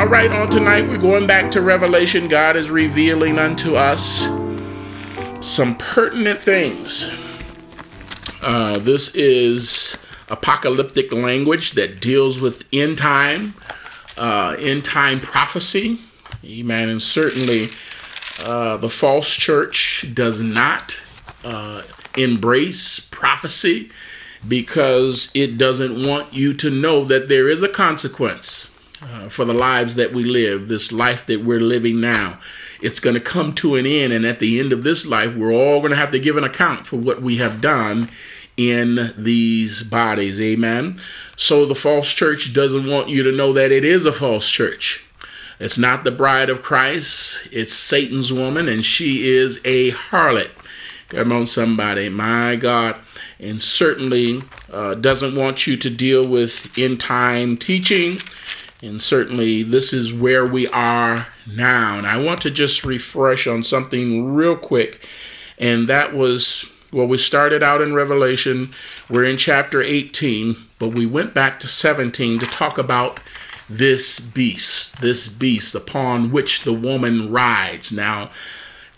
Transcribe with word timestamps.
All 0.00 0.08
right, 0.08 0.32
on 0.32 0.48
tonight, 0.48 0.88
we're 0.88 0.96
going 0.96 1.26
back 1.26 1.50
to 1.50 1.60
Revelation. 1.60 2.26
God 2.26 2.56
is 2.56 2.70
revealing 2.70 3.38
unto 3.38 3.74
us 3.74 4.24
some 5.46 5.76
pertinent 5.76 6.40
things. 6.40 7.10
Uh, 8.40 8.78
this 8.78 9.14
is 9.14 9.98
apocalyptic 10.30 11.12
language 11.12 11.72
that 11.72 12.00
deals 12.00 12.40
with 12.40 12.66
end 12.72 12.96
time, 12.96 13.52
uh, 14.16 14.56
end 14.58 14.86
time 14.86 15.20
prophecy. 15.20 15.98
Amen. 16.46 16.88
And 16.88 17.02
certainly, 17.02 17.68
uh, 18.46 18.78
the 18.78 18.88
false 18.88 19.30
church 19.36 20.06
does 20.14 20.42
not 20.42 20.98
uh, 21.44 21.82
embrace 22.16 23.00
prophecy 23.00 23.90
because 24.48 25.30
it 25.34 25.58
doesn't 25.58 26.06
want 26.08 26.32
you 26.32 26.54
to 26.54 26.70
know 26.70 27.04
that 27.04 27.28
there 27.28 27.50
is 27.50 27.62
a 27.62 27.68
consequence 27.68 28.69
uh, 29.02 29.28
for 29.28 29.44
the 29.44 29.54
lives 29.54 29.94
that 29.96 30.12
we 30.12 30.22
live, 30.22 30.68
this 30.68 30.92
life 30.92 31.26
that 31.26 31.44
we're 31.44 31.60
living 31.60 32.00
now. 32.00 32.38
It's 32.82 33.00
going 33.00 33.14
to 33.14 33.20
come 33.20 33.54
to 33.54 33.76
an 33.76 33.86
end, 33.86 34.12
and 34.12 34.24
at 34.24 34.40
the 34.40 34.58
end 34.58 34.72
of 34.72 34.82
this 34.82 35.06
life, 35.06 35.34
we're 35.34 35.52
all 35.52 35.80
going 35.80 35.90
to 35.90 35.96
have 35.96 36.12
to 36.12 36.18
give 36.18 36.36
an 36.36 36.44
account 36.44 36.86
for 36.86 36.96
what 36.96 37.22
we 37.22 37.36
have 37.36 37.60
done 37.60 38.10
in 38.56 39.12
these 39.16 39.82
bodies. 39.82 40.40
Amen. 40.40 40.98
So 41.36 41.64
the 41.64 41.74
false 41.74 42.12
church 42.12 42.52
doesn't 42.52 42.86
want 42.86 43.08
you 43.08 43.22
to 43.22 43.32
know 43.32 43.52
that 43.52 43.72
it 43.72 43.84
is 43.84 44.06
a 44.06 44.12
false 44.12 44.48
church. 44.50 45.04
It's 45.58 45.78
not 45.78 46.04
the 46.04 46.10
bride 46.10 46.48
of 46.48 46.62
Christ, 46.62 47.48
it's 47.52 47.72
Satan's 47.72 48.32
woman, 48.32 48.68
and 48.68 48.84
she 48.84 49.28
is 49.28 49.60
a 49.64 49.90
harlot. 49.90 50.50
Come 51.10 51.32
on, 51.32 51.46
somebody. 51.46 52.08
My 52.08 52.56
God. 52.56 52.96
And 53.40 53.60
certainly 53.60 54.42
uh, 54.72 54.94
doesn't 54.94 55.34
want 55.34 55.66
you 55.66 55.76
to 55.76 55.90
deal 55.90 56.26
with 56.26 56.78
end 56.78 57.00
time 57.00 57.56
teaching. 57.56 58.18
And 58.82 59.00
certainly 59.00 59.62
this 59.62 59.92
is 59.92 60.12
where 60.12 60.46
we 60.46 60.66
are 60.68 61.26
now. 61.46 61.98
And 61.98 62.06
I 62.06 62.22
want 62.22 62.40
to 62.42 62.50
just 62.50 62.84
refresh 62.84 63.46
on 63.46 63.62
something 63.62 64.32
real 64.32 64.56
quick. 64.56 65.06
And 65.58 65.88
that 65.88 66.14
was, 66.14 66.68
well, 66.90 67.06
we 67.06 67.18
started 67.18 67.62
out 67.62 67.82
in 67.82 67.94
Revelation. 67.94 68.70
We're 69.10 69.24
in 69.24 69.36
chapter 69.36 69.82
18, 69.82 70.56
but 70.78 70.94
we 70.94 71.04
went 71.04 71.34
back 71.34 71.60
to 71.60 71.68
17 71.68 72.38
to 72.38 72.46
talk 72.46 72.78
about 72.78 73.20
this 73.68 74.18
beast, 74.18 75.00
this 75.00 75.28
beast 75.28 75.74
upon 75.74 76.30
which 76.30 76.64
the 76.64 76.72
woman 76.72 77.30
rides. 77.30 77.92
Now, 77.92 78.30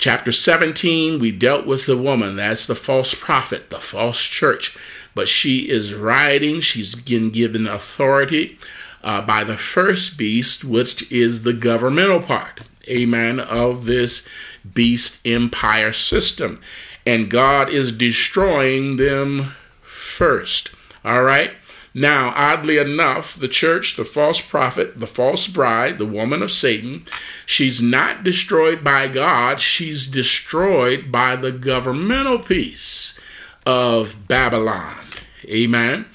Chapter 0.02 0.33
17, 0.33 1.20
we 1.20 1.30
dealt 1.30 1.64
with 1.64 1.86
the 1.86 1.96
woman. 1.96 2.34
That's 2.34 2.67
the 2.67 2.74
false 2.74 3.14
prophet, 3.14 3.70
the 3.70 3.78
false 3.78 4.20
church. 4.24 4.77
But 5.14 5.28
she 5.28 5.70
is 5.70 5.94
riding, 5.94 6.61
she's 6.61 6.96
been 6.96 7.30
given 7.30 7.69
authority 7.69 8.58
uh, 9.03 9.22
by 9.22 9.45
the 9.45 9.56
first 9.56 10.17
beast, 10.17 10.64
which 10.64 11.11
is 11.11 11.42
the 11.42 11.53
governmental 11.53 12.20
part, 12.20 12.62
amen, 12.89 13.41
of 13.41 13.84
this 13.84 14.27
beast 14.75 15.27
empire 15.27 15.92
system. 15.92 16.61
And 17.05 17.30
God 17.30 17.69
is 17.69 17.92
destroying 17.92 18.97
them 18.97 19.55
first. 19.83 20.70
All 21.05 21.23
right? 21.23 21.53
Now, 21.95 22.33
oddly 22.34 22.78
enough, 22.78 23.34
the 23.36 23.48
church, 23.48 23.97
the 23.97 24.05
false 24.05 24.41
prophet, 24.41 24.98
the 24.98 25.06
false 25.06 25.47
bride, 25.47 25.98
the 25.98 26.06
woman 26.06 26.42
of 26.42 26.50
Satan, 26.50 27.05
she's 27.45 27.83
not 27.83 28.25
destroyed 28.25 28.83
by 28.83 29.08
God, 29.08 29.61
she's 29.61 30.06
destroyed 30.06 31.12
by 31.12 31.36
the 31.36 31.53
governmental 31.53 32.39
piece 32.39 33.20
of 33.67 34.27
Babylon. 34.27 34.97
Amen. 35.45 36.06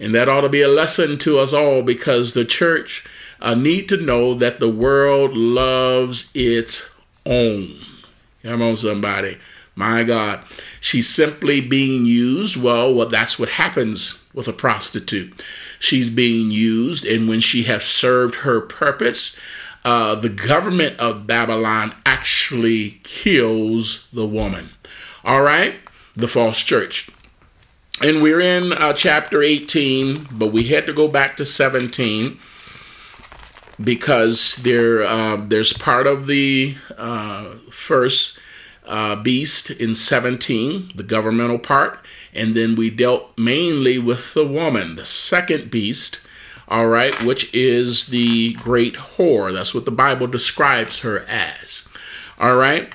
And 0.00 0.14
that 0.14 0.28
ought 0.28 0.42
to 0.42 0.48
be 0.48 0.62
a 0.62 0.68
lesson 0.68 1.18
to 1.18 1.38
us 1.38 1.52
all 1.52 1.82
because 1.82 2.32
the 2.32 2.44
church 2.44 3.06
uh, 3.40 3.54
need 3.54 3.88
to 3.90 3.96
know 3.96 4.34
that 4.34 4.60
the 4.60 4.70
world 4.70 5.36
loves 5.36 6.30
its 6.34 6.90
own. 7.26 7.68
Come 8.42 8.62
on, 8.62 8.76
somebody. 8.76 9.38
My 9.76 10.04
God. 10.04 10.40
She's 10.80 11.08
simply 11.08 11.60
being 11.60 12.06
used. 12.06 12.60
Well, 12.62 12.94
well, 12.94 13.08
that's 13.08 13.38
what 13.38 13.50
happens 13.50 14.18
with 14.32 14.48
a 14.48 14.52
prostitute. 14.52 15.42
She's 15.78 16.10
being 16.10 16.50
used, 16.50 17.04
and 17.04 17.28
when 17.28 17.40
she 17.40 17.64
has 17.64 17.84
served 17.84 18.36
her 18.36 18.60
purpose, 18.60 19.38
uh, 19.84 20.14
the 20.14 20.28
government 20.28 20.98
of 20.98 21.26
Babylon 21.26 21.94
actually 22.06 23.00
kills 23.02 24.08
the 24.12 24.26
woman. 24.26 24.70
All 25.24 25.42
right? 25.42 25.76
The 26.16 26.28
false 26.28 26.60
church. 26.62 27.10
And 28.02 28.22
we're 28.22 28.40
in 28.40 28.72
uh, 28.72 28.92
chapter 28.92 29.42
18, 29.42 30.28
but 30.32 30.52
we 30.52 30.64
had 30.64 30.86
to 30.86 30.92
go 30.92 31.06
back 31.06 31.36
to 31.36 31.44
17 31.44 32.38
because 33.82 34.56
there 34.56 35.02
uh, 35.02 35.36
there's 35.36 35.72
part 35.72 36.06
of 36.06 36.26
the 36.26 36.74
uh, 36.96 37.54
first 37.70 38.38
uh, 38.86 39.16
beast 39.16 39.70
in 39.70 39.94
17, 39.94 40.92
the 40.94 41.02
governmental 41.02 41.58
part, 41.58 42.04
and 42.34 42.54
then 42.54 42.74
we 42.74 42.90
dealt 42.90 43.36
mainly 43.38 43.98
with 43.98 44.34
the 44.34 44.46
woman, 44.46 44.96
the 44.96 45.04
second 45.04 45.70
beast, 45.70 46.20
all 46.68 46.86
right, 46.86 47.22
which 47.22 47.52
is 47.54 48.06
the 48.06 48.54
great 48.54 48.94
whore. 48.94 49.52
That's 49.52 49.74
what 49.74 49.84
the 49.84 49.90
Bible 49.90 50.26
describes 50.26 51.00
her 51.00 51.24
as. 51.28 51.88
All 52.38 52.56
right. 52.56 52.92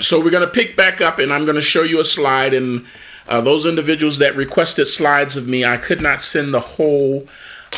So 0.00 0.22
we're 0.22 0.30
going 0.30 0.46
to 0.46 0.52
pick 0.52 0.76
back 0.76 1.00
up, 1.00 1.18
and 1.18 1.32
I'm 1.32 1.44
going 1.44 1.54
to 1.56 1.62
show 1.62 1.82
you 1.82 2.00
a 2.00 2.04
slide. 2.04 2.52
And 2.52 2.84
uh, 3.28 3.40
those 3.40 3.66
individuals 3.66 4.18
that 4.18 4.36
requested 4.36 4.86
slides 4.86 5.36
of 5.36 5.46
me, 5.46 5.64
I 5.64 5.76
could 5.76 6.00
not 6.00 6.22
send 6.22 6.54
the 6.54 6.60
whole, 6.60 7.26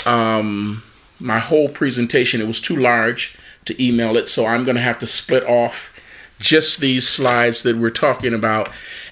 um, 0.06 0.82
my 1.18 1.38
whole 1.38 1.68
presentation. 1.68 2.40
It 2.40 2.46
was 2.46 2.60
too 2.60 2.76
large 2.76 3.36
to 3.64 3.82
email 3.82 4.16
it, 4.16 4.28
so 4.28 4.46
I'm 4.46 4.64
going 4.64 4.76
to 4.76 4.82
have 4.82 4.98
to 5.00 5.06
split 5.06 5.44
off 5.44 5.94
just 6.38 6.80
these 6.80 7.08
slides 7.08 7.62
that 7.64 7.76
we're 7.76 7.90
talking 7.90 8.32
about 8.32 8.70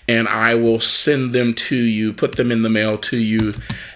and 0.09 0.29
I 0.29 0.55
will 0.55 0.81
send 0.81 1.33
them 1.33 1.55
to 1.55 1.77
you, 1.77 2.13
put 2.13 2.37
them 2.37 2.53
in 2.53 2.63
the 2.63 2.69
mail 2.69 2.97
to 2.99 3.17
you 3.17 3.55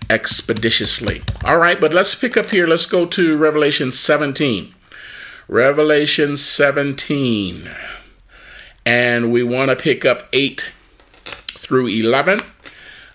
expeditiously. 0.09 1.23
All 1.45 1.59
right, 1.59 1.81
but 1.81 1.95
let's 1.95 2.15
pick 2.15 2.37
up 2.37 2.51
here. 2.51 2.67
Let's 2.67 2.87
go 2.87 3.07
to 3.07 3.37
Revelation 3.37 3.93
17. 3.93 4.75
Revelation 5.47 6.37
17. 6.37 7.71
And 8.85 9.33
we 9.33 9.43
want 9.43 9.71
to 9.71 9.77
pick 9.77 10.05
up 10.05 10.29
8 10.33 10.67
through 11.61 11.87
11. 11.87 12.41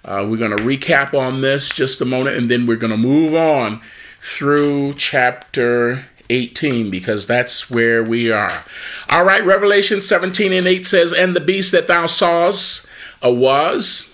Uh, 0.04 0.26
we're 0.30 0.38
going 0.38 0.56
to 0.56 0.64
recap 0.64 1.18
on 1.18 1.42
this 1.42 1.70
just 1.70 2.00
a 2.00 2.06
moment, 2.06 2.38
and 2.38 2.50
then 2.50 2.68
we're 2.68 2.78
going 2.78 2.92
to 2.92 2.98
move 2.98 3.34
on 3.34 3.82
through 4.22 4.94
chapter 4.94 6.06
18 6.30 6.90
because 6.90 7.28
that's 7.28 7.70
where 7.70 8.04
we 8.04 8.32
are. 8.32 8.64
All 9.10 9.24
right, 9.24 9.44
Revelation 9.44 10.02
17 10.02 10.54
and 10.54 10.68
8 10.68 10.86
says, 10.86 11.12
And 11.12 11.36
the 11.36 11.40
beast 11.42 11.72
that 11.72 11.88
thou 11.88 12.08
sawest 12.08 12.88
a 13.22 13.34
was 13.34 14.14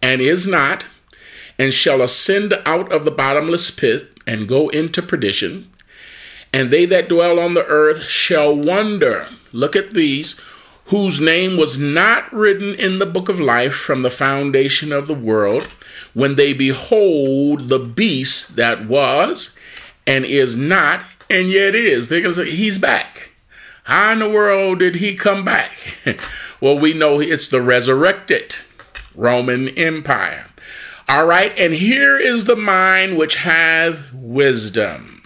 and 0.00 0.20
is 0.20 0.46
not, 0.46 0.86
and 1.58 1.72
shall 1.72 2.02
ascend 2.02 2.54
out 2.64 2.92
of 2.92 3.04
the 3.04 3.10
bottomless 3.10 3.70
pit 3.70 4.16
and 4.26 4.48
go 4.48 4.68
into 4.68 5.02
perdition. 5.02 5.70
And 6.52 6.70
they 6.70 6.86
that 6.86 7.08
dwell 7.08 7.38
on 7.38 7.54
the 7.54 7.66
earth 7.66 8.02
shall 8.02 8.54
wonder. 8.54 9.26
Look 9.52 9.74
at 9.74 9.92
these, 9.92 10.40
whose 10.86 11.20
name 11.20 11.56
was 11.56 11.78
not 11.78 12.32
written 12.32 12.74
in 12.74 12.98
the 12.98 13.06
book 13.06 13.28
of 13.28 13.40
life 13.40 13.74
from 13.74 14.02
the 14.02 14.10
foundation 14.10 14.92
of 14.92 15.06
the 15.06 15.14
world, 15.14 15.64
when 16.14 16.36
they 16.36 16.52
behold 16.52 17.68
the 17.68 17.78
beast 17.78 18.56
that 18.56 18.86
was 18.86 19.56
and 20.06 20.24
is 20.24 20.56
not 20.56 21.02
and 21.28 21.48
yet 21.48 21.74
is. 21.74 22.08
They're 22.08 22.20
going 22.20 22.34
to 22.34 22.44
say, 22.46 22.50
He's 22.50 22.78
back. 22.78 23.30
How 23.84 24.12
in 24.12 24.18
the 24.18 24.28
world 24.28 24.80
did 24.80 24.96
he 24.96 25.14
come 25.14 25.44
back? 25.44 25.70
well, 26.60 26.78
we 26.78 26.92
know 26.92 27.20
it's 27.20 27.48
the 27.48 27.60
resurrected 27.60 28.56
Roman 29.14 29.68
Empire. 29.68 30.46
All 31.08 31.24
right, 31.24 31.56
and 31.58 31.72
here 31.72 32.18
is 32.18 32.46
the 32.46 32.56
mind 32.56 33.16
which 33.16 33.36
hath 33.36 34.12
wisdom. 34.12 35.22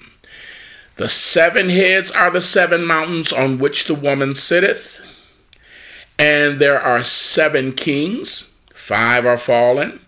The 0.97 1.09
seven 1.09 1.71
heads 1.71 2.11
are 2.11 2.31
the 2.31 2.43
seven 2.43 2.85
mountains 2.85 3.33
on 3.33 3.59
which 3.59 3.87
the 3.87 3.95
woman 3.95 4.35
sitteth, 4.35 5.10
and 6.21 6.59
there 6.59 6.79
are 6.79 7.03
seven 7.03 7.73
kings, 7.73 8.55
five 8.75 9.25
are 9.25 9.39
fallen, 9.39 10.01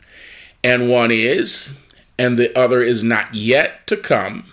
and 0.62 0.90
one 0.90 1.10
is, 1.10 1.74
and 2.18 2.36
the 2.36 2.56
other 2.56 2.82
is 2.82 3.02
not 3.02 3.34
yet 3.34 3.86
to 3.86 3.96
come. 3.96 4.44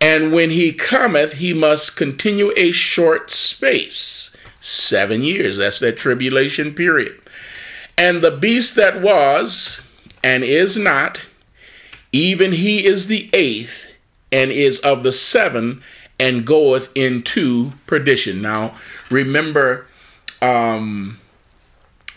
And 0.00 0.32
when 0.32 0.50
he 0.50 0.72
cometh, 0.72 1.34
he 1.34 1.52
must 1.52 1.96
continue 1.96 2.52
a 2.56 2.70
short 2.70 3.32
space. 3.32 4.36
Seven 4.60 5.22
years. 5.22 5.56
That's 5.56 5.80
that 5.80 5.96
tribulation 5.96 6.72
period. 6.72 7.20
And 7.98 8.20
the 8.20 8.30
beast 8.30 8.76
that 8.76 9.02
was 9.02 9.82
and 10.22 10.44
is 10.44 10.78
not, 10.78 11.28
even 12.12 12.52
he 12.52 12.86
is 12.86 13.08
the 13.08 13.28
eighth 13.32 13.92
and 14.30 14.52
is 14.52 14.78
of 14.80 15.02
the 15.02 15.12
seven 15.12 15.82
and 16.18 16.46
goeth 16.46 16.96
into 16.96 17.72
perdition. 17.86 18.40
Now, 18.40 18.76
remember, 19.10 19.86
um, 20.42 21.18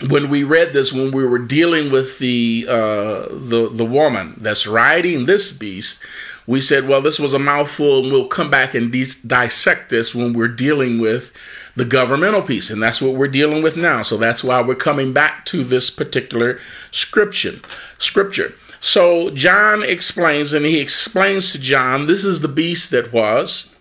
when 0.09 0.29
we 0.29 0.43
read 0.43 0.73
this, 0.73 0.91
when 0.91 1.11
we 1.11 1.25
were 1.25 1.39
dealing 1.39 1.91
with 1.91 2.19
the 2.19 2.65
uh, 2.67 3.27
the 3.29 3.69
the 3.71 3.85
woman 3.85 4.35
that's 4.37 4.67
riding 4.67 5.25
this 5.25 5.51
beast, 5.51 6.03
we 6.45 6.59
said, 6.59 6.87
well, 6.87 7.01
this 7.01 7.19
was 7.19 7.33
a 7.33 7.39
mouthful, 7.39 7.99
and 7.99 8.11
we'll 8.11 8.27
come 8.27 8.49
back 8.49 8.73
and 8.73 8.91
de- 8.91 9.05
dissect 9.25 9.89
this 9.89 10.13
when 10.13 10.33
we're 10.33 10.47
dealing 10.47 10.99
with 10.99 11.35
the 11.75 11.85
governmental 11.85 12.41
piece, 12.41 12.69
and 12.69 12.83
that's 12.83 13.01
what 13.01 13.13
we're 13.13 13.27
dealing 13.27 13.63
with 13.63 13.77
now. 13.77 14.03
So 14.03 14.17
that's 14.17 14.43
why 14.43 14.61
we're 14.61 14.75
coming 14.75 15.13
back 15.13 15.45
to 15.45 15.63
this 15.63 15.89
particular 15.89 16.59
scripture. 16.91 17.59
Scripture. 17.97 18.53
So 18.79 19.29
John 19.29 19.81
explains, 19.81 20.51
and 20.51 20.65
he 20.65 20.79
explains 20.79 21.53
to 21.53 21.61
John, 21.61 22.05
this 22.05 22.25
is 22.25 22.41
the 22.41 22.49
beast 22.49 22.91
that 22.91 23.13
was. 23.13 23.73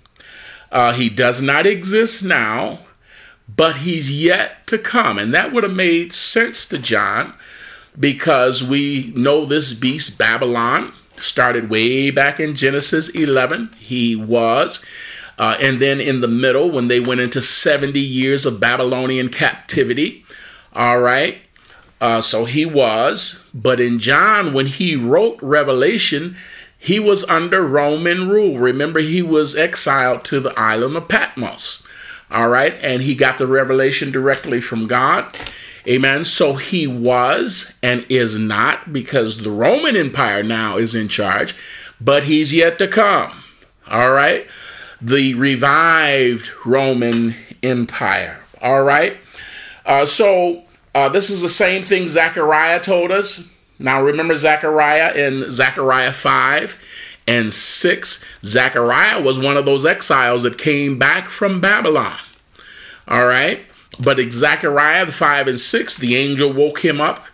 Uh, 0.70 0.92
he 0.92 1.08
does 1.08 1.42
not 1.42 1.66
exist 1.66 2.24
now 2.24 2.78
but 3.48 3.76
he's 3.76 4.10
yet 4.10 4.66
to 4.68 4.78
come. 4.78 5.18
And 5.18 5.32
that 5.34 5.52
would 5.52 5.64
have 5.64 5.74
made 5.74 6.12
sense 6.12 6.66
to 6.68 6.78
John 6.78 7.34
because 7.98 8.62
we 8.64 9.12
know 9.14 9.44
this 9.44 9.74
beast, 9.74 10.18
Babylon, 10.18 10.92
started 11.16 11.70
way 11.70 12.10
back 12.10 12.40
in 12.40 12.54
Genesis 12.54 13.08
11. 13.10 13.70
He 13.78 14.16
was. 14.16 14.84
Uh, 15.38 15.56
and 15.60 15.80
then 15.80 16.00
in 16.00 16.20
the 16.20 16.28
middle, 16.28 16.70
when 16.70 16.88
they 16.88 17.00
went 17.00 17.20
into 17.20 17.40
70 17.40 17.98
years 17.98 18.46
of 18.46 18.60
Babylonian 18.60 19.28
captivity, 19.28 20.24
all 20.74 21.00
right, 21.00 21.38
uh, 22.00 22.20
so 22.20 22.44
he 22.44 22.66
was. 22.66 23.44
But 23.54 23.80
in 23.80 23.98
John, 23.98 24.52
when 24.52 24.66
he 24.66 24.96
wrote 24.96 25.38
Revelation, 25.42 26.36
he 26.78 26.98
was 26.98 27.24
under 27.24 27.62
Roman 27.62 28.28
rule. 28.28 28.58
Remember, 28.58 29.00
he 29.00 29.22
was 29.22 29.56
exiled 29.56 30.24
to 30.24 30.40
the 30.40 30.52
island 30.58 30.96
of 30.96 31.08
Patmos. 31.08 31.86
All 32.32 32.48
right. 32.48 32.74
And 32.82 33.02
he 33.02 33.14
got 33.14 33.38
the 33.38 33.46
revelation 33.46 34.10
directly 34.10 34.60
from 34.60 34.86
God. 34.86 35.36
Amen. 35.86 36.24
So 36.24 36.54
he 36.54 36.86
was 36.86 37.74
and 37.82 38.06
is 38.08 38.38
not 38.38 38.92
because 38.92 39.38
the 39.38 39.50
Roman 39.50 39.96
Empire 39.96 40.42
now 40.42 40.76
is 40.76 40.94
in 40.94 41.08
charge, 41.08 41.54
but 42.00 42.24
he's 42.24 42.54
yet 42.54 42.78
to 42.78 42.88
come. 42.88 43.32
All 43.88 44.12
right. 44.12 44.46
The 45.00 45.34
revived 45.34 46.50
Roman 46.64 47.34
Empire. 47.62 48.40
All 48.62 48.84
right. 48.84 49.18
Uh, 49.84 50.06
so 50.06 50.62
uh, 50.94 51.08
this 51.08 51.30
is 51.30 51.42
the 51.42 51.48
same 51.48 51.82
thing 51.82 52.06
Zechariah 52.06 52.80
told 52.80 53.10
us. 53.10 53.52
Now 53.78 54.02
remember 54.02 54.36
Zechariah 54.36 55.12
in 55.14 55.50
Zechariah 55.50 56.12
5 56.12 56.80
and 57.26 57.52
6, 57.52 58.24
Zechariah 58.44 59.22
was 59.22 59.38
one 59.38 59.56
of 59.56 59.64
those 59.64 59.86
exiles 59.86 60.42
that 60.42 60.58
came 60.58 60.98
back 60.98 61.28
from 61.28 61.60
Babylon. 61.60 62.18
All 63.06 63.26
right. 63.26 63.60
But 64.00 64.18
Zechariah 64.32 65.06
5 65.06 65.48
and 65.48 65.60
6, 65.60 65.96
the 65.98 66.16
angel 66.16 66.52
woke 66.52 66.84
him 66.84 67.00
up 67.00 67.24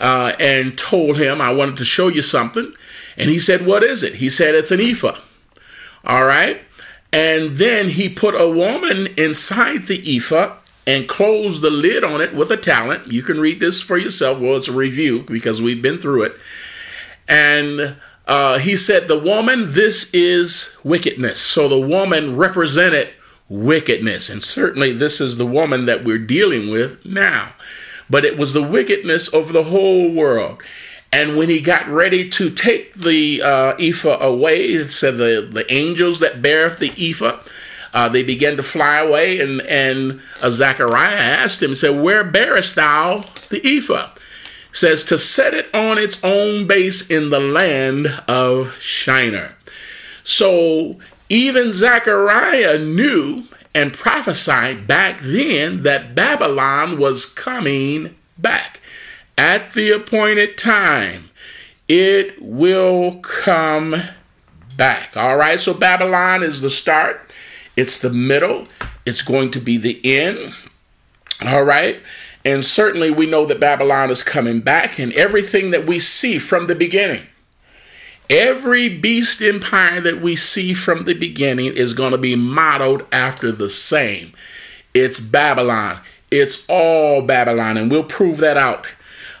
uh, 0.00 0.32
and 0.40 0.76
told 0.76 1.18
him, 1.18 1.40
I 1.40 1.52
wanted 1.52 1.76
to 1.78 1.84
show 1.84 2.08
you 2.08 2.22
something. 2.22 2.72
And 3.16 3.28
he 3.28 3.38
said, 3.38 3.66
What 3.66 3.82
is 3.82 4.02
it? 4.02 4.16
He 4.16 4.30
said, 4.30 4.54
It's 4.54 4.70
an 4.70 4.80
ephah. 4.80 5.18
All 6.04 6.24
right. 6.24 6.62
And 7.12 7.56
then 7.56 7.88
he 7.90 8.08
put 8.08 8.40
a 8.40 8.48
woman 8.48 9.08
inside 9.16 9.82
the 9.82 10.16
ephah 10.16 10.56
and 10.86 11.08
closed 11.08 11.60
the 11.60 11.70
lid 11.70 12.04
on 12.04 12.20
it 12.20 12.34
with 12.34 12.50
a 12.50 12.56
talent. 12.56 13.12
You 13.12 13.22
can 13.22 13.40
read 13.40 13.60
this 13.60 13.82
for 13.82 13.98
yourself. 13.98 14.40
Well, 14.40 14.56
it's 14.56 14.68
a 14.68 14.72
review 14.72 15.22
because 15.22 15.60
we've 15.60 15.82
been 15.82 15.98
through 15.98 16.22
it. 16.22 16.36
And 17.28 17.96
uh, 18.30 18.58
he 18.60 18.76
said, 18.76 19.08
The 19.08 19.18
woman, 19.18 19.72
this 19.74 20.14
is 20.14 20.76
wickedness. 20.84 21.40
So 21.40 21.66
the 21.68 21.80
woman 21.80 22.36
represented 22.36 23.10
wickedness. 23.48 24.30
And 24.30 24.40
certainly 24.40 24.92
this 24.92 25.20
is 25.20 25.36
the 25.36 25.44
woman 25.44 25.86
that 25.86 26.04
we're 26.04 26.16
dealing 26.16 26.70
with 26.70 27.04
now. 27.04 27.54
But 28.08 28.24
it 28.24 28.38
was 28.38 28.52
the 28.52 28.62
wickedness 28.62 29.26
of 29.26 29.52
the 29.52 29.64
whole 29.64 30.14
world. 30.14 30.62
And 31.12 31.36
when 31.36 31.48
he 31.48 31.60
got 31.60 31.88
ready 31.88 32.28
to 32.28 32.50
take 32.50 32.94
the 32.94 33.42
uh, 33.42 33.74
ephah 33.80 34.24
away, 34.24 34.66
it 34.66 34.90
said 34.90 35.16
the, 35.16 35.48
the 35.50 35.70
angels 35.72 36.20
that 36.20 36.40
beareth 36.40 36.78
the 36.78 36.92
ephah, 36.96 37.40
uh, 37.92 38.08
they 38.08 38.22
began 38.22 38.56
to 38.56 38.62
fly 38.62 38.98
away. 38.98 39.40
And, 39.40 39.60
and 39.62 40.22
uh, 40.40 40.50
Zechariah 40.50 41.16
asked 41.16 41.60
him, 41.60 41.74
said, 41.74 42.00
Where 42.00 42.22
bearest 42.22 42.76
thou 42.76 43.24
the 43.48 43.60
ephah? 43.64 44.10
Says 44.72 45.04
to 45.04 45.18
set 45.18 45.54
it 45.54 45.72
on 45.74 45.98
its 45.98 46.22
own 46.22 46.66
base 46.66 47.08
in 47.10 47.30
the 47.30 47.40
land 47.40 48.06
of 48.28 48.76
Shinar. 48.80 49.56
So 50.22 50.98
even 51.28 51.72
Zechariah 51.72 52.78
knew 52.78 53.44
and 53.74 53.92
prophesied 53.92 54.86
back 54.86 55.20
then 55.20 55.82
that 55.82 56.14
Babylon 56.14 56.98
was 56.98 57.26
coming 57.26 58.16
back 58.38 58.80
at 59.38 59.72
the 59.72 59.90
appointed 59.90 60.58
time. 60.58 61.30
It 61.88 62.40
will 62.40 63.18
come 63.20 63.96
back. 64.76 65.16
All 65.16 65.36
right, 65.36 65.60
so 65.60 65.74
Babylon 65.74 66.42
is 66.42 66.60
the 66.60 66.70
start, 66.70 67.34
it's 67.76 67.98
the 67.98 68.10
middle, 68.10 68.68
it's 69.04 69.22
going 69.22 69.50
to 69.52 69.60
be 69.60 69.76
the 69.76 70.00
end. 70.04 70.54
All 71.44 71.62
right. 71.64 72.00
And 72.44 72.64
certainly 72.64 73.10
we 73.10 73.26
know 73.26 73.44
that 73.46 73.60
Babylon 73.60 74.10
is 74.10 74.22
coming 74.22 74.60
back, 74.60 74.98
and 74.98 75.12
everything 75.12 75.70
that 75.70 75.86
we 75.86 75.98
see 75.98 76.38
from 76.38 76.66
the 76.66 76.74
beginning, 76.74 77.26
every 78.30 78.88
beast 78.88 79.42
empire 79.42 80.00
that 80.00 80.20
we 80.22 80.36
see 80.36 80.72
from 80.72 81.04
the 81.04 81.14
beginning 81.14 81.74
is 81.76 81.94
going 81.94 82.12
to 82.12 82.18
be 82.18 82.36
modeled 82.36 83.04
after 83.12 83.52
the 83.52 83.68
same. 83.68 84.32
It's 84.94 85.20
Babylon. 85.20 86.00
It's 86.30 86.64
all 86.68 87.22
Babylon, 87.22 87.76
and 87.76 87.90
we'll 87.90 88.04
prove 88.04 88.38
that 88.38 88.56
out. 88.56 88.86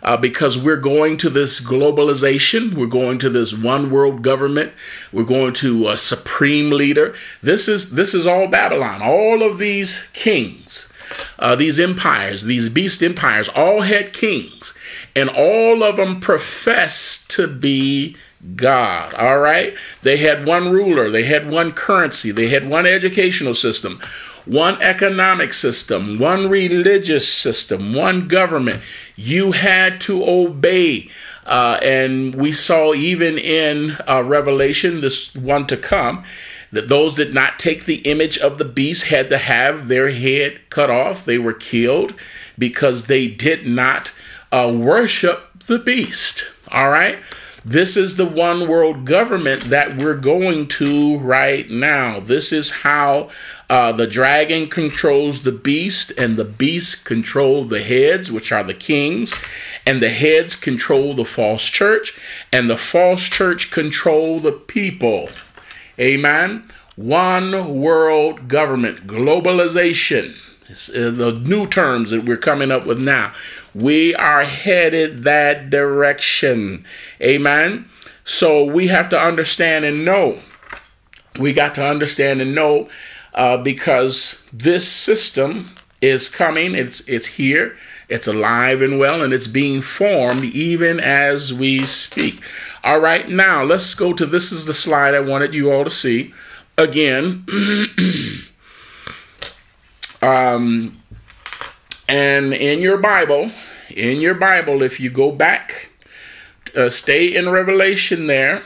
Uh, 0.02 0.16
because 0.16 0.56
we're 0.56 0.76
going 0.76 1.18
to 1.18 1.28
this 1.28 1.60
globalization, 1.60 2.72
we're 2.72 2.86
going 2.86 3.18
to 3.18 3.28
this 3.28 3.52
one 3.52 3.90
world 3.90 4.22
government, 4.22 4.72
we're 5.12 5.24
going 5.24 5.52
to 5.52 5.88
a 5.88 5.98
supreme 5.98 6.70
leader. 6.70 7.14
This 7.42 7.68
is 7.68 7.92
this 7.92 8.14
is 8.14 8.26
all 8.26 8.48
Babylon. 8.48 9.02
All 9.02 9.42
of 9.42 9.58
these 9.58 10.08
kings, 10.14 10.89
uh, 11.38 11.56
these 11.56 11.80
empires, 11.80 12.44
these 12.44 12.68
beast 12.68 13.02
empires, 13.02 13.48
all 13.50 13.82
had 13.82 14.12
kings, 14.12 14.76
and 15.14 15.28
all 15.28 15.82
of 15.82 15.96
them 15.96 16.20
professed 16.20 17.30
to 17.30 17.46
be 17.46 18.16
God. 18.56 19.14
All 19.14 19.38
right? 19.38 19.74
They 20.02 20.16
had 20.16 20.46
one 20.46 20.70
ruler, 20.70 21.10
they 21.10 21.24
had 21.24 21.50
one 21.50 21.72
currency, 21.72 22.30
they 22.30 22.48
had 22.48 22.68
one 22.68 22.86
educational 22.86 23.54
system, 23.54 24.00
one 24.44 24.80
economic 24.80 25.52
system, 25.52 26.18
one 26.18 26.48
religious 26.48 27.28
system, 27.28 27.92
one 27.94 28.28
government. 28.28 28.80
You 29.16 29.52
had 29.52 30.00
to 30.02 30.24
obey. 30.24 31.10
Uh, 31.46 31.78
and 31.82 32.34
we 32.34 32.52
saw 32.52 32.94
even 32.94 33.36
in 33.36 33.96
uh, 34.08 34.22
Revelation, 34.22 35.00
this 35.00 35.34
one 35.34 35.66
to 35.66 35.76
come, 35.76 36.24
that 36.72 36.88
those 36.88 37.14
did 37.14 37.34
not 37.34 37.58
take 37.58 37.84
the 37.84 37.98
image 37.98 38.38
of 38.38 38.58
the 38.58 38.64
beast 38.64 39.04
had 39.08 39.28
to 39.30 39.38
have 39.38 39.88
their 39.88 40.10
head 40.10 40.60
cut 40.70 40.90
off. 40.90 41.24
They 41.24 41.38
were 41.38 41.52
killed 41.52 42.14
because 42.58 43.06
they 43.06 43.28
did 43.28 43.66
not 43.66 44.12
uh, 44.52 44.72
worship 44.74 45.64
the 45.66 45.78
beast. 45.78 46.44
All 46.70 46.90
right. 46.90 47.18
This 47.64 47.94
is 47.94 48.16
the 48.16 48.26
one 48.26 48.68
world 48.68 49.04
government 49.04 49.64
that 49.64 49.98
we're 49.98 50.16
going 50.16 50.66
to 50.68 51.18
right 51.18 51.68
now. 51.68 52.18
This 52.18 52.52
is 52.52 52.70
how 52.70 53.28
uh, 53.68 53.92
the 53.92 54.06
dragon 54.06 54.66
controls 54.66 55.42
the 55.42 55.52
beast, 55.52 56.10
and 56.16 56.36
the 56.36 56.44
beast 56.44 57.04
control 57.04 57.64
the 57.64 57.82
heads, 57.82 58.32
which 58.32 58.50
are 58.50 58.62
the 58.62 58.72
kings, 58.72 59.38
and 59.86 60.02
the 60.02 60.08
heads 60.08 60.56
control 60.56 61.12
the 61.12 61.26
false 61.26 61.66
church, 61.66 62.18
and 62.50 62.70
the 62.70 62.78
false 62.78 63.28
church 63.28 63.70
control 63.70 64.40
the 64.40 64.52
people. 64.52 65.28
Amen. 66.00 66.64
One 66.96 67.80
world 67.80 68.48
government, 68.48 69.06
globalization, 69.06 70.36
uh, 70.70 71.10
the 71.10 71.32
new 71.44 71.66
terms 71.66 72.10
that 72.10 72.24
we're 72.24 72.36
coming 72.36 72.70
up 72.70 72.86
with 72.86 73.00
now. 73.00 73.32
We 73.74 74.14
are 74.14 74.42
headed 74.44 75.24
that 75.24 75.70
direction. 75.70 76.84
Amen. 77.22 77.88
So 78.24 78.64
we 78.64 78.88
have 78.88 79.08
to 79.10 79.20
understand 79.20 79.84
and 79.84 80.04
know. 80.04 80.40
We 81.38 81.52
got 81.52 81.74
to 81.76 81.86
understand 81.86 82.40
and 82.40 82.54
know 82.54 82.88
uh, 83.34 83.58
because 83.58 84.42
this 84.52 84.86
system 84.88 85.70
is 86.00 86.28
coming. 86.28 86.74
It's 86.74 87.06
it's 87.08 87.26
here. 87.26 87.76
It's 88.08 88.26
alive 88.26 88.82
and 88.82 88.98
well, 88.98 89.22
and 89.22 89.32
it's 89.32 89.46
being 89.46 89.82
formed 89.82 90.44
even 90.44 90.98
as 90.98 91.54
we 91.54 91.84
speak. 91.84 92.40
All 92.82 92.98
right, 92.98 93.28
now 93.28 93.62
let's 93.62 93.92
go 93.92 94.14
to 94.14 94.24
this 94.24 94.52
is 94.52 94.64
the 94.64 94.72
slide 94.72 95.14
I 95.14 95.20
wanted 95.20 95.52
you 95.52 95.70
all 95.70 95.84
to 95.84 95.90
see. 95.90 96.32
Again, 96.78 97.44
um, 100.22 100.98
and 102.08 102.54
in 102.54 102.80
your 102.80 102.96
Bible, 102.96 103.50
in 103.94 104.22
your 104.22 104.32
Bible, 104.34 104.82
if 104.82 104.98
you 104.98 105.10
go 105.10 105.30
back, 105.30 105.90
uh, 106.74 106.88
stay 106.88 107.36
in 107.36 107.50
Revelation 107.50 108.28
there, 108.28 108.62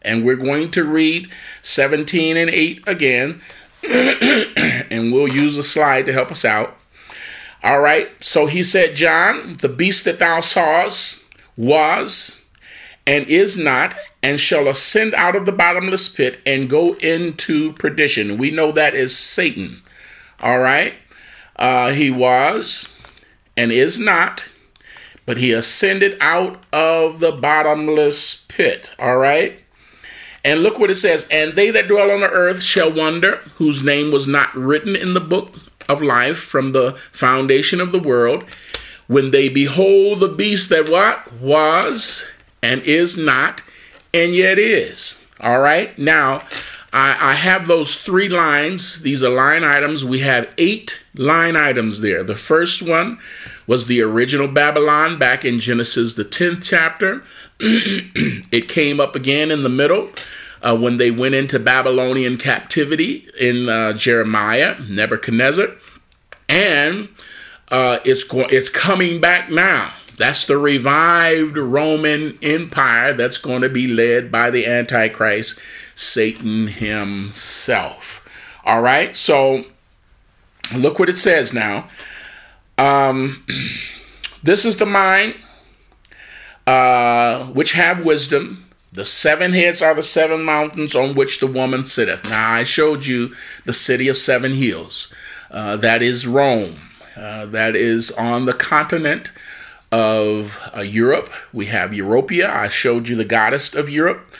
and 0.00 0.24
we're 0.24 0.36
going 0.36 0.70
to 0.70 0.84
read 0.84 1.28
17 1.60 2.38
and 2.38 2.48
8 2.48 2.82
again, 2.86 3.42
and 3.84 5.12
we'll 5.12 5.28
use 5.28 5.58
a 5.58 5.62
slide 5.62 6.06
to 6.06 6.14
help 6.14 6.30
us 6.30 6.46
out. 6.46 6.78
All 7.62 7.80
right. 7.80 8.08
So 8.24 8.46
he 8.46 8.62
said, 8.62 8.94
John, 8.94 9.56
the 9.60 9.68
beast 9.68 10.06
that 10.06 10.18
thou 10.18 10.40
sawest 10.40 11.24
was 11.56 12.37
and 13.08 13.26
is 13.26 13.56
not, 13.56 13.94
and 14.22 14.38
shall 14.38 14.68
ascend 14.68 15.14
out 15.14 15.34
of 15.34 15.46
the 15.46 15.52
bottomless 15.52 16.10
pit 16.10 16.40
and 16.44 16.68
go 16.68 16.92
into 16.96 17.72
perdition. 17.72 18.36
We 18.36 18.50
know 18.50 18.70
that 18.70 18.94
is 18.94 19.16
Satan. 19.16 19.82
All 20.40 20.58
right. 20.58 20.92
Uh, 21.56 21.92
he 21.92 22.10
was 22.10 22.94
and 23.56 23.72
is 23.72 23.98
not, 23.98 24.50
but 25.24 25.38
he 25.38 25.52
ascended 25.52 26.18
out 26.20 26.62
of 26.70 27.18
the 27.20 27.32
bottomless 27.32 28.44
pit. 28.46 28.90
All 28.98 29.16
right. 29.16 29.58
And 30.44 30.62
look 30.62 30.78
what 30.78 30.90
it 30.90 30.96
says 30.96 31.26
And 31.30 31.54
they 31.54 31.70
that 31.70 31.88
dwell 31.88 32.10
on 32.10 32.20
the 32.20 32.30
earth 32.30 32.62
shall 32.62 32.92
wonder, 32.92 33.36
whose 33.54 33.82
name 33.82 34.12
was 34.12 34.28
not 34.28 34.54
written 34.54 34.94
in 34.94 35.14
the 35.14 35.20
book 35.20 35.54
of 35.88 36.02
life 36.02 36.38
from 36.38 36.72
the 36.72 36.92
foundation 37.10 37.80
of 37.80 37.90
the 37.90 37.98
world, 37.98 38.44
when 39.06 39.30
they 39.30 39.48
behold 39.48 40.20
the 40.20 40.28
beast 40.28 40.68
that 40.68 40.90
what 40.90 41.32
was 41.32 42.26
and 42.62 42.82
is 42.82 43.16
not 43.16 43.62
and 44.12 44.34
yet 44.34 44.58
is. 44.58 45.24
All 45.40 45.60
right. 45.60 45.96
Now, 45.98 46.42
I, 46.92 47.30
I, 47.30 47.34
have 47.34 47.66
those 47.66 48.00
three 48.02 48.28
lines. 48.28 49.02
These 49.02 49.22
are 49.22 49.30
line 49.30 49.62
items. 49.62 50.04
We 50.04 50.20
have 50.20 50.52
eight 50.56 51.06
line 51.14 51.54
items 51.54 52.00
there. 52.00 52.24
The 52.24 52.36
first 52.36 52.82
one 52.82 53.18
was 53.66 53.86
the 53.86 54.00
original 54.00 54.48
Babylon 54.48 55.18
back 55.18 55.44
in 55.44 55.60
Genesis, 55.60 56.14
the 56.14 56.24
10th 56.24 56.64
chapter. 56.64 57.22
it 57.60 58.68
came 58.68 59.00
up 59.00 59.14
again 59.14 59.50
in 59.50 59.62
the 59.62 59.68
middle. 59.68 60.10
Uh, 60.60 60.76
when 60.76 60.96
they 60.96 61.10
went 61.10 61.36
into 61.36 61.58
Babylonian 61.60 62.36
captivity 62.36 63.28
in 63.38 63.68
uh, 63.68 63.92
Jeremiah, 63.92 64.74
Nebuchadnezzar, 64.88 65.68
and 66.48 67.08
uh, 67.68 68.00
it's 68.04 68.24
go- 68.24 68.48
it's 68.50 68.68
coming 68.68 69.20
back 69.20 69.50
now. 69.50 69.92
That's 70.18 70.46
the 70.46 70.58
revived 70.58 71.56
Roman 71.56 72.38
Empire 72.42 73.12
that's 73.12 73.38
going 73.38 73.62
to 73.62 73.68
be 73.68 73.86
led 73.86 74.32
by 74.32 74.50
the 74.50 74.66
Antichrist, 74.66 75.60
Satan 75.94 76.66
himself. 76.66 78.28
All 78.64 78.82
right, 78.82 79.16
so 79.16 79.64
look 80.74 80.98
what 80.98 81.08
it 81.08 81.18
says 81.18 81.54
now. 81.54 81.88
Um, 82.76 83.44
this 84.42 84.64
is 84.64 84.76
the 84.76 84.86
mind 84.86 85.36
uh, 86.66 87.46
which 87.46 87.72
have 87.72 88.04
wisdom. 88.04 88.64
The 88.92 89.04
seven 89.04 89.52
heads 89.52 89.80
are 89.80 89.94
the 89.94 90.02
seven 90.02 90.42
mountains 90.42 90.96
on 90.96 91.14
which 91.14 91.38
the 91.38 91.46
woman 91.46 91.84
sitteth. 91.84 92.28
Now, 92.28 92.50
I 92.50 92.64
showed 92.64 93.06
you 93.06 93.34
the 93.64 93.72
city 93.72 94.08
of 94.08 94.18
seven 94.18 94.54
hills. 94.54 95.12
Uh, 95.50 95.76
that 95.76 96.02
is 96.02 96.26
Rome. 96.26 96.74
Uh, 97.16 97.46
that 97.46 97.76
is 97.76 98.10
on 98.12 98.44
the 98.44 98.52
continent 98.52 99.32
of 99.90 100.60
uh, 100.76 100.80
Europe. 100.80 101.30
We 101.52 101.66
have 101.66 101.90
Europia. 101.90 102.50
I 102.50 102.68
showed 102.68 103.08
you 103.08 103.16
the 103.16 103.24
goddess 103.24 103.74
of 103.74 103.88
Europe 103.88 104.34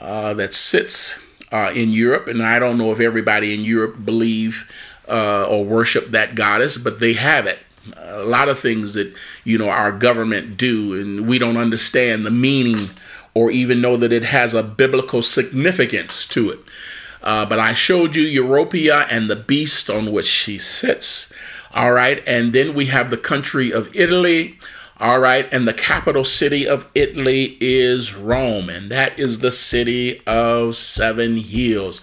uh, 0.00 0.34
that 0.34 0.52
sits 0.52 1.20
uh, 1.50 1.70
in 1.74 1.90
Europe, 1.90 2.28
and 2.28 2.42
I 2.42 2.58
don't 2.58 2.78
know 2.78 2.92
if 2.92 3.00
everybody 3.00 3.54
in 3.54 3.60
Europe 3.60 4.04
believe 4.04 4.70
uh, 5.08 5.46
or 5.46 5.64
worship 5.64 6.08
that 6.08 6.34
goddess, 6.34 6.78
but 6.78 7.00
they 7.00 7.14
have 7.14 7.46
it. 7.46 7.58
A 7.96 8.24
lot 8.24 8.48
of 8.48 8.58
things 8.58 8.94
that 8.94 9.12
you 9.44 9.58
know 9.58 9.68
our 9.68 9.92
government 9.92 10.56
do, 10.56 10.94
and 10.94 11.26
we 11.26 11.38
don't 11.38 11.56
understand 11.56 12.24
the 12.24 12.30
meaning 12.30 12.90
or 13.34 13.50
even 13.50 13.80
know 13.80 13.96
that 13.96 14.12
it 14.12 14.24
has 14.24 14.54
a 14.54 14.62
biblical 14.62 15.22
significance 15.22 16.26
to 16.28 16.50
it. 16.50 16.60
Uh, 17.22 17.46
but 17.46 17.58
I 17.58 17.72
showed 17.72 18.16
you 18.16 18.42
Europia 18.42 19.06
and 19.10 19.28
the 19.28 19.36
beast 19.36 19.88
on 19.88 20.12
which 20.12 20.26
she 20.26 20.58
sits. 20.58 21.32
All 21.74 21.92
right. 21.92 22.22
And 22.26 22.52
then 22.52 22.74
we 22.74 22.86
have 22.86 23.10
the 23.10 23.16
country 23.16 23.72
of 23.72 23.94
Italy. 23.96 24.58
All 25.02 25.18
right. 25.18 25.52
And 25.52 25.66
the 25.66 25.74
capital 25.74 26.24
city 26.24 26.64
of 26.64 26.88
Italy 26.94 27.56
is 27.60 28.14
Rome. 28.14 28.70
And 28.70 28.88
that 28.92 29.18
is 29.18 29.40
the 29.40 29.50
city 29.50 30.22
of 30.28 30.76
seven 30.76 31.38
hills. 31.38 32.00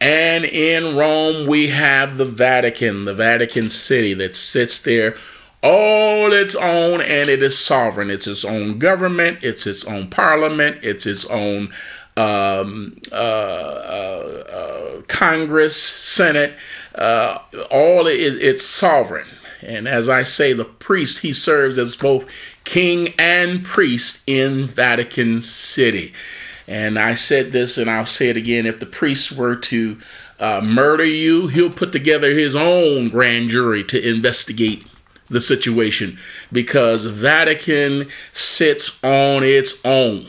And 0.00 0.44
in 0.44 0.96
Rome, 0.96 1.48
we 1.48 1.68
have 1.68 2.18
the 2.18 2.24
Vatican, 2.24 3.04
the 3.04 3.14
Vatican 3.14 3.68
City 3.68 4.14
that 4.14 4.36
sits 4.36 4.78
there 4.78 5.16
all 5.60 6.32
its 6.32 6.54
own 6.54 7.00
and 7.00 7.28
it 7.28 7.42
is 7.42 7.58
sovereign. 7.58 8.10
It's 8.10 8.28
its 8.28 8.44
own 8.44 8.78
government, 8.78 9.38
it's 9.42 9.66
its 9.66 9.84
own 9.84 10.08
parliament, 10.08 10.78
it's 10.82 11.04
its 11.04 11.24
own 11.24 11.72
um, 12.16 12.96
uh, 13.10 13.14
uh, 13.14 14.44
uh, 14.52 15.02
Congress, 15.08 15.76
Senate, 15.82 16.54
uh, 16.94 17.38
all 17.72 18.06
it, 18.06 18.14
it's 18.14 18.64
sovereign. 18.64 19.26
And 19.66 19.88
as 19.88 20.08
I 20.08 20.22
say, 20.22 20.52
the 20.52 20.64
priest, 20.64 21.18
he 21.18 21.32
serves 21.32 21.76
as 21.76 21.96
both 21.96 22.24
king 22.64 23.12
and 23.18 23.64
priest 23.64 24.22
in 24.26 24.66
Vatican 24.66 25.40
City. 25.40 26.12
And 26.68 26.98
I 26.98 27.14
said 27.14 27.52
this, 27.52 27.76
and 27.76 27.90
I'll 27.90 28.06
say 28.06 28.28
it 28.28 28.36
again 28.36 28.64
if 28.64 28.80
the 28.80 28.86
priest 28.86 29.32
were 29.32 29.56
to 29.56 29.98
uh, 30.38 30.60
murder 30.64 31.04
you, 31.04 31.48
he'll 31.48 31.70
put 31.70 31.92
together 31.92 32.30
his 32.30 32.54
own 32.54 33.08
grand 33.08 33.50
jury 33.50 33.82
to 33.84 34.08
investigate 34.08 34.86
the 35.28 35.40
situation 35.40 36.18
because 36.52 37.04
Vatican 37.04 38.08
sits 38.32 39.02
on 39.02 39.42
its 39.42 39.84
own. 39.84 40.26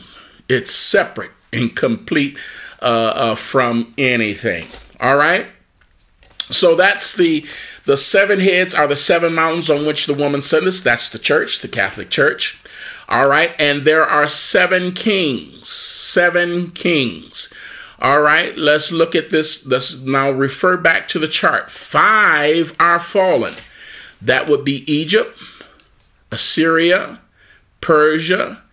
It's 0.48 0.72
separate 0.72 1.30
and 1.52 1.74
complete 1.74 2.36
uh, 2.82 3.12
uh, 3.14 3.34
from 3.34 3.92
anything. 3.96 4.66
All 5.00 5.16
right. 5.16 5.46
So 6.50 6.74
that's 6.74 7.14
the 7.16 7.46
the 7.88 7.96
seven 7.96 8.38
heads 8.38 8.74
are 8.74 8.86
the 8.86 8.94
seven 8.94 9.34
mountains 9.34 9.70
on 9.70 9.86
which 9.86 10.04
the 10.04 10.12
woman 10.12 10.42
sitteth. 10.42 10.84
That's 10.84 11.08
the 11.08 11.18
church, 11.18 11.60
the 11.60 11.68
Catholic 11.68 12.10
Church. 12.10 12.60
All 13.08 13.26
right, 13.26 13.58
and 13.58 13.84
there 13.84 14.04
are 14.04 14.28
seven 14.28 14.92
kings. 14.92 15.70
Seven 15.70 16.72
kings. 16.72 17.50
All 17.98 18.20
right, 18.20 18.54
let's 18.58 18.92
look 18.92 19.14
at 19.14 19.30
this. 19.30 19.66
Let's 19.66 20.02
now 20.02 20.30
refer 20.30 20.76
back 20.76 21.08
to 21.08 21.18
the 21.18 21.28
chart. 21.28 21.70
Five 21.70 22.76
are 22.78 23.00
fallen. 23.00 23.54
That 24.20 24.50
would 24.50 24.66
be 24.66 24.84
Egypt, 24.92 25.42
Assyria, 26.30 27.20
Persia, 27.80 28.64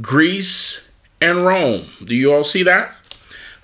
Greece, 0.00 0.88
and 1.20 1.46
Rome. 1.46 1.90
Do 2.04 2.12
you 2.16 2.34
all 2.34 2.42
see 2.42 2.64
that? 2.64 2.90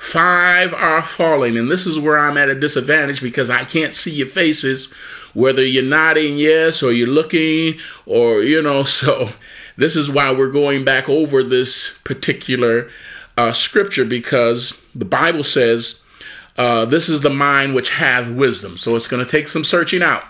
Five 0.00 0.72
are 0.72 1.02
falling, 1.02 1.56
and 1.56 1.70
this 1.70 1.86
is 1.86 1.98
where 1.98 2.18
I'm 2.18 2.36
at 2.36 2.48
a 2.48 2.58
disadvantage 2.58 3.22
because 3.22 3.50
I 3.50 3.64
can't 3.64 3.94
see 3.94 4.10
your 4.10 4.26
faces, 4.26 4.92
whether 5.34 5.64
you're 5.64 5.84
nodding 5.84 6.38
yes 6.38 6.82
or 6.82 6.90
you're 6.90 7.06
looking, 7.06 7.78
or 8.06 8.42
you 8.42 8.62
know. 8.62 8.84
So, 8.88 9.30
this 9.76 9.96
is 9.96 10.10
why 10.10 10.32
we're 10.32 10.50
going 10.50 10.84
back 10.84 11.08
over 11.08 11.42
this 11.42 11.98
particular 12.04 12.90
uh, 13.36 13.52
scripture 13.52 14.04
because 14.04 14.82
the 14.94 15.04
Bible 15.04 15.44
says 15.44 16.02
uh, 16.58 16.84
this 16.84 17.08
is 17.08 17.20
the 17.20 17.30
mind 17.30 17.74
which 17.74 17.90
hath 17.90 18.30
wisdom. 18.30 18.76
So, 18.76 18.96
it's 18.96 19.08
going 19.08 19.24
to 19.24 19.30
take 19.30 19.48
some 19.48 19.64
searching 19.64 20.02
out 20.02 20.24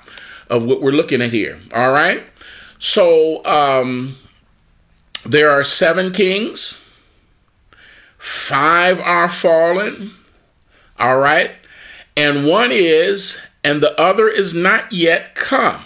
of 0.50 0.64
what 0.64 0.82
we're 0.82 0.90
looking 0.90 1.22
at 1.22 1.32
here. 1.32 1.58
All 1.72 1.92
right. 1.92 2.24
So 2.80 3.44
um, 3.44 4.16
there 5.24 5.50
are 5.50 5.62
seven 5.62 6.12
kings, 6.12 6.82
five 8.20 9.00
are 9.00 9.28
fallen. 9.28 10.12
All 10.98 11.18
right. 11.18 11.52
And 12.16 12.46
one 12.46 12.70
is, 12.70 13.38
and 13.64 13.82
the 13.82 13.98
other 13.98 14.28
is 14.28 14.54
not 14.54 14.92
yet 14.92 15.34
come. 15.34 15.82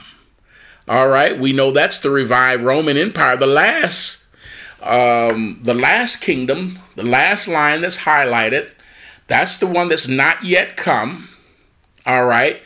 All 0.89 1.09
right. 1.09 1.39
We 1.39 1.53
know 1.53 1.71
that's 1.71 2.01
the 2.01 2.11
revived 2.11 2.63
Roman 2.63 2.97
Empire. 2.97 3.37
The 3.37 3.47
last, 3.47 4.27
um, 4.83 5.61
the 5.63 5.75
last 5.75 6.21
kingdom, 6.21 6.81
the 6.97 7.05
last 7.05 7.47
line 7.49 7.81
that's 7.81 7.99
highlighted, 7.99 8.71
that's 9.29 9.57
the 9.59 9.67
one 9.67 9.89
that's 9.89 10.09
not 10.09 10.45
yet 10.45 10.77
come. 10.77 11.29
All 12.05 12.27
right. 12.27 12.61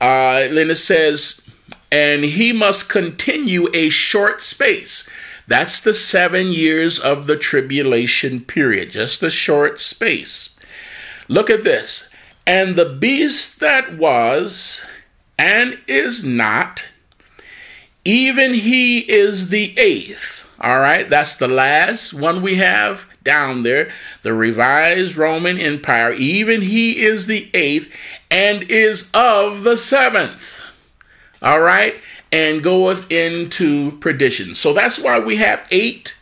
Uh, 0.00 0.48
then 0.48 0.70
it 0.70 0.76
says, 0.76 1.46
and 1.92 2.24
he 2.24 2.52
must 2.52 2.88
continue 2.88 3.68
a 3.74 3.90
short 3.90 4.40
space. 4.40 5.08
That's 5.46 5.80
the 5.80 5.94
seven 5.94 6.48
years 6.48 6.98
of 6.98 7.26
the 7.26 7.36
tribulation 7.36 8.40
period, 8.40 8.90
just 8.90 9.22
a 9.22 9.30
short 9.30 9.80
space. 9.80 10.56
Look 11.28 11.50
at 11.50 11.64
this. 11.64 12.10
And 12.46 12.74
the 12.74 12.84
beast 12.84 13.60
that 13.60 13.96
was 13.96 14.86
and 15.38 15.78
is 15.86 16.24
not, 16.24 16.88
even 18.04 18.54
he 18.54 18.98
is 18.98 19.48
the 19.48 19.78
eighth. 19.78 20.46
All 20.60 20.78
right, 20.78 21.08
that's 21.08 21.36
the 21.36 21.48
last 21.48 22.14
one 22.14 22.40
we 22.40 22.56
have 22.56 23.06
down 23.24 23.62
there. 23.62 23.90
The 24.22 24.34
revised 24.34 25.16
Roman 25.16 25.58
Empire, 25.58 26.12
even 26.12 26.62
he 26.62 27.02
is 27.04 27.26
the 27.26 27.50
eighth 27.54 27.92
and 28.30 28.62
is 28.64 29.10
of 29.12 29.64
the 29.64 29.76
seventh. 29.76 30.60
All 31.40 31.60
right, 31.60 31.96
and 32.32 32.62
goeth 32.62 33.10
into 33.12 33.92
perdition. 33.98 34.54
So 34.54 34.72
that's 34.72 34.98
why 34.98 35.18
we 35.18 35.36
have 35.36 35.66
eight, 35.70 36.18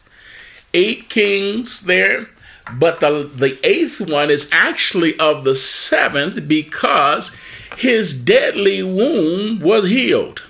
eight 0.75 1.09
kings 1.09 1.83
there. 1.83 2.29
But 2.73 3.00
the, 3.00 3.23
the 3.23 3.59
eighth 3.67 4.00
one 4.00 4.31
is 4.31 4.49
actually 4.52 5.19
of 5.19 5.45
the 5.45 5.55
seventh 5.55 6.47
because 6.47 7.37
his 7.76 8.21
deadly 8.21 8.83
wound 8.83 9.62
was 9.62 9.88
healed. 9.88 10.43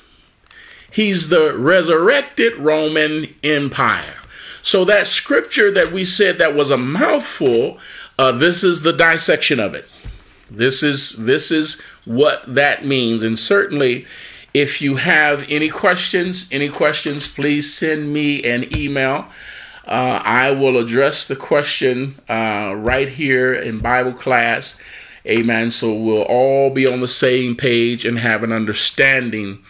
He's 0.91 1.29
the 1.29 1.57
resurrected 1.57 2.57
Roman 2.57 3.35
Empire. 3.45 4.17
So 4.63 4.85
that 4.85 5.07
scripture 5.07 5.71
that 5.71 5.93
we 5.93 6.05
said 6.05 6.39
that 6.39 6.55
was 6.55 6.71
a 6.71 6.77
mouthful, 6.77 7.79
uh, 8.19 8.33
this 8.33 8.63
is 8.65 8.83
the 8.83 8.93
dissection 8.93 9.61
of 9.61 9.75
it. 9.75 9.89
This 10.51 10.83
is 10.83 11.17
this 11.25 11.51
is 11.51 11.81
what 12.05 12.43
that 12.47 12.85
means, 12.85 13.23
and 13.23 13.39
certainly, 13.39 14.05
if 14.53 14.83
you 14.83 14.97
have 14.97 15.47
any 15.49 15.69
questions, 15.69 16.49
any 16.51 16.69
questions, 16.69 17.29
please 17.29 17.73
send 17.73 18.13
me 18.13 18.43
an 18.43 18.77
email. 18.77 19.29
Uh, 19.87 20.21
I 20.25 20.51
will 20.51 20.77
address 20.79 21.27
the 21.27 21.37
question 21.37 22.21
uh, 22.29 22.75
right 22.77 23.09
here 23.09 23.53
in 23.53 23.79
Bible 23.79 24.13
class. 24.13 24.81
Amen. 25.27 25.71
So 25.71 25.95
we'll 25.95 26.23
all 26.23 26.71
be 26.71 26.87
on 26.87 27.01
the 27.01 27.09
same 27.09 27.55
page 27.55 28.05
and 28.05 28.19
have 28.19 28.43
an 28.43 28.53
understanding 28.53 29.63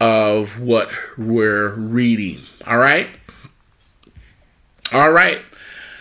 of 0.00 0.58
what 0.58 0.90
we're 1.16 1.74
reading. 1.74 2.40
All 2.66 2.78
right. 2.78 3.08
All 4.92 5.12
right. 5.12 5.38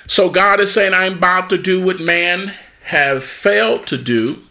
So 0.07 0.29
God 0.29 0.59
is 0.59 0.73
saying, 0.73 0.93
I'm 0.93 1.17
about 1.17 1.49
to 1.51 1.57
do 1.57 1.85
what 1.85 1.99
man 1.99 2.53
have 2.85 3.23
failed 3.23 3.85
to 3.87 3.97
do. 3.97 4.41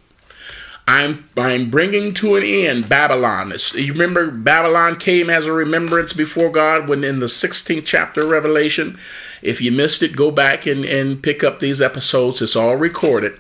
I'm 0.88 1.28
I'm 1.36 1.68
bringing 1.68 2.14
to 2.14 2.36
an 2.36 2.42
end 2.42 2.88
Babylon. 2.88 3.52
You 3.74 3.92
remember 3.92 4.30
Babylon 4.30 4.96
came 4.96 5.28
as 5.28 5.46
a 5.46 5.52
remembrance 5.52 6.14
before 6.14 6.50
God 6.50 6.88
when 6.88 7.04
in 7.04 7.18
the 7.20 7.26
16th 7.26 7.84
chapter 7.84 8.22
of 8.22 8.30
Revelation. 8.30 8.98
If 9.42 9.60
you 9.60 9.70
missed 9.70 10.02
it, 10.02 10.16
go 10.16 10.30
back 10.30 10.64
and, 10.64 10.86
and 10.86 11.22
pick 11.22 11.44
up 11.44 11.60
these 11.60 11.82
episodes. 11.82 12.40
It's 12.40 12.56
all 12.56 12.76
recorded. 12.76 13.38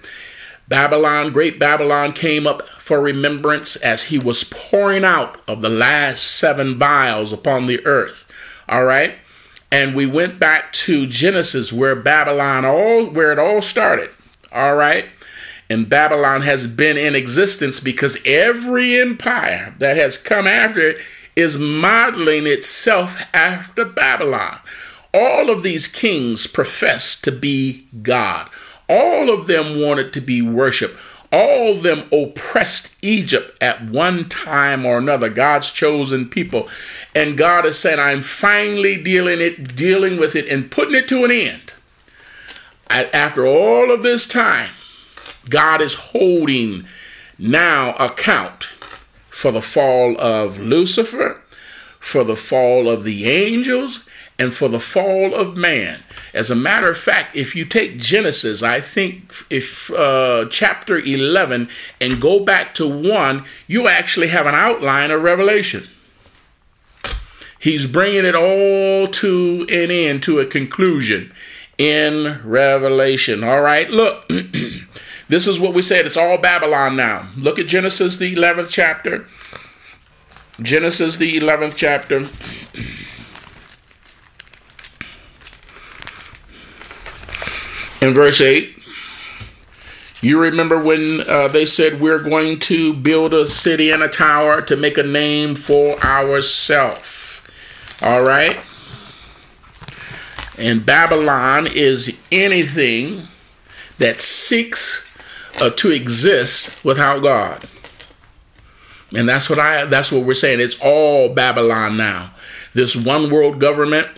Babylon, 0.68 1.32
great 1.32 1.58
Babylon, 1.58 2.12
came 2.12 2.46
up 2.46 2.68
for 2.68 3.00
remembrance 3.00 3.76
as 3.76 4.04
he 4.04 4.18
was 4.18 4.44
pouring 4.44 5.02
out 5.02 5.40
of 5.48 5.62
the 5.62 5.70
last 5.70 6.24
seven 6.24 6.76
vials 6.76 7.32
upon 7.32 7.64
the 7.64 7.84
earth. 7.86 8.30
All 8.68 8.84
right. 8.84 9.14
And 9.72 9.94
we 9.94 10.04
went 10.04 10.38
back 10.38 10.70
to 10.74 11.06
Genesis 11.06 11.72
where 11.72 11.96
Babylon 11.96 12.66
all 12.66 13.06
where 13.06 13.32
it 13.32 13.38
all 13.38 13.62
started. 13.62 14.10
All 14.52 14.76
right. 14.76 15.06
And 15.70 15.88
Babylon 15.88 16.42
has 16.42 16.66
been 16.66 16.96
in 16.96 17.14
existence 17.14 17.80
because 17.80 18.18
every 18.24 18.98
empire 18.98 19.74
that 19.78 19.96
has 19.96 20.16
come 20.16 20.46
after 20.46 20.80
it 20.80 20.98
is 21.36 21.58
modeling 21.58 22.46
itself 22.46 23.22
after 23.34 23.84
Babylon. 23.84 24.58
All 25.12 25.50
of 25.50 25.62
these 25.62 25.86
kings 25.86 26.46
profess 26.46 27.20
to 27.20 27.30
be 27.30 27.86
God. 28.02 28.48
All 28.88 29.30
of 29.30 29.46
them 29.46 29.80
wanted 29.80 30.12
to 30.14 30.20
be 30.20 30.40
worshiped. 30.42 30.98
All 31.30 31.72
of 31.72 31.82
them 31.82 32.08
oppressed 32.10 32.94
Egypt 33.02 33.56
at 33.62 33.84
one 33.84 34.28
time 34.30 34.86
or 34.86 34.96
another, 34.96 35.28
God's 35.28 35.70
chosen 35.70 36.28
people. 36.28 36.68
And 37.14 37.36
God 37.36 37.66
has 37.66 37.78
said, 37.78 37.98
I'm 37.98 38.22
finally 38.22 39.02
dealing 39.02 39.40
it, 39.40 39.76
dealing 39.76 40.18
with 40.18 40.34
it 40.34 40.48
and 40.48 40.70
putting 40.70 40.94
it 40.94 41.06
to 41.08 41.24
an 41.24 41.30
end. 41.30 41.74
After 42.88 43.46
all 43.46 43.90
of 43.90 44.02
this 44.02 44.26
time, 44.26 44.70
God 45.48 45.80
is 45.80 45.94
holding 45.94 46.84
now 47.38 47.94
account 47.94 48.64
for 49.30 49.52
the 49.52 49.62
fall 49.62 50.20
of 50.20 50.58
Lucifer, 50.58 51.40
for 52.00 52.24
the 52.24 52.36
fall 52.36 52.88
of 52.88 53.04
the 53.04 53.28
angels, 53.28 54.06
and 54.38 54.54
for 54.54 54.68
the 54.68 54.80
fall 54.80 55.34
of 55.34 55.56
man. 55.56 56.00
As 56.32 56.50
a 56.50 56.56
matter 56.56 56.90
of 56.90 56.98
fact, 56.98 57.34
if 57.34 57.56
you 57.56 57.64
take 57.64 57.98
Genesis, 57.98 58.62
I 58.62 58.80
think 58.80 59.34
if 59.50 59.90
uh, 59.92 60.46
chapter 60.50 60.98
11 60.98 61.68
and 62.00 62.20
go 62.20 62.44
back 62.44 62.74
to 62.74 62.86
1, 62.86 63.44
you 63.66 63.88
actually 63.88 64.28
have 64.28 64.46
an 64.46 64.54
outline 64.54 65.10
of 65.10 65.22
Revelation. 65.22 65.88
He's 67.58 67.86
bringing 67.86 68.24
it 68.24 68.36
all 68.36 69.08
to 69.08 69.66
an 69.68 69.90
end, 69.90 70.22
to 70.24 70.38
a 70.38 70.46
conclusion 70.46 71.32
in 71.76 72.40
Revelation. 72.44 73.42
All 73.42 73.60
right, 73.60 73.90
look, 73.90 74.28
this 75.28 75.46
is 75.46 75.60
what 75.60 75.74
we 75.74 75.82
said. 75.82 76.06
It's 76.06 76.16
all 76.16 76.38
Babylon 76.38 76.96
now. 76.96 77.28
Look 77.36 77.58
at 77.58 77.66
Genesis, 77.66 78.16
the 78.16 78.34
11th 78.34 78.70
chapter. 78.70 79.26
Genesis, 80.60 81.16
the 81.16 81.38
11th 81.38 81.76
chapter. 81.76 82.28
in 88.00 88.14
verse 88.14 88.40
8 88.40 88.74
you 90.20 90.40
remember 90.40 90.82
when 90.82 91.20
uh, 91.28 91.48
they 91.48 91.64
said 91.64 92.00
we're 92.00 92.22
going 92.22 92.58
to 92.58 92.92
build 92.92 93.34
a 93.34 93.46
city 93.46 93.90
and 93.90 94.02
a 94.02 94.08
tower 94.08 94.60
to 94.62 94.76
make 94.76 94.98
a 94.98 95.02
name 95.02 95.54
for 95.54 95.98
ourselves 96.04 97.42
all 98.02 98.22
right 98.22 98.58
and 100.56 100.86
babylon 100.86 101.66
is 101.66 102.20
anything 102.30 103.22
that 103.98 104.20
seeks 104.20 105.07
uh, 105.60 105.70
to 105.70 105.90
exist 105.90 106.82
without 106.84 107.22
god 107.22 107.68
and 109.16 109.28
that's 109.28 109.48
what 109.48 109.58
i 109.58 109.84
that's 109.84 110.12
what 110.12 110.24
we're 110.24 110.34
saying 110.34 110.60
it's 110.60 110.78
all 110.80 111.32
babylon 111.34 111.96
now 111.96 112.32
this 112.74 112.94
one 112.94 113.30
world 113.30 113.58
government 113.58 114.08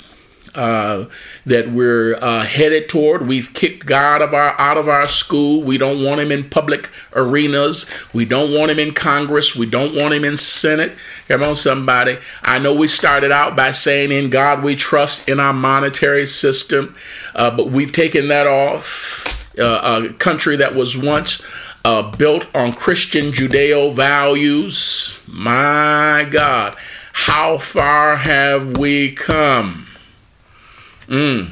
uh, 0.54 1.06
that 1.46 1.70
we're 1.70 2.16
uh, 2.20 2.42
headed 2.42 2.88
toward. 2.88 3.28
We've 3.28 3.52
kicked 3.54 3.86
God 3.86 4.20
of 4.22 4.34
our, 4.34 4.58
out 4.60 4.76
of 4.76 4.88
our 4.88 5.06
school. 5.06 5.62
We 5.62 5.78
don't 5.78 6.02
want 6.02 6.20
him 6.20 6.32
in 6.32 6.50
public 6.50 6.90
arenas. 7.14 7.88
We 8.12 8.24
don't 8.24 8.52
want 8.52 8.70
him 8.70 8.78
in 8.78 8.92
Congress. 8.92 9.54
We 9.54 9.66
don't 9.66 9.94
want 9.94 10.14
him 10.14 10.24
in 10.24 10.36
Senate. 10.36 10.92
Come 11.28 11.42
on, 11.42 11.56
somebody. 11.56 12.18
I 12.42 12.58
know 12.58 12.74
we 12.74 12.88
started 12.88 13.30
out 13.30 13.54
by 13.54 13.70
saying, 13.70 14.10
In 14.10 14.30
God 14.30 14.62
we 14.62 14.74
trust 14.74 15.28
in 15.28 15.38
our 15.38 15.52
monetary 15.52 16.26
system, 16.26 16.96
uh, 17.34 17.56
but 17.56 17.70
we've 17.70 17.92
taken 17.92 18.28
that 18.28 18.46
off. 18.46 19.39
Uh, 19.60 20.08
a 20.08 20.12
country 20.14 20.56
that 20.56 20.74
was 20.74 20.96
once 20.96 21.42
uh, 21.84 22.10
built 22.16 22.46
on 22.54 22.72
Christian 22.72 23.32
Judeo 23.32 23.92
values. 23.92 25.18
My 25.26 26.26
God, 26.30 26.76
how 27.12 27.58
far 27.58 28.16
have 28.16 28.76
we 28.76 29.12
come? 29.12 29.86
Mm. 31.06 31.50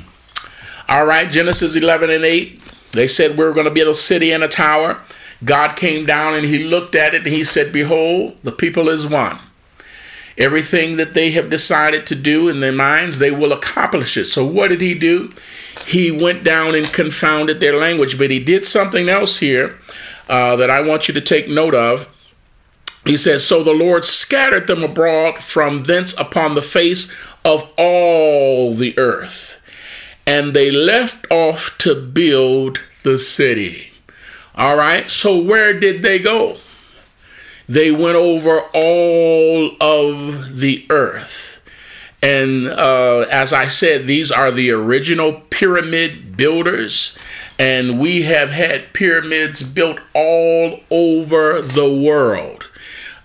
All 0.88 1.04
right, 1.04 1.30
Genesis 1.30 1.76
11 1.76 2.10
and 2.10 2.24
8. 2.24 2.60
They 2.92 3.08
said 3.08 3.36
we 3.36 3.44
are 3.44 3.52
going 3.52 3.66
to 3.66 3.70
build 3.70 3.88
a 3.88 3.94
city 3.94 4.32
and 4.32 4.42
a 4.42 4.48
tower. 4.48 4.98
God 5.44 5.76
came 5.76 6.06
down 6.06 6.34
and 6.34 6.44
he 6.44 6.64
looked 6.64 6.94
at 6.94 7.14
it 7.14 7.24
and 7.24 7.34
he 7.34 7.44
said, 7.44 7.72
Behold, 7.72 8.38
the 8.42 8.52
people 8.52 8.88
is 8.88 9.06
one. 9.06 9.38
Everything 10.36 10.96
that 10.96 11.14
they 11.14 11.32
have 11.32 11.50
decided 11.50 12.06
to 12.06 12.14
do 12.14 12.48
in 12.48 12.60
their 12.60 12.72
minds, 12.72 13.18
they 13.18 13.30
will 13.30 13.52
accomplish 13.52 14.16
it. 14.16 14.26
So, 14.26 14.44
what 14.46 14.68
did 14.68 14.80
he 14.80 14.94
do? 14.94 15.32
He 15.88 16.10
went 16.10 16.44
down 16.44 16.74
and 16.74 16.92
confounded 16.92 17.60
their 17.60 17.78
language, 17.78 18.18
but 18.18 18.30
he 18.30 18.44
did 18.44 18.66
something 18.66 19.08
else 19.08 19.38
here 19.38 19.78
uh, 20.28 20.54
that 20.56 20.68
I 20.68 20.82
want 20.82 21.08
you 21.08 21.14
to 21.14 21.20
take 21.22 21.48
note 21.48 21.74
of. 21.74 22.06
He 23.06 23.16
says, 23.16 23.42
So 23.42 23.64
the 23.64 23.72
Lord 23.72 24.04
scattered 24.04 24.66
them 24.66 24.84
abroad 24.84 25.42
from 25.42 25.84
thence 25.84 26.12
upon 26.20 26.54
the 26.54 26.60
face 26.60 27.10
of 27.42 27.70
all 27.78 28.74
the 28.74 28.98
earth. 28.98 29.62
And 30.26 30.52
they 30.52 30.70
left 30.70 31.26
off 31.30 31.78
to 31.78 31.94
build 31.94 32.80
the 33.02 33.16
city. 33.16 33.94
All 34.54 34.76
right, 34.76 35.08
so 35.08 35.40
where 35.40 35.72
did 35.72 36.02
they 36.02 36.18
go? 36.18 36.58
They 37.66 37.90
went 37.90 38.16
over 38.16 38.60
all 38.74 39.70
of 39.80 40.58
the 40.58 40.84
earth. 40.90 41.57
And 42.22 42.68
uh, 42.68 43.26
as 43.30 43.52
I 43.52 43.68
said, 43.68 44.06
these 44.06 44.32
are 44.32 44.50
the 44.50 44.70
original 44.70 45.40
pyramid 45.50 46.36
builders. 46.36 47.16
And 47.58 48.00
we 48.00 48.22
have 48.22 48.50
had 48.50 48.92
pyramids 48.92 49.62
built 49.62 50.00
all 50.14 50.80
over 50.90 51.60
the 51.60 51.92
world. 51.92 52.66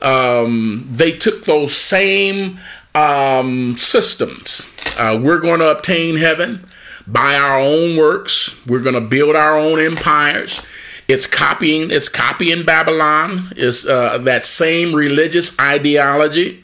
Um, 0.01 0.87
they 0.91 1.11
took 1.11 1.45
those 1.45 1.75
same 1.75 2.59
um, 2.93 3.77
systems. 3.77 4.69
Uh, 4.97 5.19
we're 5.21 5.39
going 5.39 5.59
to 5.59 5.71
obtain 5.71 6.17
heaven 6.17 6.67
by 7.07 7.35
our 7.35 7.59
own 7.59 7.97
works. 7.97 8.63
We're 8.65 8.81
going 8.81 8.95
to 8.95 9.01
build 9.01 9.35
our 9.35 9.57
own 9.57 9.79
empires. 9.79 10.61
It's 11.07 11.27
copying. 11.27 11.91
It's 11.91 12.09
copying 12.09 12.63
Babylon. 12.63 13.53
Is 13.55 13.87
uh, 13.87 14.17
that 14.19 14.45
same 14.45 14.93
religious 14.93 15.57
ideology? 15.59 16.63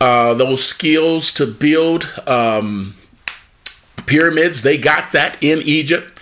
Uh, 0.00 0.32
those 0.32 0.64
skills 0.64 1.32
to 1.34 1.46
build 1.46 2.10
um, 2.26 2.94
pyramids. 4.06 4.62
They 4.62 4.78
got 4.78 5.12
that 5.12 5.36
in 5.42 5.60
Egypt 5.62 6.18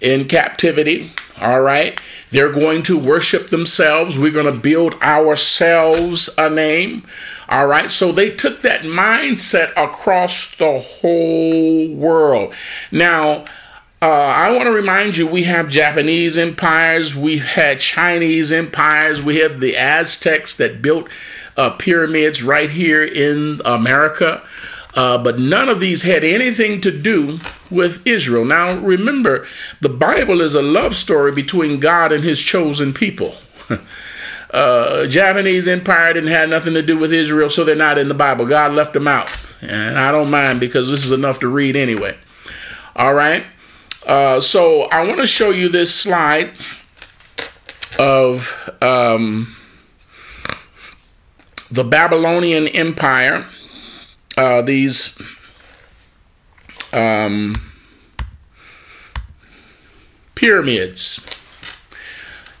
in 0.00 0.26
captivity. 0.26 1.10
All 1.40 1.60
right. 1.60 2.00
They're 2.30 2.52
going 2.52 2.82
to 2.84 2.98
worship 2.98 3.48
themselves. 3.48 4.18
We're 4.18 4.32
going 4.32 4.52
to 4.52 4.60
build 4.60 4.94
ourselves 5.02 6.28
a 6.36 6.50
name. 6.50 7.06
All 7.48 7.66
right. 7.66 7.90
So 7.90 8.12
they 8.12 8.30
took 8.30 8.62
that 8.62 8.82
mindset 8.82 9.72
across 9.76 10.54
the 10.54 10.78
whole 10.78 11.94
world. 11.94 12.54
Now, 12.90 13.44
uh, 14.00 14.06
I 14.06 14.52
want 14.52 14.64
to 14.64 14.70
remind 14.70 15.16
you 15.16 15.26
we 15.26 15.42
have 15.44 15.68
Japanese 15.68 16.38
empires, 16.38 17.16
we've 17.16 17.44
had 17.44 17.80
Chinese 17.80 18.52
empires, 18.52 19.20
we 19.20 19.38
have 19.38 19.58
the 19.58 19.76
Aztecs 19.76 20.56
that 20.56 20.80
built 20.80 21.08
uh, 21.58 21.70
pyramids 21.70 22.42
right 22.42 22.70
here 22.70 23.04
in 23.04 23.60
America. 23.64 24.42
Uh, 24.94 25.18
but 25.18 25.38
none 25.38 25.68
of 25.68 25.80
these 25.80 26.02
had 26.02 26.24
anything 26.24 26.80
to 26.80 26.90
do 26.90 27.38
with 27.70 28.04
Israel. 28.06 28.44
Now, 28.44 28.74
remember, 28.78 29.46
the 29.80 29.90
Bible 29.90 30.40
is 30.40 30.54
a 30.54 30.62
love 30.62 30.96
story 30.96 31.30
between 31.30 31.78
God 31.78 32.10
and 32.10 32.24
his 32.24 32.40
chosen 32.40 32.94
people. 32.94 33.34
uh, 34.50 35.06
Japanese 35.06 35.68
empire 35.68 36.14
didn't 36.14 36.30
have 36.30 36.48
nothing 36.48 36.74
to 36.74 36.82
do 36.82 36.96
with 36.96 37.12
Israel, 37.12 37.50
so 37.50 37.64
they're 37.64 37.76
not 37.76 37.98
in 37.98 38.08
the 38.08 38.14
Bible. 38.14 38.46
God 38.46 38.72
left 38.72 38.94
them 38.94 39.06
out. 39.06 39.36
And 39.60 39.98
I 39.98 40.10
don't 40.10 40.30
mind 40.30 40.60
because 40.60 40.90
this 40.90 41.04
is 41.04 41.12
enough 41.12 41.40
to 41.40 41.48
read 41.48 41.76
anyway. 41.76 42.16
All 42.96 43.14
right. 43.14 43.44
Uh, 44.06 44.40
so 44.40 44.82
I 44.84 45.06
want 45.06 45.20
to 45.20 45.26
show 45.26 45.50
you 45.50 45.68
this 45.68 45.94
slide 45.94 46.52
of 47.98 48.72
um, 48.80 49.54
the 51.70 51.84
Babylonian 51.84 52.68
Empire. 52.68 53.44
Uh, 54.36 54.62
these 54.62 55.20
um, 56.92 57.54
pyramids. 60.34 61.20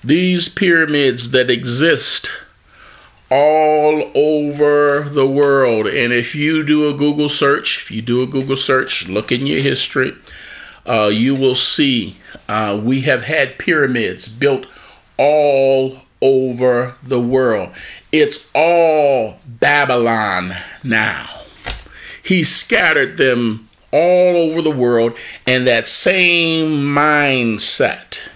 These 0.02 0.48
pyramids 0.48 1.30
that 1.30 1.50
exist 1.50 2.30
all 3.30 4.10
over 4.14 5.08
the 5.08 5.26
world. 5.26 5.86
And 5.86 6.12
if 6.12 6.34
you 6.34 6.64
do 6.64 6.88
a 6.88 6.94
Google 6.94 7.28
search, 7.28 7.82
if 7.82 7.90
you 7.90 8.02
do 8.02 8.22
a 8.22 8.26
Google 8.26 8.56
search, 8.56 9.08
look 9.08 9.30
in 9.30 9.46
your 9.46 9.60
history, 9.60 10.14
uh, 10.86 11.10
you 11.12 11.34
will 11.34 11.54
see 11.54 12.16
uh, 12.48 12.80
we 12.82 13.02
have 13.02 13.24
had 13.24 13.58
pyramids 13.58 14.28
built 14.28 14.66
all 15.16 15.98
over 16.20 16.94
the 17.02 17.20
world. 17.20 17.70
It's 18.10 18.50
all 18.54 19.38
Babylon 19.46 20.52
now. 20.82 21.28
He 22.22 22.42
scattered 22.42 23.16
them 23.16 23.68
all 23.90 24.36
over 24.36 24.62
the 24.62 24.70
world, 24.70 25.16
and 25.46 25.66
that 25.66 25.86
same 25.86 26.70
mindset, 26.94 28.28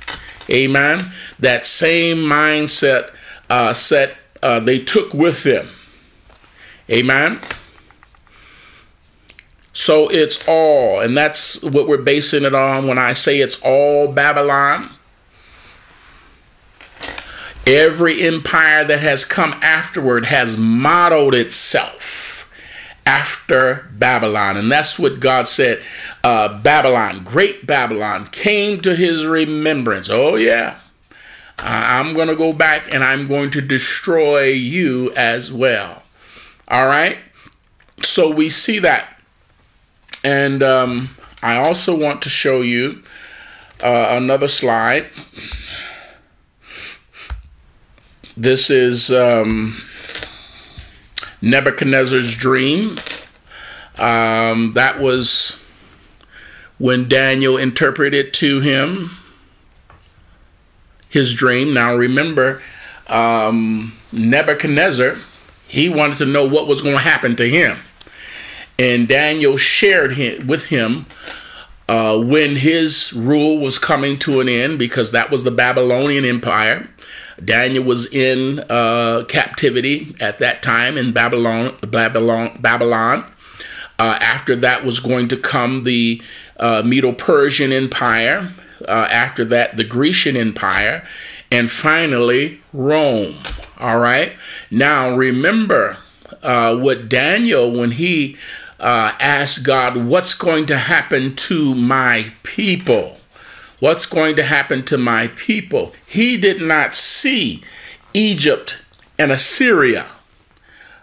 amen, 0.49 1.13
that 1.39 1.67
same 1.67 2.19
mindset 2.19 3.11
uh, 3.51 3.75
set 3.75 4.17
uh, 4.43 4.61
they 4.61 4.79
took 4.79 5.13
with 5.15 5.43
them. 5.45 5.69
Amen. 6.91 7.41
So 9.73 10.09
it's 10.09 10.47
all, 10.47 11.01
and 11.01 11.17
that's 11.17 11.63
what 11.63 11.89
we're 11.89 11.97
basing 11.99 12.45
it 12.45 12.55
on 12.55 12.87
when 12.87 12.99
I 12.99 13.15
say 13.15 13.41
it's 13.41 13.61
all 13.63 14.13
Babylon. 14.13 14.91
Every 17.67 18.23
empire 18.23 18.85
that 18.85 19.01
has 19.01 19.25
come 19.25 19.53
afterward 19.63 20.27
has 20.27 20.57
modeled 20.57 21.35
itself 21.35 22.51
after 23.07 23.89
Babylon. 23.93 24.57
And 24.57 24.71
that's 24.71 24.99
what 24.99 25.21
God 25.21 25.47
said 25.49 25.83
uh, 26.25 26.61
Babylon, 26.61 27.25
great 27.25 27.67
Babylon, 27.67 28.27
came 28.29 28.81
to 28.81 28.95
his 28.97 29.27
remembrance. 29.27 30.09
Oh, 30.11 30.37
yeah. 30.37 30.79
I'm 31.59 32.15
going 32.15 32.29
to 32.29 32.35
go 32.35 32.53
back 32.53 32.93
and 32.93 33.05
I'm 33.05 33.27
going 33.27 33.51
to 33.53 33.61
destroy 33.61 34.47
you 34.47 35.13
as 35.13 35.53
well. 35.53 36.03
All 36.69 36.87
right. 36.87 37.19
So 38.03 38.31
we 38.31 38.49
see 38.49 38.81
that. 38.81 39.21
And 40.25 40.63
um, 40.63 41.11
I 41.43 41.57
also 41.57 41.97
want 41.97 42.23
to 42.23 42.29
show 42.29 42.63
you 42.63 43.03
uh, 43.83 44.09
another 44.11 44.49
slide. 44.49 45.07
This 48.37 48.71
is 48.71 49.13
um, 49.13 49.77
Nebuchadnezzar's 51.43 52.35
dream. 52.35 52.97
Um, 53.99 54.73
that 54.73 54.99
was 54.99 55.63
when 56.79 57.09
Daniel 57.09 57.59
interpreted 57.59 58.33
to 58.35 58.61
him 58.61 59.11
his 61.11 61.35
dream. 61.35 61.75
Now 61.75 61.95
remember, 61.95 62.63
um, 63.07 63.93
Nebuchadnezzar, 64.13 65.17
he 65.69 65.91
wanted 65.91 66.17
to 66.19 66.27
know 66.27 66.47
what 66.47 66.67
was 66.67 66.81
going 66.81 66.95
to 66.95 67.03
happen 67.03 67.37
to 67.37 67.49
him. 67.49 67.77
And 68.79 69.07
Daniel 69.07 69.59
shared 69.59 70.15
him, 70.15 70.47
with 70.47 70.67
him 70.67 71.05
uh, 71.87 72.19
when 72.19 72.57
his 72.57 73.13
rule 73.13 73.59
was 73.59 73.79
coming 73.79 74.19
to 74.21 74.41
an 74.41 74.49
end 74.49 74.79
because 74.79 75.13
that 75.13 75.31
was 75.31 75.45
the 75.45 75.51
Babylonian 75.51 76.25
Empire. 76.25 76.89
Daniel 77.45 77.85
was 77.85 78.13
in 78.13 78.61
uh, 78.71 79.25
captivity 79.29 80.15
at 80.21 80.39
that 80.39 80.63
time 80.63 80.97
in 80.97 81.13
Babylon. 81.13 81.77
Babylon. 81.83 82.59
Babylon. 82.61 83.25
Uh, 83.99 84.19
after 84.21 84.57
that 84.57 84.85
was 84.85 85.01
going 85.01 85.29
to 85.29 85.37
come 85.37 85.85
the 85.85 86.21
uh, 86.59 86.83
Medo-Persian 86.85 87.73
Empire, 87.73 88.51
uh, 88.89 89.09
after 89.11 89.45
that, 89.45 89.77
the 89.77 89.85
Grecian 89.85 90.37
Empire, 90.37 91.07
and 91.51 91.71
finally, 91.71 92.61
Rome. 92.73 93.35
All 93.79 93.99
right. 93.99 94.33
Now, 94.71 95.15
remember 95.15 95.99
uh, 96.43 96.77
what 96.77 97.09
Daniel, 97.09 97.71
when 97.71 97.93
he 97.93 98.37
uh, 98.81 99.15
asked 99.21 99.65
God, 99.65 99.97
What's 99.97 100.35
going 100.35 100.67
to 100.67 100.77
happen 100.77 101.37
to 101.37 101.75
my 101.75 102.33
people? 102.43 103.19
What's 103.83 104.07
going 104.07 104.37
to 104.37 104.45
happen 104.45 104.85
to 104.85 104.97
my 104.97 105.27
people? 105.35 105.93
He 106.07 106.37
did 106.37 106.63
not 106.63 106.95
see 106.95 107.65
Egypt 108.15 108.81
and 109.19 109.33
Assyria 109.33 110.07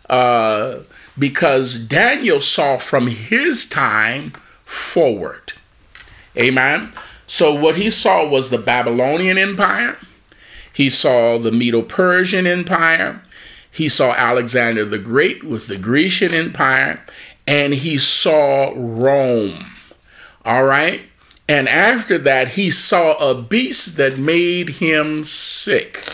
uh, 0.10 0.84
because 1.18 1.78
Daniel 1.78 2.40
saw 2.40 2.78
from 2.78 3.08
his 3.08 3.68
time 3.68 4.32
forward. 4.64 5.52
Amen. 6.38 6.94
So 7.28 7.54
what 7.54 7.76
he 7.76 7.90
saw 7.90 8.26
was 8.26 8.50
the 8.50 8.58
Babylonian 8.58 9.38
Empire. 9.38 9.98
He 10.72 10.90
saw 10.90 11.38
the 11.38 11.52
Medo-Persian 11.52 12.48
Empire. 12.48 13.22
He 13.70 13.90
saw 13.90 14.14
Alexander 14.14 14.86
the 14.86 15.00
Great 15.00 15.44
with 15.44 15.68
the 15.68 15.78
Grecian 15.78 16.34
Empire. 16.34 17.06
And 17.46 17.74
he 17.74 17.98
saw 17.98 18.72
Rome. 18.74 19.66
All 20.46 20.64
right. 20.64 21.02
And 21.50 21.68
after 21.68 22.20
that, 22.20 22.50
he 22.50 22.70
saw 22.70 23.14
a 23.14 23.34
beast 23.34 23.98
that 23.98 24.20
made 24.20 24.70
him 24.70 25.24
sick, 25.24 26.06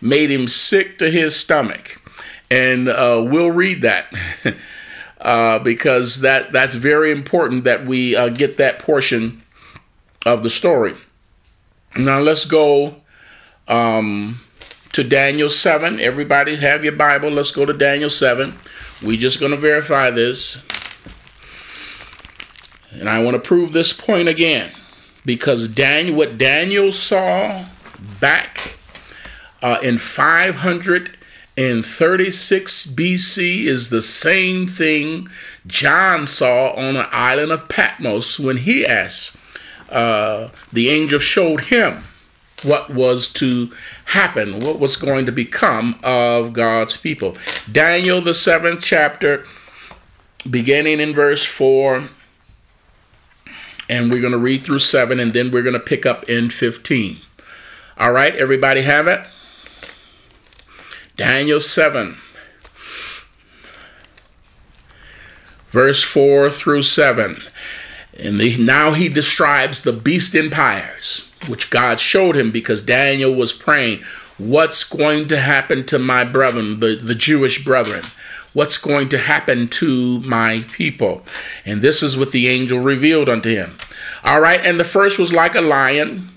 made 0.00 0.30
him 0.30 0.46
sick 0.46 0.98
to 0.98 1.10
his 1.10 1.34
stomach. 1.34 2.00
And 2.48 2.88
uh, 2.88 3.20
we'll 3.28 3.50
read 3.50 3.82
that. 3.82 4.06
uh, 5.20 5.58
because 5.58 6.20
that 6.20 6.52
that's 6.52 6.76
very 6.76 7.10
important 7.10 7.64
that 7.64 7.84
we 7.84 8.14
uh, 8.14 8.28
get 8.28 8.56
that 8.58 8.78
portion 8.78 9.42
of 10.24 10.44
the 10.44 10.50
story. 10.50 10.94
Now 11.96 12.20
let's 12.20 12.44
go 12.44 12.94
um, 13.66 14.42
to 14.92 15.02
Daniel 15.02 15.50
7. 15.50 15.98
Everybody 15.98 16.54
have 16.54 16.84
your 16.84 16.94
Bible. 16.94 17.30
Let's 17.30 17.50
go 17.50 17.64
to 17.66 17.72
Daniel 17.72 18.10
7. 18.10 18.54
We're 19.02 19.18
just 19.18 19.40
going 19.40 19.50
to 19.50 19.58
verify 19.58 20.12
this. 20.12 20.64
And 22.92 23.08
I 23.08 23.24
want 23.24 23.34
to 23.34 23.42
prove 23.42 23.72
this 23.72 23.92
point 23.92 24.28
again 24.28 24.70
because 25.24 25.68
Daniel, 25.68 26.16
what 26.16 26.36
Daniel 26.38 26.90
saw 26.92 27.66
back 28.20 28.76
uh, 29.62 29.78
in 29.82 29.98
536 29.98 32.86
BC 32.86 33.64
is 33.64 33.90
the 33.90 34.02
same 34.02 34.66
thing 34.66 35.28
John 35.66 36.26
saw 36.26 36.72
on 36.74 36.94
the 36.94 37.08
island 37.14 37.52
of 37.52 37.68
Patmos 37.68 38.38
when 38.38 38.58
he 38.58 38.86
asked 38.86 39.36
uh, 39.88 40.50
the 40.72 40.90
angel 40.90 41.18
showed 41.18 41.62
him 41.62 42.04
what 42.62 42.90
was 42.90 43.32
to 43.34 43.70
happen, 44.06 44.60
what 44.60 44.78
was 44.78 44.96
going 44.96 45.26
to 45.26 45.32
become 45.32 45.98
of 46.02 46.52
God's 46.52 46.96
people. 46.96 47.36
Daniel, 47.70 48.20
the 48.20 48.34
seventh 48.34 48.82
chapter, 48.82 49.44
beginning 50.48 51.00
in 51.00 51.14
verse 51.14 51.44
4, 51.44 52.04
and 53.88 54.12
we're 54.12 54.20
going 54.20 54.32
to 54.32 54.38
read 54.38 54.64
through 54.64 54.78
7, 54.80 55.20
and 55.20 55.32
then 55.32 55.50
we're 55.50 55.62
going 55.62 55.74
to 55.74 55.80
pick 55.80 56.06
up 56.06 56.28
in 56.28 56.50
15. 56.50 57.18
All 57.98 58.12
right, 58.12 58.34
everybody 58.34 58.82
have 58.82 59.06
it? 59.06 59.26
Daniel 61.16 61.60
7, 61.60 62.16
verse 65.70 66.02
4 66.02 66.50
through 66.50 66.82
7. 66.82 67.36
And 68.18 68.40
the, 68.40 68.56
now 68.62 68.92
he 68.92 69.08
describes 69.08 69.82
the 69.82 69.92
beast 69.92 70.34
empires, 70.34 71.32
which 71.48 71.70
God 71.70 72.00
showed 72.00 72.36
him 72.36 72.50
because 72.50 72.82
Daniel 72.82 73.34
was 73.34 73.52
praying, 73.52 74.02
What's 74.36 74.82
going 74.82 75.28
to 75.28 75.38
happen 75.38 75.86
to 75.86 75.98
my 75.98 76.24
brethren, 76.24 76.80
the, 76.80 76.96
the 76.96 77.14
Jewish 77.14 77.64
brethren? 77.64 78.04
What's 78.54 78.78
going 78.78 79.10
to 79.10 79.18
happen 79.18 79.68
to 79.68 80.20
my 80.20 80.64
people? 80.72 81.22
And 81.66 81.82
this 81.82 82.02
is 82.02 82.16
what 82.16 82.32
the 82.32 82.48
angel 82.48 82.78
revealed 82.78 83.28
unto 83.28 83.50
him. 83.50 83.76
All 84.24 84.40
right, 84.40 84.60
and 84.64 84.80
the 84.80 84.84
first 84.84 85.18
was 85.18 85.34
like 85.34 85.54
a 85.54 85.60
lion 85.60 86.28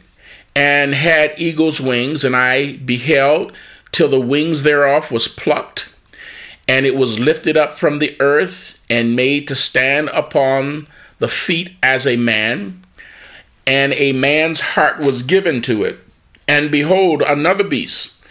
and 0.55 0.93
had 0.93 1.39
eagle's 1.39 1.79
wings, 1.79 2.25
and 2.25 2.35
I 2.35 2.77
beheld 2.77 3.53
till 3.93 4.09
the 4.09 4.19
wings 4.19 4.63
thereof 4.63 5.11
was 5.11 5.27
plucked 5.27 5.95
and 6.67 6.85
it 6.85 6.95
was 6.95 7.19
lifted 7.19 7.55
up 7.55 7.73
from 7.73 7.99
the 7.99 8.15
earth 8.19 8.81
and 8.89 9.15
made 9.15 9.47
to 9.47 9.55
stand 9.55 10.09
upon 10.09 10.87
the 11.19 11.27
feet 11.27 11.71
as 11.81 12.05
a 12.05 12.17
man, 12.17 12.81
and 13.65 13.93
a 13.93 14.11
man's 14.11 14.59
heart 14.59 14.99
was 14.99 15.23
given 15.23 15.61
to 15.63 15.83
it. 15.83 15.99
And 16.47 16.69
behold, 16.69 17.21
another 17.21 17.63
beast, 17.63 18.21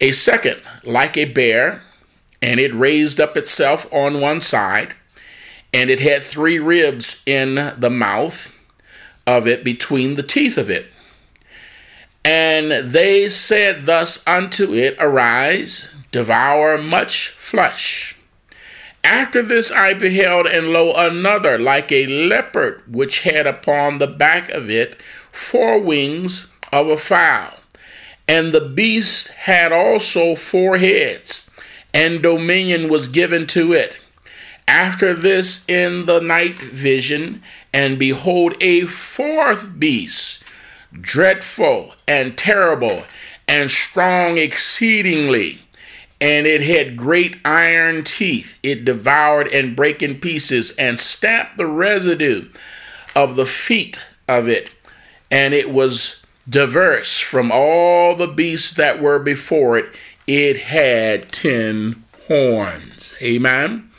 a 0.00 0.12
second, 0.12 0.60
like 0.82 1.16
a 1.16 1.26
bear, 1.26 1.82
and 2.40 2.60
it 2.60 2.74
raised 2.74 3.20
up 3.20 3.36
itself 3.36 3.86
on 3.92 4.20
one 4.20 4.40
side, 4.40 4.94
and 5.72 5.90
it 5.90 6.00
had 6.00 6.22
three 6.22 6.58
ribs 6.58 7.22
in 7.26 7.56
the 7.78 7.90
mouth 7.90 8.54
of 9.26 9.46
it 9.46 9.64
between 9.64 10.14
the 10.14 10.22
teeth 10.22 10.56
of 10.56 10.70
it. 10.70 10.86
And 12.24 12.90
they 12.90 13.28
said 13.28 13.86
thus 13.86 14.26
unto 14.26 14.74
it, 14.74 14.96
Arise, 14.98 15.94
devour 16.10 16.78
much 16.78 17.28
flesh. 17.28 18.18
After 19.04 19.42
this 19.42 19.72
I 19.72 19.94
beheld, 19.94 20.46
and 20.46 20.68
lo, 20.68 20.92
another 20.94 21.58
like 21.58 21.90
a 21.92 22.06
leopard, 22.06 22.82
which 22.86 23.20
had 23.20 23.46
upon 23.46 23.98
the 23.98 24.06
back 24.06 24.50
of 24.50 24.68
it 24.68 25.00
four 25.32 25.80
wings 25.80 26.52
of 26.72 26.88
a 26.88 26.98
fowl. 26.98 27.54
And 28.26 28.52
the 28.52 28.68
beast 28.68 29.28
had 29.28 29.72
also 29.72 30.34
four 30.34 30.76
heads, 30.76 31.47
and 31.92 32.22
dominion 32.22 32.88
was 32.88 33.08
given 33.08 33.46
to 33.48 33.72
it. 33.72 33.98
After 34.66 35.14
this, 35.14 35.68
in 35.68 36.06
the 36.06 36.20
night 36.20 36.56
vision, 36.56 37.42
and 37.72 37.98
behold, 37.98 38.56
a 38.60 38.82
fourth 38.82 39.78
beast, 39.78 40.44
dreadful 40.92 41.94
and 42.06 42.36
terrible, 42.36 43.02
and 43.46 43.70
strong 43.70 44.36
exceedingly 44.36 45.60
and 46.20 46.46
it 46.46 46.62
had 46.62 46.96
great 46.96 47.36
iron 47.44 48.02
teeth. 48.04 48.58
It 48.62 48.84
devoured 48.84 49.48
and 49.48 49.76
brake 49.76 50.02
in 50.02 50.20
pieces 50.20 50.74
and 50.76 50.98
stamped 50.98 51.56
the 51.56 51.66
residue 51.66 52.48
of 53.14 53.36
the 53.36 53.46
feet 53.46 54.04
of 54.26 54.48
it, 54.48 54.70
and 55.30 55.54
it 55.54 55.70
was 55.70 56.24
diverse 56.48 57.20
from 57.20 57.50
all 57.52 58.16
the 58.16 58.26
beasts 58.26 58.72
that 58.74 59.00
were 59.00 59.18
before 59.18 59.78
it. 59.78 59.94
It 60.28 60.58
had 60.58 61.32
ten 61.32 62.04
horns. 62.26 63.14
Amen. 63.22 63.90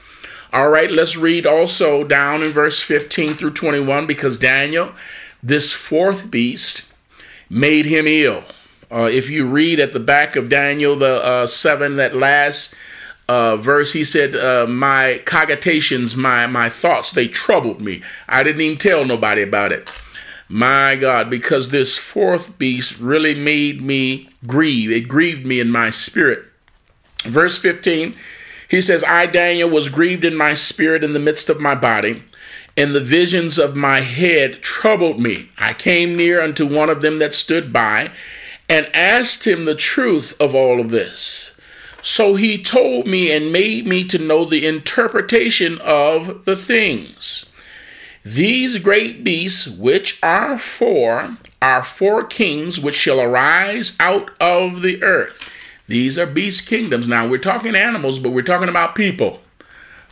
All 0.54 0.70
right, 0.70 0.92
let's 0.92 1.18
read 1.18 1.48
also 1.48 2.04
down 2.04 2.44
in 2.44 2.52
verse 2.52 2.82
15 2.82 3.34
through 3.34 3.54
21 3.54 4.06
because 4.06 4.38
Daniel, 4.38 4.92
this 5.42 5.74
fourth 5.74 6.30
beast, 6.30 6.92
made 7.50 7.88
him 7.88 8.06
ill. 8.08 8.44
Uh, 8.92 9.10
if 9.12 9.28
you 9.30 9.48
read 9.48 9.80
at 9.80 9.94
the 9.94 10.00
back 10.00 10.36
of 10.36 10.50
Daniel, 10.50 10.96
the 10.96 11.24
uh, 11.24 11.46
7, 11.48 11.96
that 11.96 12.16
last 12.16 12.76
uh, 13.28 13.58
verse, 13.58 13.94
he 13.94 14.04
said, 14.04 14.36
uh, 14.36 14.68
My 14.68 15.22
cogitations, 15.26 16.16
my, 16.16 16.46
my 16.46 16.70
thoughts, 16.70 17.12
they 17.12 17.28
troubled 17.28 17.82
me. 17.82 18.04
I 18.28 18.44
didn't 18.44 18.62
even 18.62 18.78
tell 18.78 19.04
nobody 19.04 19.42
about 19.42 19.72
it. 19.72 19.92
My 20.50 20.96
God, 20.96 21.30
because 21.30 21.70
this 21.70 21.98
fourth 21.98 22.58
beast 22.58 23.00
really 23.00 23.36
made 23.36 23.82
me 23.82 24.30
grieve. 24.48 24.92
It 24.92 25.08
grieved 25.08 25.46
me 25.46 25.60
in 25.60 25.72
my 25.72 25.92
spirit. 25.92 26.44
Verse 27.24 27.58
15, 27.58 28.16
he 28.68 28.82
says, 28.82 29.04
I, 29.04 29.28
Daniel, 29.28 29.70
was 29.70 29.90
grieved 29.90 30.26
in 30.26 30.36
my 30.36 30.56
spirit 30.56 31.04
in 31.04 31.14
the 31.14 31.20
midst 31.20 31.50
of 31.50 31.62
my 31.62 31.76
body 31.76 32.24
and 32.80 32.96
the 32.96 33.02
visions 33.02 33.58
of 33.58 33.76
my 33.76 34.00
head 34.00 34.62
troubled 34.62 35.20
me. 35.20 35.50
I 35.58 35.74
came 35.74 36.16
near 36.16 36.42
unto 36.42 36.66
one 36.66 36.90
of 36.90 37.02
them 37.02 37.20
that 37.20 37.34
stood 37.34 37.74
by, 37.74 38.12
and 38.70 38.90
asked 38.96 39.46
him 39.46 39.66
the 39.66 39.76
truth 39.76 40.34
of 40.40 40.56
all 40.56 40.80
of 40.80 40.90
this. 40.90 41.60
So 42.02 42.36
he 42.36 42.62
told 42.62 43.06
me 43.06 43.34
and 43.34 43.52
made 43.52 43.86
me 43.86 44.06
to 44.06 44.18
know 44.18 44.46
the 44.46 44.66
interpretation 44.66 45.78
of 45.82 46.46
the 46.46 46.56
things. 46.56 47.49
These 48.36 48.78
great 48.78 49.24
beasts, 49.24 49.68
which 49.68 50.20
are 50.22 50.60
four, 50.60 51.32
are 51.64 51.84
four 51.84 52.22
kings 52.22 52.80
which 52.80 52.94
shall 52.94 53.20
arise 53.20 53.98
out 54.00 54.30
of 54.40 54.84
the 54.84 55.02
earth. 55.02 55.52
These 55.88 56.20
are 56.20 56.28
beast 56.28 56.68
kingdoms. 56.68 57.08
Now, 57.08 57.28
we're 57.28 57.40
talking 57.40 57.76
animals, 57.76 58.20
but 58.20 58.32
we're 58.32 58.44
talking 58.44 58.70
about 58.70 58.94
people. 58.94 59.42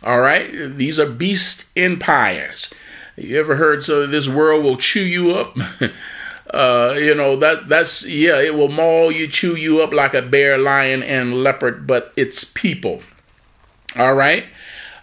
All 0.02 0.18
right? 0.18 0.50
These 0.50 0.98
are 0.98 1.08
beast 1.08 1.66
empires. 1.76 2.74
You 3.16 3.38
ever 3.38 3.54
heard 3.54 3.84
so 3.84 4.04
this 4.04 4.28
world 4.28 4.64
will 4.64 4.76
chew 4.76 5.04
you 5.04 5.32
up? 5.32 5.56
Uh, 6.50 6.94
you 6.96 7.14
know 7.14 7.36
that 7.36 7.68
that's 7.68 8.06
yeah, 8.06 8.40
it 8.40 8.54
will 8.54 8.70
maul 8.70 9.12
you, 9.12 9.28
chew 9.28 9.54
you 9.54 9.82
up 9.82 9.92
like 9.92 10.14
a 10.14 10.22
bear, 10.22 10.56
lion, 10.56 11.02
and 11.02 11.34
leopard, 11.44 11.86
but 11.86 12.10
it's 12.16 12.42
people. 12.42 13.02
All 13.96 14.14
right. 14.14 14.46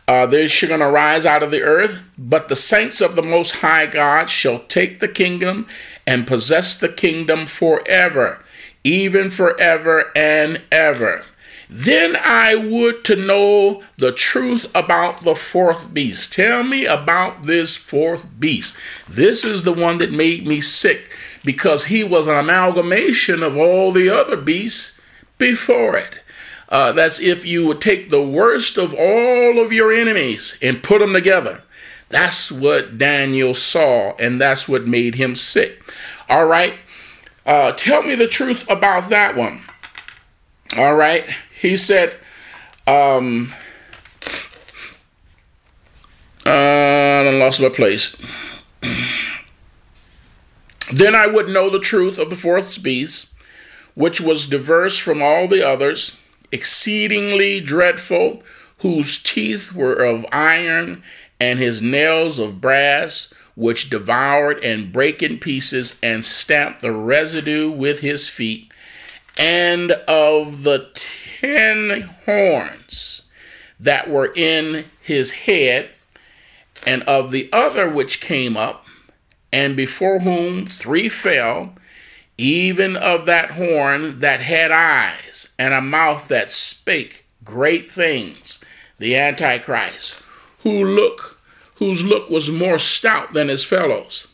Uh, 0.08 0.26
they're 0.26 0.48
going 0.68 0.80
to 0.80 0.88
rise 0.88 1.26
out 1.26 1.42
of 1.42 1.52
the 1.52 1.64
earth, 1.64 2.04
but 2.18 2.48
the 2.48 2.56
saints 2.56 3.02
of 3.02 3.16
the 3.16 3.24
Most 3.24 3.58
High 3.62 3.88
God 3.88 4.30
shall 4.30 4.60
take 4.60 5.00
the 5.00 5.08
kingdom 5.08 5.68
and 6.06 6.28
possess 6.28 6.78
the 6.78 6.90
kingdom 6.90 7.48
forever, 7.48 8.44
even 8.84 9.32
forever 9.32 10.12
and 10.16 10.62
ever. 10.72 11.24
Then 11.68 12.16
I 12.24 12.54
would 12.54 13.04
to 13.06 13.16
know 13.16 13.82
the 13.98 14.12
truth 14.12 14.70
about 14.76 15.24
the 15.24 15.36
fourth 15.36 15.94
beast. 15.94 16.34
Tell 16.34 16.64
me 16.64 16.86
about 16.86 17.44
this 17.44 17.76
fourth 17.76 18.28
beast. 18.40 18.78
This 19.10 19.44
is 19.44 19.64
the 19.64 19.74
one 19.74 19.98
that 19.98 20.12
made 20.12 20.46
me 20.46 20.62
sick 20.62 21.10
because 21.44 21.86
he 21.86 22.04
was 22.04 22.28
an 22.28 22.36
amalgamation 22.36 23.42
of 23.42 23.58
all 23.58 23.92
the 23.92 24.10
other 24.10 24.38
beasts 24.38 25.00
before 25.40 25.98
it. 25.98 26.20
Uh, 26.76 26.92
that's 26.92 27.22
if 27.22 27.46
you 27.46 27.66
would 27.66 27.80
take 27.80 28.10
the 28.10 28.22
worst 28.22 28.78
of 28.78 28.94
all 28.94 29.64
of 29.64 29.72
your 29.72 29.94
enemies 29.94 30.60
and 30.62 30.84
put 30.84 31.00
them 31.00 31.14
together. 31.14 31.64
That's 32.10 32.52
what 32.52 32.98
Daniel 32.98 33.56
saw, 33.56 34.14
and 34.18 34.42
that's 34.42 34.68
what 34.68 34.86
made 34.86 35.16
him 35.16 35.36
sick. 35.36 35.82
All 36.28 36.46
right. 36.46 36.74
Uh, 37.46 37.72
tell 37.72 38.04
me 38.04 38.14
the 38.14 38.28
truth 38.28 38.70
about 38.70 39.08
that 39.10 39.38
one. 39.38 39.62
All 40.76 40.96
right. 40.96 41.24
He 41.62 41.78
said, 41.78 42.20
um, 42.86 43.54
uh, 46.46 46.50
I 46.50 47.32
lost 47.40 47.62
my 47.62 47.70
place. 47.70 48.18
Then 50.94 51.16
I 51.16 51.26
would 51.26 51.48
know 51.48 51.70
the 51.70 51.80
truth 51.80 52.20
of 52.20 52.30
the 52.30 52.36
fourth 52.36 52.84
beast, 52.84 53.34
which 53.94 54.20
was 54.20 54.46
diverse 54.46 54.98
from 54.98 55.22
all 55.22 55.48
the 55.48 55.66
others, 55.66 56.20
exceedingly 56.52 57.60
dreadful, 57.60 58.44
whose 58.80 59.22
teeth 59.22 59.74
were 59.74 59.94
of 59.94 60.26
iron, 60.32 61.04
and 61.40 61.60
his 61.60 61.82
nails 61.82 62.40
of 62.40 62.62
brass, 62.62 63.34
which 63.56 63.90
devoured 63.90 64.64
and 64.64 64.92
brake 64.92 65.24
in 65.24 65.40
pieces, 65.40 66.00
and 66.04 66.26
stamped 66.26 66.82
the 66.82 66.92
residue 66.92 67.70
with 67.70 68.00
his 68.00 68.28
feet, 68.28 68.72
and 69.38 69.92
of 70.08 70.64
the 70.64 70.90
ten 70.94 72.02
horns 72.26 73.24
that 73.80 74.10
were 74.10 74.32
in 74.36 74.86
his 75.02 75.32
head, 75.32 75.90
and 76.86 77.04
of 77.04 77.32
the 77.32 77.50
other 77.52 77.90
which 77.90 78.22
came 78.22 78.56
up, 78.56 78.86
and 79.52 79.76
before 79.76 80.20
whom 80.20 80.66
three 80.66 81.10
fell, 81.10 81.76
even 82.38 82.96
of 82.96 83.26
that 83.26 83.52
horn 83.52 84.20
that 84.20 84.42
had 84.42 84.72
eyes 84.72 85.54
and 85.58 85.74
a 85.74 85.82
mouth 85.82 86.28
that 86.28 86.52
spake 86.52 87.26
great 87.44 87.90
things, 87.90 88.64
the 89.00 89.16
Antichrist, 89.16 90.22
who 90.60 90.84
look 90.84 91.40
whose 91.76 92.06
look 92.06 92.30
was 92.30 92.50
more 92.50 92.80
stout 92.80 93.34
than 93.34 93.50
his 93.50 93.64
fellows. 93.64 94.28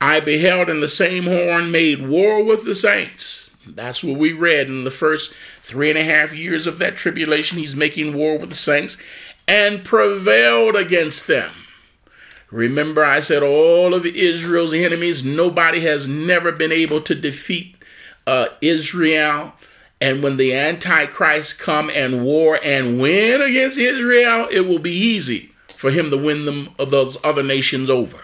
I 0.00 0.20
beheld 0.20 0.70
in 0.70 0.80
the 0.80 0.88
same 0.88 1.24
horn 1.24 1.70
made 1.70 2.06
war 2.06 2.42
with 2.42 2.64
the 2.64 2.74
saints. 2.74 3.50
That's 3.66 4.02
what 4.02 4.18
we 4.18 4.32
read 4.32 4.68
in 4.68 4.84
the 4.84 4.90
first 4.90 5.34
three 5.60 5.90
and 5.90 5.98
a 5.98 6.04
half 6.04 6.34
years 6.34 6.66
of 6.66 6.78
that 6.78 6.96
tribulation. 6.96 7.58
He's 7.58 7.76
making 7.76 8.14
war 8.14 8.38
with 8.38 8.48
the 8.48 8.56
saints 8.56 8.96
and 9.46 9.84
prevailed 9.84 10.74
against 10.74 11.26
them 11.26 11.50
Remember, 12.50 13.04
I 13.04 13.20
said 13.20 13.42
all 13.42 13.92
of 13.92 14.06
Israel's 14.06 14.72
enemies, 14.72 15.24
nobody 15.24 15.80
has 15.80 16.06
never 16.06 16.52
been 16.52 16.72
able 16.72 17.00
to 17.00 17.14
defeat 17.14 17.76
uh, 18.26 18.48
Israel. 18.60 19.54
And 20.00 20.22
when 20.22 20.36
the 20.36 20.54
Antichrist 20.54 21.58
come 21.58 21.90
and 21.90 22.24
war 22.24 22.58
and 22.62 23.00
win 23.00 23.42
against 23.42 23.78
Israel, 23.78 24.46
it 24.50 24.60
will 24.60 24.78
be 24.78 24.92
easy 24.92 25.52
for 25.74 25.90
him 25.90 26.10
to 26.10 26.16
win 26.16 26.44
them 26.44 26.70
of 26.78 26.90
those 26.90 27.16
other 27.24 27.42
nations 27.42 27.90
over. 27.90 28.18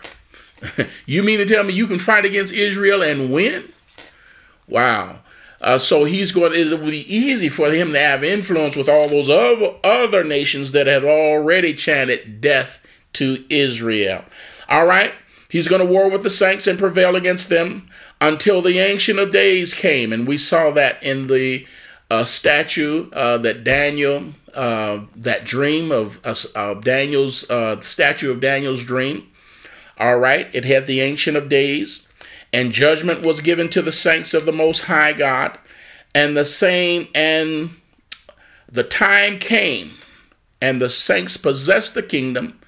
you 1.07 1.23
mean 1.23 1.39
to 1.39 1.47
tell 1.47 1.65
me 1.65 1.73
you 1.73 1.87
can 1.87 1.99
fight 1.99 2.25
against 2.25 2.53
Israel 2.53 3.03
and 3.03 3.33
win? 3.33 3.73
Wow. 4.69 5.21
Uh, 5.61 5.79
so 5.79 6.05
he's 6.05 6.33
going. 6.33 6.53
It 6.55 6.71
will 6.71 6.91
be 6.91 7.15
easy 7.15 7.49
for 7.49 7.71
him 7.71 7.93
to 7.93 7.99
have 7.99 8.25
influence 8.25 8.75
with 8.75 8.89
all 8.89 9.09
those 9.09 9.31
other 9.31 9.75
other 9.85 10.25
nations 10.25 10.73
that 10.73 10.89
have 10.89 11.05
already 11.05 11.73
chanted 11.73 12.41
death 12.41 12.82
to 13.15 13.45
Israel. 13.49 14.25
All 14.69 14.87
right? 14.87 15.13
He's 15.49 15.69
going 15.69 15.87
to 15.87 15.93
war 15.93 16.09
with 16.09 16.23
the 16.23 16.31
saints 16.31 16.67
and 16.67 16.79
prevail 16.79 17.15
against 17.15 17.49
them 17.49 17.89
until 18.21 18.63
the 18.63 18.79
Ancient 18.79 19.19
of 19.19 19.33
Days 19.33 19.75
came. 19.75 20.13
And 20.13 20.27
we 20.27 20.39
saw 20.39 20.71
that 20.71 21.03
in 21.03 21.27
the 21.27 21.67
uh, 22.11 22.25
statue 22.25 23.11
uh, 23.13 23.39
that 23.39 23.65
Daniel 23.65 24.33
uh, 24.55 25.01
that 25.17 25.45
dream 25.45 25.91
of 25.91 26.21
uh, 26.25 26.75
Daniel's 26.75 27.49
uh, 27.51 27.81
statue 27.81 28.31
of 28.31 28.41
Daniel's 28.41 28.85
dream. 28.85 29.29
All 29.99 30.19
right, 30.19 30.49
it 30.55 30.65
had 30.65 30.87
the 30.87 31.01
Ancient 31.01 31.37
of 31.37 31.49
Days, 31.49 32.09
and 32.53 32.73
judgment 32.73 33.25
was 33.25 33.41
given 33.41 33.69
to 33.71 33.83
the 33.83 33.93
saints 33.93 34.35
of 34.35 34.45
the 34.45 34.53
Most 34.53 34.85
High 34.87 35.13
God, 35.13 35.59
and 36.15 36.37
the 36.37 36.45
same, 36.45 37.09
and 37.15 37.71
the 38.71 38.85
time 38.85 39.39
came, 39.39 39.93
and 40.61 40.81
the 40.81 40.91
saints 40.91 41.37
possessed 41.37 41.95
the 41.95 42.03
kingdom. 42.03 42.59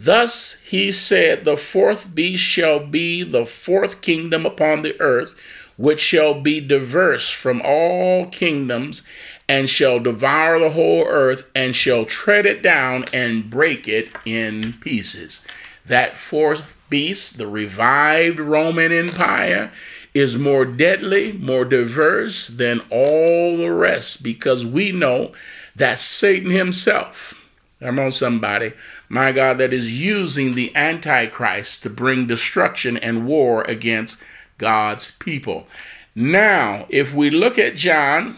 Thus 0.00 0.58
he 0.64 0.92
said, 0.92 1.44
The 1.44 1.56
fourth 1.56 2.14
beast 2.14 2.44
shall 2.44 2.78
be 2.78 3.24
the 3.24 3.44
fourth 3.44 4.00
kingdom 4.00 4.46
upon 4.46 4.82
the 4.82 4.98
earth, 5.00 5.34
which 5.76 5.98
shall 5.98 6.40
be 6.40 6.60
diverse 6.60 7.30
from 7.30 7.60
all 7.64 8.26
kingdoms, 8.26 9.02
and 9.48 9.68
shall 9.68 9.98
devour 9.98 10.60
the 10.60 10.70
whole 10.70 11.04
earth, 11.04 11.50
and 11.52 11.74
shall 11.74 12.04
tread 12.04 12.46
it 12.46 12.62
down 12.62 13.06
and 13.12 13.50
break 13.50 13.88
it 13.88 14.16
in 14.24 14.74
pieces. 14.74 15.44
That 15.84 16.16
fourth 16.16 16.76
beast, 16.88 17.36
the 17.36 17.48
revived 17.48 18.38
Roman 18.38 18.92
Empire, 18.92 19.72
is 20.14 20.38
more 20.38 20.64
deadly, 20.64 21.32
more 21.32 21.64
diverse 21.64 22.46
than 22.46 22.82
all 22.90 23.56
the 23.56 23.72
rest 23.72 24.22
because 24.22 24.64
we 24.64 24.92
know 24.92 25.32
that 25.74 25.98
Satan 25.98 26.52
himself, 26.52 27.34
come 27.80 27.98
on, 27.98 28.12
somebody, 28.12 28.74
my 29.08 29.32
God, 29.32 29.58
that 29.58 29.72
is 29.72 30.00
using 30.00 30.54
the 30.54 30.74
Antichrist 30.76 31.82
to 31.82 31.90
bring 31.90 32.26
destruction 32.26 32.96
and 32.96 33.26
war 33.26 33.62
against 33.62 34.22
God's 34.58 35.12
people. 35.12 35.66
Now, 36.14 36.86
if 36.88 37.14
we 37.14 37.30
look 37.30 37.58
at 37.58 37.76
John, 37.76 38.36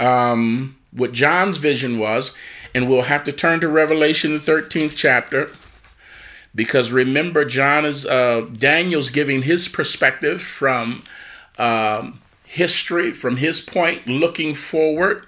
um, 0.00 0.76
what 0.92 1.12
John's 1.12 1.58
vision 1.58 1.98
was, 1.98 2.34
and 2.74 2.88
we'll 2.88 3.02
have 3.02 3.24
to 3.24 3.32
turn 3.32 3.60
to 3.60 3.68
Revelation, 3.68 4.32
the 4.32 4.38
13th 4.38 4.96
chapter, 4.96 5.50
because 6.54 6.90
remember, 6.90 7.44
John 7.44 7.84
is, 7.84 8.06
uh, 8.06 8.46
Daniel's 8.56 9.10
giving 9.10 9.42
his 9.42 9.68
perspective 9.68 10.42
from 10.42 11.02
um, 11.58 12.20
history, 12.44 13.12
from 13.12 13.36
his 13.36 13.60
point, 13.60 14.06
looking 14.06 14.54
forward. 14.54 15.26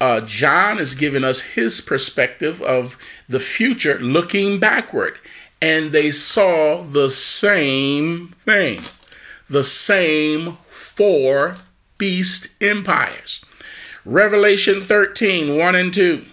Uh, 0.00 0.20
John 0.20 0.78
is 0.78 0.94
giving 0.94 1.24
us 1.24 1.40
his 1.40 1.80
perspective 1.80 2.60
of 2.60 2.98
the 3.28 3.40
future, 3.40 3.98
looking 3.98 4.58
backward 4.58 5.18
and 5.60 5.90
they 5.90 6.10
saw 6.10 6.82
the 6.82 7.10
same 7.10 8.28
thing 8.38 8.82
the 9.48 9.64
same 9.64 10.58
four 10.68 11.56
beast 11.98 12.48
empires. 12.60 13.44
Revelation 14.04 14.80
13 14.80 15.56
1 15.56 15.74
and 15.74 15.94
2. 15.94 16.24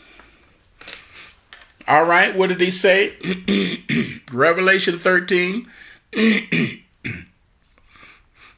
All 1.88 2.06
right, 2.06 2.36
what 2.36 2.50
did 2.50 2.60
he 2.60 2.72
say? 2.72 3.14
Revelation 4.32 4.98
13, 4.98 5.68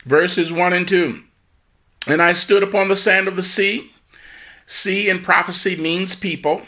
verses 0.05 0.53
1 0.53 0.73
and 0.73 0.87
2. 0.87 1.21
And 2.07 2.21
I 2.21 2.33
stood 2.33 2.63
upon 2.63 2.87
the 2.87 2.95
sand 2.95 3.27
of 3.27 3.35
the 3.35 3.43
sea. 3.43 3.91
Sea 4.65 5.09
in 5.09 5.21
prophecy 5.21 5.75
means 5.75 6.15
people 6.15 6.61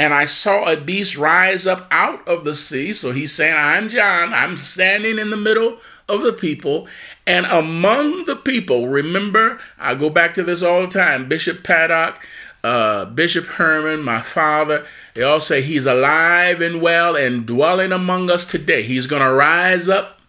and 0.00 0.14
I 0.14 0.24
saw 0.24 0.64
a 0.64 0.78
beast 0.78 1.18
rise 1.18 1.66
up 1.66 1.86
out 1.90 2.26
of 2.26 2.42
the 2.42 2.54
sea. 2.54 2.94
So 2.94 3.12
he's 3.12 3.34
saying, 3.34 3.54
I'm 3.54 3.90
John. 3.90 4.32
I'm 4.32 4.56
standing 4.56 5.18
in 5.18 5.28
the 5.28 5.36
middle 5.36 5.76
of 6.08 6.22
the 6.22 6.32
people. 6.32 6.88
And 7.26 7.44
among 7.44 8.24
the 8.24 8.36
people, 8.36 8.88
remember, 8.88 9.58
I 9.78 9.94
go 9.94 10.08
back 10.08 10.32
to 10.34 10.42
this 10.42 10.62
all 10.62 10.80
the 10.80 10.88
time 10.88 11.28
Bishop 11.28 11.62
Paddock, 11.62 12.18
uh, 12.64 13.04
Bishop 13.04 13.44
Herman, 13.44 14.02
my 14.02 14.22
father, 14.22 14.86
they 15.12 15.22
all 15.22 15.38
say 15.38 15.60
he's 15.60 15.84
alive 15.84 16.62
and 16.62 16.80
well 16.80 17.14
and 17.14 17.44
dwelling 17.44 17.92
among 17.92 18.30
us 18.30 18.46
today. 18.46 18.80
He's 18.80 19.06
going 19.06 19.20
to 19.20 19.30
rise 19.30 19.86
up 19.86 20.22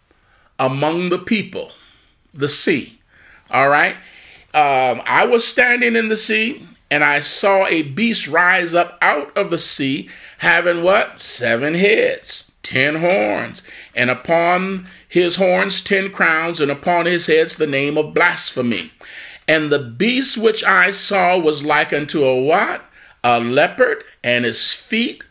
among 0.59 1.07
the 1.07 1.17
people, 1.17 1.71
the 2.33 2.49
sea. 2.49 2.99
All 3.49 3.69
right. 3.69 3.95
Um, 4.53 5.01
I 5.05 5.25
was 5.25 5.47
standing 5.47 5.95
in 5.95 6.09
the 6.09 6.17
sea 6.17 6.67
and 6.91 7.05
I 7.05 7.21
saw 7.21 7.65
a 7.67 7.83
beast 7.83 8.27
rise 8.27 8.75
up 8.75 8.97
out 9.01 9.35
of 9.37 9.49
the 9.49 9.57
sea, 9.57 10.09
having 10.39 10.83
what? 10.83 11.21
Seven 11.21 11.73
heads, 11.73 12.51
ten 12.63 12.95
horns, 12.95 13.63
and 13.95 14.09
upon 14.09 14.87
his 15.07 15.37
horns 15.37 15.81
ten 15.81 16.11
crowns, 16.11 16.59
and 16.59 16.69
upon 16.69 17.05
his 17.05 17.27
heads 17.27 17.55
the 17.55 17.65
name 17.65 17.97
of 17.97 18.13
blasphemy. 18.13 18.91
And 19.47 19.69
the 19.69 19.79
beast 19.79 20.37
which 20.37 20.65
I 20.65 20.91
saw 20.91 21.39
was 21.39 21.63
like 21.63 21.93
unto 21.93 22.25
a 22.25 22.39
what? 22.39 22.81
A 23.23 23.39
leopard, 23.39 24.03
and 24.21 24.43
his 24.43 24.73
feet 24.73 25.23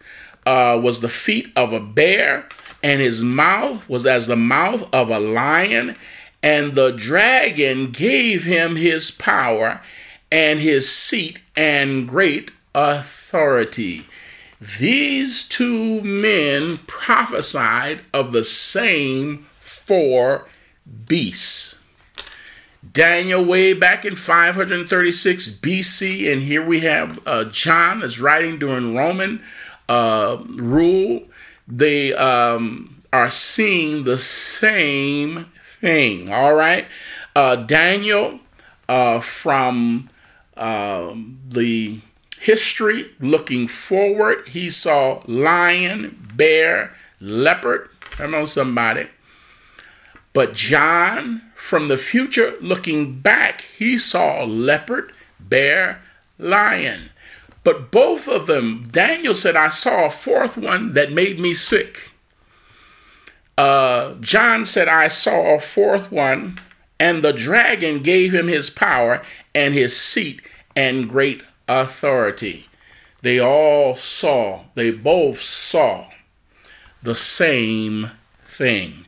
uh, 0.46 0.80
was 0.82 1.00
the 1.00 1.10
feet 1.10 1.52
of 1.54 1.74
a 1.74 1.80
bear, 1.80 2.48
and 2.82 3.02
his 3.02 3.22
mouth 3.22 3.86
was 3.86 4.06
as 4.06 4.26
the 4.26 4.36
mouth 4.36 4.88
of 4.94 5.10
a 5.10 5.20
lion. 5.20 5.96
And 6.42 6.74
the 6.74 6.90
dragon 6.90 7.90
gave 7.90 8.44
him 8.44 8.76
his 8.76 9.10
power 9.10 9.82
and 10.30 10.60
his 10.60 10.88
seat 10.88 11.40
and 11.56 12.08
great 12.08 12.50
authority. 12.74 14.06
These 14.78 15.44
two 15.44 16.02
men 16.02 16.78
prophesied 16.86 18.00
of 18.12 18.32
the 18.32 18.44
same 18.44 19.46
four 19.58 20.48
beasts. 21.06 21.78
Daniel, 22.92 23.44
way 23.44 23.72
back 23.72 24.04
in 24.04 24.16
536 24.16 25.50
BC, 25.56 26.32
and 26.32 26.42
here 26.42 26.64
we 26.64 26.80
have 26.80 27.18
uh, 27.26 27.44
John 27.44 28.02
is 28.02 28.20
writing 28.20 28.58
during 28.58 28.96
Roman 28.96 29.42
uh, 29.88 30.42
rule. 30.48 31.24
They 31.68 32.14
um, 32.14 33.02
are 33.12 33.30
seeing 33.30 34.04
the 34.04 34.18
same 34.18 35.46
thing. 35.80 36.32
All 36.32 36.54
right, 36.54 36.86
uh, 37.36 37.56
Daniel 37.56 38.40
uh, 38.88 39.20
from 39.20 40.08
um, 40.60 41.40
the 41.48 41.98
history 42.38 43.10
looking 43.18 43.66
forward, 43.66 44.46
he 44.48 44.70
saw 44.70 45.22
lion, 45.26 46.28
bear, 46.34 46.94
leopard. 47.20 47.88
Come 48.00 48.34
on, 48.34 48.46
somebody. 48.46 49.08
But 50.32 50.52
John, 50.52 51.42
from 51.54 51.88
the 51.88 51.98
future 51.98 52.54
looking 52.60 53.14
back, 53.14 53.62
he 53.62 53.98
saw 53.98 54.44
leopard, 54.44 55.12
bear, 55.40 56.02
lion. 56.38 57.10
But 57.64 57.90
both 57.90 58.28
of 58.28 58.46
them, 58.46 58.88
Daniel 58.90 59.34
said, 59.34 59.56
I 59.56 59.70
saw 59.70 60.06
a 60.06 60.10
fourth 60.10 60.56
one 60.56 60.92
that 60.92 61.12
made 61.12 61.40
me 61.40 61.54
sick. 61.54 62.12
Uh, 63.56 64.14
John 64.20 64.64
said, 64.64 64.88
I 64.88 65.08
saw 65.08 65.56
a 65.56 65.60
fourth 65.60 66.10
one, 66.10 66.58
and 66.98 67.22
the 67.22 67.32
dragon 67.32 68.02
gave 68.02 68.32
him 68.32 68.48
his 68.48 68.70
power 68.70 69.22
and 69.54 69.74
his 69.74 69.96
seat 69.98 70.40
and 70.80 71.10
great 71.10 71.42
authority. 71.68 72.66
They 73.20 73.38
all 73.38 73.96
saw, 73.96 74.60
they 74.74 74.90
both 74.90 75.42
saw 75.42 76.08
the 77.02 77.14
same 77.14 78.12
thing. 78.46 79.06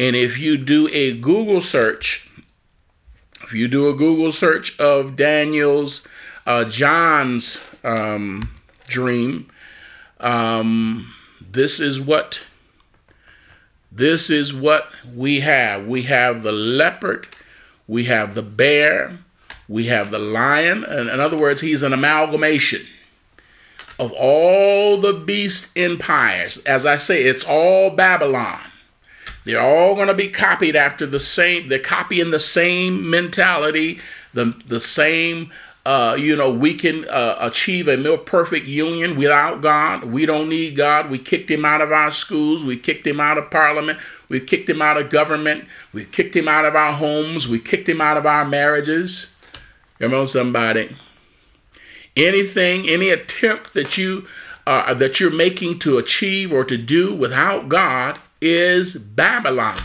And 0.00 0.16
if 0.16 0.36
you 0.36 0.56
do 0.56 0.88
a 0.90 1.16
Google 1.16 1.60
search, 1.60 2.28
if 3.44 3.52
you 3.52 3.68
do 3.68 3.88
a 3.88 3.94
Google 3.94 4.32
search 4.32 4.76
of 4.80 5.14
Daniel's, 5.14 6.04
uh, 6.44 6.64
John's 6.64 7.60
um, 7.84 8.50
dream, 8.88 9.48
um, 10.18 11.14
this 11.40 11.78
is 11.78 12.00
what 12.00 12.46
this 13.92 14.28
is 14.28 14.52
what 14.52 14.90
we 15.14 15.40
have. 15.40 15.86
We 15.86 16.02
have 16.02 16.42
the 16.42 16.50
leopard, 16.50 17.28
we 17.86 18.04
have 18.04 18.34
the 18.34 18.42
bear, 18.42 19.18
we 19.72 19.86
have 19.86 20.10
the 20.10 20.18
lion. 20.18 20.84
In 20.84 21.18
other 21.18 21.36
words, 21.36 21.62
he's 21.62 21.82
an 21.82 21.94
amalgamation 21.94 22.82
of 23.98 24.12
all 24.12 24.98
the 24.98 25.14
beast 25.14 25.72
empires. 25.76 26.58
As 26.64 26.84
I 26.84 26.98
say, 26.98 27.22
it's 27.22 27.44
all 27.44 27.88
Babylon. 27.88 28.60
They're 29.44 29.60
all 29.60 29.94
going 29.94 30.08
to 30.08 30.14
be 30.14 30.28
copied 30.28 30.76
after 30.76 31.06
the 31.06 31.18
same, 31.18 31.68
they're 31.68 31.78
copying 31.78 32.30
the 32.30 32.38
same 32.38 33.08
mentality, 33.08 33.98
the, 34.34 34.54
the 34.66 34.78
same, 34.78 35.50
uh, 35.86 36.16
you 36.18 36.36
know, 36.36 36.52
we 36.52 36.74
can 36.74 37.08
uh, 37.08 37.38
achieve 37.40 37.88
a 37.88 37.96
more 37.96 38.18
perfect 38.18 38.66
union 38.66 39.16
without 39.16 39.62
God. 39.62 40.04
We 40.04 40.26
don't 40.26 40.50
need 40.50 40.76
God. 40.76 41.10
We 41.10 41.18
kicked 41.18 41.50
him 41.50 41.64
out 41.64 41.80
of 41.80 41.90
our 41.90 42.10
schools. 42.10 42.62
We 42.62 42.76
kicked 42.76 43.06
him 43.06 43.20
out 43.20 43.38
of 43.38 43.50
parliament. 43.50 43.98
We 44.28 44.38
kicked 44.40 44.68
him 44.68 44.82
out 44.82 44.98
of 44.98 45.08
government. 45.08 45.64
We 45.94 46.04
kicked 46.04 46.36
him 46.36 46.46
out 46.46 46.66
of 46.66 46.76
our 46.76 46.92
homes. 46.92 47.48
We 47.48 47.58
kicked 47.58 47.88
him 47.88 48.02
out 48.02 48.16
of 48.18 48.26
our 48.26 48.44
marriages. 48.44 49.31
Come 50.02 50.14
on, 50.14 50.26
somebody. 50.26 50.96
Anything, 52.16 52.88
any 52.88 53.10
attempt 53.10 53.72
that 53.74 53.96
you 53.96 54.26
uh, 54.66 54.92
that 54.94 55.20
you're 55.20 55.30
making 55.30 55.78
to 55.78 55.96
achieve 55.96 56.52
or 56.52 56.64
to 56.64 56.76
do 56.76 57.14
without 57.14 57.68
God 57.68 58.18
is 58.40 58.96
Babylon. 58.96 59.78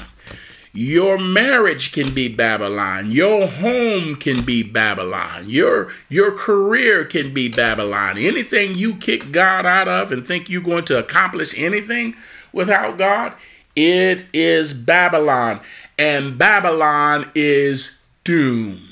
Your 0.74 1.20
marriage 1.20 1.92
can 1.92 2.16
be 2.16 2.30
Babylon. 2.30 3.12
Your 3.12 3.46
home 3.46 4.16
can 4.16 4.44
be 4.44 4.64
Babylon. 4.64 5.48
Your 5.48 5.92
your 6.10 6.32
career 6.32 7.06
can 7.06 7.32
be 7.32 7.48
Babylon. 7.48 8.18
Anything 8.18 8.74
you 8.74 8.96
kick 8.96 9.32
God 9.32 9.68
out 9.68 9.88
of 9.88 10.12
and 10.12 10.26
think 10.26 10.50
you're 10.50 10.64
going 10.64 10.86
to 10.86 10.98
accomplish 10.98 11.54
anything 11.56 12.16
without 12.52 12.98
God, 12.98 13.36
it 13.76 14.26
is 14.34 14.74
Babylon. 14.74 15.60
And 16.00 16.40
Babylon 16.40 17.30
is 17.36 17.96
doomed. 18.24 18.87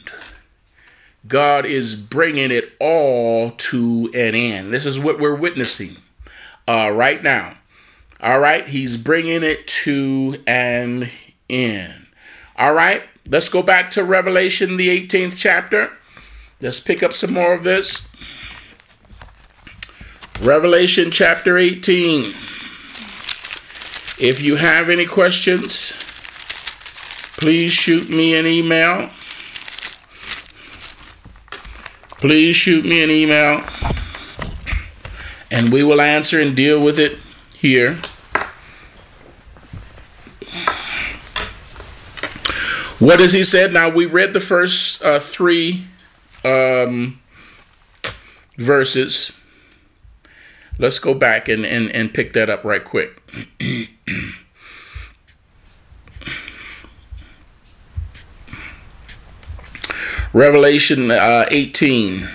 God 1.27 1.65
is 1.65 1.95
bringing 1.95 2.51
it 2.51 2.73
all 2.79 3.51
to 3.51 4.11
an 4.13 4.35
end. 4.35 4.71
This 4.71 4.85
is 4.85 4.99
what 4.99 5.19
we're 5.19 5.35
witnessing 5.35 5.97
uh, 6.67 6.91
right 6.93 7.21
now. 7.23 7.55
All 8.21 8.39
right, 8.39 8.67
he's 8.67 8.97
bringing 8.97 9.43
it 9.43 9.67
to 9.67 10.35
an 10.45 11.09
end. 11.49 12.07
All 12.57 12.73
right, 12.73 13.03
let's 13.27 13.49
go 13.49 13.61
back 13.61 13.91
to 13.91 14.03
Revelation, 14.03 14.77
the 14.77 15.07
18th 15.07 15.37
chapter. 15.37 15.91
Let's 16.61 16.79
pick 16.79 17.03
up 17.03 17.13
some 17.13 17.33
more 17.33 17.53
of 17.53 17.63
this. 17.63 18.07
Revelation 20.41 21.11
chapter 21.11 21.57
18. 21.57 22.25
If 24.17 24.39
you 24.41 24.55
have 24.57 24.89
any 24.89 25.05
questions, 25.05 25.93
please 27.37 27.71
shoot 27.71 28.09
me 28.09 28.35
an 28.35 28.45
email 28.45 29.09
please 32.25 32.55
shoot 32.55 32.83
me 32.83 33.03
an 33.03 33.11
email 33.11 33.61
and 35.51 35.71
we 35.71 35.83
will 35.83 36.01
answer 36.01 36.41
and 36.41 36.55
deal 36.55 36.83
with 36.83 36.97
it 36.97 37.19
here. 37.55 37.93
What 42.97 43.19
has 43.19 43.33
he 43.33 43.43
said? 43.43 43.73
Now, 43.73 43.89
we 43.89 44.07
read 44.07 44.33
the 44.33 44.39
first 44.39 45.03
uh, 45.03 45.19
three 45.19 45.85
um, 46.43 47.21
verses. 48.57 49.31
Let's 50.79 50.97
go 50.97 51.13
back 51.13 51.47
and, 51.47 51.63
and, 51.63 51.91
and 51.91 52.11
pick 52.11 52.33
that 52.33 52.49
up 52.49 52.63
right 52.63 52.83
quick. 52.83 53.21
Revelation 60.35 61.11
uh, 61.11 61.45
18 61.49 62.27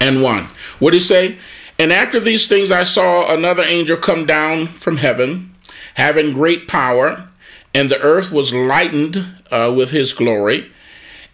and 0.00 0.22
1. 0.22 0.44
What 0.78 0.92
did 0.92 0.96
he 0.96 1.00
say? 1.00 1.36
And 1.78 1.92
after 1.92 2.18
these 2.18 2.48
things, 2.48 2.72
I 2.72 2.84
saw 2.84 3.30
another 3.30 3.62
angel 3.62 3.98
come 3.98 4.24
down 4.24 4.68
from 4.68 4.96
heaven, 4.96 5.54
having 5.96 6.32
great 6.32 6.66
power, 6.66 7.28
and 7.74 7.90
the 7.90 8.00
earth 8.00 8.32
was 8.32 8.54
lightened 8.54 9.22
uh, 9.50 9.70
with 9.76 9.90
his 9.90 10.14
glory. 10.14 10.72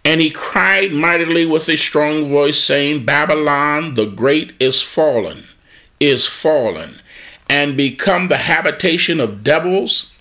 And 0.04 0.20
he 0.20 0.30
cried 0.30 0.90
mightily 0.90 1.46
with 1.46 1.68
a 1.68 1.76
strong 1.76 2.28
voice, 2.28 2.58
saying, 2.58 3.04
Babylon 3.04 3.94
the 3.94 4.06
great 4.06 4.54
is 4.58 4.82
fallen, 4.82 5.44
is 6.00 6.26
fallen, 6.26 6.94
and 7.48 7.76
become 7.76 8.26
the 8.26 8.38
habitation 8.38 9.20
of 9.20 9.44
devils 9.44 10.15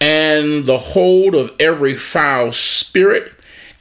and 0.00 0.66
the 0.66 0.78
hold 0.78 1.34
of 1.34 1.54
every 1.58 1.94
foul 1.94 2.52
spirit, 2.52 3.32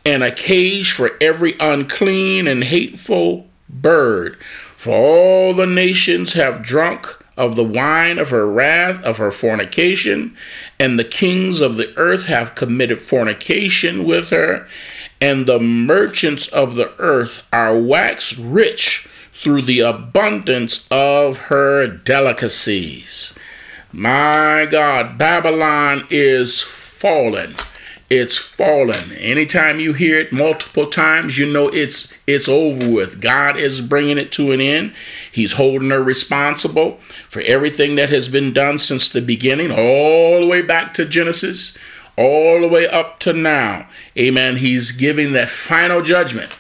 and 0.06 0.24
a 0.24 0.32
cage 0.32 0.92
for 0.92 1.12
every 1.20 1.56
unclean 1.60 2.48
and 2.48 2.64
hateful 2.64 3.48
bird. 3.70 4.38
For 4.76 4.94
all 4.94 5.54
the 5.54 5.68
nations 5.68 6.34
have 6.34 6.64
drunk 6.64 7.08
of 7.36 7.56
the 7.56 7.64
wine 7.64 8.18
of 8.18 8.30
her 8.30 8.50
wrath, 8.50 9.04
of 9.04 9.18
her 9.18 9.32
fornication, 9.32 10.36
and 10.80 10.98
the 10.98 11.04
kings 11.04 11.62
of 11.62 11.78
the 11.78 11.94
earth 11.98 12.26
have 12.26 12.56
committed 12.56 13.02
fornication 13.02 14.06
with 14.06 14.32
her, 14.32 14.68
and 15.22 15.46
the 15.46 15.60
merchants 15.60 16.48
of 16.48 16.76
the 16.76 16.92
earth 17.00 17.48
are 17.54 17.80
waxed 17.80 18.38
rich 18.38 19.08
through 19.34 19.62
the 19.62 19.82
abundance 19.82 20.88
of 20.90 21.38
her 21.38 21.86
delicacies. 21.88 23.38
My 24.00 24.68
God, 24.70 25.18
Babylon 25.18 26.04
is 26.12 26.62
fallen. 26.62 27.56
It's 28.12 28.38
fallen. 28.38 29.12
Anytime 29.14 29.80
you 29.80 29.94
hear 29.94 30.20
it 30.20 30.32
multiple 30.32 30.86
times, 30.86 31.40
you 31.40 31.52
know 31.52 31.70
it's 31.70 32.14
it's 32.28 32.48
over 32.48 32.88
with. 32.88 33.20
God 33.20 33.58
is 33.58 33.82
bringing 33.82 34.20
it 34.20 34.32
to 34.34 34.52
an 34.52 34.62
end. 34.62 34.94
He's 35.32 35.54
holding 35.54 35.90
her 35.90 36.04
responsible 36.04 37.00
for 37.28 37.42
everything 37.42 37.96
that 37.96 38.12
has 38.12 38.30
been 38.30 38.54
done 38.54 38.78
since 38.78 39.10
the 39.10 39.20
beginning, 39.20 39.72
all 39.72 40.42
the 40.42 40.48
way 40.48 40.62
back 40.62 40.94
to 40.94 41.04
Genesis, 41.04 41.76
all 42.16 42.62
the 42.62 42.68
way 42.68 42.88
up 42.88 43.20
to 43.22 43.34
now. 43.34 43.90
Amen. 44.16 44.58
He's 44.58 44.92
giving 44.92 45.34
that 45.34 45.50
final 45.50 46.04
judgment 46.04 46.60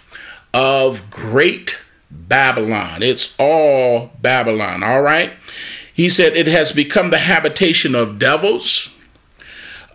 of 0.56 1.12
great 1.12 1.84
Babylon. 2.10 3.04
It's 3.04 3.36
all 3.38 4.12
Babylon. 4.24 4.82
All 4.82 5.04
right. 5.04 5.34
He 5.98 6.10
said, 6.10 6.38
It 6.38 6.46
has 6.46 6.72
become 6.72 7.10
the 7.10 7.18
habitation 7.18 7.96
of 7.96 8.20
devils, 8.20 8.96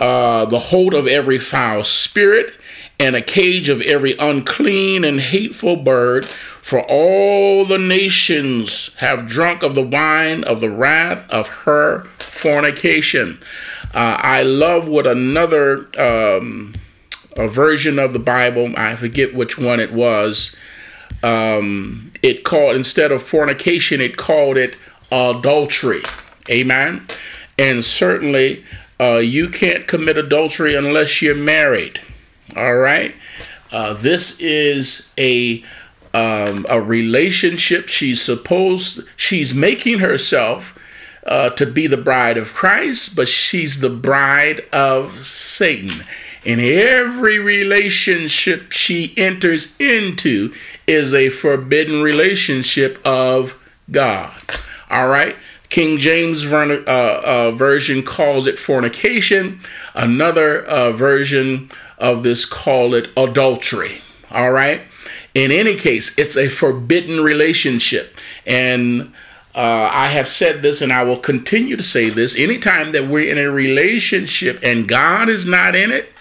uh, 0.00 0.46
the 0.46 0.58
hold 0.58 0.94
of 0.94 1.06
every 1.06 1.38
foul 1.38 1.84
spirit, 1.84 2.58
and 2.98 3.14
a 3.14 3.22
cage 3.22 3.68
of 3.68 3.80
every 3.82 4.16
unclean 4.18 5.04
and 5.04 5.20
hateful 5.20 5.76
bird. 5.76 6.26
For 6.26 6.80
all 6.88 7.64
the 7.64 7.78
nations 7.78 8.94
have 8.96 9.28
drunk 9.28 9.62
of 9.62 9.76
the 9.76 9.86
wine 9.86 10.42
of 10.42 10.60
the 10.60 10.70
wrath 10.70 11.30
of 11.30 11.46
her 11.46 12.02
fornication. 12.18 13.38
Uh, 13.94 14.18
I 14.18 14.42
love 14.42 14.88
what 14.88 15.06
another 15.06 15.86
um, 15.96 16.74
a 17.36 17.46
version 17.46 18.00
of 18.00 18.12
the 18.12 18.18
Bible, 18.18 18.74
I 18.76 18.96
forget 18.96 19.36
which 19.36 19.56
one 19.56 19.78
it 19.78 19.92
was, 19.92 20.56
um, 21.22 22.10
it 22.22 22.42
called, 22.42 22.74
instead 22.74 23.12
of 23.12 23.22
fornication, 23.22 24.00
it 24.00 24.16
called 24.16 24.56
it 24.56 24.76
adultery. 25.12 26.00
Amen. 26.50 27.06
And 27.58 27.84
certainly, 27.84 28.64
uh, 28.98 29.18
you 29.18 29.48
can't 29.48 29.86
commit 29.86 30.16
adultery 30.16 30.74
unless 30.74 31.20
you're 31.20 31.34
married. 31.34 32.00
All 32.56 32.76
right. 32.76 33.14
Uh, 33.70 33.94
this 33.94 34.40
is 34.40 35.12
a 35.18 35.62
um, 36.14 36.66
a 36.68 36.80
relationship. 36.80 37.88
She's 37.88 38.20
supposed 38.20 39.00
she's 39.16 39.54
making 39.54 40.00
herself 40.00 40.78
uh, 41.26 41.50
to 41.50 41.66
be 41.66 41.86
the 41.86 41.96
bride 41.96 42.36
of 42.36 42.52
Christ, 42.52 43.16
but 43.16 43.28
she's 43.28 43.80
the 43.80 43.90
bride 43.90 44.66
of 44.72 45.12
Satan. 45.22 46.04
And 46.44 46.60
every 46.60 47.38
relationship 47.38 48.72
she 48.72 49.14
enters 49.16 49.76
into 49.78 50.52
is 50.86 51.14
a 51.14 51.28
forbidden 51.30 52.02
relationship 52.02 53.00
of 53.06 53.58
God. 53.90 54.42
All 54.92 55.08
right. 55.08 55.34
King 55.70 55.96
James 55.96 56.44
uh, 56.44 56.82
uh, 56.86 57.50
version 57.52 58.02
calls 58.02 58.46
it 58.46 58.58
fornication. 58.58 59.60
Another 59.94 60.62
uh, 60.62 60.92
version 60.92 61.70
of 61.96 62.22
this 62.22 62.44
call 62.44 62.92
it 62.92 63.08
adultery. 63.16 64.02
All 64.30 64.52
right. 64.52 64.82
In 65.34 65.50
any 65.50 65.76
case, 65.76 66.16
it's 66.18 66.36
a 66.36 66.48
forbidden 66.48 67.22
relationship. 67.22 68.18
And 68.46 69.14
uh, 69.54 69.88
I 69.90 70.08
have 70.08 70.28
said 70.28 70.60
this 70.60 70.82
and 70.82 70.92
I 70.92 71.04
will 71.04 71.16
continue 71.16 71.76
to 71.76 71.82
say 71.82 72.10
this 72.10 72.38
anytime 72.38 72.92
that 72.92 73.08
we're 73.08 73.30
in 73.30 73.38
a 73.38 73.50
relationship 73.50 74.60
and 74.62 74.86
God 74.86 75.30
is 75.30 75.46
not 75.46 75.74
in 75.74 75.90
it, 75.90 76.12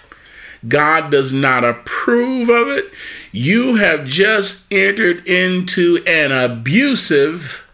God 0.66 1.10
does 1.10 1.30
not 1.30 1.62
approve 1.62 2.48
of 2.48 2.68
it, 2.68 2.86
you 3.32 3.76
have 3.76 4.06
just 4.06 4.66
entered 4.72 5.26
into 5.26 6.02
an 6.06 6.32
abusive 6.32 7.66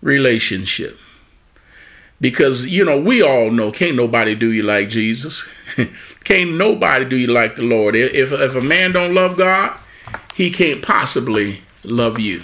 relationship. 0.00 0.96
Because, 2.20 2.66
you 2.66 2.84
know, 2.84 2.98
we 2.98 3.22
all 3.22 3.50
know 3.50 3.70
can't 3.70 3.96
nobody 3.96 4.34
do 4.34 4.50
you 4.50 4.62
like 4.62 4.88
Jesus. 4.88 5.46
can't 6.24 6.54
nobody 6.54 7.04
do 7.04 7.16
you 7.16 7.28
like 7.28 7.56
the 7.56 7.62
Lord. 7.62 7.94
If, 7.94 8.32
if 8.32 8.54
a 8.54 8.60
man 8.60 8.92
don't 8.92 9.14
love 9.14 9.36
God, 9.36 9.78
he 10.34 10.50
can't 10.50 10.82
possibly 10.82 11.62
love 11.84 12.18
you. 12.18 12.42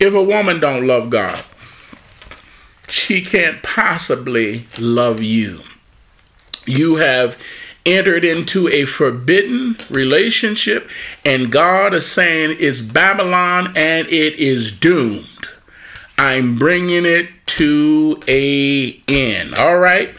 If 0.00 0.14
a 0.14 0.22
woman 0.22 0.60
don't 0.60 0.86
love 0.86 1.10
God, 1.10 1.44
she 2.88 3.22
can't 3.22 3.62
possibly 3.62 4.66
love 4.78 5.20
you. 5.20 5.60
You 6.66 6.96
have 6.96 7.36
entered 7.84 8.24
into 8.24 8.68
a 8.68 8.84
forbidden 8.84 9.76
relationship, 9.88 10.88
and 11.24 11.50
God 11.50 11.94
is 11.94 12.10
saying 12.10 12.56
it's 12.60 12.82
Babylon 12.82 13.72
and 13.76 14.06
it 14.08 14.34
is 14.34 14.72
doomed. 14.72 15.26
I'm 16.18 16.56
bringing 16.56 17.06
it 17.06 17.28
to 17.46 18.20
a 18.26 19.00
end. 19.06 19.54
All 19.54 19.78
right. 19.78 20.12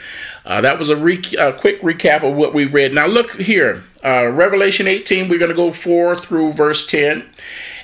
Uh, 0.45 0.61
that 0.61 0.79
was 0.79 0.89
a 0.89 0.95
re- 0.95 1.17
quick 1.17 1.81
recap 1.81 2.23
of 2.23 2.35
what 2.35 2.53
we 2.53 2.65
read. 2.65 2.93
Now 2.93 3.05
look 3.05 3.33
here, 3.33 3.83
uh, 4.03 4.29
Revelation 4.29 4.87
18. 4.87 5.27
We're 5.27 5.37
going 5.37 5.51
to 5.51 5.55
go 5.55 5.73
four 5.73 6.15
through 6.15 6.53
verse 6.53 6.87
10. 6.87 7.29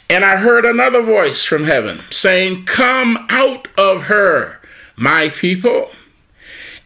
And 0.09 0.24
I 0.24 0.38
heard 0.38 0.66
another 0.66 1.01
voice 1.01 1.43
from 1.43 1.66
heaven 1.66 1.99
saying, 2.09 2.66
"Come 2.66 3.26
out 3.30 3.68
of 3.78 4.03
her, 4.03 4.61
my 4.95 5.30
people." 5.30 5.91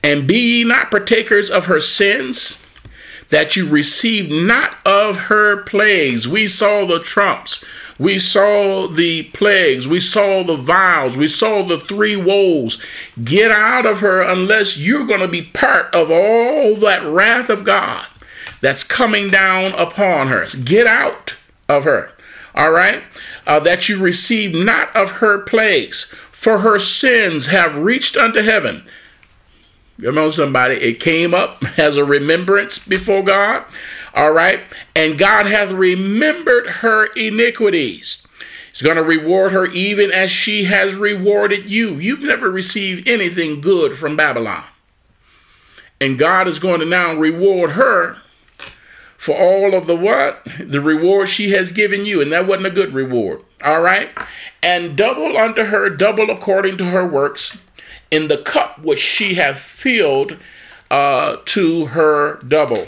And 0.02 0.26
be 0.26 0.40
ye 0.40 0.64
not 0.64 0.90
partakers 0.90 1.50
of 1.50 1.66
her 1.66 1.82
sins, 1.82 2.66
that 3.28 3.56
you 3.56 3.68
receive 3.68 4.32
not 4.32 4.78
of 4.86 5.18
her 5.28 5.62
plagues. 5.64 6.28
We 6.28 6.48
saw 6.48 6.86
the 6.86 7.00
trumps. 7.00 7.64
We 8.00 8.18
saw 8.18 8.88
the 8.88 9.24
plagues. 9.24 9.88
We 9.88 10.00
saw 10.00 10.42
the 10.44 10.56
vials. 10.56 11.18
We 11.18 11.28
saw 11.28 11.64
the 11.64 11.80
three 11.80 12.16
woes. 12.16 12.82
Get 13.22 13.52
out 13.52 13.86
of 13.86 14.00
her 14.00 14.22
unless 14.22 14.78
you're 14.78 15.06
going 15.06 15.20
to 15.20 15.28
be 15.28 15.42
part 15.42 15.94
of 15.94 16.10
all 16.10 16.76
that 16.78 17.06
wrath 17.06 17.50
of 17.50 17.66
God 17.66 18.08
that's 18.62 18.86
coming 18.86 19.28
down 19.28 19.74
upon 19.74 20.28
her. 20.28 20.48
Get 20.64 20.88
out 20.88 21.36
of 21.68 21.84
her. 21.84 22.12
All 22.56 22.72
right? 22.72 23.04
Uh, 23.46 23.60
that 23.60 23.90
you 23.90 24.00
receive 24.00 24.54
not 24.54 24.96
of 24.96 25.12
her 25.18 25.40
plagues, 25.40 26.06
for 26.32 26.60
her 26.60 26.80
sins 26.80 27.48
have 27.48 27.76
reached 27.76 28.16
unto 28.16 28.42
heaven. 28.42 28.86
You 29.98 30.14
know 30.14 30.30
somebody, 30.30 30.76
it 30.76 31.02
came 31.02 31.34
up 31.34 31.64
as 31.78 31.98
a 31.98 32.06
remembrance 32.06 32.80
before 32.80 33.24
God. 33.24 33.66
All 34.20 34.32
right. 34.32 34.60
And 34.94 35.18
God 35.18 35.46
hath 35.46 35.72
remembered 35.72 36.68
her 36.68 37.06
iniquities. 37.14 38.28
He's 38.70 38.82
going 38.82 38.98
to 38.98 39.02
reward 39.02 39.54
her 39.54 39.68
even 39.68 40.12
as 40.12 40.30
she 40.30 40.66
has 40.66 40.96
rewarded 40.96 41.72
you. 41.72 41.96
You've 41.96 42.24
never 42.24 42.52
received 42.52 43.08
anything 43.08 43.62
good 43.62 43.98
from 43.98 44.18
Babylon. 44.18 44.66
And 46.02 46.20
God 46.20 46.50
is 46.50 46.60
going 46.60 46.82
to 46.82 46.86
now 46.86 47.16
reward 47.16 47.72
her 47.72 48.18
for 49.18 49.38
all 49.38 49.74
of 49.74 49.88
the 49.88 49.96
what? 49.96 50.44
The 50.60 50.82
reward 50.82 51.30
she 51.30 51.52
has 51.52 51.72
given 51.72 52.04
you. 52.06 52.22
And 52.22 52.30
that 52.34 52.46
wasn't 52.46 52.68
a 52.68 52.72
good 52.72 52.94
reward. 52.94 53.42
All 53.64 53.80
right. 53.80 54.10
And 54.62 54.98
double 54.98 55.38
unto 55.38 55.64
her, 55.64 55.90
double 55.90 56.30
according 56.30 56.76
to 56.80 56.86
her 56.88 57.08
works, 57.08 57.58
in 58.12 58.28
the 58.28 58.40
cup 58.40 58.80
which 58.80 59.00
she 59.00 59.36
hath 59.36 59.60
filled 59.60 60.36
uh, 60.92 61.38
to 61.46 61.86
her 61.86 62.36
double 62.40 62.88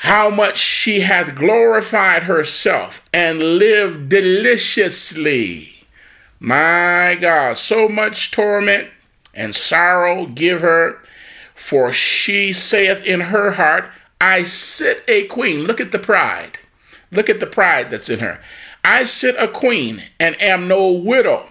how 0.00 0.30
much 0.30 0.56
she 0.56 1.00
hath 1.00 1.34
glorified 1.34 2.22
herself 2.22 3.02
and 3.12 3.58
lived 3.58 4.08
deliciously. 4.08 5.84
My 6.38 7.18
God, 7.20 7.58
so 7.58 7.86
much 7.86 8.30
torment 8.30 8.88
and 9.34 9.54
sorrow 9.54 10.24
give 10.24 10.62
her, 10.62 10.96
for 11.54 11.92
she 11.92 12.50
saith 12.54 13.06
in 13.06 13.20
her 13.20 13.52
heart, 13.52 13.90
I 14.18 14.44
sit 14.44 15.04
a 15.06 15.26
queen. 15.26 15.64
Look 15.64 15.82
at 15.82 15.92
the 15.92 15.98
pride. 15.98 16.58
Look 17.12 17.28
at 17.28 17.38
the 17.40 17.46
pride 17.46 17.90
that's 17.90 18.08
in 18.08 18.20
her. 18.20 18.40
I 18.82 19.04
sit 19.04 19.36
a 19.38 19.48
queen 19.48 20.04
and 20.18 20.40
am 20.40 20.66
no 20.66 20.90
widow, 20.90 21.46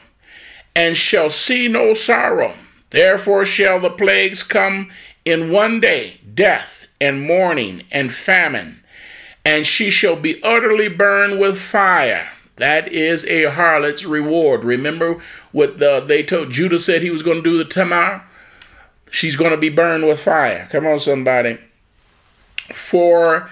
and 0.76 0.98
shall 0.98 1.30
see 1.30 1.68
no 1.68 1.94
sorrow. 1.94 2.54
Therefore 2.90 3.46
shall 3.46 3.80
the 3.80 3.92
plagues 3.92 4.42
come 4.42 4.90
in 5.24 5.52
one 5.52 5.80
day, 5.80 6.20
death 6.36 6.88
and 7.00 7.22
mourning 7.22 7.84
and 7.92 8.14
famine, 8.14 8.84
and 9.46 9.66
she 9.66 9.90
shall 9.90 10.16
be 10.16 10.42
utterly 10.44 10.90
burned 10.90 11.40
with 11.40 11.60
fire. 11.60 12.30
That 12.58 12.92
is 12.92 13.26
a 13.26 13.46
harlot's 13.46 14.06
reward. 14.06 14.66
Remember 14.66 15.20
what 15.52 15.78
the, 15.78 16.02
they 16.02 16.24
told 16.24 16.52
Judah 16.52 16.80
said 16.80 17.02
he 17.02 17.10
was 17.10 17.24
going 17.24 17.38
to 17.38 17.50
do 17.50 17.58
the 17.58 17.64
Tamar? 17.64 18.24
She's 19.10 19.38
going 19.38 19.52
to 19.52 19.58
be 19.58 19.70
burned 19.70 20.06
with 20.06 20.22
fire. 20.22 20.68
Come 20.70 20.86
on, 20.86 21.00
somebody. 21.00 21.58
For 22.74 23.50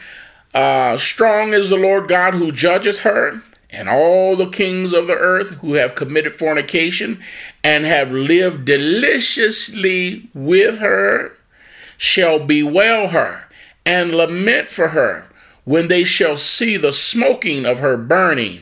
uh, 0.53 0.97
strong 0.97 1.53
is 1.53 1.69
the 1.69 1.77
Lord 1.77 2.07
God 2.07 2.33
who 2.33 2.51
judges 2.51 3.01
her, 3.01 3.41
and 3.71 3.87
all 3.87 4.35
the 4.35 4.49
kings 4.49 4.91
of 4.93 5.07
the 5.07 5.15
earth 5.15 5.51
who 5.61 5.73
have 5.73 5.95
committed 5.95 6.33
fornication 6.33 7.21
and 7.63 7.85
have 7.85 8.11
lived 8.11 8.65
deliciously 8.65 10.29
with 10.33 10.79
her 10.79 11.36
shall 11.97 12.39
bewail 12.39 13.09
her 13.09 13.47
and 13.85 14.11
lament 14.11 14.69
for 14.69 14.89
her 14.89 15.27
when 15.63 15.87
they 15.87 16.03
shall 16.03 16.37
see 16.37 16.77
the 16.77 16.93
smoking 16.93 17.65
of 17.65 17.79
her 17.79 17.97
burning, 17.97 18.61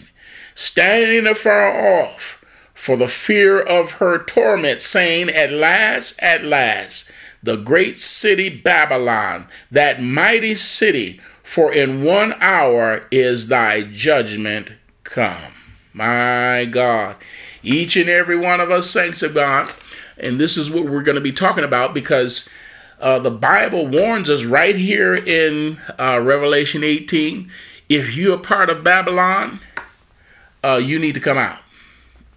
standing 0.55 1.27
afar 1.27 2.03
off 2.03 2.43
for 2.73 2.97
the 2.97 3.07
fear 3.07 3.59
of 3.59 3.93
her 3.93 4.17
torment, 4.23 4.81
saying, 4.81 5.29
At 5.29 5.51
last, 5.51 6.19
at 6.21 6.43
last, 6.43 7.11
the 7.41 7.55
great 7.57 7.99
city 7.99 8.49
Babylon, 8.49 9.47
that 9.69 10.01
mighty 10.01 10.55
city, 10.55 11.19
for 11.43 11.71
in 11.71 12.03
one 12.03 12.33
hour 12.39 13.01
is 13.11 13.47
thy 13.47 13.83
judgment 13.83 14.71
come. 15.03 15.53
My 15.93 16.67
God, 16.69 17.15
each 17.63 17.95
and 17.95 18.09
every 18.09 18.35
one 18.35 18.59
of 18.59 18.71
us, 18.71 18.89
saints 18.89 19.21
of 19.21 19.33
God, 19.33 19.73
and 20.17 20.39
this 20.39 20.57
is 20.57 20.69
what 20.69 20.85
we're 20.85 21.03
going 21.03 21.15
to 21.15 21.21
be 21.21 21.31
talking 21.31 21.63
about 21.63 21.93
because 21.93 22.49
uh, 22.99 23.19
the 23.19 23.31
Bible 23.31 23.87
warns 23.87 24.29
us 24.29 24.45
right 24.45 24.75
here 24.75 25.15
in 25.15 25.77
uh, 25.99 26.21
Revelation 26.23 26.83
18 26.83 27.49
if 27.89 28.15
you're 28.15 28.37
part 28.37 28.69
of 28.69 28.83
Babylon, 28.83 29.59
uh, 30.63 30.81
you 30.83 30.99
need 30.99 31.13
to 31.13 31.19
come 31.19 31.37
out. 31.37 31.59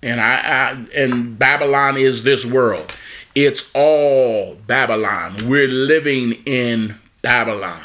And 0.02 0.20
I, 0.20 0.36
I 0.36 0.86
and 0.94 1.38
Babylon 1.38 1.96
is 1.96 2.22
this 2.22 2.44
world. 2.44 2.94
It's 3.34 3.70
all 3.74 4.56
Babylon. 4.66 5.36
We're 5.46 5.68
living 5.68 6.32
in 6.44 6.96
Babylon. 7.22 7.80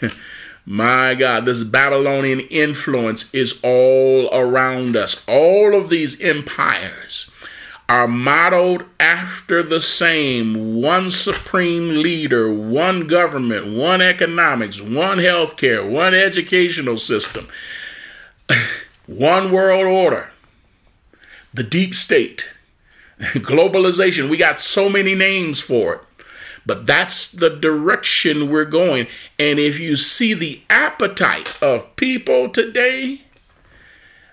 My 0.66 1.14
God, 1.14 1.46
this 1.46 1.62
Babylonian 1.64 2.40
influence 2.40 3.32
is 3.34 3.60
all 3.64 4.28
around 4.32 4.96
us. 4.96 5.24
All 5.26 5.74
of 5.74 5.88
these 5.88 6.20
empires 6.20 7.30
are 7.88 8.06
modeled 8.06 8.84
after 9.00 9.62
the 9.62 9.80
same 9.80 10.80
one 10.82 11.08
supreme 11.08 12.02
leader, 12.02 12.52
one 12.52 13.06
government, 13.06 13.66
one 13.76 14.02
economics, 14.02 14.80
one 14.80 15.18
healthcare, 15.18 15.88
one 15.88 16.12
educational 16.12 16.98
system, 16.98 17.48
one 19.06 19.50
world 19.50 19.86
order, 19.86 20.30
the 21.54 21.62
deep 21.62 21.94
state, 21.94 22.50
globalization. 23.18 24.28
We 24.28 24.36
got 24.36 24.60
so 24.60 24.88
many 24.88 25.14
names 25.14 25.60
for 25.60 25.94
it. 25.94 26.00
But 26.66 26.86
that's 26.86 27.32
the 27.32 27.48
direction 27.48 28.50
we're 28.50 28.66
going. 28.66 29.06
And 29.38 29.58
if 29.58 29.80
you 29.80 29.96
see 29.96 30.34
the 30.34 30.60
appetite 30.68 31.56
of 31.62 31.96
people 31.96 32.50
today, 32.50 33.22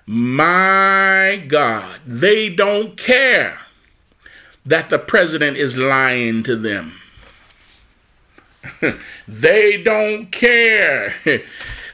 my 0.08 1.44
God, 1.48 2.00
they 2.06 2.50
don't 2.50 2.96
care 2.96 3.58
that 4.66 4.90
the 4.90 5.00
president 5.00 5.58
is 5.58 5.78
lying 5.78 6.44
to 6.44 6.56
them. 6.56 6.94
they 9.28 9.82
don't 9.82 10.32
care 10.32 11.14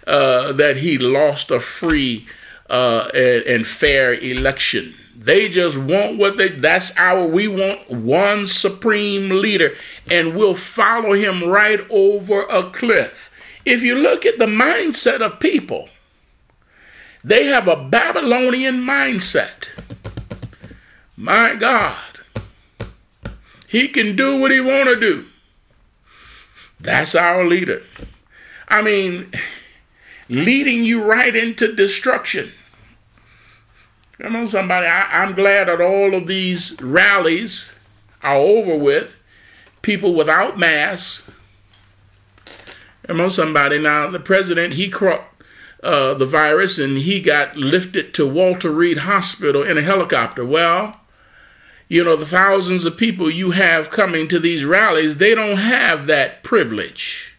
uh, 0.08 0.52
that 0.54 0.78
he 0.78 0.98
lost 0.98 1.52
a 1.52 1.60
free 1.60 2.28
uh, 2.70 3.10
and, 3.14 3.44
and 3.44 3.68
fair 3.68 4.14
election. 4.14 4.94
They 5.16 5.50
just 5.50 5.78
want 5.78 6.18
what 6.18 6.38
they 6.38 6.48
that's 6.48 6.98
our 6.98 7.28
we 7.28 7.48
want 7.48 7.92
one 7.92 8.48
supreme 8.48 9.30
leader 9.30 9.76
and 10.10 10.36
we'll 10.36 10.56
follow 10.56 11.14
him 11.14 11.44
right 11.48 11.80
over 11.92 12.42
a 12.44 12.64
cliff. 12.72 13.30
If 13.64 13.84
you 13.84 13.96
look 13.96 14.26
at 14.26 14.40
the 14.40 14.48
mindset 14.48 15.22
of 15.22 15.40
people, 15.40 15.90
they 17.24 17.46
have 17.46 17.68
a 17.68 17.76
Babylonian 17.76 18.82
mindset. 18.82 19.70
My 21.16 21.56
God. 21.56 21.98
He 23.68 23.88
can 23.88 24.16
do 24.16 24.38
what 24.38 24.52
he 24.52 24.60
want 24.60 24.90
to 24.90 25.00
do. 25.00 25.26
That's 26.80 27.16
our 27.16 27.46
leader. 27.46 27.84
I 28.68 28.82
mean, 28.82 29.32
leading 30.28 30.84
you 30.84 31.04
right 31.04 31.36
into 31.36 31.74
destruction. 31.74 32.50
Come 34.22 34.36
on, 34.36 34.48
somebody. 34.48 34.88
I, 34.88 35.24
am 35.24 35.36
glad 35.36 35.68
that 35.68 35.82
all 35.82 36.14
of 36.14 36.28
these 36.28 36.82
rallies 36.82 37.74
are 38.22 38.36
over 38.36 38.76
with. 38.76 39.20
People 39.82 40.14
without 40.14 40.60
masks. 40.60 41.30
Come 43.08 43.22
on, 43.22 43.32
somebody. 43.32 43.80
Now, 43.80 44.10
the 44.10 44.20
president, 44.20 44.74
he 44.74 44.90
caught 44.90 45.24
uh, 45.84 46.14
the 46.14 46.26
virus 46.26 46.78
and 46.78 47.00
he 47.00 47.22
got 47.22 47.56
lifted 47.56 48.14
to 48.14 48.28
Walter 48.28 48.72
Reed 48.72 49.00
Hospital 49.00 49.64
in 49.64 49.78
a 49.78 49.82
helicopter. 49.82 50.46
Well, 50.46 51.00
you 51.88 52.04
know, 52.04 52.16
the 52.16 52.26
thousands 52.26 52.86
of 52.86 52.98
people 52.98 53.30
you 53.30 53.52
have 53.52 53.90
coming 53.90 54.28
to 54.30 54.40
these 54.40 54.64
rallies, 54.64 55.18
they 55.18 55.36
don't 55.36 55.58
have 55.58 56.06
that 56.06 56.44
privilege. 56.44 57.38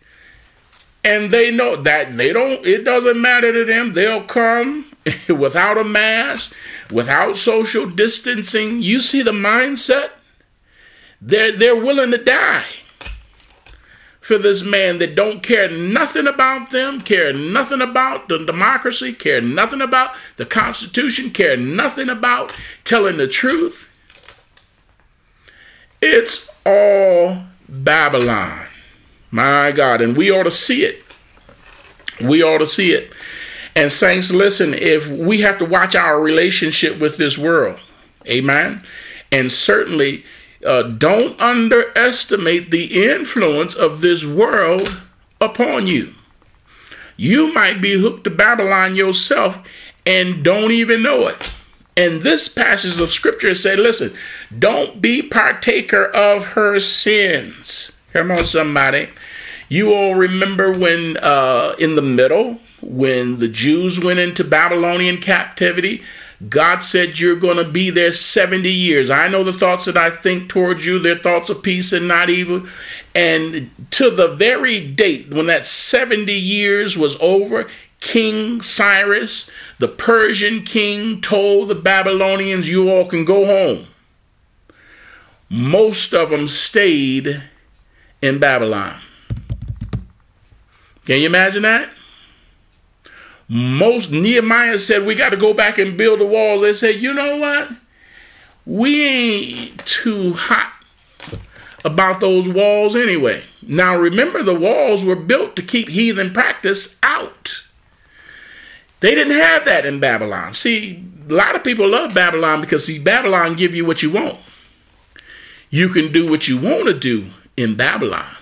And 1.04 1.30
they 1.30 1.50
know 1.50 1.74
that 1.74 2.14
they 2.14 2.32
don't, 2.32 2.64
it 2.66 2.84
doesn't 2.84 3.20
matter 3.20 3.52
to 3.52 3.64
them. 3.64 3.92
They'll 3.92 4.24
come 4.24 4.90
without 5.28 5.78
a 5.78 5.84
mask, 5.84 6.54
without 6.90 7.36
social 7.36 7.88
distancing. 7.88 8.82
You 8.82 9.00
see 9.00 9.22
the 9.22 9.32
mindset? 9.32 10.10
They're, 11.20 11.52
they're 11.52 11.76
willing 11.76 12.10
to 12.10 12.18
die 12.18 12.64
for 14.22 14.38
this 14.38 14.64
man 14.64 14.98
that 14.98 15.16
don't 15.16 15.42
care 15.42 15.68
nothing 15.68 16.28
about 16.28 16.70
them, 16.70 17.00
care 17.00 17.32
nothing 17.32 17.80
about 17.80 18.28
the 18.28 18.38
democracy, 18.38 19.12
care 19.12 19.40
nothing 19.40 19.82
about 19.82 20.14
the 20.36 20.46
Constitution, 20.46 21.30
care 21.30 21.56
nothing 21.56 22.08
about 22.08 22.56
telling 22.84 23.16
the 23.16 23.26
truth. 23.26 23.90
It's 26.00 26.48
all 26.64 27.42
Babylon. 27.68 28.66
My 29.32 29.72
God. 29.72 30.00
And 30.00 30.16
we 30.16 30.30
ought 30.30 30.44
to 30.44 30.50
see 30.52 30.84
it. 30.84 31.02
We 32.20 32.44
ought 32.44 32.58
to 32.58 32.66
see 32.66 32.92
it. 32.92 33.12
And, 33.74 33.90
saints, 33.90 34.30
listen, 34.32 34.72
if 34.74 35.08
we 35.08 35.40
have 35.40 35.58
to 35.58 35.64
watch 35.64 35.96
our 35.96 36.20
relationship 36.20 37.00
with 37.00 37.16
this 37.16 37.36
world, 37.36 37.80
amen. 38.26 38.84
And 39.32 39.50
certainly 39.50 40.24
uh, 40.64 40.82
don't 40.82 41.40
underestimate 41.40 42.70
the 42.70 43.04
influence 43.06 43.74
of 43.74 44.00
this 44.00 44.24
world 44.24 45.02
upon 45.40 45.86
you. 45.86 46.14
You 47.16 47.52
might 47.52 47.80
be 47.80 48.00
hooked 48.00 48.24
to 48.24 48.30
Babylon 48.30 48.96
yourself 48.96 49.58
and 50.06 50.44
don't 50.44 50.72
even 50.72 51.02
know 51.02 51.28
it. 51.28 51.52
And 51.96 52.22
this 52.22 52.48
passage 52.48 53.00
of 53.00 53.10
scripture 53.10 53.54
said, 53.54 53.78
listen, 53.78 54.12
don't 54.58 55.02
be 55.02 55.22
partaker 55.22 56.06
of 56.06 56.44
her 56.46 56.78
sins. 56.78 58.00
Come 58.12 58.30
on, 58.30 58.44
somebody. 58.44 59.08
You 59.68 59.92
all 59.92 60.14
remember 60.14 60.72
when 60.72 61.16
uh, 61.18 61.74
in 61.78 61.96
the 61.96 62.02
middle, 62.02 62.60
when 62.80 63.36
the 63.36 63.48
Jews 63.48 64.02
went 64.02 64.18
into 64.18 64.42
Babylonian 64.42 65.18
captivity, 65.18 66.02
God 66.48 66.78
said, 66.82 67.18
You're 67.20 67.36
going 67.36 67.56
to 67.56 67.70
be 67.70 67.90
there 67.90 68.12
70 68.12 68.70
years. 68.70 69.10
I 69.10 69.28
know 69.28 69.44
the 69.44 69.52
thoughts 69.52 69.84
that 69.84 69.96
I 69.96 70.10
think 70.10 70.48
towards 70.48 70.84
you, 70.84 70.98
they're 70.98 71.18
thoughts 71.18 71.50
of 71.50 71.62
peace 71.62 71.92
and 71.92 72.08
not 72.08 72.30
evil. 72.30 72.66
And 73.14 73.70
to 73.90 74.10
the 74.10 74.28
very 74.28 74.84
date 74.84 75.32
when 75.32 75.46
that 75.46 75.66
70 75.66 76.32
years 76.32 76.96
was 76.96 77.16
over, 77.20 77.68
King 78.00 78.60
Cyrus, 78.60 79.50
the 79.78 79.88
Persian 79.88 80.62
king, 80.62 81.20
told 81.20 81.68
the 81.68 81.74
Babylonians, 81.74 82.68
You 82.68 82.90
all 82.90 83.06
can 83.06 83.24
go 83.24 83.44
home. 83.44 83.86
Most 85.48 86.14
of 86.14 86.30
them 86.30 86.48
stayed 86.48 87.42
in 88.20 88.38
Babylon. 88.38 88.96
Can 91.04 91.20
you 91.20 91.26
imagine 91.26 91.62
that? 91.62 91.92
Most 93.52 94.10
Nehemiah 94.10 94.78
said, 94.78 95.04
We 95.04 95.14
got 95.14 95.28
to 95.28 95.36
go 95.36 95.52
back 95.52 95.76
and 95.76 95.98
build 95.98 96.20
the 96.20 96.26
walls. 96.26 96.62
They 96.62 96.72
said, 96.72 96.96
You 96.96 97.12
know 97.12 97.36
what? 97.36 97.68
We 98.64 99.04
ain't 99.04 99.84
too 99.84 100.32
hot 100.32 100.72
about 101.84 102.20
those 102.20 102.48
walls 102.48 102.96
anyway. 102.96 103.42
Now 103.60 103.98
remember, 103.98 104.42
the 104.42 104.54
walls 104.54 105.04
were 105.04 105.16
built 105.16 105.54
to 105.56 105.62
keep 105.62 105.90
heathen 105.90 106.32
practice 106.32 106.98
out. 107.02 107.66
They 109.00 109.14
didn't 109.14 109.34
have 109.34 109.66
that 109.66 109.84
in 109.84 110.00
Babylon. 110.00 110.54
See, 110.54 111.04
a 111.28 111.32
lot 111.34 111.54
of 111.54 111.62
people 111.62 111.86
love 111.86 112.14
Babylon 112.14 112.62
because 112.62 112.86
see, 112.86 112.98
Babylon 112.98 113.52
give 113.54 113.74
you 113.74 113.84
what 113.84 114.02
you 114.02 114.10
want. 114.12 114.38
You 115.68 115.90
can 115.90 116.10
do 116.10 116.26
what 116.26 116.48
you 116.48 116.58
want 116.58 116.86
to 116.86 116.98
do 116.98 117.26
in 117.58 117.74
Babylon. 117.74 118.34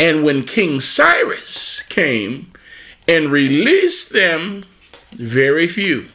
And 0.00 0.24
when 0.24 0.42
King 0.42 0.80
Cyrus 0.80 1.84
came 1.84 2.50
and 3.08 3.30
released 3.30 4.12
them, 4.12 4.64
very 5.12 5.68
few, 5.68 6.08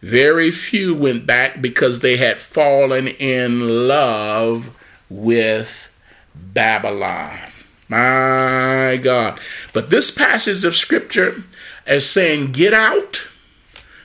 very 0.00 0.50
few 0.50 0.94
went 0.94 1.26
back 1.26 1.60
because 1.60 2.00
they 2.00 2.16
had 2.16 2.40
fallen 2.40 3.08
in 3.08 3.88
love 3.88 4.76
with 5.08 5.94
Babylon. 6.34 7.38
My 7.88 8.98
God. 9.02 9.38
But 9.72 9.90
this 9.90 10.10
passage 10.10 10.64
of 10.64 10.74
scripture 10.74 11.44
is 11.86 12.08
saying, 12.08 12.52
Get 12.52 12.72
out 12.72 13.28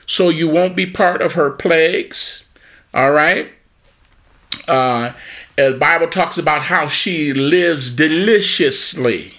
so 0.04 0.28
you 0.28 0.48
won't 0.48 0.76
be 0.76 0.86
part 0.86 1.22
of 1.22 1.32
her 1.32 1.50
plagues. 1.50 2.48
All 2.92 3.12
right? 3.12 3.50
Uh, 4.66 5.12
the 5.56 5.76
Bible 5.78 6.08
talks 6.08 6.38
about 6.38 6.62
how 6.62 6.86
she 6.86 7.32
lives 7.32 7.90
deliciously. 7.90 9.34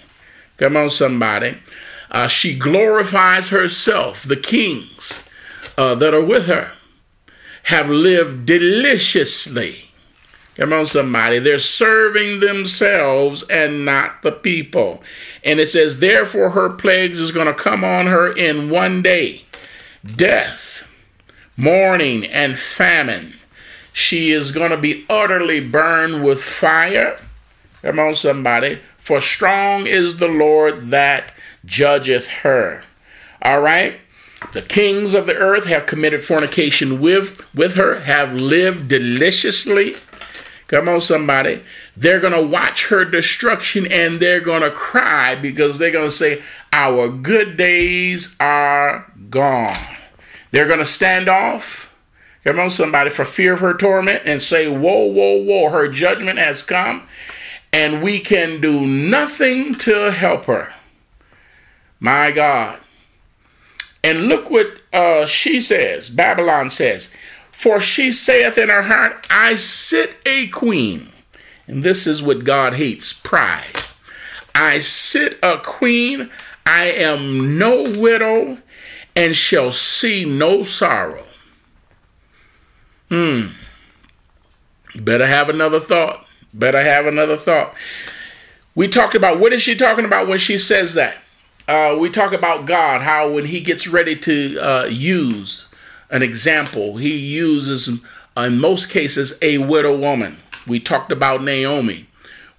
Come 0.56 0.76
on, 0.76 0.90
somebody. 0.90 1.56
Uh, 2.10 2.28
she 2.28 2.58
glorifies 2.58 3.50
herself. 3.50 4.22
The 4.22 4.36
kings 4.36 5.24
uh, 5.78 5.94
that 5.96 6.14
are 6.14 6.24
with 6.24 6.46
her 6.46 6.72
have 7.64 7.88
lived 7.88 8.46
deliciously. 8.46 9.90
Come 10.56 10.72
on, 10.72 10.86
somebody. 10.86 11.38
They're 11.38 11.58
serving 11.58 12.40
themselves 12.40 13.48
and 13.48 13.84
not 13.84 14.22
the 14.22 14.32
people. 14.32 15.02
And 15.44 15.60
it 15.60 15.68
says, 15.68 16.00
Therefore, 16.00 16.50
her 16.50 16.68
plagues 16.70 17.20
is 17.20 17.32
going 17.32 17.46
to 17.46 17.54
come 17.54 17.84
on 17.84 18.06
her 18.06 18.30
in 18.36 18.68
one 18.70 19.02
day 19.02 19.44
death, 20.04 20.90
mourning, 21.56 22.24
and 22.26 22.58
famine. 22.58 23.34
She 23.92 24.30
is 24.30 24.52
going 24.52 24.70
to 24.70 24.76
be 24.76 25.04
utterly 25.08 25.60
burned 25.60 26.24
with 26.24 26.42
fire. 26.42 27.18
Come 27.82 27.98
on, 27.98 28.14
somebody. 28.14 28.80
For 28.98 29.20
strong 29.20 29.86
is 29.86 30.16
the 30.16 30.28
Lord 30.28 30.84
that 30.84 31.32
judgeth 31.64 32.28
her. 32.42 32.82
All 33.42 33.60
right? 33.60 34.00
The 34.52 34.62
kings 34.62 35.14
of 35.14 35.26
the 35.26 35.36
earth 35.36 35.66
have 35.66 35.86
committed 35.86 36.22
fornication 36.22 37.00
with, 37.00 37.46
with 37.54 37.74
her, 37.74 38.00
have 38.00 38.34
lived 38.34 38.88
deliciously 38.88 39.96
Come 40.70 40.88
on, 40.88 41.00
somebody. 41.00 41.62
They're 41.96 42.20
going 42.20 42.32
to 42.32 42.46
watch 42.46 42.86
her 42.90 43.04
destruction 43.04 43.90
and 43.90 44.20
they're 44.20 44.40
going 44.40 44.62
to 44.62 44.70
cry 44.70 45.34
because 45.34 45.80
they're 45.80 45.90
going 45.90 46.04
to 46.04 46.12
say, 46.12 46.42
Our 46.72 47.08
good 47.08 47.56
days 47.56 48.36
are 48.38 49.12
gone. 49.30 49.76
They're 50.52 50.68
going 50.68 50.78
to 50.78 50.86
stand 50.86 51.28
off. 51.28 51.92
Come 52.44 52.60
on, 52.60 52.70
somebody, 52.70 53.10
for 53.10 53.24
fear 53.24 53.54
of 53.54 53.60
her 53.60 53.74
torment 53.74 54.22
and 54.24 54.40
say, 54.40 54.68
Whoa, 54.68 55.06
whoa, 55.06 55.42
whoa, 55.42 55.70
her 55.70 55.88
judgment 55.88 56.38
has 56.38 56.62
come 56.62 57.08
and 57.72 58.00
we 58.00 58.20
can 58.20 58.60
do 58.60 58.86
nothing 58.86 59.74
to 59.74 60.12
help 60.12 60.44
her. 60.44 60.72
My 62.00 62.32
God. 62.32 62.80
And 64.02 64.26
look 64.26 64.50
what 64.50 64.80
uh, 64.92 65.26
she 65.26 65.60
says, 65.60 66.08
Babylon 66.10 66.70
says. 66.70 67.14
For 67.52 67.80
she 67.80 68.10
saith 68.10 68.56
in 68.56 68.70
her 68.70 68.82
heart, 68.82 69.26
I 69.28 69.56
sit 69.56 70.16
a 70.24 70.48
queen. 70.48 71.08
And 71.66 71.84
this 71.84 72.06
is 72.06 72.22
what 72.22 72.44
God 72.44 72.74
hates 72.74 73.12
pride. 73.12 73.84
I 74.54 74.80
sit 74.80 75.38
a 75.42 75.58
queen, 75.58 76.30
I 76.64 76.86
am 76.86 77.58
no 77.58 77.82
widow, 77.82 78.58
and 79.14 79.36
shall 79.36 79.70
see 79.70 80.24
no 80.24 80.62
sorrow. 80.62 81.24
Hmm. 83.10 83.48
Better 84.94 85.26
have 85.26 85.48
another 85.48 85.80
thought. 85.80 86.26
Better 86.52 86.82
have 86.82 87.06
another 87.06 87.36
thought. 87.36 87.74
We 88.74 88.88
talked 88.88 89.14
about 89.14 89.38
what 89.38 89.52
is 89.52 89.62
she 89.62 89.76
talking 89.76 90.04
about 90.04 90.26
when 90.26 90.38
she 90.38 90.58
says 90.58 90.94
that? 90.94 91.18
Uh, 91.70 91.96
we 91.96 92.10
talk 92.10 92.32
about 92.32 92.66
God, 92.66 93.02
how 93.02 93.30
when 93.30 93.44
He 93.44 93.60
gets 93.60 93.86
ready 93.86 94.16
to 94.16 94.58
uh, 94.58 94.86
use 94.86 95.68
an 96.10 96.20
example. 96.20 96.96
He 96.96 97.16
uses, 97.16 98.00
in 98.36 98.60
most 98.60 98.90
cases, 98.90 99.38
a 99.40 99.58
widow 99.58 99.96
woman. 99.96 100.38
We 100.66 100.80
talked 100.80 101.12
about 101.12 101.44
Naomi. 101.44 102.08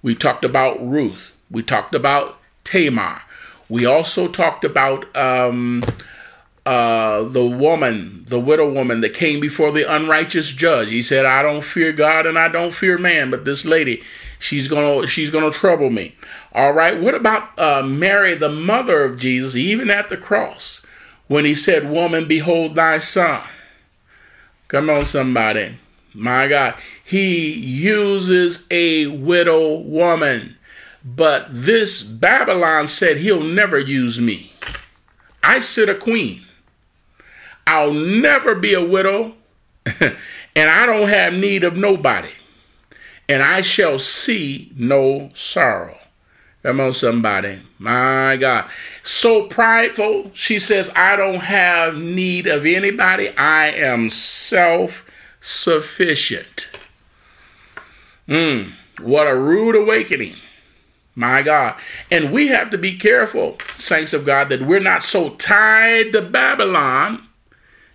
We 0.02 0.14
talked 0.14 0.46
about 0.46 0.80
Ruth. 0.80 1.30
We 1.50 1.62
talked 1.62 1.94
about 1.94 2.38
Tamar. 2.64 3.20
We 3.68 3.84
also 3.84 4.28
talked 4.28 4.64
about 4.64 5.14
um, 5.14 5.84
uh, 6.64 7.24
the 7.24 7.44
woman, 7.44 8.24
the 8.28 8.40
widow 8.40 8.72
woman 8.72 9.02
that 9.02 9.12
came 9.12 9.40
before 9.40 9.72
the 9.72 9.94
unrighteous 9.94 10.52
judge. 10.52 10.88
He 10.88 11.02
said, 11.02 11.26
"I 11.26 11.42
don't 11.42 11.62
fear 11.62 11.92
God 11.92 12.26
and 12.26 12.38
I 12.38 12.48
don't 12.48 12.72
fear 12.72 12.96
man, 12.96 13.30
but 13.30 13.44
this 13.44 13.66
lady, 13.66 14.02
she's 14.38 14.68
gonna 14.68 15.06
she's 15.06 15.28
gonna 15.28 15.50
trouble 15.50 15.90
me." 15.90 16.14
All 16.54 16.72
right. 16.72 17.00
What 17.00 17.14
about 17.14 17.58
uh, 17.58 17.82
Mary, 17.82 18.34
the 18.34 18.48
mother 18.48 19.04
of 19.04 19.18
Jesus, 19.18 19.56
even 19.56 19.90
at 19.90 20.08
the 20.08 20.16
cross? 20.16 20.82
when 21.32 21.46
he 21.46 21.54
said, 21.54 21.88
Woman, 21.88 22.28
behold 22.28 22.74
thy 22.74 22.98
son. 22.98 23.40
Come 24.68 24.90
on, 24.90 25.06
somebody. 25.06 25.76
My 26.12 26.46
God. 26.46 26.74
He 27.02 27.50
uses 27.50 28.66
a 28.70 29.06
widow 29.06 29.78
woman. 29.78 30.56
But 31.02 31.46
this 31.48 32.02
Babylon 32.02 32.86
said, 32.86 33.16
He'll 33.16 33.42
never 33.42 33.78
use 33.78 34.20
me. 34.20 34.52
I 35.42 35.60
sit 35.60 35.88
a 35.88 35.94
queen. 35.94 36.42
I'll 37.66 37.94
never 37.94 38.54
be 38.54 38.74
a 38.74 38.84
widow, 38.84 39.34
and 40.00 40.16
I 40.56 40.84
don't 40.84 41.08
have 41.08 41.32
need 41.32 41.64
of 41.64 41.76
nobody. 41.76 42.28
And 43.28 43.42
I 43.42 43.62
shall 43.62 43.98
see 43.98 44.70
no 44.76 45.30
sorrow. 45.32 45.98
Come 46.62 46.80
on, 46.80 46.92
somebody. 46.92 47.58
My 47.78 48.36
God. 48.36 48.70
So 49.02 49.46
prideful. 49.46 50.30
She 50.32 50.58
says, 50.58 50.92
I 50.94 51.16
don't 51.16 51.40
have 51.40 51.96
need 51.96 52.46
of 52.46 52.64
anybody. 52.64 53.30
I 53.36 53.70
am 53.70 54.10
self 54.10 55.08
sufficient. 55.40 56.70
Mm, 58.28 58.70
what 59.00 59.26
a 59.26 59.36
rude 59.36 59.74
awakening. 59.74 60.36
My 61.16 61.42
God. 61.42 61.74
And 62.10 62.32
we 62.32 62.46
have 62.48 62.70
to 62.70 62.78
be 62.78 62.96
careful, 62.96 63.58
saints 63.76 64.12
of 64.12 64.24
God, 64.24 64.48
that 64.48 64.62
we're 64.62 64.80
not 64.80 65.02
so 65.02 65.30
tied 65.30 66.12
to 66.12 66.22
Babylon 66.22 67.28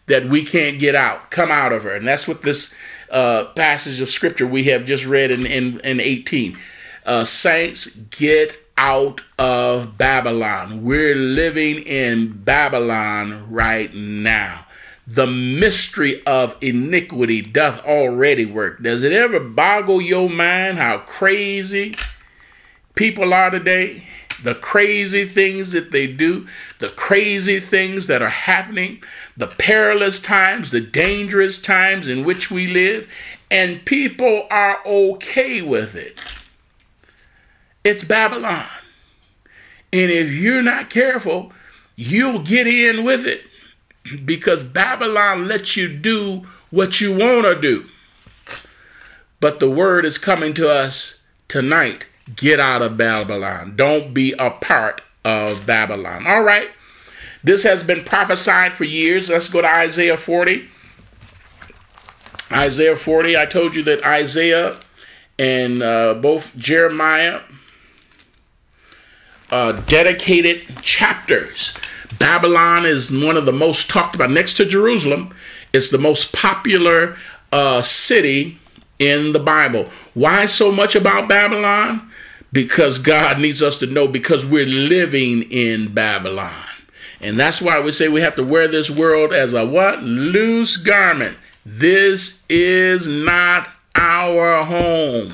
that 0.08 0.26
we 0.26 0.44
can't 0.44 0.78
get 0.78 0.94
out, 0.94 1.32
come 1.32 1.52
out 1.52 1.72
of 1.72 1.84
her. 1.84 1.96
And 1.96 2.08
that's 2.08 2.28
what 2.28 2.42
this 2.42 2.76
uh, 3.10 3.46
passage 3.56 4.02
of 4.02 4.10
scripture 4.10 4.46
we 4.46 4.66
have 4.66 4.86
just 4.86 5.06
read 5.06 5.32
in, 5.32 5.46
in, 5.46 5.80
in 5.82 6.00
18. 6.00 6.58
Uh, 7.08 7.24
saints, 7.24 7.96
get 7.96 8.54
out 8.78 9.22
of 9.40 9.98
Babylon. 9.98 10.84
We're 10.84 11.16
living 11.16 11.78
in 11.84 12.34
Babylon 12.44 13.50
right 13.50 13.94
now. 13.96 14.66
The 15.08 15.26
mystery 15.26 16.22
of 16.26 16.58
iniquity 16.60 17.42
doth 17.42 17.82
already 17.86 18.46
work. 18.46 18.84
Does 18.84 19.04
it 19.04 19.14
ever 19.14 19.40
boggle 19.40 20.02
your 20.02 20.30
mind 20.30 20.80
how 20.80 20.98
crazy 20.98 21.96
people 22.94 23.34
are 23.34 23.52
today? 23.52 24.04
The 24.44 24.56
crazy 24.56 25.24
things 25.24 25.72
that 25.72 25.92
they 25.92 26.08
do, 26.08 26.46
the 26.80 26.90
crazy 26.90 27.62
things 27.62 28.08
that 28.08 28.22
are 28.22 28.28
happening, 28.28 29.02
the 29.38 29.48
perilous 29.48 30.20
times, 30.20 30.72
the 30.72 30.82
dangerous 30.82 31.58
times 31.58 32.10
in 32.10 32.26
which 32.26 32.52
we 32.52 32.68
live, 32.68 33.10
and 33.50 33.86
people 33.86 34.46
are 34.52 34.80
okay 34.86 35.62
with 35.62 35.96
it. 35.96 36.20
It's 37.88 38.04
Babylon. 38.04 38.66
And 39.94 40.12
if 40.12 40.30
you're 40.30 40.62
not 40.62 40.90
careful, 40.90 41.54
you'll 41.96 42.40
get 42.40 42.68
in 42.68 43.06
with 43.06 43.26
it 43.26 43.46
because 44.26 44.62
Babylon 44.62 45.48
lets 45.48 45.78
you 45.78 45.88
do 45.88 46.46
what 46.70 47.00
you 47.00 47.16
want 47.16 47.46
to 47.46 47.58
do. 47.62 47.86
But 49.40 49.62
the 49.62 49.70
word 49.70 50.04
is 50.04 50.18
coming 50.18 50.54
to 50.56 50.70
us 50.70 51.22
tonight 51.48 52.08
get 52.36 52.60
out 52.60 52.82
of 52.82 52.98
Babylon. 52.98 53.78
Don't 53.78 54.14
be 54.14 54.34
a 54.34 54.52
part 54.52 55.02
of 55.24 55.66
Babylon. 55.66 56.28
All 56.28 56.44
right. 56.44 56.68
This 57.42 57.64
has 57.64 57.86
been 57.86 58.04
prophesied 58.04 58.74
for 58.74 58.84
years. 58.84 59.30
Let's 59.30 59.48
go 59.48 59.62
to 59.62 59.68
Isaiah 59.68 60.18
40. 60.18 60.68
Isaiah 62.52 62.98
40. 62.98 63.38
I 63.38 63.46
told 63.46 63.78
you 63.78 63.84
that 63.84 64.04
Isaiah 64.04 64.78
and 65.40 65.82
uh, 65.82 66.16
both 66.16 66.54
Jeremiah 66.58 67.40
uh, 69.52 69.74
dedicated 69.74 70.82
chapters. 70.82 71.74
Babylon 72.20 72.86
is 72.86 73.12
one 73.12 73.38
of 73.38 73.46
the 73.46 73.52
most 73.52 73.90
talked 73.90 74.16
about, 74.16 74.32
next 74.32 74.56
to 74.56 74.66
Jerusalem. 74.66 75.34
It's 75.74 75.90
the 75.90 75.98
most 75.98 76.34
popular 76.34 77.18
uh, 77.52 77.82
city 77.82 78.60
in 79.00 79.34
the 79.34 79.40
Bible. 79.40 79.90
Why 80.14 80.46
so 80.46 80.72
much 80.72 80.96
about 80.96 81.28
Babylon? 81.28 82.10
Because 82.52 83.00
God 83.00 83.40
needs 83.40 83.62
us 83.62 83.78
to 83.80 83.88
know 83.88 84.08
because 84.08 84.46
we're 84.46 84.66
living 84.66 85.44
in 85.52 85.94
Babylon. 85.94 86.52
And 87.20 87.38
that's 87.38 87.62
why 87.62 87.80
we 87.80 87.92
say 87.92 88.08
we 88.08 88.22
have 88.22 88.36
to 88.36 88.44
wear 88.44 88.68
this 88.68 88.90
world 88.90 89.34
as 89.34 89.54
a 89.54 89.66
what? 89.66 90.04
Loose 90.04 90.78
garment. 90.78 91.38
This 91.66 92.46
is 92.50 93.08
not 93.08 93.68
our 93.96 94.64
home. 94.64 95.34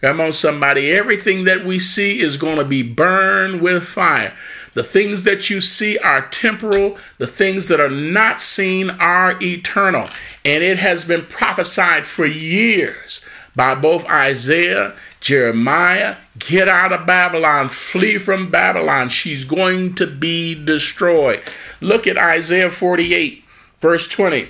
Come 0.00 0.20
on, 0.20 0.32
somebody. 0.32 0.92
Everything 0.92 1.44
that 1.44 1.64
we 1.64 1.78
see 1.78 2.20
is 2.20 2.36
going 2.36 2.56
to 2.56 2.64
be 2.64 2.82
burned 2.82 3.60
with 3.60 3.84
fire. 3.84 4.32
The 4.74 4.84
things 4.84 5.24
that 5.24 5.50
you 5.50 5.60
see 5.60 5.98
are 5.98 6.28
temporal, 6.28 6.96
the 7.18 7.26
things 7.26 7.66
that 7.68 7.80
are 7.80 7.90
not 7.90 8.40
seen 8.40 8.90
are 8.90 9.36
eternal. 9.42 10.08
And 10.44 10.62
it 10.62 10.78
has 10.78 11.04
been 11.04 11.26
prophesied 11.26 12.06
for 12.06 12.26
years 12.26 13.24
by 13.56 13.74
both 13.74 14.06
Isaiah, 14.06 14.94
Jeremiah 15.20 16.16
get 16.38 16.68
out 16.68 16.92
of 16.92 17.06
Babylon, 17.06 17.68
flee 17.68 18.18
from 18.18 18.50
Babylon. 18.50 19.08
She's 19.08 19.44
going 19.44 19.94
to 19.96 20.06
be 20.06 20.54
destroyed. 20.54 21.42
Look 21.80 22.06
at 22.06 22.16
Isaiah 22.16 22.70
48, 22.70 23.44
verse 23.80 24.08
20. 24.08 24.48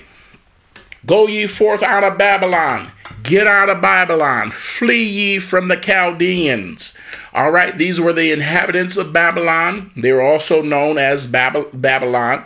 Go 1.09 1.27
ye 1.27 1.47
forth 1.47 1.81
out 1.81 2.03
of 2.03 2.19
Babylon 2.19 2.91
Get 3.23 3.47
out 3.47 3.69
of 3.69 3.81
Babylon. 3.81 4.51
Flee 4.51 5.03
ye 5.03 5.39
from 5.39 5.67
the 5.67 5.75
Chaldeans. 5.75 6.97
All 7.33 7.51
right, 7.51 7.77
these 7.77 7.99
were 7.99 8.13
the 8.13 8.31
inhabitants 8.31 8.97
of 8.97 9.13
Babylon. 9.13 9.91
They 9.95 10.11
were 10.11 10.21
also 10.21 10.61
known 10.61 10.97
as 10.97 11.27
Bab- 11.27 11.69
Babylon. 11.73 12.45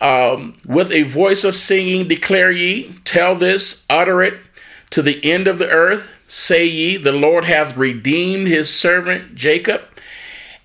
Um, 0.00 0.56
with 0.66 0.90
a 0.92 1.02
voice 1.02 1.44
of 1.44 1.56
singing, 1.56 2.08
declare 2.08 2.50
ye, 2.50 2.94
tell 3.04 3.34
this, 3.34 3.84
utter 3.90 4.22
it 4.22 4.34
to 4.90 5.02
the 5.02 5.24
end 5.24 5.46
of 5.48 5.58
the 5.58 5.68
earth. 5.68 6.14
Say 6.28 6.66
ye, 6.66 6.96
the 6.96 7.12
Lord 7.12 7.44
hath 7.44 7.76
redeemed 7.76 8.48
his 8.48 8.72
servant 8.72 9.34
Jacob. 9.34 9.82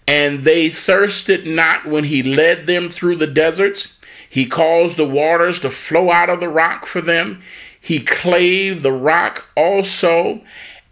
And 0.08 0.40
they 0.40 0.70
thirsted 0.70 1.46
not 1.46 1.86
when 1.86 2.06
he 2.06 2.24
led 2.24 2.66
them 2.66 2.90
through 2.90 3.18
the 3.18 3.28
deserts. 3.28 3.99
He 4.30 4.46
caused 4.46 4.98
the 4.98 5.08
waters 5.08 5.60
to 5.62 5.72
flow 5.72 6.12
out 6.12 6.30
of 6.30 6.40
the 6.40 6.50
rock 6.50 6.86
for 6.86 7.02
them. 7.02 7.42
He 7.82 8.00
clave 8.00 8.82
the 8.82 8.92
rock 8.92 9.48
also, 9.56 10.42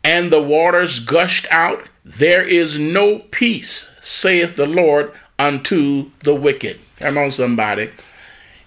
and 0.04 0.32
the 0.32 0.42
waters 0.42 1.00
gushed 1.00 1.48
out. 1.52 1.90
There 2.04 2.46
is 2.46 2.80
no 2.80 3.20
peace, 3.20 3.96
saith 4.02 4.56
the 4.56 4.66
Lord, 4.66 5.12
unto 5.38 6.12
the 6.24 6.34
wicked. 6.34 6.80
Come 6.98 7.18
on, 7.18 7.32
somebody. 7.32 7.92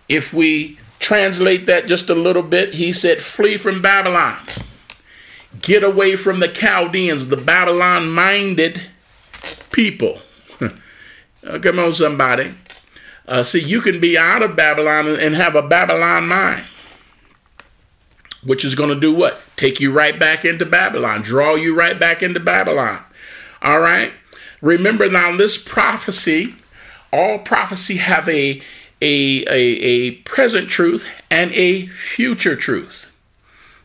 If 0.09 0.33
we 0.33 0.79
translate 1.01 1.66
that 1.66 1.87
just 1.87 2.11
a 2.11 2.14
little 2.14 2.43
bit, 2.43 2.75
he 2.75 2.93
said, 2.93 3.21
Flee 3.21 3.57
from 3.57 3.83
Babylon. 3.83 4.37
Get 5.61 5.83
away 5.83 6.14
from 6.14 6.39
the 6.39 6.49
Chaldeans, 6.49 7.29
the 7.29 7.37
Babylon 7.37 8.11
minded 8.11 8.81
people. 9.73 10.21
Uh, 11.43 11.59
come 11.59 11.79
on, 11.79 11.91
somebody. 11.91 12.53
Uh, 13.31 13.43
see, 13.43 13.62
you 13.62 13.81
can 13.81 13.99
be 13.99 14.18
out 14.18 14.43
of 14.43 14.55
Babylon 14.55 15.07
and 15.07 15.35
have 15.35 15.55
a 15.55 15.62
Babylon 15.62 16.28
mind 16.28 16.64
which 18.45 18.64
is 18.64 18.74
going 18.74 18.91
to 18.91 18.99
do 18.99 19.14
what? 19.14 19.41
Take 19.57 19.81
you 19.81 19.93
right 19.93 20.18
back 20.18 20.45
into 20.45 20.66
Babylon, 20.66 21.22
draw 21.22 21.55
you 21.55 21.74
right 21.74 21.99
back 21.99 22.22
into 22.22 22.41
Babylon. 22.41 23.03
All 23.62 23.81
right? 23.81 24.12
Remember 24.62 25.11
now, 25.11 25.37
this 25.37 25.62
prophecy, 25.62 26.55
all 27.12 27.39
prophecy 27.39 27.97
have 27.97 28.28
a, 28.28 28.62
a, 29.01 29.45
a, 29.45 29.49
a 29.49 30.12
present 30.22 30.68
truth 30.68 31.07
and 31.31 31.51
a 31.53 31.87
future 31.87 32.57
truth. 32.57 33.12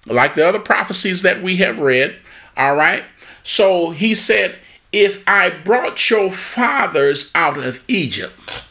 Like 0.07 0.35
the 0.35 0.47
other 0.47 0.59
prophecies 0.59 1.21
that 1.23 1.41
we 1.41 1.57
have 1.57 1.79
read. 1.79 2.17
All 2.55 2.75
right? 2.75 3.03
So 3.43 3.91
he 3.91 4.15
said, 4.15 4.57
If 4.91 5.27
I 5.27 5.49
brought 5.49 6.09
your 6.09 6.31
fathers 6.31 7.31
out 7.33 7.57
of 7.57 7.83
Egypt, 7.87 8.63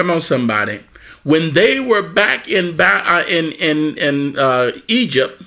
come 0.00 0.10
on, 0.10 0.20
somebody 0.20 0.80
when 1.22 1.52
they 1.52 1.80
were 1.80 2.02
back 2.02 2.48
in 2.48 2.80
uh, 2.80 3.24
in 3.28 3.52
in 3.52 3.98
in 3.98 4.38
uh, 4.38 4.72
Egypt 4.88 5.42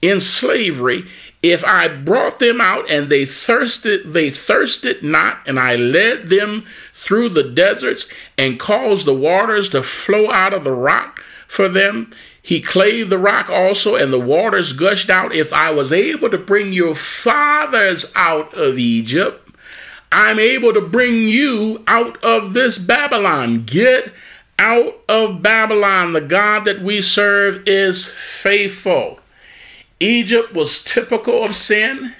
in 0.00 0.18
slavery, 0.18 1.04
if 1.42 1.62
I 1.64 1.88
brought 1.88 2.38
them 2.38 2.60
out 2.60 2.90
and 2.90 3.08
they 3.08 3.26
thirsted, 3.26 4.12
they 4.12 4.30
thirsted 4.30 5.02
not, 5.02 5.46
and 5.46 5.58
I 5.58 5.76
led 5.76 6.28
them 6.28 6.64
through 6.94 7.30
the 7.30 7.42
deserts 7.42 8.08
and 8.38 8.58
caused 8.58 9.06
the 9.06 9.14
waters 9.14 9.68
to 9.70 9.82
flow 9.82 10.30
out 10.30 10.54
of 10.54 10.64
the 10.64 10.72
rock 10.72 11.20
for 11.46 11.68
them. 11.68 12.10
He 12.42 12.62
clave 12.62 13.10
the 13.10 13.18
rock 13.18 13.50
also, 13.50 13.94
and 13.96 14.10
the 14.10 14.18
waters 14.18 14.72
gushed 14.72 15.10
out. 15.10 15.34
If 15.34 15.52
I 15.52 15.70
was 15.70 15.92
able 15.92 16.30
to 16.30 16.38
bring 16.38 16.72
your 16.72 16.94
fathers 16.94 18.10
out 18.16 18.54
of 18.54 18.78
Egypt, 18.78 19.49
I'm 20.12 20.38
able 20.38 20.72
to 20.72 20.80
bring 20.80 21.28
you 21.28 21.82
out 21.86 22.22
of 22.24 22.52
this 22.52 22.78
Babylon. 22.78 23.64
Get 23.64 24.12
out 24.58 25.00
of 25.08 25.42
Babylon. 25.42 26.12
The 26.12 26.20
God 26.20 26.64
that 26.64 26.82
we 26.82 27.00
serve 27.00 27.66
is 27.66 28.08
faithful. 28.08 29.20
Egypt 30.00 30.54
was 30.54 30.82
typical 30.82 31.44
of 31.44 31.54
sin. 31.54 32.14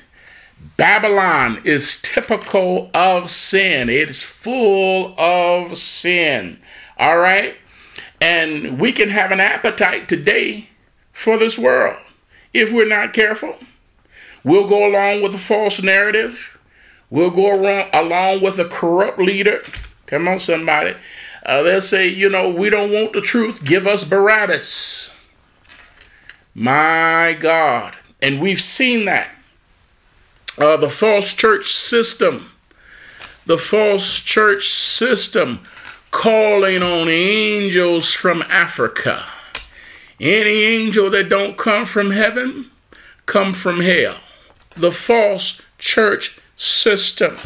Babylon 0.77 1.61
is 1.65 2.01
typical 2.01 2.91
of 2.95 3.31
sin. 3.31 3.89
It's 3.89 4.23
full 4.23 5.15
of 5.19 5.77
sin. 5.77 6.61
All 6.99 7.19
right? 7.19 7.57
And 8.21 8.79
we 8.79 8.93
can 8.93 9.09
have 9.09 9.33
an 9.33 9.41
appetite 9.41 10.09
today 10.09 10.69
for 11.13 11.39
this 11.39 11.59
world 11.59 11.99
if 12.53 12.73
we're 12.73 12.89
not 12.89 13.13
careful. 13.13 13.57
We'll 14.45 14.69
go 14.69 14.87
along 14.87 15.23
with 15.23 15.35
a 15.35 15.39
false 15.39 15.83
narrative. 15.83 16.59
We'll 17.11 17.31
go 17.31 17.51
around 17.51 17.91
along 17.93 18.41
with 18.41 18.59
a 18.59 18.65
corrupt 18.65 19.19
leader. 19.19 19.63
Come 20.07 20.29
on, 20.29 20.39
somebody. 20.39 20.95
Uh, 21.45 21.63
they'll 21.63 21.81
say, 21.81 22.07
you 22.07 22.31
know, 22.31 22.49
we 22.49 22.71
don't 22.71 22.93
want 22.93 23.13
the 23.13 23.21
truth. 23.21 23.65
Give 23.65 23.87
us 23.87 24.05
Barabbas. 24.05 25.13
My 26.55 27.37
God. 27.39 27.97
And 28.23 28.41
we've 28.41 28.61
seen 28.61 29.07
that. 29.07 29.31
Uh, 30.59 30.77
the 30.77 30.91
false 30.91 31.33
church 31.33 31.73
system. 31.73 32.51
The 33.47 33.59
false 33.59 34.21
church 34.21 34.69
system 34.69 35.61
calling 36.11 36.83
on 36.83 37.09
angels 37.09 38.13
from 38.15 38.43
Africa. 38.43 39.25
Any 40.21 40.63
angel 40.63 41.09
that 41.11 41.31
don't 41.31 41.57
come 41.57 41.87
from 41.87 42.11
heaven, 42.11 42.71
come 43.25 43.55
from 43.55 43.81
hell. 43.81 44.17
The 44.77 44.93
false 44.93 45.63
church 45.79 46.39
system 46.61 47.37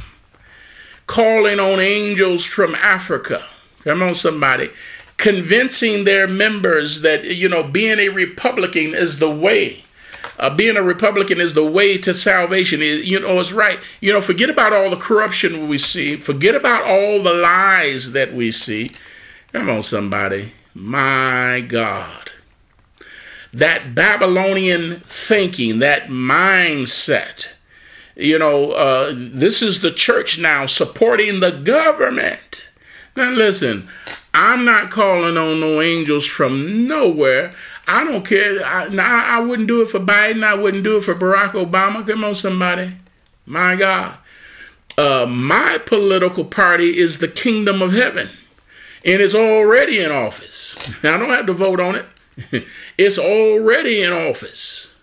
calling 1.06 1.60
on 1.60 1.80
angels 1.80 2.44
from 2.44 2.74
Africa 2.74 3.42
Come 3.84 4.02
on, 4.02 4.14
somebody. 4.14 4.70
Convincing 5.18 6.04
their 6.04 6.26
members 6.26 7.02
that, 7.02 7.24
you 7.24 7.48
know, 7.48 7.62
being 7.62 7.98
a 7.98 8.08
Republican 8.08 8.94
is 8.94 9.18
the 9.18 9.30
way. 9.30 9.84
uh, 10.38 10.50
being 10.50 10.76
a 10.76 10.82
Republican 10.82 11.40
is 11.40 11.54
the 11.54 11.64
way 11.64 11.98
to 11.98 12.14
salvation. 12.14 12.82
It, 12.82 13.04
you 13.04 13.20
know, 13.20 13.38
it's 13.40 13.52
right. 13.52 13.78
You 14.00 14.12
know, 14.12 14.20
forget 14.20 14.50
about 14.50 14.72
all 14.72 14.90
the 14.90 14.96
corruption 14.96 15.68
we 15.68 15.78
see. 15.78 16.16
Forget 16.16 16.54
about 16.54 16.84
all 16.84 17.22
the 17.22 17.34
lies 17.34 18.12
that 18.12 18.32
we 18.34 18.50
see. 18.50 18.90
Come 19.52 19.70
on, 19.70 19.82
somebody. 19.82 20.52
My 20.74 21.64
God. 21.66 22.30
That 23.52 23.94
Babylonian 23.94 24.96
thinking, 25.06 25.78
that 25.80 26.08
mindset. 26.08 27.52
You 28.16 28.38
know, 28.38 28.72
uh, 28.72 29.12
this 29.14 29.60
is 29.60 29.80
the 29.80 29.90
church 29.90 30.38
now 30.38 30.66
supporting 30.66 31.40
the 31.40 31.50
government. 31.50 32.70
Now, 33.16 33.30
listen, 33.30 33.88
I'm 34.32 34.64
not 34.64 34.90
calling 34.90 35.36
on 35.36 35.60
no 35.60 35.80
angels 35.80 36.26
from 36.26 36.86
nowhere. 36.86 37.54
I 37.86 38.04
don't 38.04 38.24
care. 38.24 38.64
I, 38.64 38.86
I, 38.86 39.38
I 39.38 39.40
wouldn't 39.40 39.68
do 39.68 39.82
it 39.82 39.88
for 39.88 40.00
Biden. 40.00 40.44
I 40.44 40.54
wouldn't 40.54 40.84
do 40.84 40.96
it 40.96 41.04
for 41.04 41.14
Barack 41.14 41.50
Obama. 41.50 42.06
Come 42.06 42.24
on, 42.24 42.34
somebody. 42.34 42.92
My 43.46 43.76
God. 43.76 44.16
Uh, 44.96 45.26
my 45.28 45.78
political 45.84 46.44
party 46.44 46.96
is 46.96 47.18
the 47.18 47.28
kingdom 47.28 47.82
of 47.82 47.92
heaven, 47.92 48.28
and 49.04 49.20
it's 49.20 49.34
already 49.34 49.98
in 49.98 50.12
office. 50.12 50.76
I 51.02 51.18
don't 51.18 51.30
have 51.30 51.46
to 51.46 51.52
vote 51.52 51.80
on 51.80 51.96
it. 51.96 52.06
it's 52.98 53.18
already 53.18 54.02
in 54.02 54.12
office. 54.12 54.93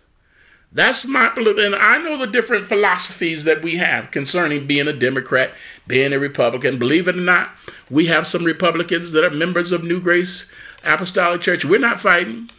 That's 0.74 1.06
my 1.06 1.28
political, 1.28 1.66
and 1.66 1.76
I 1.76 1.98
know 1.98 2.18
the 2.18 2.28
different 2.28 2.66
philosophies 2.66 3.44
that 3.44 3.62
we 3.62 3.76
have 3.76 4.10
concerning 4.10 4.68
being 4.68 4.88
a 4.88 4.94
Democrat, 4.94 5.52
being 5.86 6.14
a 6.14 6.20
Republican. 6.20 6.80
Believe 6.80 7.10
it 7.10 7.18
or 7.18 7.22
not, 7.22 7.52
we 7.90 8.06
have 8.06 8.26
some 8.26 8.46
Republicans 8.46 9.12
that 9.12 9.26
are 9.26 9.36
members 9.36 9.74
of 9.74 9.84
New 9.84 10.00
Grace 10.00 10.50
Apostolic 10.86 11.42
Church. 11.42 11.66
We're 11.66 11.80
not 11.80 12.00
fighting. 12.00 12.50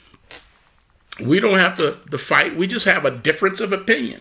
We 1.21 1.41
don't 1.41 1.59
have 1.59 1.79
to, 1.79 1.99
to 2.11 2.19
fight. 2.19 2.55
We 2.55 2.67
just 2.67 2.85
have 2.85 3.07
a 3.07 3.11
difference 3.11 3.61
of 3.61 3.73
opinion. 3.73 4.21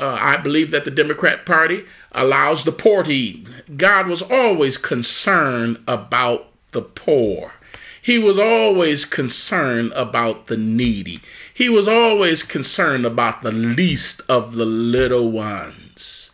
Uh, 0.00 0.16
I 0.20 0.36
believe 0.36 0.70
that 0.70 0.84
the 0.84 0.90
Democrat 0.90 1.44
Party 1.44 1.84
allows 2.12 2.64
the 2.64 2.72
poor 2.72 3.02
to 3.02 3.12
eat. 3.12 3.48
God 3.76 4.06
was 4.06 4.22
always 4.22 4.78
concerned 4.78 5.82
about 5.88 6.46
the 6.70 6.82
poor. 6.82 7.54
He 8.00 8.18
was 8.18 8.38
always 8.38 9.04
concerned 9.04 9.92
about 9.94 10.48
the 10.48 10.56
needy. 10.56 11.20
He 11.54 11.68
was 11.68 11.86
always 11.86 12.42
concerned 12.42 13.04
about 13.04 13.42
the 13.42 13.52
least 13.52 14.22
of 14.28 14.54
the 14.54 14.64
little 14.64 15.30
ones. 15.30 16.30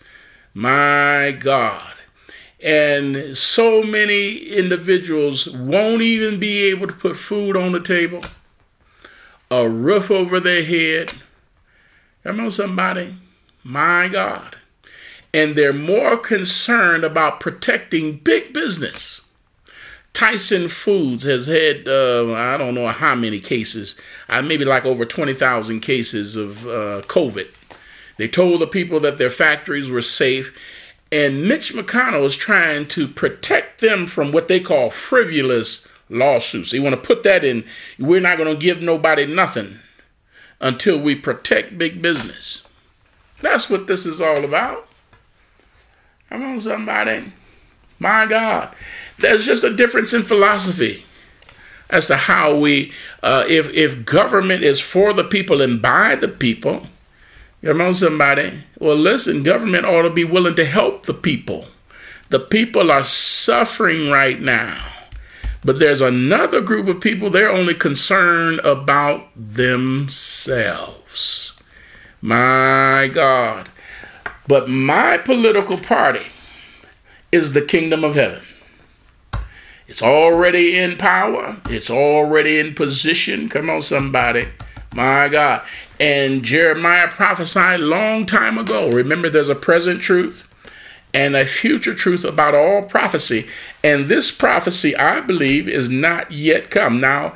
My 0.55 1.37
God. 1.39 1.95
And 2.61 3.37
so 3.37 3.83
many 3.83 4.37
individuals 4.37 5.49
won't 5.49 6.03
even 6.03 6.41
be 6.41 6.63
able 6.65 6.87
to 6.89 6.93
put 6.93 7.17
food 7.17 7.57
on 7.57 7.73
the 7.73 7.81
table 7.81 8.23
a 9.51 9.69
roof 9.69 10.11
over 10.11 10.41
their 10.41 10.63
head. 10.63 11.13
On, 12.25 12.51
somebody. 12.51 13.15
My 13.65 14.09
God. 14.09 14.57
And 15.33 15.57
they're 15.57 15.73
more 15.73 16.17
concerned 16.17 17.05
about 17.05 17.41
protecting 17.41 18.19
big 18.19 18.53
business. 18.53 19.28
Tyson 20.19 20.67
Foods 20.67 21.23
has 21.23 21.47
had, 21.47 21.87
uh, 21.87 22.33
I 22.33 22.57
don't 22.57 22.75
know 22.75 22.89
how 22.89 23.15
many 23.15 23.39
cases, 23.39 23.95
uh, 24.29 24.43
maybe 24.43 24.65
like 24.65 24.85
over 24.85 25.05
20,000 25.05 25.79
cases 25.79 26.35
of 26.35 26.67
uh, 26.67 27.03
COVID. 27.03 27.55
They 28.17 28.27
told 28.27 28.61
the 28.61 28.67
people 28.67 28.99
that 28.99 29.19
their 29.19 29.31
factories 29.31 29.89
were 29.89 30.03
safe. 30.03 30.53
And 31.13 31.47
Mitch 31.47 31.73
McConnell 31.73 32.25
is 32.25 32.35
trying 32.35 32.89
to 32.89 33.07
protect 33.07 33.81
them 33.81 34.09
from 34.09 34.33
what 34.33 34.49
they 34.49 34.59
call 34.59 34.91
frivolous 34.91 35.87
lawsuits. 36.11 36.73
They 36.73 36.81
want 36.81 36.97
to 36.97 37.01
put 37.01 37.23
that 37.23 37.45
in. 37.45 37.65
We're 37.97 38.19
not 38.19 38.39
going 38.39 38.53
to 38.53 38.61
give 38.61 38.83
nobody 38.83 39.25
nothing 39.25 39.77
until 40.61 41.01
we 41.01 41.15
protect 41.15 41.79
big 41.79 42.03
business. 42.03 42.65
That's 43.41 43.71
what 43.71 43.87
this 43.87 44.05
is 44.05 44.21
all 44.21 44.45
about. 44.45 44.89
Come 46.29 46.43
on, 46.43 46.61
somebody. 46.61 47.35
My 48.01 48.27
God. 48.27 48.75
There's 49.19 49.45
just 49.45 49.65
a 49.65 49.75
difference 49.75 50.13
in 50.13 50.23
philosophy 50.23 51.05
as 51.91 52.07
to 52.09 52.17
how 52.17 52.57
we, 52.57 52.93
uh, 53.23 53.45
if, 53.49 53.73
if 53.73 54.05
government 54.05 54.63
is 54.63 54.81
for 54.81 55.13
the 55.13 55.25
people 55.25 55.61
and 55.61 55.83
by 55.83 56.15
the 56.15 56.29
people, 56.29 56.87
come 57.65 57.81
on, 57.81 57.95
somebody. 57.95 58.53
Well, 58.79 58.97
listen, 58.97 59.43
government 59.43 59.87
ought 59.87 60.03
to 60.03 60.11
be 60.11 60.25
willing 60.25 60.55
to 60.57 60.65
help 60.65 61.07
the 61.07 61.15
people. 61.15 61.67
The 62.29 62.41
people 62.41 62.91
are 62.91 63.05
suffering 63.05 64.11
right 64.11 64.41
now. 64.41 64.77
But 65.65 65.79
there's 65.79 66.01
another 66.01 66.61
group 66.61 66.87
of 66.87 67.01
people, 67.01 67.31
they're 67.31 67.51
only 67.51 67.75
concerned 67.75 68.61
about 68.61 69.29
themselves. 69.35 70.95
My 72.23 73.11
God. 73.13 73.69
But 74.47 74.69
my 74.69 75.19
political 75.19 75.79
party 75.79 76.27
is 77.33 77.53
the 77.53 77.63
kingdom 77.63 78.05
of 78.05 78.15
heaven. 78.15 78.43
It's 79.89 80.03
already 80.03 80.79
in 80.79 80.99
power, 80.99 81.57
it's 81.67 81.91
already 81.91 82.59
in 82.59 82.75
position. 82.75 83.49
Come 83.49 83.71
on, 83.71 83.83
somebody. 83.83 84.49
My 84.95 85.29
God. 85.29 85.67
And 85.99 86.43
Jeremiah 86.43 87.09
prophesied 87.09 87.81
long 87.81 88.27
time 88.27 88.59
ago. 88.59 88.91
Remember, 88.91 89.29
there's 89.29 89.49
a 89.49 89.55
present 89.55 90.03
truth 90.03 90.45
and 91.15 91.35
a 91.35 91.47
future 91.47 91.95
truth 91.95 92.25
about 92.25 92.55
all 92.55 92.83
prophecy. 92.83 93.47
And 93.83 94.07
this 94.07 94.31
prophecy, 94.31 94.95
I 94.95 95.21
believe, 95.21 95.67
is 95.69 95.89
not 95.89 96.31
yet 96.31 96.71
come. 96.71 97.01
Now, 97.01 97.35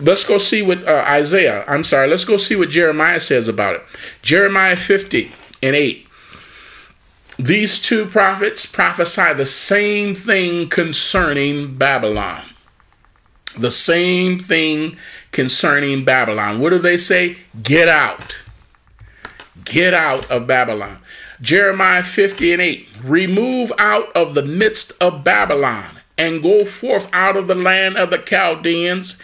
let's 0.00 0.24
go 0.24 0.38
see 0.38 0.62
what 0.62 0.86
uh, 0.86 1.04
Isaiah, 1.08 1.64
I'm 1.66 1.84
sorry, 1.84 2.08
let's 2.08 2.24
go 2.24 2.36
see 2.36 2.56
what 2.56 2.70
Jeremiah 2.70 3.20
says 3.20 3.48
about 3.48 3.74
it. 3.74 3.82
Jeremiah 4.22 4.76
50 4.76 5.32
and 5.62 5.74
8. 5.74 6.07
These 7.38 7.80
two 7.80 8.06
prophets 8.06 8.66
prophesy 8.66 9.32
the 9.32 9.46
same 9.46 10.16
thing 10.16 10.68
concerning 10.68 11.76
Babylon. 11.76 12.42
The 13.56 13.70
same 13.70 14.40
thing 14.40 14.96
concerning 15.30 16.04
Babylon. 16.04 16.58
What 16.58 16.70
do 16.70 16.80
they 16.80 16.96
say? 16.96 17.38
Get 17.62 17.88
out. 17.88 18.42
Get 19.64 19.94
out 19.94 20.28
of 20.30 20.48
Babylon. 20.48 20.98
Jeremiah 21.40 22.02
50 22.02 22.52
and 22.54 22.62
8 22.62 22.88
Remove 23.04 23.72
out 23.78 24.10
of 24.16 24.34
the 24.34 24.42
midst 24.42 25.00
of 25.00 25.22
Babylon 25.22 25.98
and 26.16 26.42
go 26.42 26.64
forth 26.64 27.08
out 27.12 27.36
of 27.36 27.46
the 27.46 27.54
land 27.54 27.96
of 27.96 28.10
the 28.10 28.18
Chaldeans 28.18 29.16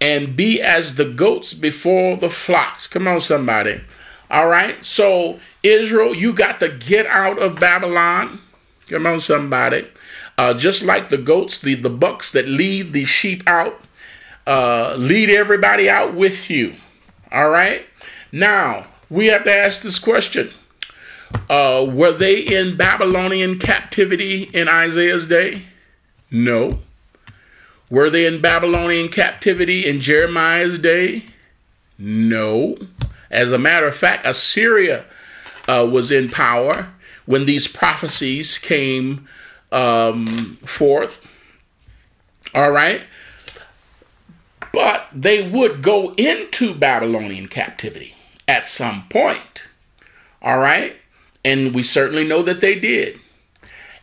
and 0.00 0.34
be 0.34 0.62
as 0.62 0.94
the 0.94 1.04
goats 1.04 1.52
before 1.52 2.16
the 2.16 2.30
flocks. 2.30 2.86
Come 2.86 3.06
on, 3.06 3.20
somebody. 3.20 3.82
All 4.30 4.46
right. 4.46 4.82
So, 4.84 5.40
Israel, 5.62 6.14
you 6.14 6.32
got 6.32 6.60
to 6.60 6.68
get 6.68 7.06
out 7.06 7.38
of 7.38 7.58
Babylon. 7.58 8.40
Come 8.88 9.06
on, 9.06 9.20
somebody. 9.20 9.88
Uh, 10.38 10.54
just 10.54 10.82
like 10.82 11.08
the 11.08 11.18
goats, 11.18 11.60
the, 11.60 11.74
the 11.74 11.90
bucks 11.90 12.32
that 12.32 12.48
lead 12.48 12.92
the 12.92 13.04
sheep 13.04 13.42
out, 13.46 13.80
uh, 14.46 14.94
lead 14.96 15.30
everybody 15.30 15.90
out 15.90 16.14
with 16.14 16.48
you. 16.48 16.74
All 17.30 17.50
right. 17.50 17.84
Now, 18.32 18.86
we 19.08 19.26
have 19.26 19.44
to 19.44 19.52
ask 19.52 19.82
this 19.82 19.98
question 19.98 20.50
uh, 21.48 21.86
were 21.88 22.12
they 22.12 22.40
in 22.40 22.76
Babylonian 22.76 23.58
captivity 23.58 24.44
in 24.44 24.68
Isaiah's 24.68 25.26
day? 25.26 25.62
No. 26.30 26.78
Were 27.88 28.08
they 28.08 28.24
in 28.26 28.40
Babylonian 28.40 29.08
captivity 29.08 29.86
in 29.86 30.00
Jeremiah's 30.00 30.78
day? 30.78 31.24
No. 31.98 32.76
As 33.30 33.52
a 33.52 33.58
matter 33.58 33.86
of 33.86 33.96
fact, 33.96 34.26
Assyria 34.26 35.04
uh, 35.68 35.88
was 35.90 36.10
in 36.10 36.28
power 36.28 36.88
when 37.26 37.44
these 37.44 37.68
prophecies 37.68 38.58
came 38.58 39.28
um, 39.70 40.58
forth. 40.64 41.28
All 42.54 42.70
right. 42.70 43.02
But 44.72 45.08
they 45.12 45.48
would 45.48 45.82
go 45.82 46.12
into 46.14 46.74
Babylonian 46.74 47.48
captivity 47.48 48.14
at 48.46 48.66
some 48.66 49.06
point. 49.08 49.68
All 50.42 50.58
right. 50.58 50.96
And 51.44 51.74
we 51.74 51.82
certainly 51.82 52.26
know 52.26 52.42
that 52.42 52.60
they 52.60 52.78
did. 52.78 53.18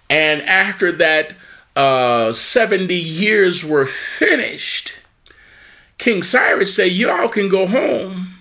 And 0.09 0.41
after 0.43 0.91
that, 0.93 1.33
uh, 1.75 2.33
70 2.33 2.93
years 2.95 3.63
were 3.63 3.85
finished, 3.85 4.95
King 5.97 6.23
Cyrus 6.23 6.75
said, 6.75 6.91
Y'all 6.91 7.27
can 7.27 7.49
go 7.49 7.67
home. 7.67 8.36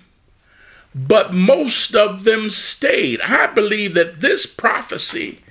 But 0.97 1.31
most 1.33 1.93
of 1.95 2.23
them 2.23 2.49
stayed. 2.49 3.21
I 3.21 3.47
believe 3.47 3.93
that 3.93 4.19
this 4.21 4.47
prophecy 4.47 5.43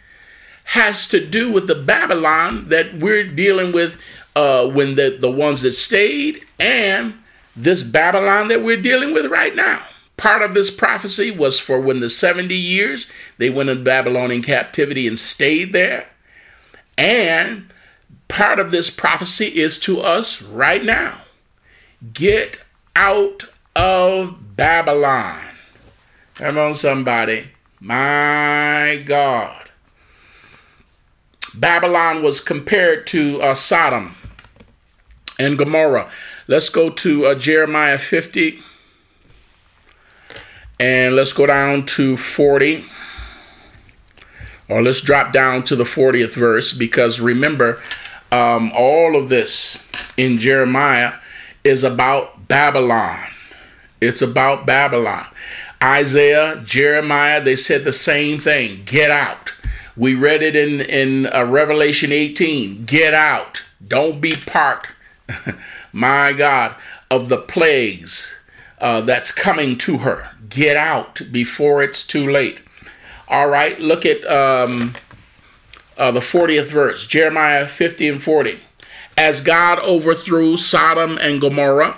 has 0.64 1.06
to 1.08 1.24
do 1.24 1.52
with 1.52 1.68
the 1.68 1.76
Babylon 1.76 2.68
that 2.68 2.94
we're 2.94 3.24
dealing 3.24 3.72
with 3.72 4.00
uh, 4.34 4.66
when 4.66 4.96
the, 4.96 5.16
the 5.20 5.30
ones 5.30 5.62
that 5.62 5.72
stayed 5.72 6.44
and 6.58 7.14
this 7.54 7.84
Babylon 7.84 8.48
that 8.48 8.62
we're 8.62 8.80
dealing 8.80 9.14
with 9.14 9.26
right 9.26 9.54
now. 9.54 9.82
Part 10.16 10.42
of 10.42 10.52
this 10.52 10.70
prophecy 10.70 11.30
was 11.30 11.60
for 11.60 11.80
when 11.80 12.00
the 12.00 12.10
70 12.10 12.54
years 12.54 13.08
they 13.38 13.48
went 13.48 13.70
in 13.70 13.84
Babylonian 13.84 14.42
captivity 14.42 15.06
and 15.06 15.18
stayed 15.18 15.72
there. 15.72 16.08
And 16.98 17.72
part 18.26 18.58
of 18.58 18.72
this 18.72 18.90
prophecy 18.90 19.46
is 19.46 19.78
to 19.80 20.00
us 20.00 20.42
right 20.42 20.84
now. 20.84 21.20
Get 22.12 22.58
out 22.96 23.44
of 23.76 24.38
Babylon. 24.56 25.38
Come 26.34 26.56
on, 26.56 26.74
somebody. 26.74 27.48
My 27.78 29.02
God. 29.04 29.70
Babylon 31.54 32.22
was 32.22 32.40
compared 32.40 33.06
to 33.08 33.40
uh, 33.40 33.54
Sodom 33.54 34.14
and 35.38 35.58
Gomorrah. 35.58 36.10
Let's 36.48 36.68
go 36.70 36.90
to 36.90 37.26
uh, 37.26 37.34
Jeremiah 37.34 37.98
50 37.98 38.60
and 40.80 41.14
let's 41.14 41.32
go 41.32 41.46
down 41.46 41.86
to 41.86 42.16
40. 42.16 42.84
Or 44.68 44.82
let's 44.82 45.00
drop 45.00 45.32
down 45.32 45.62
to 45.64 45.76
the 45.76 45.84
40th 45.84 46.34
verse 46.34 46.72
because 46.72 47.20
remember, 47.20 47.80
um, 48.32 48.72
all 48.74 49.16
of 49.16 49.28
this 49.28 49.88
in 50.16 50.38
Jeremiah 50.38 51.14
is 51.62 51.84
about 51.84 52.48
Babylon. 52.48 53.26
It's 54.00 54.22
about 54.22 54.66
Babylon. 54.66 55.26
Isaiah, 55.82 56.62
Jeremiah, 56.64 57.40
they 57.40 57.56
said 57.56 57.84
the 57.84 57.92
same 57.92 58.38
thing 58.38 58.82
get 58.84 59.10
out. 59.10 59.54
We 59.96 60.14
read 60.14 60.42
it 60.42 60.54
in, 60.54 60.80
in 60.80 61.26
uh, 61.32 61.44
Revelation 61.44 62.12
18 62.12 62.84
get 62.84 63.14
out. 63.14 63.64
Don't 63.86 64.20
be 64.20 64.34
part, 64.34 64.88
my 65.92 66.32
God, 66.32 66.74
of 67.10 67.28
the 67.28 67.38
plagues 67.38 68.38
uh, 68.78 69.00
that's 69.02 69.32
coming 69.32 69.78
to 69.78 69.98
her. 69.98 70.30
Get 70.48 70.76
out 70.76 71.22
before 71.32 71.82
it's 71.82 72.02
too 72.02 72.28
late. 72.30 72.62
All 73.28 73.48
right, 73.48 73.78
look 73.80 74.06
at 74.06 74.24
um, 74.26 74.94
uh, 75.96 76.10
the 76.10 76.20
40th 76.20 76.70
verse, 76.70 77.06
Jeremiah 77.06 77.66
50 77.66 78.08
and 78.08 78.22
40. 78.22 78.60
As 79.18 79.40
God 79.40 79.78
overthrew 79.80 80.56
Sodom 80.56 81.18
and 81.20 81.40
Gomorrah 81.40 81.96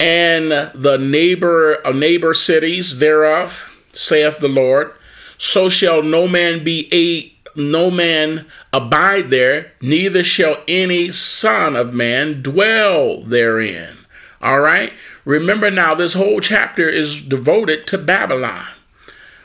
and 0.00 0.50
the 0.74 0.96
neighbor 0.98 1.84
uh, 1.86 1.92
neighbor 1.92 2.34
cities 2.34 2.98
thereof, 2.98 3.86
saith 3.92 4.38
the 4.38 4.48
Lord, 4.48 4.92
so 5.36 5.68
shall 5.68 6.02
no 6.02 6.28
man 6.28 6.64
be 6.64 6.88
a 6.92 7.32
no 7.58 7.90
man 7.90 8.46
abide 8.72 9.30
there, 9.30 9.72
neither 9.80 10.22
shall 10.22 10.62
any 10.68 11.10
son 11.10 11.74
of 11.74 11.92
man 11.92 12.40
dwell 12.42 13.22
therein. 13.22 13.94
All 14.40 14.60
right? 14.60 14.92
Remember 15.24 15.70
now, 15.70 15.94
this 15.94 16.14
whole 16.14 16.40
chapter 16.40 16.88
is 16.88 17.20
devoted 17.20 17.86
to 17.88 17.98
Babylon. 17.98 18.66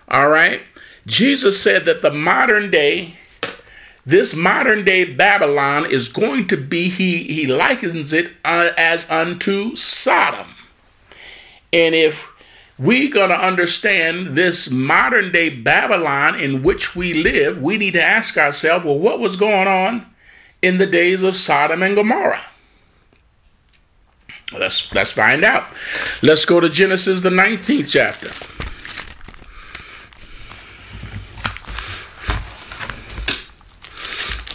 All 0.07 0.29
right? 0.29 0.61
Jesus 1.05 1.59
said 1.61 1.85
that 1.85 2.01
the 2.01 2.11
modern 2.11 2.69
day, 2.69 3.15
this 4.05 4.35
modern 4.35 4.83
day 4.83 5.05
Babylon 5.05 5.89
is 5.89 6.07
going 6.07 6.47
to 6.49 6.57
be, 6.57 6.89
he, 6.89 7.23
he 7.23 7.47
likens 7.47 8.11
it 8.11 8.33
uh, 8.43 8.69
as 8.77 9.09
unto 9.09 9.75
Sodom. 9.75 10.47
And 11.71 11.95
if 11.95 12.29
we're 12.77 13.11
going 13.11 13.29
to 13.29 13.39
understand 13.39 14.35
this 14.37 14.69
modern 14.69 15.31
day 15.31 15.49
Babylon 15.49 16.39
in 16.39 16.63
which 16.63 16.95
we 16.95 17.13
live, 17.13 17.61
we 17.61 17.77
need 17.77 17.93
to 17.93 18.03
ask 18.03 18.37
ourselves, 18.37 18.83
well, 18.85 18.99
what 18.99 19.19
was 19.19 19.35
going 19.35 19.67
on 19.67 20.05
in 20.61 20.77
the 20.77 20.87
days 20.87 21.23
of 21.23 21.35
Sodom 21.35 21.81
and 21.81 21.95
Gomorrah? 21.95 22.43
Let's 24.51 24.93
let's 24.93 25.11
find 25.11 25.43
out. 25.43 25.65
Let's 26.21 26.45
go 26.45 26.59
to 26.59 26.69
Genesis 26.69 27.21
the 27.21 27.29
19th 27.29 27.91
chapter. 27.91 28.29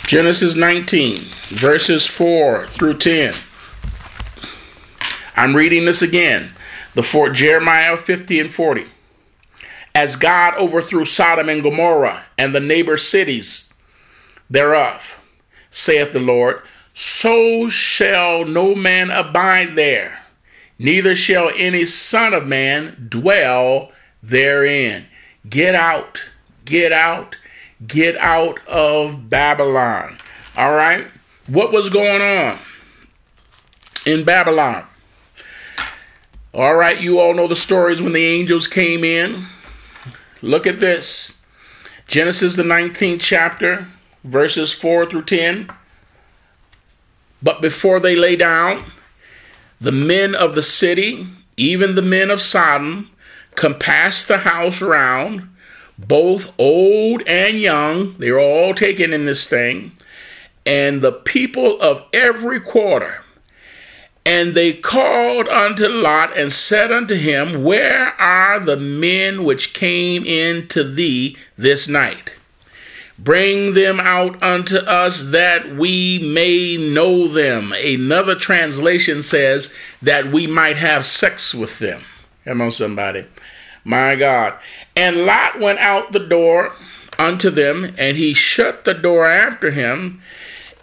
Genesis 0.08 0.56
19, 0.56 1.18
verses 1.48 2.06
4 2.06 2.66
through 2.66 2.96
10. 2.96 3.34
I'm 5.36 5.54
reading 5.54 5.84
this 5.84 6.00
again. 6.00 6.52
The 6.94 7.02
four, 7.02 7.28
Jeremiah 7.28 7.94
50 7.94 8.40
and 8.40 8.50
40. 8.50 8.86
As 9.94 10.16
God 10.16 10.54
overthrew 10.54 11.04
Sodom 11.04 11.50
and 11.50 11.62
Gomorrah 11.62 12.22
and 12.38 12.54
the 12.54 12.58
neighbor 12.58 12.96
cities 12.96 13.74
thereof, 14.48 15.20
saith 15.68 16.14
the 16.14 16.20
Lord, 16.20 16.62
so 16.94 17.68
shall 17.68 18.46
no 18.46 18.74
man 18.74 19.10
abide 19.10 19.76
there, 19.76 20.20
neither 20.78 21.14
shall 21.14 21.50
any 21.54 21.84
son 21.84 22.32
of 22.32 22.46
man 22.46 23.08
dwell 23.10 23.92
therein. 24.22 25.04
Get 25.46 25.74
out, 25.74 26.24
get 26.64 26.92
out, 26.92 27.36
Get 27.86 28.16
out 28.16 28.66
of 28.66 29.30
Babylon. 29.30 30.18
All 30.56 30.74
right? 30.74 31.06
What 31.46 31.72
was 31.72 31.90
going 31.90 32.20
on 32.20 32.58
in 34.04 34.24
Babylon? 34.24 34.84
All 36.52 36.74
right, 36.74 37.00
you 37.00 37.20
all 37.20 37.34
know 37.34 37.46
the 37.46 37.54
stories 37.54 38.02
when 38.02 38.14
the 38.14 38.24
angels 38.24 38.66
came 38.66 39.04
in. 39.04 39.44
Look 40.42 40.66
at 40.66 40.80
this 40.80 41.40
Genesis, 42.06 42.54
the 42.54 42.62
19th 42.62 43.20
chapter, 43.20 43.86
verses 44.24 44.72
4 44.72 45.06
through 45.06 45.24
10. 45.24 45.68
But 47.42 47.60
before 47.60 48.00
they 48.00 48.16
lay 48.16 48.34
down, 48.34 48.84
the 49.80 49.92
men 49.92 50.34
of 50.34 50.54
the 50.54 50.62
city, 50.62 51.26
even 51.56 51.94
the 51.94 52.02
men 52.02 52.30
of 52.30 52.42
Sodom, 52.42 53.10
compassed 53.54 54.26
the 54.26 54.38
house 54.38 54.82
round 54.82 55.48
both 55.98 56.54
old 56.58 57.22
and 57.26 57.58
young, 57.58 58.14
they're 58.18 58.38
all 58.38 58.72
taken 58.72 59.12
in 59.12 59.26
this 59.26 59.48
thing, 59.48 59.92
and 60.64 61.02
the 61.02 61.12
people 61.12 61.80
of 61.80 62.04
every 62.12 62.60
quarter. 62.60 63.22
And 64.24 64.52
they 64.54 64.74
called 64.74 65.48
unto 65.48 65.88
Lot 65.88 66.36
and 66.36 66.52
said 66.52 66.92
unto 66.92 67.14
him, 67.14 67.64
Where 67.64 68.08
are 68.20 68.60
the 68.60 68.76
men 68.76 69.42
which 69.42 69.72
came 69.72 70.24
in 70.24 70.68
to 70.68 70.84
thee 70.84 71.36
this 71.56 71.88
night? 71.88 72.32
Bring 73.18 73.74
them 73.74 73.98
out 73.98 74.40
unto 74.42 74.76
us 74.76 75.30
that 75.30 75.74
we 75.74 76.18
may 76.20 76.76
know 76.76 77.26
them. 77.26 77.72
Another 77.72 78.36
translation 78.36 79.22
says 79.22 79.74
that 80.00 80.30
we 80.30 80.46
might 80.46 80.76
have 80.76 81.04
sex 81.04 81.54
with 81.54 81.80
them. 81.80 82.02
Come 82.44 82.60
on, 82.60 82.70
somebody. 82.70 83.24
My 83.88 84.16
God. 84.16 84.52
And 84.94 85.24
Lot 85.24 85.60
went 85.60 85.78
out 85.78 86.12
the 86.12 86.18
door 86.18 86.72
unto 87.18 87.48
them, 87.48 87.94
and 87.96 88.18
he 88.18 88.34
shut 88.34 88.84
the 88.84 88.92
door 88.92 89.24
after 89.24 89.70
him, 89.70 90.20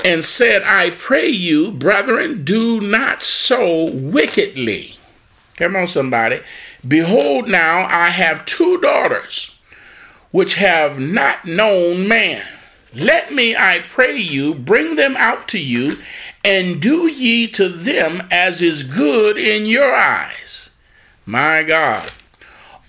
and 0.03 0.25
said, 0.25 0.63
I 0.63 0.89
pray 0.89 1.27
you, 1.27 1.69
brethren, 1.69 2.43
do 2.43 2.81
not 2.81 3.21
so 3.21 3.91
wickedly. 3.91 4.97
Come 5.55 5.75
on, 5.75 5.85
somebody. 5.85 6.39
Behold, 6.85 7.47
now 7.47 7.85
I 7.87 8.09
have 8.09 8.47
two 8.47 8.81
daughters 8.81 9.55
which 10.31 10.55
have 10.55 10.99
not 10.99 11.45
known 11.45 12.07
man. 12.07 12.43
Let 12.91 13.31
me, 13.31 13.55
I 13.55 13.81
pray 13.83 14.17
you, 14.17 14.55
bring 14.55 14.95
them 14.95 15.15
out 15.15 15.47
to 15.49 15.59
you, 15.59 15.97
and 16.43 16.81
do 16.81 17.05
ye 17.05 17.47
to 17.49 17.69
them 17.69 18.23
as 18.31 18.63
is 18.63 18.81
good 18.81 19.37
in 19.37 19.67
your 19.67 19.93
eyes. 19.93 20.71
My 21.27 21.61
God. 21.61 22.11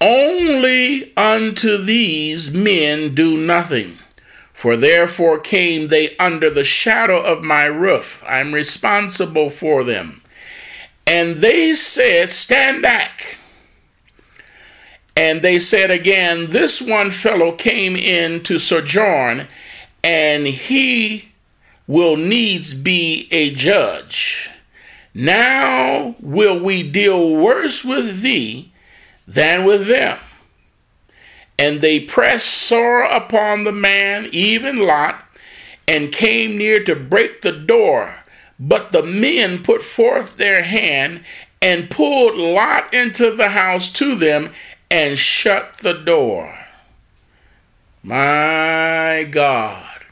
Only 0.00 1.16
unto 1.16 1.78
these 1.78 2.52
men 2.52 3.14
do 3.14 3.36
nothing. 3.36 3.98
For 4.52 4.76
therefore 4.76 5.38
came 5.38 5.88
they 5.88 6.16
under 6.16 6.50
the 6.50 6.64
shadow 6.64 7.22
of 7.22 7.44
my 7.44 7.66
roof. 7.66 8.22
I'm 8.26 8.54
responsible 8.54 9.50
for 9.50 9.84
them. 9.84 10.22
And 11.06 11.36
they 11.36 11.74
said, 11.74 12.32
Stand 12.32 12.82
back. 12.82 13.38
And 15.14 15.40
they 15.40 15.58
said 15.58 15.90
again, 15.90 16.48
This 16.48 16.80
one 16.80 17.10
fellow 17.10 17.52
came 17.52 17.96
in 17.96 18.42
to 18.44 18.58
sojourn, 18.58 19.46
and 20.02 20.46
he 20.46 21.28
will 21.86 22.16
needs 22.16 22.74
be 22.74 23.28
a 23.30 23.50
judge. 23.50 24.50
Now 25.14 26.16
will 26.20 26.58
we 26.58 26.82
deal 26.82 27.36
worse 27.36 27.84
with 27.84 28.22
thee 28.22 28.72
than 29.26 29.64
with 29.64 29.86
them. 29.86 30.18
And 31.58 31.80
they 31.80 32.00
pressed 32.00 32.52
sore 32.52 33.02
upon 33.02 33.64
the 33.64 33.72
man, 33.72 34.28
even 34.30 34.78
Lot, 34.78 35.24
and 35.88 36.12
came 36.12 36.58
near 36.58 36.82
to 36.84 36.94
break 36.94 37.42
the 37.42 37.52
door. 37.52 38.24
But 38.58 38.92
the 38.92 39.02
men 39.02 39.62
put 39.62 39.82
forth 39.82 40.36
their 40.36 40.62
hand 40.62 41.24
and 41.60 41.90
pulled 41.90 42.36
Lot 42.36 42.92
into 42.92 43.30
the 43.30 43.50
house 43.50 43.90
to 43.92 44.14
them 44.14 44.52
and 44.90 45.18
shut 45.18 45.78
the 45.78 45.94
door. 45.94 46.54
My 48.02 49.26
God. 49.30 50.04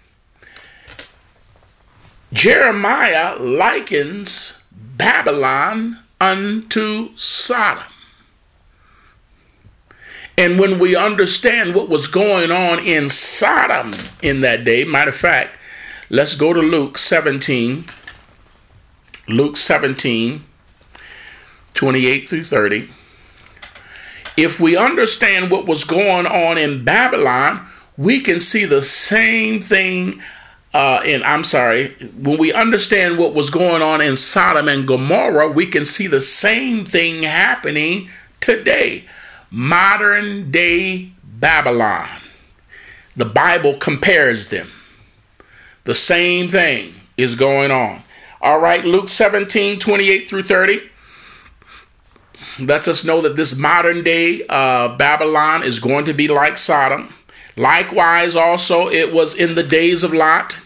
Jeremiah 2.33 3.37
likens 3.37 4.61
Babylon 4.73 6.01
unto 6.21 7.17
Sodom. 7.17 7.93
And 10.37 10.59
when 10.59 10.78
we 10.78 10.97
understand 10.97 11.74
what 11.74 11.89
was 11.89 12.09
going 12.09 12.51
on 12.51 12.80
in 12.80 13.09
Sodom 13.09 13.95
in 14.20 14.41
that 14.41 14.64
day, 14.64 14.85
matter 14.85 15.11
of 15.11 15.16
fact, 15.16 15.51
let's 16.11 16.35
go 16.35 16.53
to 16.53 16.61
Luke 16.61 16.99
17. 16.99 17.85
Luke 19.28 19.57
17 19.57 20.45
28 21.74 22.28
through 22.28 22.45
30. 22.45 22.89
If 24.37 24.61
we 24.61 24.76
understand 24.76 25.51
what 25.51 25.66
was 25.66 25.85
going 25.85 26.26
on 26.26 26.57
in 26.57 26.85
Babylon, 26.85 27.66
we 27.97 28.20
can 28.20 28.41
see 28.41 28.64
the 28.64 28.82
same 28.82 29.61
thing 29.61 30.20
uh, 30.74 31.01
and 31.05 31.22
I'm 31.22 31.45
sorry, 31.45 31.91
when 32.20 32.37
we 32.37 32.53
understand 32.53 33.16
what 33.16 33.32
was 33.32 33.49
going 33.49 33.80
on 33.80 34.01
in 34.01 34.16
Sodom 34.16 34.68
and 34.68 34.89
Gomorrah, 34.89 35.49
we 35.49 35.68
can 35.68 35.85
see 35.85 36.09
the 36.09 36.20
same 36.20 36.85
thing 36.85 37.22
happening 37.22 38.11
today. 38.41 39.05
Modern 39.55 40.50
day 40.50 41.11
Babylon. 41.22 42.09
The 43.14 43.24
Bible 43.24 43.74
compares 43.74 44.48
them. 44.48 44.66
The 45.84 45.94
same 45.94 46.48
thing 46.48 46.92
is 47.16 47.36
going 47.36 47.70
on. 47.70 48.02
All 48.40 48.59
right, 48.59 48.84
Luke 48.84 49.09
17, 49.09 49.78
28 49.78 50.28
through 50.28 50.42
30 50.42 50.80
lets 52.59 52.88
us 52.88 53.05
know 53.05 53.20
that 53.20 53.36
this 53.36 53.57
modern 53.57 54.02
day 54.02 54.44
uh, 54.48 54.96
Babylon 54.96 55.62
is 55.62 55.78
going 55.78 56.05
to 56.07 56.12
be 56.12 56.26
like 56.26 56.59
Sodom. 56.59 57.14
Likewise, 57.57 58.34
also, 58.34 58.88
it 58.88 59.12
was 59.12 59.36
in 59.36 59.55
the 59.55 59.62
days 59.62 60.02
of 60.02 60.12
Lot. 60.12 60.59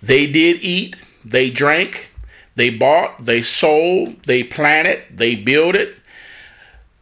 They 0.00 0.26
did 0.26 0.62
eat, 0.62 0.96
they 1.26 1.50
drank, 1.50 2.10
they 2.54 2.70
bought, 2.70 3.26
they 3.26 3.42
sold, 3.42 4.24
they 4.24 4.42
planted, 4.44 5.02
they 5.10 5.34
builded. 5.34 5.94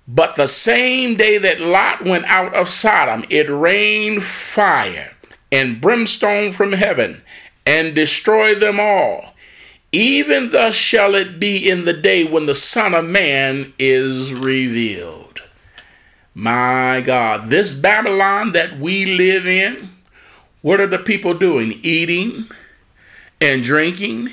But 0.09 0.37
the 0.37 0.47
same 0.47 1.17
day 1.17 1.39
that 1.39 1.61
Lot 1.61 2.05
went 2.05 2.27
out 2.27 2.55
of 2.55 2.69
Sodom, 2.69 3.25
it 3.29 3.49
rained 3.49 4.23
fire 4.23 5.15
and 5.51 5.81
brimstone 5.81 6.53
from 6.53 6.73
heaven 6.73 7.23
and 7.67 7.95
destroyed 7.95 8.61
them 8.61 8.79
all. 8.79 9.35
Even 9.93 10.51
thus 10.51 10.75
shall 10.75 11.15
it 11.15 11.41
be 11.41 11.69
in 11.69 11.85
the 11.85 11.93
day 11.93 12.25
when 12.25 12.47
the 12.47 12.55
Son 12.55 12.95
of 12.95 13.05
Man 13.05 13.73
is 13.79 14.33
revealed. 14.33 15.43
My 16.35 17.03
God, 17.05 17.49
this 17.49 17.73
Babylon 17.73 18.53
that 18.53 18.79
we 18.79 19.17
live 19.17 19.47
in, 19.47 19.89
what 20.61 20.81
are 20.81 20.87
the 20.87 20.99
people 20.99 21.33
doing? 21.33 21.81
Eating, 21.83 22.47
and 23.41 23.63
drinking, 23.63 24.31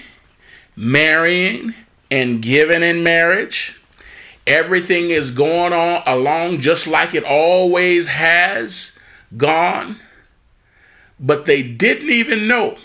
marrying, 0.76 1.74
and 2.12 2.42
giving 2.42 2.84
in 2.84 3.04
marriage. 3.04 3.80
Everything 4.46 5.10
is 5.10 5.32
going 5.32 5.72
on 5.72 6.04
along 6.06 6.60
just 6.60 6.86
like 6.88 7.14
it 7.14 7.24
always 7.24 8.08
has 8.08 8.98
gone. 9.38 9.98
But 11.20 11.46
they 11.46 11.64
didn't 11.64 12.10
even 12.10 12.48
know 12.48 12.78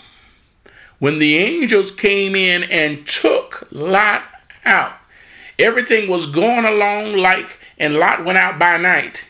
when 0.99 1.19
the 1.19 1.37
angels 1.37 1.91
came 1.91 2.35
in 2.35 2.63
and 2.63 3.05
took 3.05 3.67
Lot 3.71 4.23
out. 4.63 4.93
Everything 5.57 6.09
was 6.09 6.27
going 6.27 6.63
along 6.63 7.17
like, 7.17 7.59
and 7.77 7.95
Lot 7.95 8.23
went 8.23 8.37
out 8.37 8.57
by 8.57 8.77
night. 8.77 9.29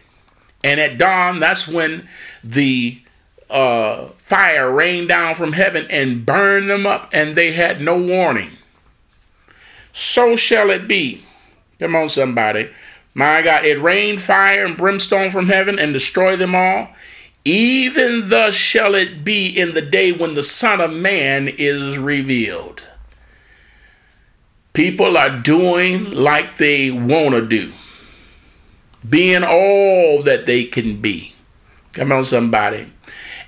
And 0.64 0.80
at 0.80 0.98
dawn, 0.98 1.40
that's 1.40 1.68
when 1.68 2.08
the 2.44 3.02
uh, 3.50 4.10
fire 4.18 4.72
rained 4.72 5.08
down 5.08 5.34
from 5.36 5.54
heaven 5.54 5.88
and 5.90 6.26
burned 6.26 6.70
them 6.70 6.86
up, 6.86 7.10
and 7.12 7.36
they 7.36 7.54
had 7.54 7.82
no 7.82 8.00
warning. 8.00 8.52
So 9.92 10.36
shall 10.36 10.70
it 10.70 10.88
be. 10.88 11.24
Come 11.80 11.96
on, 11.96 12.10
somebody. 12.10 12.70
My 13.14 13.42
God, 13.42 13.66
it 13.66 13.82
rained 13.82 14.22
fire 14.22 14.66
and 14.66 14.78
brimstone 14.78 15.32
from 15.32 15.48
heaven 15.48 15.80
and 15.80 15.94
destroyed 15.94 16.40
them 16.40 16.56
all. 16.56 16.90
Even 17.46 18.30
thus 18.30 18.54
shall 18.54 18.96
it 18.96 19.24
be 19.24 19.48
in 19.48 19.74
the 19.74 19.82
day 19.82 20.12
when 20.12 20.34
the 20.34 20.44
Son 20.44 20.82
of 20.82 20.92
Man 20.92 21.48
is 21.48 21.98
revealed. 21.98 22.84
People 24.74 25.18
are 25.18 25.40
doing 25.40 26.12
like 26.12 26.58
they 26.58 26.92
want 26.92 27.32
to 27.32 27.46
do, 27.46 27.72
being 29.08 29.44
all 29.44 30.22
that 30.22 30.46
they 30.46 30.66
can 30.66 31.02
be. 31.02 31.34
Come 31.94 32.12
on, 32.12 32.26
somebody. 32.26 32.88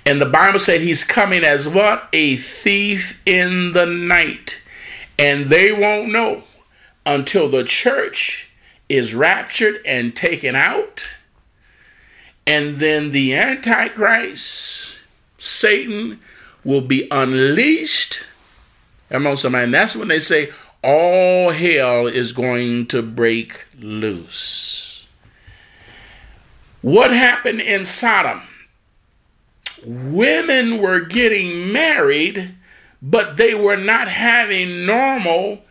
And 0.04 0.20
the 0.20 0.26
Bible 0.26 0.58
said 0.58 0.80
he's 0.80 1.04
coming 1.04 1.44
as 1.44 1.68
what? 1.68 2.08
A 2.12 2.36
thief 2.36 3.22
in 3.24 3.72
the 3.72 3.86
night. 3.86 4.64
And 5.18 5.46
they 5.46 5.72
won't 5.72 6.10
know 6.10 6.42
until 7.04 7.48
the 7.48 7.64
church 7.64 8.50
is 8.88 9.14
raptured 9.14 9.80
and 9.86 10.14
taken 10.14 10.54
out. 10.54 11.16
And 12.46 12.76
then 12.76 13.10
the 13.10 13.34
Antichrist, 13.34 14.98
Satan, 15.38 16.20
will 16.64 16.80
be 16.80 17.08
unleashed. 17.10 18.24
On, 19.10 19.36
somebody. 19.36 19.64
And 19.64 19.74
that's 19.74 19.94
when 19.94 20.08
they 20.08 20.18
say 20.18 20.50
all 20.82 21.50
hell 21.50 22.06
is 22.06 22.32
going 22.32 22.86
to 22.86 23.02
break 23.02 23.66
loose. 23.78 25.06
What 26.80 27.12
happened 27.12 27.60
in 27.60 27.84
Sodom? 27.84 28.42
women 29.84 30.78
were 30.78 31.00
getting 31.00 31.72
married, 31.72 32.54
but 33.00 33.36
they 33.36 33.54
were 33.54 33.76
not 33.76 34.08
having 34.08 34.86
normal 34.86 35.64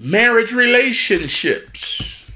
marriage 0.00 0.52
relationships. 0.52 2.26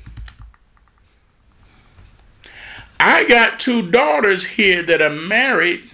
I 3.01 3.25
got 3.25 3.59
two 3.59 3.91
daughters 3.91 4.45
here 4.45 4.83
that 4.83 5.01
are 5.01 5.11
married. 5.11 5.89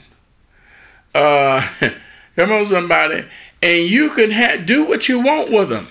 Uh, 1.14 1.66
come 2.36 2.52
on, 2.52 2.66
somebody, 2.66 3.24
and 3.62 3.84
you 3.84 4.10
can 4.10 4.32
ha- 4.32 4.56
do 4.64 4.84
what 4.84 5.08
you 5.08 5.20
want 5.20 5.50
with 5.50 5.68
them. 5.68 5.86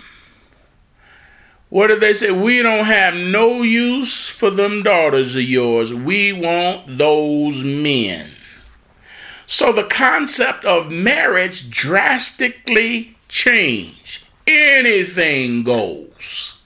What 1.69 1.87
did 1.87 2.01
they 2.01 2.13
say? 2.13 2.31
We 2.31 2.61
don't 2.61 2.85
have 2.85 3.13
no 3.13 3.61
use 3.61 4.27
for 4.27 4.49
them 4.49 4.81
daughters 4.81 5.35
of 5.35 5.43
yours. 5.43 5.93
We 5.93 6.33
want 6.33 6.97
those 6.97 7.63
men. 7.63 8.31
So 9.45 9.71
the 9.71 9.83
concept 9.83 10.65
of 10.65 10.91
marriage 10.91 11.69
drastically 11.69 13.15
changed. 13.27 14.25
Anything 14.49 15.63
goes. 15.63 16.59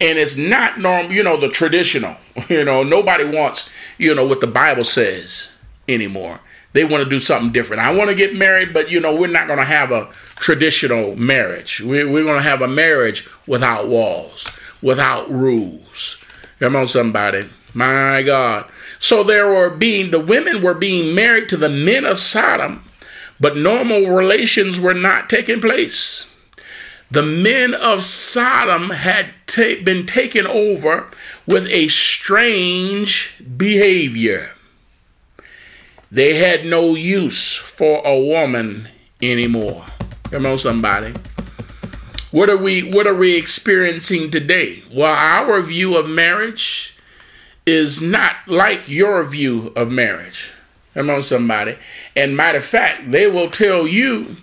And 0.00 0.18
it's 0.18 0.38
not 0.38 0.78
normal, 0.78 1.12
you 1.12 1.22
know, 1.22 1.36
the 1.36 1.48
traditional. 1.48 2.16
You 2.48 2.64
know, 2.64 2.82
nobody 2.82 3.24
wants, 3.24 3.68
you 3.98 4.14
know, 4.14 4.26
what 4.26 4.40
the 4.40 4.46
Bible 4.46 4.84
says 4.84 5.50
anymore. 5.86 6.40
They 6.72 6.84
want 6.84 7.04
to 7.04 7.10
do 7.10 7.20
something 7.20 7.52
different. 7.52 7.82
I 7.82 7.94
want 7.94 8.08
to 8.08 8.16
get 8.16 8.34
married, 8.34 8.72
but, 8.72 8.90
you 8.90 8.98
know, 8.98 9.14
we're 9.14 9.26
not 9.26 9.46
going 9.46 9.58
to 9.58 9.64
have 9.64 9.92
a 9.92 10.08
traditional 10.36 11.16
marriage. 11.16 11.82
We're, 11.82 12.06
going 12.06 12.38
to 12.38 12.40
have 12.40 12.62
a 12.62 12.68
marriage 12.68 13.28
without 13.46 13.88
walls, 13.88 14.48
without 14.80 15.30
rules. 15.30 16.24
Come 16.60 16.76
on, 16.76 16.86
somebody. 16.86 17.44
My 17.74 18.22
God. 18.22 18.70
So 18.98 19.22
there 19.22 19.48
were 19.48 19.70
being, 19.70 20.10
the 20.10 20.20
women 20.20 20.62
were 20.62 20.74
being 20.74 21.14
married 21.14 21.48
to 21.50 21.56
the 21.58 21.68
men 21.68 22.06
of 22.06 22.18
Sodom, 22.18 22.84
but 23.38 23.56
normal 23.56 24.06
relations 24.06 24.80
were 24.80 24.94
not 24.94 25.28
taking 25.28 25.60
place. 25.60 26.29
The 27.10 27.22
men 27.22 27.74
of 27.74 28.04
Sodom 28.04 28.90
had 28.90 29.30
ta- 29.46 29.82
been 29.82 30.06
taken 30.06 30.46
over 30.46 31.10
with 31.46 31.66
a 31.66 31.88
strange 31.88 33.42
behavior. 33.56 34.50
They 36.10 36.34
had 36.34 36.64
no 36.64 36.94
use 36.94 37.54
for 37.56 38.00
a 38.04 38.18
woman 38.18 38.88
anymore. 39.20 39.84
Come 40.30 40.46
on, 40.46 40.58
somebody. 40.58 41.14
What 42.30 42.48
are 42.48 42.56
we 42.56 42.82
what 42.82 43.08
are 43.08 43.14
we 43.14 43.36
experiencing 43.36 44.30
today? 44.30 44.84
Well, 44.92 45.12
our 45.12 45.60
view 45.62 45.96
of 45.96 46.08
marriage 46.08 46.96
is 47.66 48.00
not 48.00 48.36
like 48.46 48.88
your 48.88 49.24
view 49.24 49.72
of 49.74 49.90
marriage. 49.90 50.52
Come 50.94 51.10
on, 51.10 51.24
somebody. 51.24 51.76
And 52.16 52.36
matter 52.36 52.58
of 52.58 52.64
fact, 52.64 53.10
they 53.10 53.26
will 53.26 53.50
tell 53.50 53.86
you, 53.86 54.36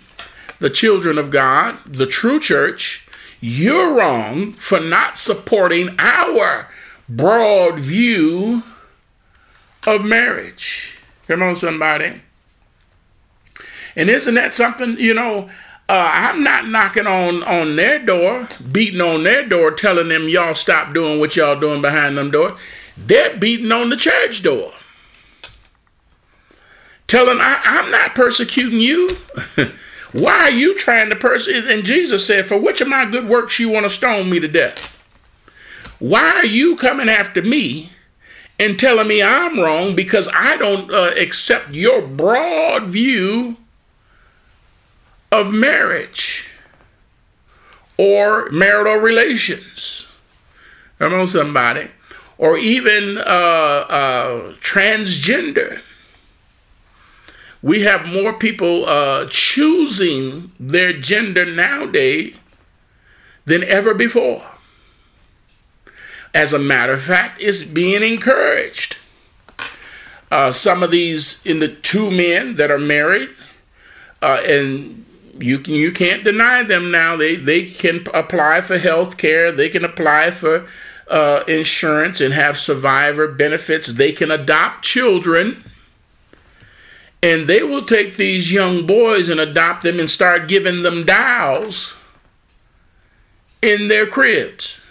the 0.60 0.70
children 0.70 1.18
of 1.18 1.30
God, 1.30 1.78
the 1.86 2.06
true 2.06 2.40
church, 2.40 3.06
you're 3.40 3.94
wrong 3.94 4.52
for 4.54 4.80
not 4.80 5.16
supporting 5.16 5.94
our 5.98 6.68
broad 7.08 7.78
view 7.78 8.62
of 9.86 10.04
marriage. 10.04 10.96
Come 11.26 11.42
on, 11.42 11.54
somebody. 11.54 12.20
And 13.94 14.08
isn't 14.08 14.34
that 14.34 14.54
something, 14.54 14.98
you 14.98 15.14
know, 15.14 15.48
uh, 15.88 16.10
I'm 16.12 16.42
not 16.44 16.66
knocking 16.66 17.06
on 17.06 17.42
on 17.44 17.76
their 17.76 17.98
door, 17.98 18.46
beating 18.70 19.00
on 19.00 19.22
their 19.22 19.48
door, 19.48 19.70
telling 19.70 20.08
them 20.08 20.28
y'all 20.28 20.54
stop 20.54 20.92
doing 20.92 21.18
what 21.18 21.34
y'all 21.34 21.58
doing 21.58 21.80
behind 21.80 22.18
them 22.18 22.30
doors. 22.30 22.58
They're 22.96 23.36
beating 23.36 23.72
on 23.72 23.88
the 23.88 23.96
church 23.96 24.42
door. 24.42 24.70
Telling, 27.06 27.38
I, 27.40 27.60
am 27.64 27.90
not 27.90 28.14
persecuting 28.14 28.80
you. 28.80 29.16
Why 30.12 30.40
are 30.40 30.50
you 30.50 30.76
trying 30.76 31.10
to 31.10 31.16
persecute? 31.16 31.66
And 31.66 31.84
Jesus 31.84 32.26
said, 32.26 32.46
For 32.46 32.56
which 32.58 32.80
of 32.80 32.88
my 32.88 33.04
good 33.04 33.28
works 33.28 33.58
you 33.58 33.68
want 33.68 33.84
to 33.84 33.90
stone 33.90 34.30
me 34.30 34.40
to 34.40 34.48
death? 34.48 34.94
Why 35.98 36.30
are 36.36 36.46
you 36.46 36.76
coming 36.76 37.08
after 37.08 37.42
me 37.42 37.90
and 38.58 38.78
telling 38.78 39.08
me 39.08 39.22
I'm 39.22 39.60
wrong 39.60 39.94
because 39.94 40.28
I 40.32 40.56
don't 40.56 40.90
uh, 40.90 41.12
accept 41.18 41.74
your 41.74 42.02
broad 42.06 42.84
view 42.84 43.56
of 45.30 45.52
marriage 45.52 46.48
or 47.98 48.48
marital 48.50 48.96
relations? 48.96 50.08
Come 50.98 51.14
on, 51.14 51.26
somebody. 51.26 51.88
Or 52.38 52.56
even 52.56 53.18
uh, 53.18 53.20
uh, 53.20 54.52
transgender. 54.54 55.80
We 57.62 57.82
have 57.82 58.12
more 58.12 58.32
people 58.32 58.86
uh, 58.86 59.26
choosing 59.28 60.52
their 60.60 60.92
gender 60.92 61.44
nowadays 61.44 62.36
than 63.44 63.64
ever 63.64 63.94
before. 63.94 64.42
As 66.34 66.52
a 66.52 66.58
matter 66.58 66.92
of 66.92 67.02
fact, 67.02 67.42
it's 67.42 67.62
being 67.62 68.02
encouraged. 68.02 68.98
Uh, 70.30 70.52
some 70.52 70.82
of 70.82 70.90
these 70.90 71.44
in 71.46 71.58
the 71.58 71.68
two 71.68 72.10
men 72.10 72.54
that 72.54 72.70
are 72.70 72.78
married, 72.78 73.30
uh, 74.20 74.40
and 74.46 75.06
you 75.38 75.58
can 75.58 75.74
you 75.74 75.90
can't 75.90 76.22
deny 76.22 76.62
them 76.62 76.90
now. 76.90 77.16
They 77.16 77.34
they 77.34 77.64
can 77.64 78.04
apply 78.12 78.60
for 78.60 78.76
health 78.76 79.16
care. 79.16 79.50
They 79.50 79.70
can 79.70 79.86
apply 79.86 80.32
for 80.32 80.66
uh, 81.08 81.44
insurance 81.48 82.20
and 82.20 82.34
have 82.34 82.58
survivor 82.58 83.26
benefits. 83.26 83.94
They 83.94 84.12
can 84.12 84.30
adopt 84.30 84.84
children. 84.84 85.64
And 87.22 87.48
they 87.48 87.62
will 87.62 87.84
take 87.84 88.16
these 88.16 88.52
young 88.52 88.86
boys 88.86 89.28
and 89.28 89.40
adopt 89.40 89.82
them 89.82 89.98
and 89.98 90.08
start 90.08 90.48
giving 90.48 90.82
them 90.82 91.04
dolls 91.04 91.94
in 93.60 93.88
their 93.88 94.06
cribs. 94.06 94.84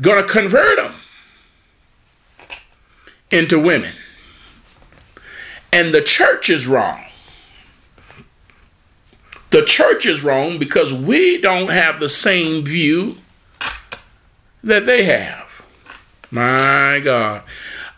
Gonna 0.00 0.22
convert 0.24 0.76
them 0.76 0.92
into 3.30 3.58
women. 3.58 3.92
And 5.72 5.92
the 5.92 6.02
church 6.02 6.50
is 6.50 6.66
wrong. 6.66 7.04
The 9.50 9.62
church 9.62 10.04
is 10.06 10.22
wrong 10.22 10.58
because 10.58 10.92
we 10.92 11.40
don't 11.40 11.70
have 11.70 12.00
the 12.00 12.08
same 12.08 12.64
view 12.64 13.16
that 14.62 14.84
they 14.86 15.04
have. 15.04 15.46
My 16.30 17.00
God. 17.02 17.42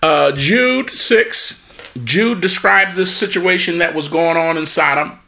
Uh, 0.02 0.32
Jude 0.32 0.90
6, 0.90 1.67
Jude 2.04 2.40
describes 2.40 2.96
this 2.96 3.14
situation 3.14 3.78
that 3.78 3.94
was 3.94 4.08
going 4.08 4.36
on 4.36 4.56
in 4.56 4.66
Sodom. 4.66 5.20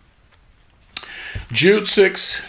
Jude 1.53 1.89
6, 1.89 2.47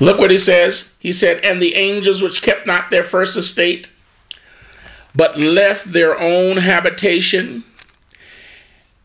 Look 0.00 0.18
what 0.18 0.30
he 0.30 0.38
says. 0.38 0.96
He 0.98 1.12
said, 1.12 1.44
And 1.44 1.60
the 1.60 1.74
angels 1.74 2.22
which 2.22 2.40
kept 2.40 2.66
not 2.66 2.90
their 2.90 3.04
first 3.04 3.36
estate, 3.36 3.90
but 5.14 5.38
left 5.38 5.92
their 5.92 6.18
own 6.18 6.56
habitation, 6.56 7.64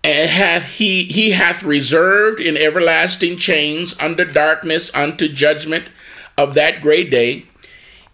and 0.05 0.29
hath 0.29 0.73
he 0.73 1.05
he 1.05 1.31
hath 1.31 1.63
reserved 1.63 2.39
in 2.39 2.55
everlasting 2.55 3.37
chains 3.37 3.99
under 3.99 4.23
darkness 4.23 4.95
unto 4.95 5.27
judgment 5.27 5.89
of 6.37 6.53
that 6.53 6.79
great 6.79 7.09
day, 7.09 7.43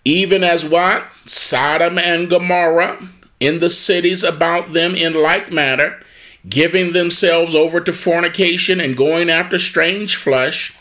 even 0.06 0.42
as 0.42 0.64
what? 0.64 1.12
Sodom 1.26 1.98
and 2.00 2.30
Gomorrah 2.30 2.98
in 3.42 3.60
the 3.60 3.70
cities 3.70 4.24
about 4.24 4.70
them 4.70 4.96
in 4.96 5.14
like 5.14 5.52
manner, 5.52 6.00
giving 6.48 6.94
themselves 6.94 7.54
over 7.54 7.82
to 7.82 7.92
fornication 7.92 8.80
and 8.80 8.96
going 8.96 9.30
after 9.30 9.60
strange 9.60 10.16
flesh 10.16 10.74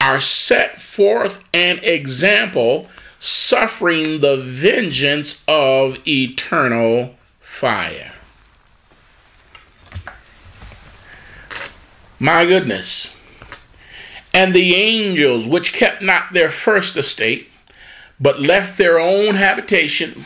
are 0.00 0.20
set 0.20 0.80
forth 0.80 1.48
an 1.52 1.80
example, 1.80 2.88
suffering 3.18 4.20
the 4.20 4.36
vengeance 4.36 5.42
of 5.48 5.98
eternal 6.06 7.16
fire. 7.40 8.13
My 12.24 12.46
goodness. 12.46 13.14
And 14.32 14.54
the 14.54 14.74
angels 14.74 15.46
which 15.46 15.74
kept 15.74 16.00
not 16.00 16.32
their 16.32 16.50
first 16.50 16.96
estate, 16.96 17.50
but 18.18 18.40
left 18.40 18.78
their 18.78 18.98
own 18.98 19.34
habitation, 19.34 20.24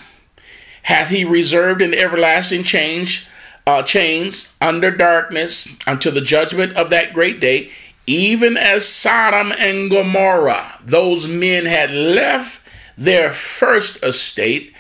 hath 0.85 1.09
he 1.09 1.25
reserved 1.25 1.83
in 1.83 1.93
everlasting 1.93 2.63
change, 2.63 3.27
uh, 3.67 3.83
chains 3.83 4.57
under 4.61 4.93
darkness 4.93 5.77
until 5.89 6.13
the 6.13 6.21
judgment 6.21 6.77
of 6.77 6.89
that 6.91 7.13
great 7.13 7.41
day 7.41 7.73
even 8.07 8.57
as 8.57 8.89
Sodom 8.89 9.53
and 9.59 9.91
Gomorrah, 9.91 10.79
those 10.83 11.29
men 11.29 11.67
had 11.67 11.91
left 11.91 12.63
their 12.97 13.31
first 13.31 14.03
estate 14.05 14.73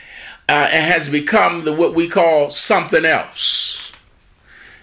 uh, 0.48 0.68
and 0.72 0.86
has 0.86 1.10
become 1.10 1.64
the, 1.64 1.72
what 1.74 1.94
we 1.94 2.08
call 2.08 2.50
something 2.50 3.04
else. 3.04 3.87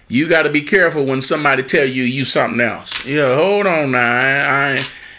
You 0.08 0.28
got 0.28 0.42
to 0.42 0.50
be 0.50 0.62
careful 0.62 1.04
when 1.04 1.20
somebody 1.20 1.62
tell 1.62 1.84
you 1.84 2.04
you 2.04 2.24
something 2.24 2.60
else. 2.60 3.04
Yeah, 3.04 3.34
hold 3.34 3.66
on 3.66 3.90
now. 3.90 4.78
I, 4.78 4.78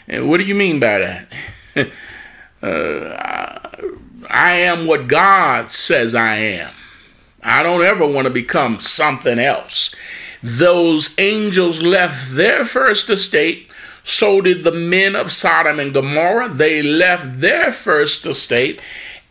I 0.10 0.20
what 0.22 0.38
do 0.38 0.46
you 0.46 0.56
mean 0.56 0.80
by 0.80 1.00
that? 1.00 1.30
uh, 2.62 3.78
I 4.30 4.52
am 4.52 4.88
what 4.88 5.08
God 5.08 5.72
says 5.72 6.16
I 6.16 6.36
am. 6.36 6.74
I 7.44 7.64
don't 7.64 7.84
ever 7.84 8.06
want 8.06 8.28
to 8.28 8.34
become 8.34 8.80
something 8.80 9.40
else. 9.40 9.94
Those 10.42 11.18
angels 11.20 11.82
left 11.82 12.36
their 12.36 12.64
first 12.64 13.10
estate, 13.10 13.72
so 14.04 14.42
did 14.42 14.64
the 14.64 14.72
men 14.72 15.16
of 15.16 15.32
Sodom 15.32 15.80
and 15.80 15.94
Gomorrah. 15.94 16.50
They 16.50 16.82
left 16.82 17.42
their 17.42 17.72
first 17.72 18.26
estate 18.26 18.82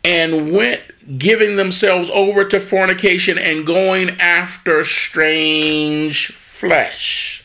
and 0.04 0.52
went 0.52 0.82
giving 1.18 1.56
themselves 1.56 2.10
over 2.10 2.44
to 2.44 2.60
fornication 2.60 3.38
and 3.38 3.66
going 3.66 4.10
after 4.20 4.82
strange 4.84 6.28
flesh. 6.28 7.44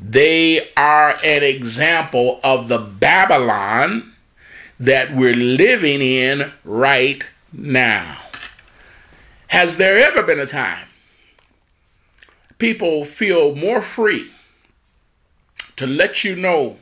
They 0.00 0.70
are 0.76 1.16
an 1.24 1.42
example 1.42 2.40
of 2.42 2.68
the 2.68 2.78
Babylon 2.78 4.12
that 4.78 5.12
we're 5.12 5.34
living 5.34 6.00
in 6.00 6.52
right 6.64 7.26
now. 7.52 8.18
Has 9.48 9.76
there 9.76 9.98
ever 9.98 10.22
been 10.22 10.40
a 10.40 10.46
time 10.46 10.88
people 12.58 13.04
feel 13.04 13.54
more 13.54 13.82
free 13.82 14.30
to 15.76 15.86
let 15.86 16.24
you 16.24 16.36
know, 16.36 16.78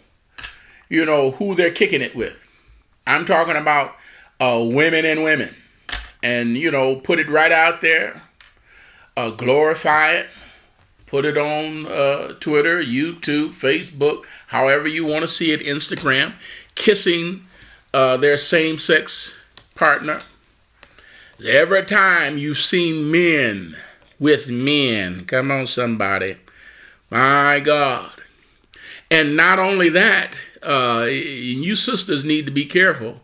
you 0.89 1.05
know, 1.05 1.33
who 1.33 1.55
they're 1.55 1.71
kicking 1.71 2.03
it 2.03 2.15
with. 2.15 2.41
I'm 3.07 3.25
talking 3.25 3.57
about 3.57 3.97
uh, 4.39 4.65
women 4.65 5.05
and 5.05 5.23
women. 5.23 5.55
And, 6.23 6.57
you 6.57 6.71
know, 6.71 6.97
put 6.97 7.19
it 7.19 7.29
right 7.29 7.51
out 7.51 7.81
there, 7.81 8.23
uh, 9.17 9.31
glorify 9.31 10.13
it, 10.13 10.27
put 11.07 11.25
it 11.25 11.37
on 11.37 11.87
uh, 11.87 12.35
Twitter, 12.39 12.83
YouTube, 12.83 13.51
Facebook, 13.51 14.25
however 14.49 14.87
you 14.87 15.05
want 15.05 15.23
to 15.23 15.29
see 15.29 15.51
it, 15.51 15.61
Instagram, 15.61 16.35
kissing 16.75 17.45
uh, 17.93 18.17
their 18.17 18.37
same 18.37 18.79
sex 18.79 19.37
partner. 19.75 20.21
Every 21.45 21.85
time 21.85 22.39
you've 22.39 22.59
seen 22.59 23.11
men 23.11 23.77
with 24.23 24.49
men. 24.49 25.25
Come 25.25 25.51
on, 25.51 25.67
somebody. 25.67 26.37
My 27.11 27.59
God. 27.59 28.13
And 29.11 29.37
not 29.37 29.59
only 29.59 29.89
that, 29.89 30.33
uh, 30.63 31.07
you 31.11 31.75
sisters 31.75 32.25
need 32.25 32.47
to 32.47 32.53
be 32.53 32.65
careful 32.65 33.23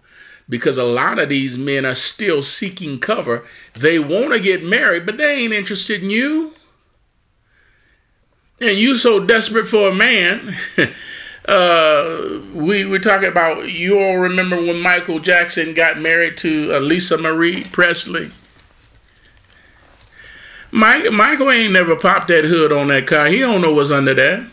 because 0.48 0.78
a 0.78 0.84
lot 0.84 1.18
of 1.18 1.28
these 1.28 1.58
men 1.58 1.84
are 1.84 1.94
still 1.94 2.42
seeking 2.42 2.98
cover. 2.98 3.44
They 3.74 3.98
want 3.98 4.32
to 4.32 4.40
get 4.40 4.64
married, 4.64 5.04
but 5.04 5.18
they 5.18 5.42
ain't 5.42 5.52
interested 5.52 6.02
in 6.02 6.10
you. 6.10 6.52
And 8.60 8.76
you 8.76 8.96
so 8.96 9.24
desperate 9.24 9.68
for 9.68 9.88
a 9.88 9.94
man. 9.94 10.54
uh, 11.48 12.40
we 12.54 12.84
were 12.84 12.98
talking 12.98 13.28
about, 13.28 13.70
you 13.70 14.00
all 14.00 14.16
remember 14.16 14.56
when 14.56 14.80
Michael 14.80 15.20
Jackson 15.20 15.74
got 15.74 15.98
married 15.98 16.36
to 16.38 16.74
uh, 16.74 16.78
Lisa 16.78 17.18
Marie 17.18 17.64
Presley? 17.64 18.30
Mike, 20.70 21.12
Michael 21.12 21.50
ain't 21.50 21.72
never 21.72 21.96
popped 21.96 22.28
that 22.28 22.44
hood 22.44 22.72
on 22.72 22.88
that 22.88 23.06
car. 23.06 23.26
He 23.26 23.38
don't 23.38 23.62
know 23.62 23.72
what's 23.72 23.90
under 23.90 24.14
there. 24.14 24.46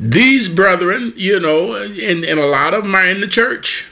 These 0.00 0.48
brethren, 0.48 1.12
you 1.16 1.40
know, 1.40 1.74
and, 1.74 2.24
and 2.24 2.38
a 2.38 2.46
lot 2.46 2.72
of 2.72 2.84
them 2.84 2.94
are 2.94 3.06
in 3.06 3.20
the 3.20 3.26
church. 3.26 3.88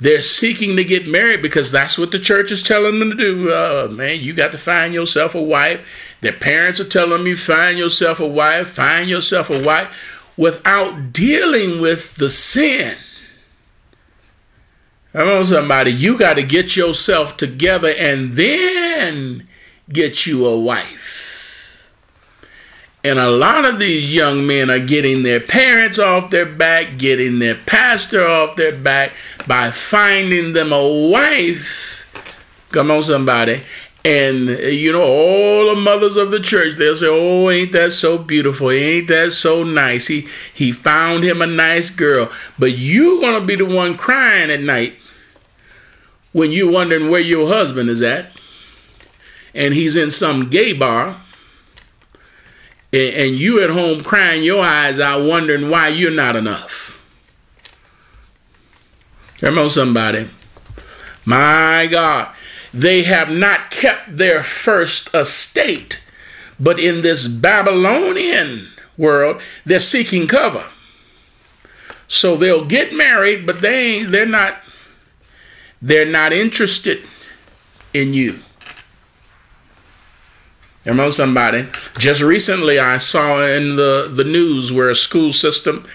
They're 0.00 0.22
seeking 0.22 0.74
to 0.76 0.84
get 0.84 1.06
married 1.06 1.42
because 1.42 1.70
that's 1.70 1.96
what 1.98 2.10
the 2.10 2.18
church 2.18 2.50
is 2.50 2.62
telling 2.62 2.98
them 2.98 3.10
to 3.10 3.16
do. 3.16 3.52
Uh, 3.52 3.88
man, 3.90 4.20
you 4.20 4.32
got 4.32 4.50
to 4.52 4.58
find 4.58 4.94
yourself 4.94 5.34
a 5.34 5.42
wife. 5.42 5.86
Their 6.22 6.32
parents 6.32 6.80
are 6.80 6.88
telling 6.88 7.22
me, 7.22 7.34
find 7.34 7.78
yourself 7.78 8.18
a 8.18 8.26
wife, 8.26 8.68
find 8.70 9.08
yourself 9.08 9.50
a 9.50 9.62
wife, 9.62 10.32
without 10.36 11.12
dealing 11.12 11.80
with 11.80 12.16
the 12.16 12.30
sin 12.30 12.96
Come 15.12 15.28
on, 15.28 15.44
somebody. 15.44 15.92
You 15.92 16.16
got 16.16 16.34
to 16.34 16.42
get 16.42 16.74
yourself 16.74 17.36
together 17.36 17.92
and 17.98 18.32
then 18.32 19.46
get 19.90 20.26
you 20.26 20.46
a 20.46 20.58
wife. 20.58 21.11
And 23.04 23.18
a 23.18 23.30
lot 23.30 23.64
of 23.64 23.80
these 23.80 24.14
young 24.14 24.46
men 24.46 24.70
are 24.70 24.78
getting 24.78 25.24
their 25.24 25.40
parents 25.40 25.98
off 25.98 26.30
their 26.30 26.46
back, 26.46 26.98
getting 26.98 27.40
their 27.40 27.56
pastor 27.56 28.24
off 28.24 28.54
their 28.54 28.76
back 28.76 29.12
by 29.46 29.72
finding 29.72 30.52
them 30.52 30.72
a 30.72 31.08
wife 31.08 31.92
Come 32.72 32.90
on, 32.90 33.02
somebody. 33.02 33.62
And 34.04 34.48
you 34.48 34.92
know, 34.92 35.02
all 35.02 35.74
the 35.74 35.80
mothers 35.80 36.16
of 36.16 36.30
the 36.30 36.40
church, 36.40 36.76
they'll 36.76 36.96
say, 36.96 37.06
Oh, 37.08 37.50
ain't 37.50 37.72
that 37.72 37.92
so 37.92 38.18
beautiful? 38.18 38.70
Ain't 38.70 39.08
that 39.08 39.32
so 39.32 39.62
nice? 39.62 40.08
He 40.08 40.26
he 40.52 40.72
found 40.72 41.22
him 41.22 41.40
a 41.40 41.46
nice 41.46 41.90
girl. 41.90 42.30
But 42.58 42.72
you 42.72 43.20
gonna 43.20 43.44
be 43.44 43.54
the 43.54 43.66
one 43.66 43.96
crying 43.96 44.50
at 44.50 44.60
night 44.60 44.94
when 46.32 46.50
you're 46.50 46.72
wondering 46.72 47.10
where 47.10 47.20
your 47.20 47.46
husband 47.46 47.90
is 47.90 48.00
at, 48.00 48.32
and 49.54 49.74
he's 49.74 49.94
in 49.94 50.10
some 50.10 50.48
gay 50.48 50.72
bar, 50.72 51.16
and, 52.92 53.36
you 53.36 53.62
at 53.62 53.70
home 53.70 54.02
crying 54.02 54.42
your 54.42 54.62
eyes 54.62 55.00
out, 55.00 55.24
wondering 55.24 55.70
why 55.70 55.88
you're 55.88 56.10
not 56.10 56.36
enough. 56.36 56.98
Come 59.38 59.58
on, 59.58 59.70
somebody. 59.70 60.28
My 61.24 61.88
God. 61.90 62.34
They 62.74 63.02
have 63.02 63.30
not 63.30 63.70
kept 63.70 64.16
their 64.16 64.42
first 64.42 65.14
estate, 65.14 66.04
but 66.58 66.78
in 66.78 67.02
this 67.02 67.28
Babylonian 67.28 68.68
world, 68.96 69.42
they're 69.64 69.80
seeking 69.80 70.26
cover. 70.26 70.64
So 72.06 72.36
they'll 72.36 72.64
get 72.64 72.94
married, 72.94 73.46
but 73.46 73.60
they 73.60 74.02
they're 74.02 74.26
not 74.26 74.58
they're 75.80 76.04
not 76.04 76.32
interested 76.32 77.00
in 77.92 78.14
you. 78.14 78.40
Remember 80.84 81.10
somebody? 81.10 81.68
Just 81.98 82.22
recently 82.22 82.78
I 82.78 82.96
saw 82.96 83.44
in 83.44 83.76
the, 83.76 84.10
the 84.12 84.24
news 84.24 84.72
where 84.72 84.90
a 84.90 84.96
school 84.96 85.32
system 85.32 85.86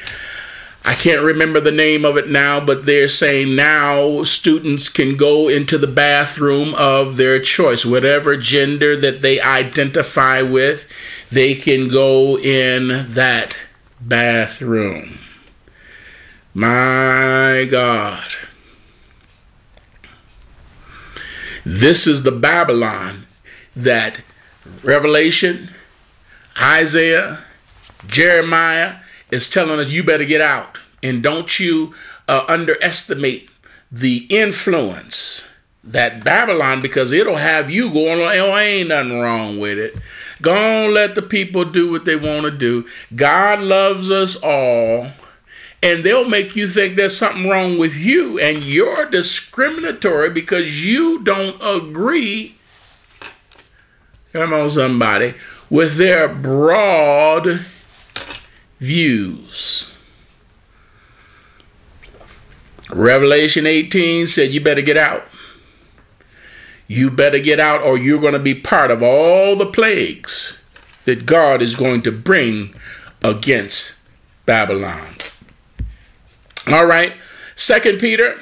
I 0.88 0.94
can't 0.94 1.22
remember 1.22 1.60
the 1.60 1.70
name 1.70 2.06
of 2.06 2.16
it 2.16 2.30
now, 2.30 2.62
but 2.62 2.86
they're 2.86 3.10
saying 3.10 3.58
now 3.58 4.24
students 4.24 4.88
can 4.88 5.18
go 5.18 5.50
into 5.50 5.78
the 5.78 5.86
bathroom 5.86 6.74
of 6.76 7.18
their 7.18 7.42
choice, 7.42 7.86
whatever 7.86 8.38
gender 8.38 8.96
that 8.96 9.22
they 9.22 9.38
identify 9.42 10.42
with, 10.42 10.90
they 11.30 11.56
can 11.56 11.90
go 11.90 12.40
in 12.40 12.88
that 13.12 13.58
bathroom. 14.00 15.18
My 16.54 17.68
God. 17.70 18.32
This 21.66 22.08
is 22.08 22.24
the 22.24 22.32
Babylon 22.32 23.28
that 23.76 24.22
Revelation, 24.84 25.70
Isaiah, 26.60 27.40
Jeremiah, 28.08 28.98
is 29.32 29.50
telling 29.50 29.80
us 29.80 29.90
you 29.90 30.04
better 30.04 30.26
get 30.26 30.42
out 30.42 30.78
and 31.04 31.22
don't 31.22 31.60
you 31.60 31.94
uh, 32.28 32.46
underestimate 32.48 33.50
the 33.92 34.26
influence 34.30 35.48
that 35.84 36.24
Babylon 36.24 36.82
because 36.82 37.12
it'll 37.12 37.38
have 37.38 37.70
you 37.70 37.92
going, 37.92 38.20
oh, 38.20 38.58
ain't 38.58 38.90
nothing 38.90 39.20
wrong 39.20 39.60
with 39.60 39.78
it. 39.78 39.96
Go 40.42 40.54
on, 40.54 40.94
let 40.94 41.16
the 41.16 41.22
people 41.22 41.64
do 41.64 41.90
what 41.90 42.06
they 42.06 42.16
want 42.16 42.44
to 42.44 42.52
do. 42.52 42.86
God 43.16 43.62
loves 43.62 44.12
us 44.12 44.36
all, 44.36 45.08
and 45.82 46.04
they'll 46.04 46.30
make 46.30 46.56
you 46.56 46.68
think 46.68 46.96
there's 46.96 47.18
something 47.18 47.50
wrong 47.50 47.78
with 47.78 47.96
you, 47.96 48.38
and 48.38 48.64
you're 48.64 49.10
discriminatory 49.10 50.30
because 50.30 50.86
you 50.86 51.24
don't 51.24 51.56
agree. 51.62 52.57
Come 54.38 54.54
on, 54.54 54.70
somebody, 54.70 55.34
with 55.68 55.98
their 55.98 56.28
broad 56.28 57.66
views. 58.80 59.92
Revelation 62.92 63.66
18 63.66 64.28
said, 64.28 64.52
You 64.52 64.62
better 64.62 64.84
get 64.84 64.96
out. 64.96 65.24
You 66.88 67.10
better 67.10 67.40
get 67.40 67.60
out, 67.60 67.82
or 67.82 67.98
you're 67.98 68.22
going 68.22 68.34
to 68.34 68.40
be 68.40 68.54
part 68.54 68.92
of 68.92 69.02
all 69.02 69.56
the 69.56 69.66
plagues 69.66 70.62
that 71.06 71.26
God 71.26 71.64
is 71.64 71.76
going 71.76 72.04
to 72.04 72.12
bring 72.12 72.76
against 73.24 74.00
Babylon. 74.46 75.16
All 76.72 76.86
right, 76.86 77.14
Second 77.56 78.00
Peter. 78.00 78.36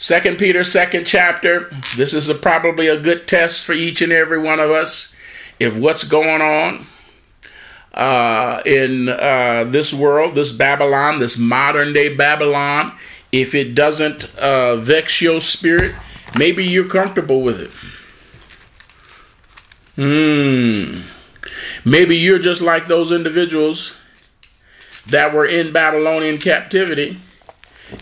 Second 0.00 0.38
Peter, 0.38 0.62
second 0.62 1.06
chapter. 1.06 1.68
This 1.96 2.14
is 2.14 2.28
a, 2.28 2.34
probably 2.36 2.86
a 2.86 3.00
good 3.00 3.26
test 3.26 3.66
for 3.66 3.72
each 3.72 4.00
and 4.00 4.12
every 4.12 4.38
one 4.38 4.60
of 4.60 4.70
us. 4.70 5.12
If 5.58 5.76
what's 5.76 6.04
going 6.04 6.40
on 6.40 6.86
uh, 7.94 8.62
in 8.64 9.08
uh, 9.08 9.64
this 9.64 9.92
world, 9.92 10.36
this 10.36 10.52
Babylon, 10.52 11.18
this 11.18 11.36
modern 11.36 11.92
day 11.92 12.14
Babylon, 12.14 12.96
if 13.32 13.56
it 13.56 13.74
doesn't 13.74 14.32
uh, 14.38 14.76
vex 14.76 15.20
your 15.20 15.40
spirit, 15.40 15.96
maybe 16.36 16.64
you're 16.64 16.88
comfortable 16.88 17.42
with 17.42 17.60
it. 17.60 17.72
Hmm. 19.96 21.00
Maybe 21.84 22.16
you're 22.16 22.38
just 22.38 22.62
like 22.62 22.86
those 22.86 23.10
individuals 23.10 23.96
that 25.08 25.34
were 25.34 25.46
in 25.46 25.72
Babylonian 25.72 26.38
captivity. 26.38 27.18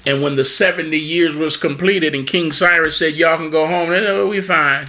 And 0.05 0.23
when 0.23 0.37
the 0.37 0.45
70 0.45 0.99
years 0.99 1.37
was 1.37 1.57
completed 1.57 2.15
and 2.15 2.27
King 2.27 2.53
Cyrus 2.53 2.99
said, 2.99 3.15
Y'all 3.15 3.37
can 3.37 3.51
go 3.51 3.67
home, 3.67 3.91
oh, 3.91 4.27
we 4.27 4.41
fine. 4.41 4.87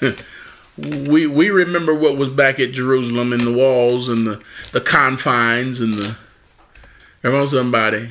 we 0.78 1.26
we 1.26 1.50
remember 1.50 1.94
what 1.94 2.16
was 2.16 2.28
back 2.28 2.60
at 2.60 2.72
Jerusalem 2.72 3.32
in 3.32 3.44
the 3.44 3.52
walls 3.52 4.08
and 4.08 4.26
the, 4.26 4.42
the 4.72 4.80
confines 4.80 5.80
and 5.80 5.94
the 5.94 6.16
remember 7.22 7.46
somebody. 7.46 8.10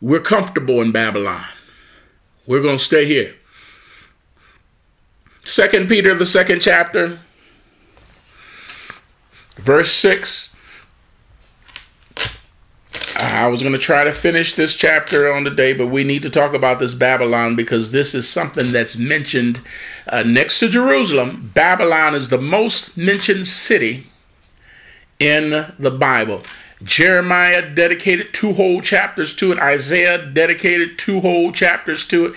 We're 0.00 0.20
comfortable 0.20 0.80
in 0.80 0.92
Babylon. 0.92 1.44
We're 2.46 2.62
gonna 2.62 2.78
stay 2.78 3.04
here. 3.06 3.34
Second 5.44 5.88
Peter, 5.88 6.14
the 6.14 6.26
second 6.26 6.60
chapter, 6.60 7.18
verse 9.56 9.90
six. 9.90 10.56
I 13.22 13.48
was 13.48 13.60
going 13.60 13.74
to 13.74 13.78
try 13.78 14.04
to 14.04 14.12
finish 14.12 14.54
this 14.54 14.74
chapter 14.74 15.30
on 15.30 15.44
the 15.44 15.50
day, 15.50 15.74
but 15.74 15.88
we 15.88 16.04
need 16.04 16.22
to 16.22 16.30
talk 16.30 16.54
about 16.54 16.78
this 16.78 16.94
Babylon 16.94 17.54
because 17.54 17.90
this 17.90 18.14
is 18.14 18.26
something 18.26 18.72
that's 18.72 18.96
mentioned 18.96 19.60
uh, 20.08 20.22
next 20.22 20.58
to 20.60 20.70
Jerusalem. 20.70 21.50
Babylon 21.54 22.14
is 22.14 22.30
the 22.30 22.40
most 22.40 22.96
mentioned 22.96 23.46
city 23.46 24.06
in 25.18 25.66
the 25.78 25.90
Bible. 25.90 26.42
Jeremiah 26.82 27.68
dedicated 27.68 28.32
two 28.32 28.54
whole 28.54 28.80
chapters 28.80 29.34
to 29.36 29.52
it, 29.52 29.58
Isaiah 29.58 30.24
dedicated 30.24 30.98
two 30.98 31.20
whole 31.20 31.52
chapters 31.52 32.06
to 32.06 32.26
it, 32.26 32.34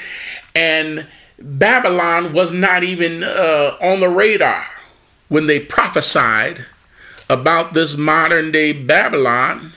and 0.53 1.07
Babylon 1.39 2.33
was 2.33 2.51
not 2.51 2.83
even 2.83 3.23
uh, 3.23 3.77
on 3.81 4.01
the 4.01 4.09
radar 4.09 4.65
when 5.29 5.47
they 5.47 5.61
prophesied 5.61 6.65
about 7.29 7.73
this 7.73 7.95
modern 7.95 8.51
day 8.51 8.73
Babylon 8.73 9.72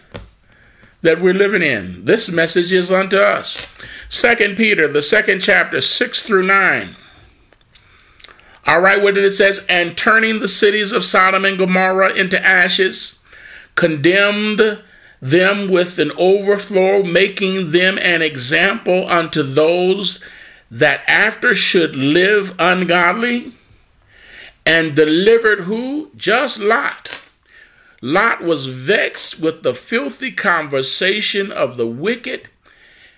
that 1.06 1.20
we're 1.20 1.32
living 1.32 1.62
in. 1.62 2.04
This 2.04 2.30
message 2.30 2.72
is 2.72 2.90
unto 2.90 3.16
us. 3.16 3.66
Second 4.08 4.56
Peter, 4.56 4.88
the 4.88 5.02
second 5.02 5.40
chapter, 5.40 5.80
6 5.80 6.22
through 6.22 6.42
9. 6.42 6.88
All 8.66 8.80
right, 8.80 9.00
what 9.00 9.14
did 9.14 9.24
it 9.24 9.32
says? 9.32 9.64
And 9.68 9.96
turning 9.96 10.40
the 10.40 10.48
cities 10.48 10.90
of 10.90 11.04
Sodom 11.04 11.44
and 11.44 11.56
Gomorrah 11.56 12.12
into 12.14 12.44
ashes, 12.44 13.22
condemned 13.76 14.82
them 15.22 15.68
with 15.68 16.00
an 16.00 16.10
overflow, 16.18 17.04
making 17.04 17.70
them 17.70 17.98
an 17.98 18.20
example 18.22 19.08
unto 19.08 19.44
those 19.44 20.20
that 20.70 21.02
after 21.06 21.54
should 21.54 21.94
live 21.94 22.52
ungodly, 22.58 23.52
and 24.66 24.96
delivered 24.96 25.60
who? 25.60 26.10
Just 26.16 26.58
Lot 26.58 27.20
Lot 28.02 28.42
was 28.42 28.66
vexed 28.66 29.40
with 29.40 29.62
the 29.62 29.74
filthy 29.74 30.30
conversation 30.30 31.50
of 31.50 31.76
the 31.76 31.86
wicked, 31.86 32.48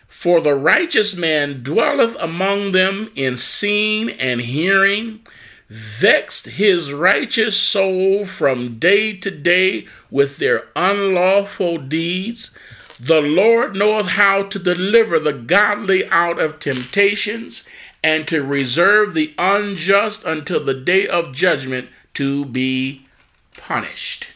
for 0.07 0.41
the 0.41 0.55
righteous 0.55 1.17
man 1.17 1.63
dwelleth 1.63 2.17
among 2.21 2.73
them 2.73 3.11
in 3.15 3.37
seeing 3.37 4.11
and 4.11 4.41
hearing, 4.41 5.21
vexed 5.69 6.47
his 6.47 6.93
righteous 6.93 7.57
soul 7.57 8.25
from 8.25 8.79
day 8.79 9.17
to 9.17 9.31
day 9.31 9.87
with 10.11 10.39
their 10.39 10.65
unlawful 10.75 11.79
deeds. 11.79 12.57
The 13.01 13.21
Lord 13.21 13.77
knoweth 13.77 14.09
how 14.09 14.45
to 14.45 14.59
deliver 14.59 15.19
the 15.19 15.33
godly 15.33 16.09
out 16.09 16.41
of 16.41 16.59
temptations 16.59 17.67
and 18.03 18.27
to 18.29 18.43
reserve 18.43 19.15
the 19.15 19.35
unjust 19.39 20.25
until 20.25 20.65
the 20.65 20.75
day 20.75 21.07
of 21.07 21.33
judgment 21.33 21.91
to 22.15 22.45
be 22.45 23.07
punished. 23.57 24.33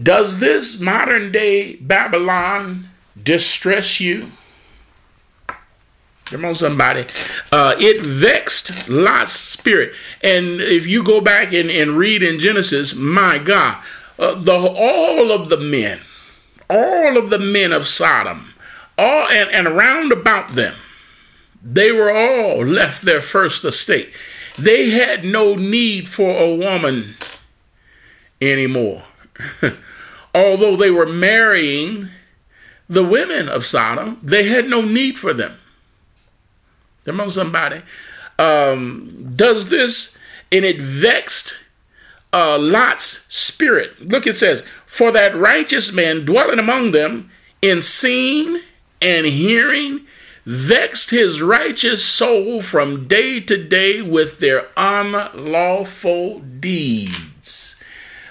Does 0.00 0.40
this 0.40 0.80
modern 0.80 1.32
day 1.32 1.76
Babylon 1.76 2.88
distress 3.20 4.00
you? 4.00 4.26
Come 6.26 6.44
on, 6.44 6.54
somebody. 6.54 7.06
Uh, 7.52 7.76
it 7.78 8.00
vexed 8.00 8.88
Lot's 8.88 9.32
spirit. 9.32 9.94
And 10.22 10.60
if 10.60 10.86
you 10.86 11.02
go 11.04 11.20
back 11.20 11.52
and, 11.52 11.70
and 11.70 11.92
read 11.96 12.22
in 12.22 12.40
Genesis, 12.40 12.94
my 12.94 13.38
God, 13.38 13.82
uh, 14.18 14.34
the 14.34 14.52
all 14.56 15.30
of 15.30 15.48
the 15.48 15.56
men, 15.56 16.00
all 16.68 17.16
of 17.16 17.30
the 17.30 17.38
men 17.38 17.72
of 17.72 17.86
Sodom, 17.86 18.54
all 18.98 19.28
and, 19.28 19.48
and 19.50 19.66
around 19.68 20.10
about 20.12 20.50
them, 20.50 20.74
They 21.62 21.90
were 21.90 22.10
all 22.10 22.64
left 22.64 23.02
their 23.02 23.20
first 23.20 23.64
estate. 23.64 24.12
They 24.56 24.90
had 24.90 25.24
no 25.24 25.56
need 25.56 26.08
for 26.08 26.30
a 26.30 26.54
woman 26.54 27.14
anymore. 28.40 29.02
Although 30.34 30.76
they 30.76 30.90
were 30.90 31.06
marrying 31.06 32.08
the 32.88 33.04
women 33.04 33.48
of 33.48 33.66
Sodom, 33.66 34.20
they 34.22 34.44
had 34.44 34.68
no 34.68 34.80
need 34.80 35.18
for 35.18 35.32
them. 35.32 35.56
Come 37.04 37.20
on, 37.20 37.30
somebody. 37.30 37.82
Um, 38.38 39.32
does 39.34 39.68
this, 39.68 40.16
and 40.52 40.64
it 40.64 40.80
vexed 40.80 41.56
uh, 42.32 42.58
Lot's 42.58 43.26
spirit. 43.34 44.08
Look, 44.10 44.26
it 44.26 44.36
says, 44.36 44.62
For 44.84 45.10
that 45.12 45.34
righteous 45.34 45.92
man 45.92 46.24
dwelling 46.24 46.58
among 46.58 46.90
them 46.90 47.30
in 47.62 47.80
seeing 47.80 48.60
and 49.00 49.26
hearing 49.26 50.06
vexed 50.44 51.10
his 51.10 51.42
righteous 51.42 52.04
soul 52.04 52.62
from 52.62 53.08
day 53.08 53.40
to 53.40 53.62
day 53.62 54.00
with 54.00 54.38
their 54.38 54.68
unlawful 54.76 56.40
deeds. 56.40 57.75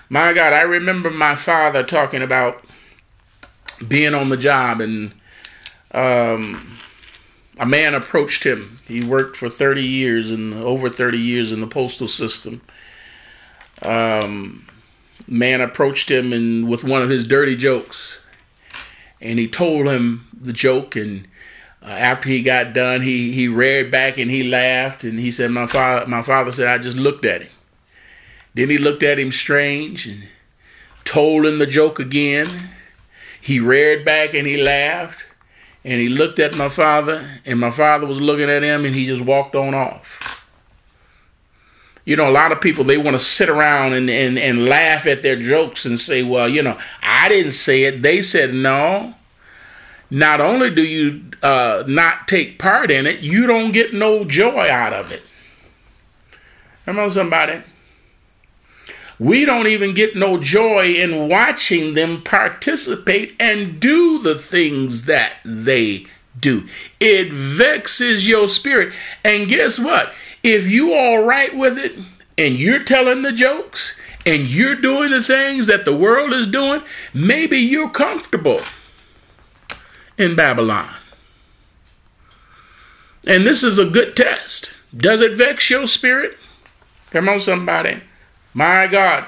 My 0.09 0.33
God, 0.33 0.53
I 0.53 0.61
remember 0.61 1.09
my 1.09 1.35
father 1.35 1.83
talking 1.83 2.21
about 2.21 2.63
being 3.87 4.13
on 4.13 4.29
the 4.29 4.37
job 4.37 4.79
and 4.79 5.13
um, 5.91 6.77
a 7.59 7.65
man 7.65 7.95
approached 7.95 8.43
him. 8.43 8.79
He 8.87 9.03
worked 9.03 9.35
for 9.35 9.49
30 9.49 9.83
years 9.83 10.29
and 10.29 10.53
over 10.53 10.89
30 10.89 11.17
years 11.17 11.51
in 11.51 11.61
the 11.61 11.67
postal 11.67 12.07
system. 12.07 12.61
Um, 13.81 14.67
man 15.27 15.61
approached 15.61 16.11
him 16.11 16.33
and 16.33 16.67
with 16.67 16.83
one 16.83 17.01
of 17.01 17.09
his 17.09 17.27
dirty 17.27 17.55
jokes, 17.55 18.21
and 19.19 19.39
he 19.39 19.47
told 19.47 19.87
him 19.87 20.27
the 20.39 20.53
joke. 20.53 20.95
And 20.95 21.27
uh, 21.81 21.87
after 21.87 22.29
he 22.29 22.41
got 22.41 22.73
done, 22.73 23.01
he 23.01 23.31
he 23.31 23.47
read 23.47 23.91
back 23.91 24.17
and 24.17 24.29
he 24.31 24.47
laughed 24.47 25.03
and 25.03 25.19
he 25.19 25.31
said, 25.31 25.51
"My 25.51 25.67
father, 25.67 26.07
my 26.07 26.21
father 26.21 26.51
said 26.51 26.67
I 26.67 26.77
just 26.77 26.97
looked 26.97 27.25
at 27.25 27.43
him." 27.43 27.51
Then 28.55 28.69
he 28.69 28.77
looked 28.77 29.03
at 29.03 29.19
him 29.19 29.31
strange 29.31 30.07
and 30.07 30.23
told 31.03 31.45
him 31.45 31.59
the 31.59 31.67
joke 31.67 31.99
again. 31.99 32.47
He 33.39 33.59
reared 33.59 34.03
back 34.03 34.33
and 34.33 34.47
he 34.47 34.57
laughed. 34.57 35.25
And 35.83 36.01
he 36.01 36.09
looked 36.09 36.39
at 36.39 36.57
my 36.57 36.67
father, 36.67 37.29
and 37.45 37.59
my 37.59 37.69
father 37.69 38.07
was 38.07 38.19
looking 38.19 38.49
at 38.49 38.63
him, 38.63 38.85
and 38.85 38.95
he 38.95 39.05
just 39.05 39.21
walked 39.21 39.53
on 39.53 39.75
off. 39.75 40.41
You 42.05 42.15
know, 42.15 42.27
a 42.27 42.31
lot 42.31 42.51
of 42.51 42.59
people, 42.59 42.83
they 42.83 42.97
want 42.97 43.11
to 43.11 43.19
sit 43.19 43.49
around 43.49 43.93
and, 43.93 44.09
and, 44.09 44.39
and 44.39 44.65
laugh 44.65 45.05
at 45.05 45.21
their 45.21 45.35
jokes 45.35 45.85
and 45.85 45.99
say, 45.99 46.23
well, 46.23 46.49
you 46.49 46.63
know, 46.63 46.75
I 47.03 47.29
didn't 47.29 47.51
say 47.51 47.83
it. 47.83 48.01
They 48.01 48.23
said, 48.23 48.51
no. 48.51 49.13
Not 50.09 50.41
only 50.41 50.73
do 50.73 50.83
you 50.83 51.23
uh, 51.43 51.83
not 51.85 52.27
take 52.27 52.57
part 52.57 52.89
in 52.89 53.05
it, 53.05 53.19
you 53.19 53.45
don't 53.45 53.71
get 53.71 53.93
no 53.93 54.23
joy 54.23 54.67
out 54.67 54.93
of 54.93 55.11
it. 55.11 55.21
Come 56.85 56.97
on, 56.97 57.11
somebody. 57.11 57.61
We 59.17 59.45
don't 59.45 59.67
even 59.67 59.93
get 59.93 60.15
no 60.15 60.37
joy 60.37 60.93
in 60.93 61.29
watching 61.29 61.93
them 61.93 62.21
participate 62.21 63.35
and 63.39 63.79
do 63.79 64.19
the 64.19 64.35
things 64.35 65.05
that 65.05 65.35
they 65.45 66.07
do. 66.39 66.67
It 66.99 67.31
vexes 67.31 68.27
your 68.27 68.47
spirit. 68.47 68.93
And 69.23 69.47
guess 69.47 69.79
what? 69.79 70.13
If 70.43 70.67
you 70.67 70.93
all 70.93 71.25
right 71.25 71.55
with 71.55 71.77
it 71.77 71.93
and 72.37 72.55
you're 72.55 72.83
telling 72.83 73.21
the 73.21 73.31
jokes 73.31 73.97
and 74.25 74.43
you're 74.43 74.75
doing 74.75 75.11
the 75.11 75.23
things 75.23 75.67
that 75.67 75.85
the 75.85 75.95
world 75.95 76.33
is 76.33 76.47
doing, 76.47 76.83
maybe 77.13 77.57
you're 77.57 77.89
comfortable 77.89 78.61
in 80.17 80.35
Babylon. 80.35 80.89
And 83.27 83.45
this 83.45 83.63
is 83.63 83.79
a 83.79 83.89
good 83.89 84.15
test. 84.15 84.73
Does 84.95 85.21
it 85.21 85.33
vex 85.33 85.69
your 85.69 85.87
spirit? 85.87 86.37
Come 87.11 87.29
on, 87.29 87.39
somebody. 87.39 88.01
My 88.55 88.87
God. 88.87 89.25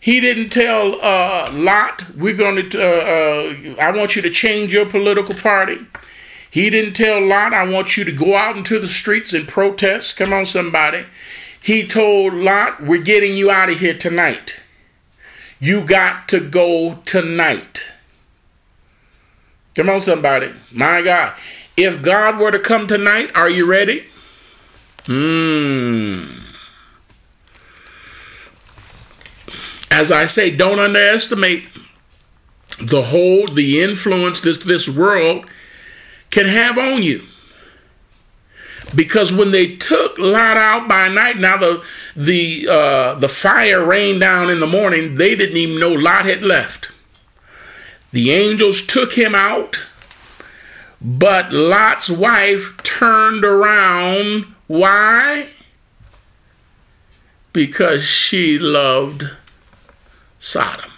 He 0.00 0.18
didn't 0.20 0.48
tell 0.48 0.98
uh, 1.02 1.50
Lot, 1.52 2.06
we're 2.16 2.34
going 2.34 2.70
to, 2.70 2.82
uh, 2.82 3.76
uh, 3.76 3.80
I 3.80 3.94
want 3.94 4.16
you 4.16 4.22
to 4.22 4.30
change 4.30 4.72
your 4.72 4.86
political 4.86 5.34
party. 5.34 5.78
He 6.50 6.70
didn't 6.70 6.94
tell 6.94 7.24
Lot, 7.24 7.52
I 7.52 7.70
want 7.70 7.98
you 7.98 8.04
to 8.04 8.12
go 8.12 8.34
out 8.34 8.56
into 8.56 8.80
the 8.80 8.88
streets 8.88 9.34
and 9.34 9.46
protest. 9.46 10.16
Come 10.16 10.32
on, 10.32 10.46
somebody. 10.46 11.04
He 11.62 11.86
told 11.86 12.32
Lot, 12.32 12.82
we're 12.82 13.02
getting 13.02 13.36
you 13.36 13.50
out 13.50 13.68
of 13.68 13.78
here 13.78 13.92
tonight. 13.92 14.62
You 15.60 15.84
got 15.84 16.26
to 16.30 16.40
go 16.40 17.00
tonight. 17.04 17.92
Come 19.76 19.90
on, 19.90 20.00
somebody. 20.00 20.50
My 20.72 21.02
God. 21.02 21.34
If 21.76 22.00
God 22.00 22.38
were 22.38 22.50
to 22.50 22.58
come 22.58 22.86
tonight, 22.86 23.30
are 23.34 23.50
you 23.50 23.66
ready? 23.66 24.06
Hmm. 25.04 26.39
As 29.90 30.12
I 30.12 30.26
say, 30.26 30.54
don't 30.54 30.78
underestimate 30.78 31.68
the 32.80 33.02
hold, 33.02 33.54
the 33.54 33.82
influence 33.82 34.40
this, 34.40 34.58
this 34.58 34.88
world 34.88 35.46
can 36.30 36.46
have 36.46 36.78
on 36.78 37.02
you. 37.02 37.22
Because 38.94 39.32
when 39.32 39.50
they 39.50 39.76
took 39.76 40.18
Lot 40.18 40.56
out 40.56 40.88
by 40.88 41.08
night, 41.08 41.36
now 41.38 41.56
the 41.56 41.84
the 42.16 42.66
uh, 42.68 43.14
the 43.14 43.28
fire 43.28 43.84
rained 43.84 44.18
down 44.20 44.50
in 44.50 44.58
the 44.58 44.66
morning. 44.66 45.14
They 45.14 45.36
didn't 45.36 45.56
even 45.56 45.78
know 45.78 45.92
Lot 45.92 46.24
had 46.24 46.42
left. 46.42 46.90
The 48.10 48.32
angels 48.32 48.84
took 48.84 49.12
him 49.12 49.32
out, 49.34 49.78
but 51.00 51.52
Lot's 51.52 52.10
wife 52.10 52.82
turned 52.82 53.44
around. 53.44 54.46
Why? 54.66 55.46
Because 57.52 58.02
she 58.02 58.58
loved 58.58 59.30
Sodom. 60.40 60.90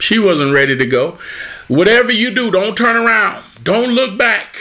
She 0.00 0.18
wasn't 0.18 0.54
ready 0.54 0.76
to 0.76 0.86
go. 0.86 1.18
Whatever 1.68 2.10
you 2.10 2.34
do, 2.34 2.50
don't 2.50 2.76
turn 2.76 2.96
around. 2.96 3.44
Don't 3.62 3.90
look 3.90 4.16
back. 4.16 4.56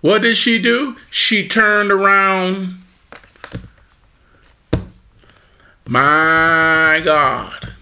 What 0.00 0.22
did 0.22 0.36
she 0.36 0.62
do? 0.62 0.96
She 1.10 1.48
turned 1.48 1.90
around. 1.90 2.82
My 5.86 7.00
God. 7.04 7.74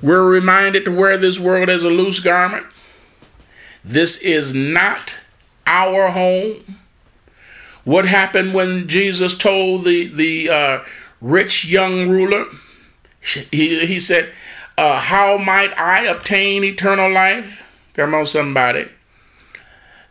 We're 0.00 0.24
reminded 0.24 0.84
to 0.84 0.92
wear 0.92 1.16
this 1.16 1.40
world 1.40 1.68
as 1.68 1.82
a 1.82 1.90
loose 1.90 2.20
garment. 2.20 2.66
This 3.82 4.20
is 4.22 4.54
not 4.54 5.18
our 5.66 6.10
home. 6.10 6.76
What 7.84 8.06
happened 8.06 8.54
when 8.54 8.86
Jesus 8.86 9.36
told 9.36 9.84
the, 9.84 10.06
the 10.06 10.50
uh, 10.50 10.84
rich 11.20 11.64
young 11.64 12.08
ruler. 12.08 12.46
He, 13.20 13.86
he 13.86 13.98
said, 13.98 14.32
uh, 14.78 14.98
How 14.98 15.36
might 15.36 15.76
I 15.78 16.06
obtain 16.06 16.64
eternal 16.64 17.12
life? 17.12 17.66
Come 17.94 18.14
on, 18.14 18.26
somebody. 18.26 18.88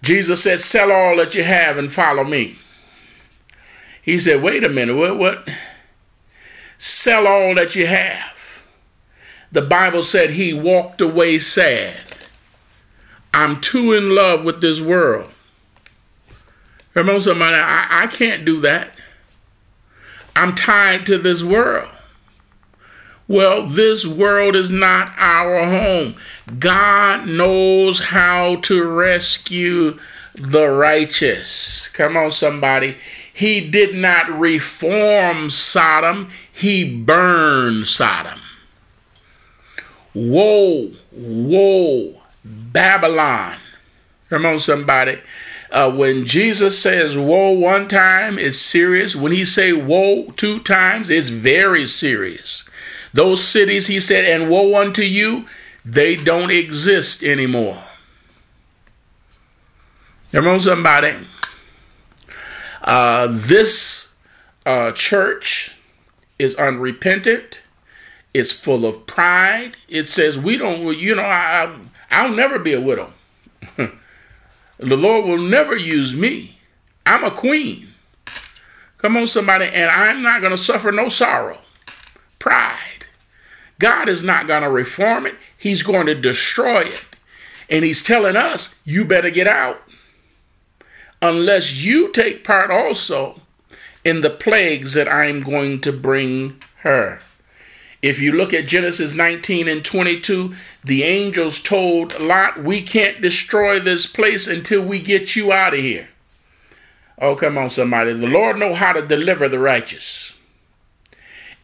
Jesus 0.01 0.43
said, 0.43 0.59
Sell 0.59 0.91
all 0.91 1.17
that 1.17 1.35
you 1.35 1.43
have 1.43 1.77
and 1.77 1.91
follow 1.91 2.23
me. 2.23 2.57
He 4.01 4.19
said, 4.19 4.41
Wait 4.41 4.63
a 4.63 4.69
minute, 4.69 4.95
what? 4.95 5.17
what? 5.17 5.49
Sell 6.77 7.27
all 7.27 7.55
that 7.55 7.75
you 7.75 7.87
have. 7.87 8.63
The 9.51 9.61
Bible 9.61 10.03
said 10.03 10.31
he 10.31 10.53
walked 10.53 11.01
away 11.01 11.39
sad. 11.39 12.01
I'm 13.33 13.59
too 13.61 13.93
in 13.93 14.15
love 14.15 14.43
with 14.43 14.61
this 14.61 14.79
world. 14.79 15.31
Come 16.93 17.09
on, 17.09 17.19
somebody, 17.19 17.55
I, 17.55 18.03
I 18.03 18.07
can't 18.07 18.45
do 18.45 18.59
that. 18.61 18.91
I'm 20.35 20.55
tied 20.55 21.05
to 21.07 21.17
this 21.17 21.43
world. 21.43 21.89
Well, 23.27 23.67
this 23.67 24.07
world 24.07 24.55
is 24.55 24.71
not 24.71 25.13
our 25.17 25.63
home. 25.63 26.15
God 26.57 27.27
knows 27.27 28.05
how 28.05 28.55
to 28.61 28.83
rescue 28.83 29.99
the 30.33 30.67
righteous. 30.67 31.87
Come 31.89 32.17
on, 32.17 32.31
somebody. 32.31 32.95
He 33.31 33.69
did 33.69 33.95
not 33.95 34.27
reform 34.29 35.49
Sodom, 35.49 36.29
he 36.51 36.83
burned 36.97 37.85
Sodom. 37.87 38.39
Woe, 40.13 40.91
woe, 41.11 42.21
Babylon. 42.43 43.57
Come 44.29 44.45
on, 44.45 44.59
somebody. 44.59 45.19
Uh, 45.71 45.91
when 45.91 46.25
Jesus 46.25 46.81
says 46.81 47.17
woe 47.17 47.51
one 47.51 47.87
time, 47.87 48.39
it's 48.39 48.57
serious. 48.57 49.15
When 49.15 49.31
he 49.31 49.45
say 49.45 49.71
woe 49.71 50.31
two 50.35 50.59
times, 50.59 51.09
it's 51.09 51.27
very 51.27 51.85
serious. 51.85 52.67
Those 53.13 53.43
cities, 53.43 53.87
he 53.87 53.99
said, 53.99 54.25
and 54.25 54.49
woe 54.49 54.79
unto 54.79 55.03
you, 55.03 55.45
they 55.85 56.15
don't 56.15 56.51
exist 56.51 57.23
anymore. 57.23 57.77
On, 60.33 60.59
somebody. 60.59 61.15
Uh, 62.81 63.27
this 63.29 64.13
uh, 64.65 64.91
church 64.91 65.79
is 66.37 66.55
unrepentant. 66.55 67.63
It's 68.33 68.51
full 68.51 68.85
of 68.85 69.07
pride. 69.07 69.77
It 69.87 70.07
says 70.07 70.37
we 70.37 70.57
don't. 70.57 70.97
You 70.97 71.15
know, 71.15 71.23
I 71.23 71.75
I'll 72.11 72.31
never 72.31 72.59
be 72.59 72.73
a 72.73 72.81
widow. 72.81 73.11
The 74.79 74.95
Lord 74.95 75.25
will 75.25 75.37
never 75.37 75.75
use 75.75 76.15
me. 76.15 76.57
I'm 77.05 77.25
a 77.25 77.31
queen. 77.31 77.89
Come 78.97 79.17
on, 79.17 79.27
somebody, 79.27 79.65
and 79.65 79.89
I'm 79.89 80.21
not 80.21 80.39
going 80.39 80.51
to 80.51 80.57
suffer 80.57 80.91
no 80.91 81.09
sorrow. 81.09 81.59
Pride. 82.39 83.05
God 83.77 84.09
is 84.09 84.23
not 84.23 84.47
going 84.47 84.63
to 84.63 84.69
reform 84.69 85.25
it, 85.25 85.35
He's 85.57 85.83
going 85.83 86.05
to 86.05 86.15
destroy 86.15 86.81
it. 86.81 87.05
And 87.69 87.83
He's 87.83 88.03
telling 88.03 88.37
us, 88.37 88.79
you 88.85 89.05
better 89.05 89.29
get 89.29 89.47
out. 89.47 89.81
Unless 91.21 91.81
you 91.81 92.11
take 92.11 92.45
part 92.45 92.71
also 92.71 93.41
in 94.05 94.21
the 94.21 94.29
plagues 94.29 94.93
that 94.93 95.09
I'm 95.09 95.41
going 95.41 95.81
to 95.81 95.91
bring 95.91 96.61
her. 96.77 97.19
If 98.01 98.19
you 98.19 98.31
look 98.31 98.53
at 98.53 98.67
Genesis 98.67 99.13
19 99.13 99.67
and 99.67 99.83
22, 99.83 100.53
the 100.83 101.03
angels 101.03 101.61
told 101.61 102.19
Lot, 102.19 102.63
We 102.63 102.81
can't 102.81 103.21
destroy 103.21 103.79
this 103.79 104.07
place 104.07 104.47
until 104.47 104.81
we 104.81 104.99
get 104.99 105.35
you 105.35 105.51
out 105.51 105.73
of 105.73 105.79
here. 105.79 106.09
Oh, 107.21 107.35
come 107.35 107.57
on, 107.57 107.69
somebody. 107.69 108.13
The 108.13 108.27
Lord 108.27 108.57
know 108.57 108.73
how 108.73 108.93
to 108.93 109.05
deliver 109.05 109.49
the 109.49 109.59
righteous 109.59 110.33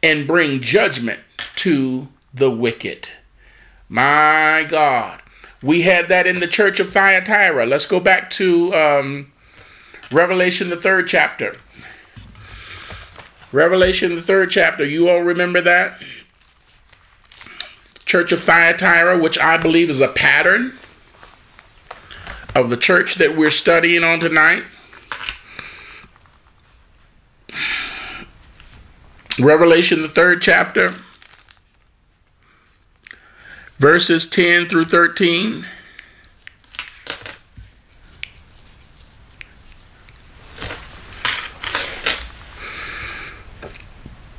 and 0.03 0.27
bring 0.27 0.59
judgment 0.59 1.21
to 1.55 2.09
the 2.33 2.51
wicked. 2.51 3.09
My 3.87 4.65
God. 4.67 5.21
We 5.63 5.83
had 5.83 6.09
that 6.09 6.27
in 6.27 6.41
the 6.41 6.47
church 6.47 6.81
of 6.81 6.91
Thyatira. 6.91 7.65
Let's 7.65 7.85
go 7.85 8.01
back 8.01 8.29
to 8.31 8.73
um, 8.75 9.31
Revelation, 10.11 10.69
the 10.69 10.75
third 10.75 11.07
chapter. 11.07 11.55
Revelation, 13.53 14.15
the 14.15 14.21
third 14.21 14.51
chapter. 14.51 14.85
You 14.85 15.09
all 15.09 15.21
remember 15.21 15.61
that? 15.61 16.03
Church 18.15 18.31
of 18.31 18.43
Thyatira, 18.43 19.17
which 19.19 19.37
I 19.37 19.57
believe 19.57 19.89
is 19.89 19.99
a 19.99 20.07
pattern 20.07 20.71
of 22.55 22.69
the 22.69 22.77
church 22.77 23.15
that 23.15 23.35
we're 23.35 23.49
studying 23.49 24.05
on 24.05 24.21
tonight. 24.21 24.63
Revelation, 29.37 30.01
the 30.01 30.07
third 30.07 30.41
chapter, 30.41 30.91
verses 33.79 34.29
10 34.29 34.67
through 34.67 34.85
13. 34.85 35.65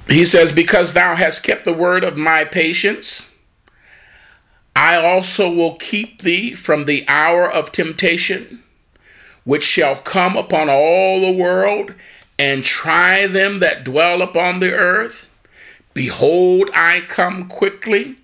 He 0.08 0.24
says, 0.24 0.54
Because 0.54 0.94
thou 0.94 1.14
hast 1.14 1.42
kept 1.42 1.66
the 1.66 1.74
word 1.74 2.04
of 2.04 2.16
my 2.16 2.46
patience, 2.46 3.30
I 4.76 4.96
also 4.96 5.50
will 5.50 5.76
keep 5.76 6.20
thee 6.20 6.54
from 6.54 6.84
the 6.84 7.06
hour 7.08 7.50
of 7.50 7.72
temptation, 7.72 8.62
which 9.44 9.64
shall 9.64 9.96
come 9.96 10.36
upon 10.36 10.68
all 10.68 11.22
the 11.22 11.32
world 11.32 11.94
and 12.38 12.62
try 12.62 13.26
them 13.26 13.60
that 13.60 13.84
dwell 13.84 14.20
upon 14.20 14.60
the 14.60 14.74
earth. 14.74 15.30
Behold, 15.94 16.68
I 16.74 17.00
come 17.08 17.48
quickly. 17.48 18.16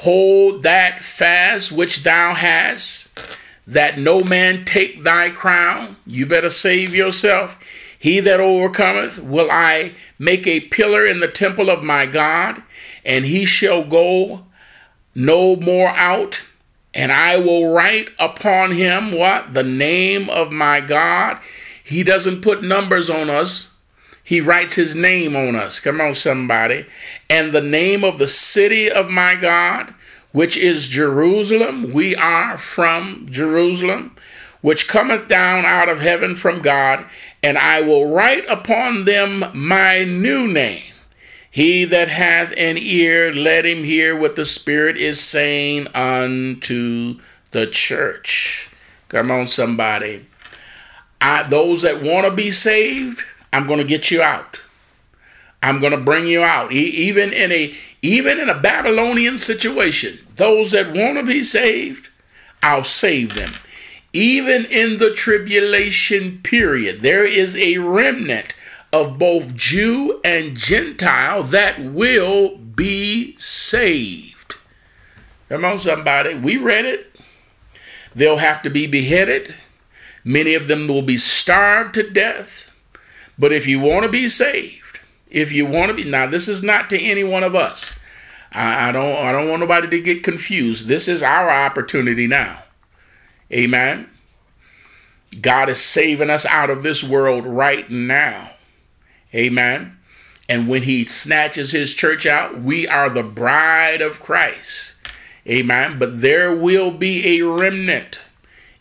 Hold 0.00 0.62
that 0.62 1.00
fast 1.00 1.72
which 1.72 2.04
thou 2.04 2.32
hast, 2.32 3.20
that 3.66 3.98
no 3.98 4.22
man 4.22 4.64
take 4.64 5.02
thy 5.02 5.28
crown. 5.28 5.96
You 6.06 6.24
better 6.24 6.48
save 6.48 6.94
yourself. 6.94 7.58
He 7.98 8.20
that 8.20 8.40
overcometh 8.40 9.22
will 9.22 9.50
I 9.50 9.92
make 10.18 10.46
a 10.46 10.60
pillar 10.60 11.04
in 11.04 11.20
the 11.20 11.28
temple 11.28 11.68
of 11.68 11.84
my 11.84 12.06
God, 12.06 12.62
and 13.04 13.26
he 13.26 13.44
shall 13.44 13.84
go 13.84 14.45
no 15.16 15.56
more 15.56 15.88
out. 15.88 16.44
And 16.94 17.12
I 17.12 17.36
will 17.36 17.72
write 17.74 18.10
upon 18.18 18.72
him 18.72 19.12
what? 19.12 19.52
The 19.52 19.62
name 19.62 20.30
of 20.30 20.52
my 20.52 20.80
God 20.80 21.38
he 21.86 22.02
doesn't 22.02 22.42
put 22.42 22.64
numbers 22.64 23.08
on 23.08 23.30
us. 23.30 23.72
He 24.24 24.40
writes 24.40 24.74
his 24.74 24.96
name 24.96 25.36
on 25.36 25.54
us. 25.54 25.78
Come 25.78 26.00
on, 26.00 26.14
somebody. 26.14 26.84
And 27.30 27.52
the 27.52 27.60
name 27.60 28.02
of 28.02 28.18
the 28.18 28.26
city 28.26 28.90
of 28.90 29.08
my 29.08 29.36
God, 29.36 29.94
which 30.32 30.56
is 30.56 30.88
Jerusalem. 30.88 31.92
We 31.92 32.16
are 32.16 32.58
from 32.58 33.28
Jerusalem, 33.30 34.16
which 34.62 34.88
cometh 34.88 35.28
down 35.28 35.64
out 35.64 35.88
of 35.88 36.00
heaven 36.00 36.34
from 36.34 36.60
God. 36.60 37.06
And 37.40 37.56
I 37.56 37.82
will 37.82 38.12
write 38.12 38.44
upon 38.48 39.04
them 39.04 39.44
my 39.54 40.02
new 40.02 40.48
name. 40.48 40.92
He 41.56 41.86
that 41.86 42.08
hath 42.08 42.52
an 42.58 42.76
ear, 42.76 43.32
let 43.32 43.64
him 43.64 43.82
hear 43.82 44.14
what 44.14 44.36
the 44.36 44.44
Spirit 44.44 44.98
is 44.98 45.18
saying 45.18 45.86
unto 45.94 47.18
the 47.52 47.66
church. 47.66 48.68
Come 49.08 49.30
on, 49.30 49.46
somebody. 49.46 50.26
I, 51.18 51.44
those 51.44 51.80
that 51.80 52.02
want 52.02 52.26
to 52.26 52.30
be 52.30 52.50
saved, 52.50 53.24
I'm 53.54 53.66
going 53.66 53.78
to 53.78 53.86
get 53.86 54.10
you 54.10 54.20
out. 54.20 54.60
I'm 55.62 55.80
going 55.80 55.92
to 55.92 55.98
bring 55.98 56.26
you 56.26 56.42
out. 56.42 56.72
E- 56.72 56.90
even 56.90 57.32
in 57.32 57.50
a 57.52 57.74
even 58.02 58.38
in 58.38 58.50
a 58.50 58.60
Babylonian 58.60 59.38
situation, 59.38 60.18
those 60.36 60.72
that 60.72 60.92
want 60.92 61.16
to 61.16 61.24
be 61.24 61.42
saved, 61.42 62.10
I'll 62.62 62.84
save 62.84 63.34
them. 63.34 63.54
Even 64.12 64.66
in 64.66 64.98
the 64.98 65.14
tribulation 65.14 66.42
period, 66.42 67.00
there 67.00 67.24
is 67.24 67.56
a 67.56 67.78
remnant 67.78 68.54
of 68.96 69.18
both 69.18 69.54
Jew 69.54 70.20
and 70.24 70.56
Gentile 70.56 71.42
that 71.44 71.78
will 71.78 72.56
be 72.56 73.36
saved. 73.36 74.56
Come 75.50 75.66
on, 75.66 75.76
somebody. 75.76 76.34
We 76.34 76.56
read 76.56 76.86
it. 76.86 77.20
They'll 78.14 78.38
have 78.38 78.62
to 78.62 78.70
be 78.70 78.86
beheaded. 78.86 79.54
Many 80.24 80.54
of 80.54 80.66
them 80.66 80.88
will 80.88 81.02
be 81.02 81.18
starved 81.18 81.94
to 81.94 82.08
death. 82.08 82.72
But 83.38 83.52
if 83.52 83.66
you 83.66 83.80
want 83.80 84.04
to 84.04 84.10
be 84.10 84.28
saved, 84.28 85.00
if 85.28 85.52
you 85.52 85.66
want 85.66 85.90
to 85.90 85.94
be 85.94 86.08
now, 86.08 86.26
this 86.26 86.48
is 86.48 86.62
not 86.62 86.88
to 86.90 86.98
any 86.98 87.22
one 87.22 87.44
of 87.44 87.54
us. 87.54 87.98
I, 88.50 88.88
I 88.88 88.92
don't 88.92 89.16
I 89.22 89.30
don't 89.32 89.50
want 89.50 89.60
nobody 89.60 89.88
to 89.88 90.00
get 90.00 90.24
confused. 90.24 90.86
This 90.86 91.06
is 91.06 91.22
our 91.22 91.50
opportunity 91.50 92.26
now. 92.26 92.62
Amen. 93.52 94.08
God 95.42 95.68
is 95.68 95.80
saving 95.80 96.30
us 96.30 96.46
out 96.46 96.70
of 96.70 96.82
this 96.82 97.04
world 97.04 97.44
right 97.44 97.88
now. 97.90 98.52
Amen. 99.34 99.98
And 100.48 100.68
when 100.68 100.82
he 100.82 101.04
snatches 101.04 101.72
his 101.72 101.94
church 101.94 102.26
out, 102.26 102.60
we 102.60 102.86
are 102.86 103.10
the 103.10 103.22
bride 103.22 104.00
of 104.00 104.22
Christ. 104.22 104.94
Amen. 105.46 105.98
But 105.98 106.20
there 106.20 106.54
will 106.54 106.90
be 106.90 107.38
a 107.38 107.42
remnant 107.42 108.20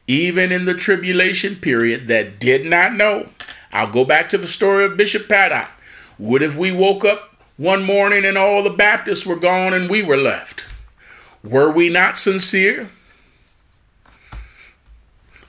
even 0.07 0.51
in 0.51 0.65
the 0.65 0.73
tribulation 0.73 1.55
period, 1.55 2.07
that 2.07 2.39
did 2.39 2.65
not 2.65 2.93
know. 2.93 3.27
I'll 3.72 3.91
go 3.91 4.05
back 4.05 4.30
to 4.30 4.38
the 4.38 4.47
story 4.47 4.85
of 4.85 4.97
Bishop 4.97 5.27
Paddock. 5.27 5.67
What 6.17 6.43
if 6.43 6.55
we 6.55 6.72
woke 6.72 7.03
up 7.03 7.35
one 7.57 7.84
morning 7.84 8.23
and 8.23 8.38
all 8.38 8.63
the 8.63 8.69
Baptists 8.69 9.26
were 9.26 9.35
gone 9.35 9.73
and 9.73 9.89
we 9.89 10.03
were 10.03 10.17
left? 10.17 10.65
Were 11.43 11.72
we 11.72 11.89
not 11.89 12.17
sincere? 12.17 12.89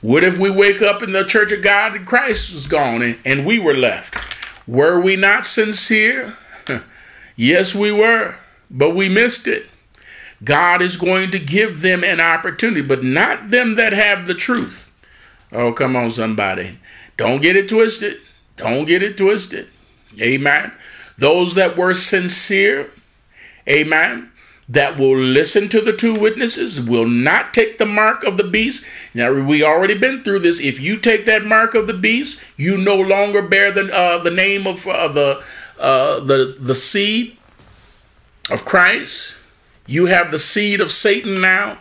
What 0.00 0.24
if 0.24 0.38
we 0.38 0.50
wake 0.50 0.82
up 0.82 1.02
and 1.02 1.14
the 1.14 1.24
Church 1.24 1.52
of 1.52 1.62
God 1.62 1.96
in 1.96 2.04
Christ 2.04 2.52
was 2.52 2.66
gone 2.66 3.02
and, 3.02 3.18
and 3.24 3.46
we 3.46 3.58
were 3.58 3.74
left? 3.74 4.35
Were 4.66 5.00
we 5.00 5.16
not 5.16 5.46
sincere? 5.46 6.34
yes, 7.36 7.74
we 7.74 7.92
were, 7.92 8.36
but 8.70 8.94
we 8.94 9.08
missed 9.08 9.46
it. 9.46 9.66
God 10.44 10.82
is 10.82 10.96
going 10.96 11.30
to 11.30 11.38
give 11.38 11.80
them 11.80 12.04
an 12.04 12.20
opportunity, 12.20 12.82
but 12.82 13.02
not 13.02 13.50
them 13.50 13.76
that 13.76 13.92
have 13.92 14.26
the 14.26 14.34
truth. 14.34 14.90
Oh, 15.52 15.72
come 15.72 15.96
on, 15.96 16.10
somebody. 16.10 16.78
Don't 17.16 17.40
get 17.40 17.56
it 17.56 17.68
twisted. 17.68 18.18
Don't 18.56 18.84
get 18.84 19.02
it 19.02 19.16
twisted. 19.16 19.68
Amen. 20.20 20.72
Those 21.16 21.54
that 21.54 21.76
were 21.76 21.94
sincere, 21.94 22.90
amen, 23.68 24.30
that 24.68 24.98
will 24.98 25.16
listen 25.16 25.68
to 25.68 25.80
the 25.80 25.92
two 25.92 26.18
witnesses, 26.18 26.80
will 26.80 27.06
not 27.06 27.54
take 27.54 27.78
the 27.78 27.86
mark 27.86 28.24
of 28.24 28.36
the 28.36 28.44
beast. 28.44 28.84
Now, 29.14 29.32
we 29.32 29.62
already 29.62 29.96
been 29.96 30.24
through 30.24 30.40
this. 30.40 30.60
If 30.60 30.80
you 30.80 30.96
take 30.96 31.24
that 31.26 31.44
mark 31.44 31.74
of 31.74 31.86
the 31.86 31.94
beast, 31.94 32.42
you 32.56 32.76
no 32.76 32.96
longer 32.96 33.42
bear 33.42 33.70
the, 33.70 33.92
uh, 33.96 34.22
the 34.22 34.30
name 34.30 34.66
of 34.66 34.86
uh, 34.86 35.08
the, 35.08 35.44
uh, 35.78 36.20
the, 36.20 36.56
the 36.58 36.74
seed 36.74 37.36
of 38.50 38.64
Christ. 38.64 39.36
You 39.86 40.06
have 40.06 40.32
the 40.32 40.38
seed 40.40 40.80
of 40.80 40.92
Satan 40.92 41.40
now. 41.40 41.78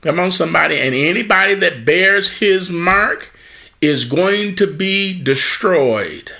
Come 0.00 0.20
on, 0.20 0.30
somebody. 0.30 0.78
And 0.78 0.94
anybody 0.94 1.54
that 1.54 1.84
bears 1.84 2.38
his 2.38 2.70
mark 2.70 3.32
is 3.80 4.04
going 4.04 4.54
to 4.56 4.66
be 4.68 5.20
destroyed. 5.20 6.30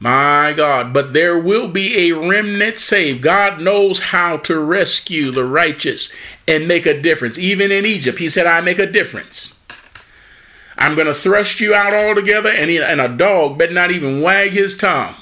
My 0.00 0.52
God. 0.56 0.92
But 0.92 1.12
there 1.12 1.38
will 1.38 1.68
be 1.68 2.08
a 2.08 2.12
remnant 2.12 2.78
saved. 2.78 3.22
God 3.22 3.60
knows 3.60 3.98
how 3.98 4.36
to 4.38 4.58
rescue 4.58 5.30
the 5.30 5.44
righteous 5.44 6.12
and 6.46 6.68
make 6.68 6.86
a 6.86 7.00
difference. 7.00 7.38
Even 7.38 7.72
in 7.72 7.84
Egypt, 7.84 8.18
he 8.18 8.28
said, 8.28 8.46
I 8.46 8.60
make 8.60 8.78
a 8.78 8.86
difference. 8.86 9.58
I'm 10.76 10.94
going 10.94 11.08
to 11.08 11.14
thrust 11.14 11.58
you 11.58 11.74
out 11.74 11.92
altogether, 11.92 12.48
and, 12.48 12.70
he, 12.70 12.78
and 12.78 13.00
a 13.00 13.08
dog 13.08 13.58
better 13.58 13.72
not 13.72 13.90
even 13.90 14.22
wag 14.22 14.52
his 14.52 14.76
tongue. 14.76 15.14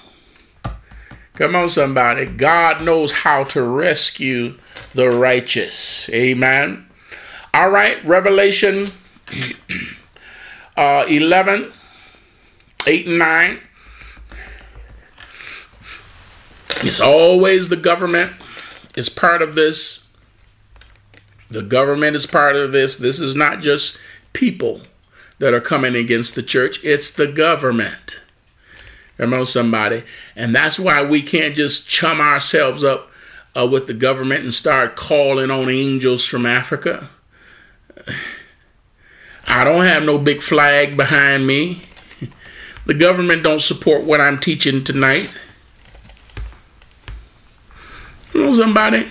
Come 1.34 1.56
on, 1.56 1.70
somebody. 1.70 2.26
God 2.26 2.82
knows 2.82 3.12
how 3.12 3.44
to 3.44 3.62
rescue 3.62 4.54
the 4.92 5.10
righteous. 5.10 6.10
Amen. 6.10 6.86
All 7.54 7.70
right, 7.70 8.02
Revelation 8.04 8.88
uh, 10.76 11.06
11, 11.08 11.72
8 12.86 13.06
and 13.06 13.18
9. 13.18 13.60
It's 16.82 17.00
always 17.00 17.68
the 17.68 17.76
government 17.76 18.32
is 18.96 19.08
part 19.08 19.42
of 19.42 19.54
this. 19.54 20.06
The 21.50 21.62
government 21.62 22.16
is 22.16 22.26
part 22.26 22.56
of 22.56 22.72
this. 22.72 22.96
This 22.96 23.20
is 23.20 23.34
not 23.34 23.60
just 23.60 23.98
people 24.32 24.82
that 25.38 25.54
are 25.54 25.60
coming 25.60 25.94
against 25.94 26.34
the 26.34 26.42
church, 26.42 26.82
it's 26.84 27.12
the 27.12 27.26
government. 27.26 28.20
Remember 29.18 29.46
somebody? 29.46 30.02
And 30.34 30.54
that's 30.54 30.78
why 30.78 31.02
we 31.02 31.22
can't 31.22 31.54
just 31.54 31.88
chum 31.88 32.20
ourselves 32.20 32.84
up 32.84 33.10
uh, 33.56 33.66
with 33.66 33.86
the 33.86 33.94
government 33.94 34.44
and 34.44 34.52
start 34.52 34.96
calling 34.96 35.50
on 35.50 35.70
angels 35.70 36.24
from 36.24 36.44
Africa. 36.44 37.08
I 39.46 39.64
don't 39.64 39.84
have 39.84 40.04
no 40.04 40.18
big 40.18 40.42
flag 40.42 40.96
behind 40.96 41.46
me. 41.46 41.82
The 42.84 42.94
government 42.94 43.42
don't 43.42 43.62
support 43.62 44.04
what 44.04 44.20
I'm 44.20 44.38
teaching 44.38 44.84
tonight. 44.84 45.30
You 48.32 48.44
know 48.44 48.45
somebody? 48.56 49.06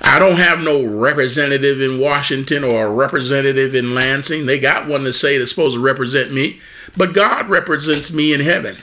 I 0.00 0.18
don't 0.18 0.36
have 0.36 0.60
no 0.60 0.84
representative 0.84 1.80
in 1.80 1.98
Washington 1.98 2.62
or 2.62 2.86
a 2.86 2.90
representative 2.90 3.74
in 3.74 3.94
Lansing. 3.94 4.46
They 4.46 4.58
got 4.58 4.86
one 4.86 5.04
to 5.04 5.12
say 5.12 5.38
that's 5.38 5.50
supposed 5.50 5.76
to 5.76 5.80
represent 5.80 6.32
me, 6.32 6.60
but 6.96 7.14
God 7.14 7.48
represents 7.48 8.12
me 8.12 8.32
in 8.32 8.40
heaven. 8.40 8.76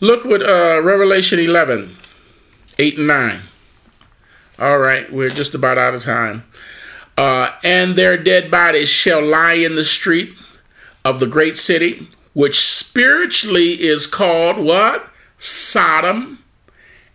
Look 0.00 0.24
what 0.24 0.42
uh, 0.42 0.82
Revelation 0.82 1.38
11, 1.38 1.94
8 2.78 2.98
and 2.98 3.06
9. 3.06 3.40
All 4.58 4.78
right, 4.78 5.10
we're 5.12 5.30
just 5.30 5.54
about 5.54 5.78
out 5.78 5.94
of 5.94 6.02
time. 6.02 6.44
Uh, 7.16 7.52
and 7.62 7.96
their 7.96 8.16
dead 8.16 8.50
bodies 8.50 8.88
shall 8.88 9.24
lie 9.24 9.54
in 9.54 9.74
the 9.76 9.84
street 9.84 10.34
of 11.04 11.20
the 11.20 11.26
great 11.26 11.56
city, 11.56 12.08
which 12.34 12.60
spiritually 12.60 13.80
is 13.80 14.06
called 14.06 14.58
what? 14.58 15.08
Sodom 15.38 16.41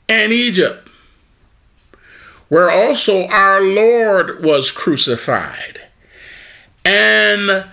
and 0.10 0.32
Egypt, 0.32 0.90
where 2.48 2.70
also 2.70 3.28
our 3.28 3.62
Lord 3.62 4.44
was 4.44 4.72
crucified. 4.72 5.82
And 6.86 7.66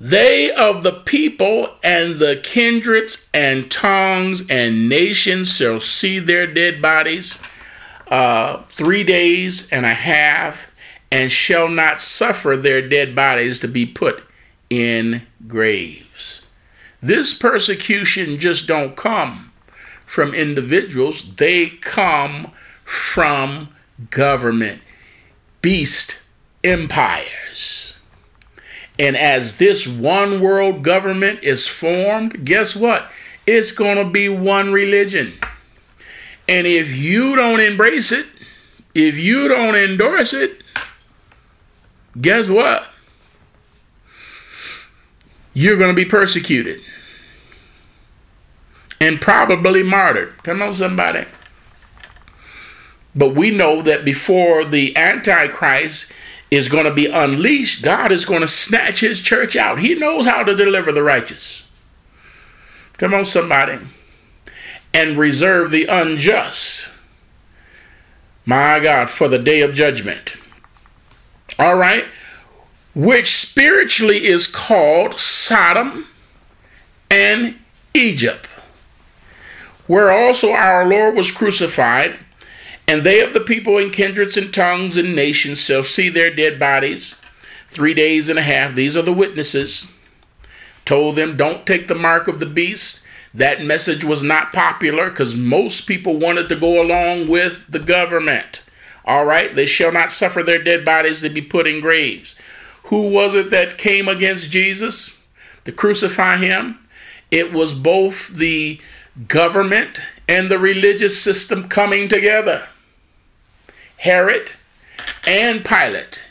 they 0.00 0.50
of 0.50 0.82
the 0.82 0.92
people 0.92 1.76
and 1.82 2.18
the 2.18 2.40
kindreds 2.42 3.28
and 3.32 3.70
tongues 3.70 4.48
and 4.50 4.88
nations 4.88 5.56
shall 5.56 5.80
see 5.80 6.18
their 6.18 6.46
dead 6.46 6.82
bodies 6.82 7.38
uh, 8.08 8.62
three 8.68 9.04
days 9.04 9.70
and 9.72 9.86
a 9.86 9.94
half, 9.94 10.70
and 11.10 11.32
shall 11.32 11.68
not 11.68 12.00
suffer 12.00 12.56
their 12.56 12.86
dead 12.86 13.14
bodies 13.14 13.58
to 13.60 13.68
be 13.68 13.86
put 13.86 14.22
in 14.68 15.22
graves. 15.46 16.42
This 17.00 17.34
persecution 17.34 18.38
just 18.38 18.66
don't 18.66 18.96
come 18.96 19.53
from 20.06 20.34
individuals, 20.34 21.34
they 21.36 21.66
come 21.66 22.52
from 22.84 23.68
government, 24.10 24.80
beast 25.62 26.20
empires. 26.62 27.96
And 28.98 29.16
as 29.16 29.56
this 29.56 29.88
one 29.88 30.40
world 30.40 30.82
government 30.82 31.42
is 31.42 31.66
formed, 31.66 32.44
guess 32.44 32.76
what? 32.76 33.10
It's 33.46 33.72
going 33.72 33.96
to 33.96 34.08
be 34.08 34.28
one 34.28 34.72
religion. 34.72 35.32
And 36.48 36.66
if 36.66 36.96
you 36.96 37.34
don't 37.34 37.60
embrace 37.60 38.12
it, 38.12 38.26
if 38.94 39.16
you 39.16 39.48
don't 39.48 39.74
endorse 39.74 40.32
it, 40.32 40.62
guess 42.20 42.48
what? 42.48 42.86
You're 45.52 45.76
going 45.76 45.90
to 45.90 45.96
be 45.96 46.04
persecuted 46.04 46.80
and 49.00 49.20
probably 49.20 49.82
martyred. 49.82 50.42
Come 50.42 50.62
on, 50.62 50.74
somebody. 50.74 51.26
But 53.14 53.34
we 53.34 53.50
know 53.50 53.82
that 53.82 54.04
before 54.04 54.64
the 54.64 54.96
Antichrist 54.96 56.12
is 56.50 56.68
going 56.68 56.84
to 56.84 56.94
be 56.94 57.06
unleashed, 57.06 57.82
God 57.82 58.10
is 58.10 58.24
going 58.24 58.40
to 58.40 58.48
snatch 58.48 59.00
his 59.00 59.20
church 59.20 59.56
out. 59.56 59.78
He 59.78 59.94
knows 59.94 60.26
how 60.26 60.42
to 60.42 60.54
deliver 60.54 60.92
the 60.92 61.02
righteous. 61.02 61.68
Come 62.94 63.14
on, 63.14 63.24
somebody. 63.24 63.78
And 64.92 65.18
reserve 65.18 65.70
the 65.70 65.86
unjust. 65.86 66.92
My 68.46 68.78
God, 68.80 69.08
for 69.08 69.28
the 69.28 69.38
day 69.38 69.62
of 69.62 69.74
judgment. 69.74 70.36
All 71.58 71.76
right. 71.76 72.04
Which 72.94 73.26
spiritually 73.26 74.26
is 74.26 74.46
called 74.46 75.18
Sodom 75.18 76.06
and 77.10 77.58
Egypt 77.92 78.48
where 79.86 80.10
also 80.10 80.52
our 80.52 80.86
Lord 80.86 81.14
was 81.14 81.30
crucified, 81.30 82.14
and 82.86 83.02
they 83.02 83.20
of 83.20 83.32
the 83.32 83.40
people 83.40 83.78
and 83.78 83.92
kindreds 83.92 84.36
and 84.36 84.52
tongues 84.52 84.96
and 84.96 85.14
nations 85.14 85.60
shall 85.60 85.84
see 85.84 86.08
their 86.08 86.34
dead 86.34 86.58
bodies 86.58 87.20
three 87.68 87.94
days 87.94 88.28
and 88.28 88.38
a 88.38 88.42
half. 88.42 88.74
These 88.74 88.96
are 88.96 89.02
the 89.02 89.12
witnesses. 89.12 89.90
Told 90.84 91.16
them, 91.16 91.36
don't 91.36 91.66
take 91.66 91.88
the 91.88 91.94
mark 91.94 92.28
of 92.28 92.40
the 92.40 92.46
beast. 92.46 93.02
That 93.32 93.62
message 93.62 94.04
was 94.04 94.22
not 94.22 94.52
popular 94.52 95.08
because 95.08 95.34
most 95.34 95.82
people 95.82 96.18
wanted 96.18 96.48
to 96.50 96.56
go 96.56 96.80
along 96.80 97.28
with 97.28 97.66
the 97.68 97.80
government. 97.80 98.64
All 99.04 99.24
right, 99.24 99.54
they 99.54 99.66
shall 99.66 99.92
not 99.92 100.12
suffer 100.12 100.42
their 100.42 100.62
dead 100.62 100.84
bodies 100.84 101.20
to 101.22 101.28
be 101.28 101.42
put 101.42 101.66
in 101.66 101.80
graves. 101.80 102.36
Who 102.84 103.10
was 103.10 103.34
it 103.34 103.50
that 103.50 103.78
came 103.78 104.08
against 104.08 104.50
Jesus 104.50 105.18
to 105.64 105.72
crucify 105.72 106.36
him? 106.36 106.78
It 107.30 107.52
was 107.52 107.74
both 107.74 108.28
the 108.28 108.80
government 109.28 110.00
and 110.28 110.48
the 110.48 110.58
religious 110.58 111.20
system 111.20 111.68
coming 111.68 112.08
together. 112.08 112.66
Herod 113.98 114.52
and 115.26 115.64
Pilate 115.64 116.22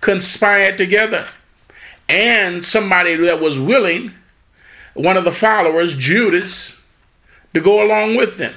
conspired 0.00 0.78
together, 0.78 1.26
and 2.08 2.64
somebody 2.64 3.14
that 3.16 3.40
was 3.40 3.58
willing, 3.58 4.12
one 4.94 5.16
of 5.16 5.24
the 5.24 5.32
followers, 5.32 5.96
Judas, 5.96 6.80
to 7.54 7.60
go 7.60 7.84
along 7.84 8.16
with 8.16 8.38
them. 8.38 8.54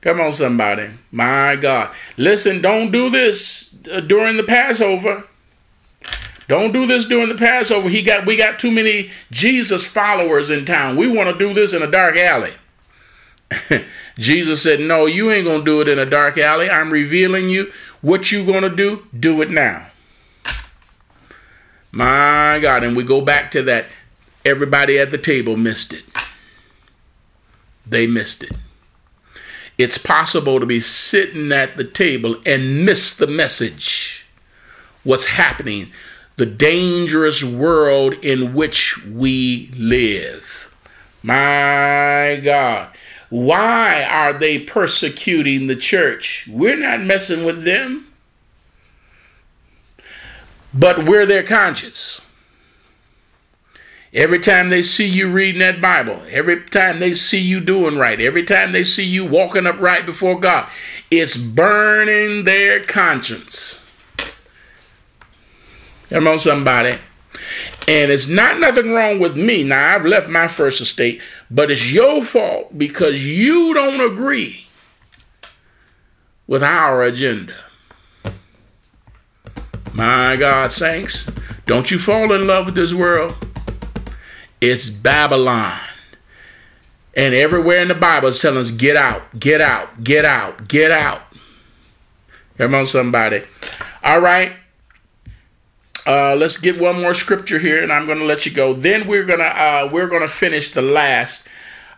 Come 0.00 0.20
on, 0.20 0.32
somebody. 0.32 0.90
My 1.10 1.56
God. 1.56 1.94
Listen, 2.16 2.60
don't 2.60 2.90
do 2.90 3.10
this 3.10 3.74
uh, 3.92 4.00
during 4.00 4.36
the 4.36 4.42
Passover. 4.42 5.24
Don't 6.52 6.72
do 6.72 6.84
this 6.84 7.06
during 7.06 7.30
the 7.30 7.34
Passover. 7.34 7.88
He 7.88 8.02
got 8.02 8.26
we 8.26 8.36
got 8.36 8.58
too 8.58 8.70
many 8.70 9.08
Jesus 9.30 9.86
followers 9.86 10.50
in 10.50 10.66
town. 10.66 10.98
We 10.98 11.08
want 11.08 11.30
to 11.30 11.38
do 11.38 11.54
this 11.54 11.72
in 11.72 11.80
a 11.80 11.90
dark 11.90 12.14
alley. 12.14 12.52
Jesus 14.18 14.62
said, 14.62 14.78
"No, 14.78 15.06
you 15.06 15.30
ain't 15.30 15.46
going 15.46 15.60
to 15.60 15.64
do 15.64 15.80
it 15.80 15.88
in 15.88 15.98
a 15.98 16.04
dark 16.04 16.36
alley. 16.36 16.68
I'm 16.68 16.90
revealing 16.90 17.48
you 17.48 17.72
what 18.02 18.30
you 18.30 18.44
going 18.44 18.64
to 18.64 18.68
do. 18.68 19.06
Do 19.18 19.40
it 19.40 19.50
now." 19.50 19.86
My 21.90 22.58
God, 22.60 22.84
and 22.84 22.94
we 22.98 23.02
go 23.02 23.22
back 23.22 23.50
to 23.52 23.62
that 23.62 23.86
everybody 24.44 24.98
at 24.98 25.10
the 25.10 25.16
table 25.16 25.56
missed 25.56 25.94
it. 25.94 26.04
They 27.86 28.06
missed 28.06 28.42
it. 28.42 28.52
It's 29.78 29.96
possible 29.96 30.60
to 30.60 30.66
be 30.66 30.80
sitting 30.80 31.50
at 31.50 31.78
the 31.78 31.84
table 31.84 32.36
and 32.44 32.84
miss 32.84 33.16
the 33.16 33.26
message. 33.26 34.26
What's 35.02 35.28
happening? 35.28 35.90
The 36.36 36.46
dangerous 36.46 37.44
world 37.44 38.14
in 38.24 38.54
which 38.54 39.04
we 39.04 39.70
live. 39.76 40.72
My 41.22 42.40
God. 42.42 42.88
Why 43.28 44.04
are 44.04 44.34
they 44.34 44.58
persecuting 44.58 45.66
the 45.66 45.76
church? 45.76 46.46
We're 46.50 46.76
not 46.76 47.00
messing 47.00 47.46
with 47.46 47.64
them, 47.64 48.12
but 50.74 51.06
we're 51.06 51.24
their 51.24 51.42
conscience. 51.42 52.20
Every 54.12 54.38
time 54.38 54.68
they 54.68 54.82
see 54.82 55.06
you 55.06 55.30
reading 55.30 55.60
that 55.60 55.80
Bible, 55.80 56.20
every 56.30 56.60
time 56.64 57.00
they 57.00 57.14
see 57.14 57.40
you 57.40 57.60
doing 57.60 57.96
right, 57.96 58.20
every 58.20 58.44
time 58.44 58.72
they 58.72 58.84
see 58.84 59.06
you 59.06 59.24
walking 59.24 59.66
upright 59.66 60.04
before 60.04 60.38
God, 60.38 60.68
it's 61.10 61.38
burning 61.38 62.44
their 62.44 62.80
conscience. 62.80 63.80
Come 66.12 66.28
on, 66.28 66.38
somebody. 66.38 66.92
And 67.88 68.10
it's 68.12 68.28
not 68.28 68.60
nothing 68.60 68.92
wrong 68.92 69.18
with 69.18 69.34
me. 69.34 69.64
Now, 69.64 69.94
I've 69.96 70.04
left 70.04 70.28
my 70.28 70.46
first 70.46 70.82
estate, 70.82 71.22
but 71.50 71.70
it's 71.70 71.90
your 71.90 72.22
fault 72.22 72.76
because 72.76 73.24
you 73.24 73.72
don't 73.72 74.12
agree 74.12 74.66
with 76.46 76.62
our 76.62 77.02
agenda. 77.02 77.54
My 79.94 80.36
God, 80.36 80.70
saints, 80.70 81.30
don't 81.64 81.90
you 81.90 81.98
fall 81.98 82.30
in 82.32 82.46
love 82.46 82.66
with 82.66 82.74
this 82.74 82.92
world. 82.92 83.34
It's 84.60 84.90
Babylon. 84.90 85.78
And 87.14 87.34
everywhere 87.34 87.80
in 87.80 87.88
the 87.88 87.94
Bible 87.94 88.28
is 88.28 88.38
telling 88.38 88.58
us, 88.58 88.70
get 88.70 88.96
out, 88.96 89.40
get 89.40 89.62
out, 89.62 90.04
get 90.04 90.26
out, 90.26 90.68
get 90.68 90.90
out. 90.90 91.22
Come 92.58 92.74
on, 92.74 92.86
somebody. 92.86 93.42
All 94.04 94.20
right. 94.20 94.52
Uh, 96.06 96.34
let's 96.34 96.58
get 96.58 96.80
one 96.80 97.00
more 97.00 97.14
scripture 97.14 97.60
here, 97.60 97.82
and 97.82 97.92
I'm 97.92 98.06
going 98.06 98.18
to 98.18 98.24
let 98.24 98.44
you 98.44 98.52
go. 98.52 98.72
Then 98.72 99.06
we're 99.06 99.24
gonna 99.24 99.44
uh, 99.44 99.88
we're 99.92 100.08
gonna 100.08 100.26
finish 100.28 100.70
the 100.70 100.82
last 100.82 101.46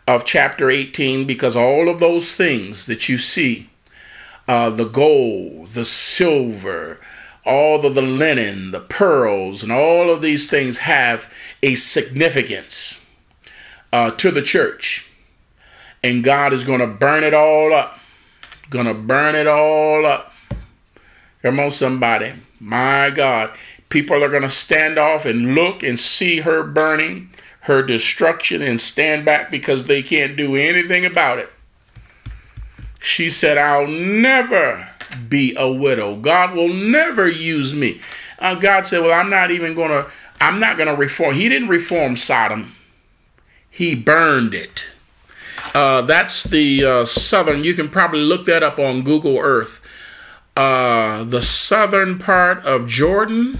of 0.06 0.26
chapter 0.26 0.68
18 0.68 1.26
because 1.26 1.56
all 1.56 1.89
of 1.89 2.01
those 2.01 2.35
things 2.35 2.85
that 2.86 3.09
you 3.09 3.16
see, 3.16 3.70
uh, 4.47 4.68
the 4.68 4.85
gold, 4.85 5.70
the 5.70 5.86
silver, 5.86 7.01
all 7.47 7.85
of 7.85 7.94
the 7.94 8.02
linen, 8.02 8.70
the 8.72 8.81
pearls, 8.81 9.62
and 9.62 9.72
all 9.72 10.10
of 10.10 10.20
these 10.20 10.51
things 10.51 10.78
have 10.78 11.32
a 11.62 11.74
significance 11.74 13.02
uh, 13.93 14.10
to 14.10 14.31
the 14.31 14.43
church, 14.43 15.10
and 16.02 16.22
God 16.22 16.52
is 16.52 16.64
going 16.64 16.81
to 16.81 16.86
burn 16.86 17.24
it 17.24 17.32
all 17.32 17.72
up. 17.72 17.98
Going 18.68 18.86
to 18.86 18.94
burn 18.94 19.35
it 19.35 19.47
all 19.47 20.05
up. 20.05 20.31
Come 21.43 21.60
on, 21.60 21.70
somebody. 21.70 22.32
My 22.60 23.10
God. 23.10 23.51
People 23.89 24.24
are 24.24 24.28
going 24.28 24.43
to 24.43 24.51
stand 24.51 24.98
off 24.98 25.24
and 25.24 25.55
look 25.55 25.82
and 25.82 25.98
see 25.98 26.40
her 26.40 26.62
burning, 26.65 27.31
her 27.61 27.82
destruction, 27.82 28.61
and 28.62 28.81
stand 28.81 29.24
back 29.24 29.51
because 29.51 29.86
they 29.86 30.02
can't 30.02 30.36
do 30.36 30.56
anything 30.56 31.05
about 31.05 31.39
it. 31.39 31.51
She 32.98 33.31
said, 33.31 33.59
I'll 33.59 33.86
never 33.86 34.89
be 35.28 35.55
a 35.56 35.70
widow. 35.70 36.16
God 36.16 36.55
will 36.55 36.73
never 36.73 37.28
use 37.28 37.74
me. 37.74 38.01
Uh, 38.39 38.55
God 38.55 38.86
said, 38.86 39.02
Well, 39.02 39.12
I'm 39.12 39.31
not 39.31 39.51
even 39.51 39.74
going 39.74 39.90
to, 39.90 40.11
I'm 40.40 40.59
not 40.59 40.77
going 40.77 40.89
to 40.89 40.97
reform. 40.97 41.35
He 41.35 41.48
didn't 41.48 41.69
reform 41.69 42.16
Sodom, 42.16 42.74
He 43.70 43.94
burned 43.94 44.55
it. 44.55 44.89
Uh, 45.74 46.02
that's 46.02 46.44
the 46.44 46.85
uh, 46.85 47.05
southern, 47.05 47.65
you 47.65 47.74
can 47.74 47.89
probably 47.89 48.20
look 48.20 48.47
that 48.47 48.62
up 48.62 48.78
on 48.78 49.02
Google 49.02 49.39
Earth. 49.39 49.81
Uh, 50.56 51.24
the 51.24 51.43
southern 51.43 52.19
part 52.19 52.65
of 52.65 52.86
Jordan 52.86 53.59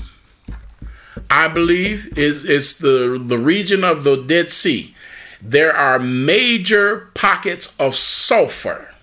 I 1.35 1.49
believe, 1.49 2.17
is, 2.17 2.45
is 2.45 2.79
the, 2.79 3.21
the 3.21 3.39
region 3.39 3.83
of 3.83 4.05
the 4.05 4.15
Dead 4.15 4.53
Sea. 4.53 4.95
There 5.43 5.75
are 5.75 5.99
major 5.99 7.11
pockets 7.15 7.77
of 7.81 7.97
sulfur. 7.97 8.95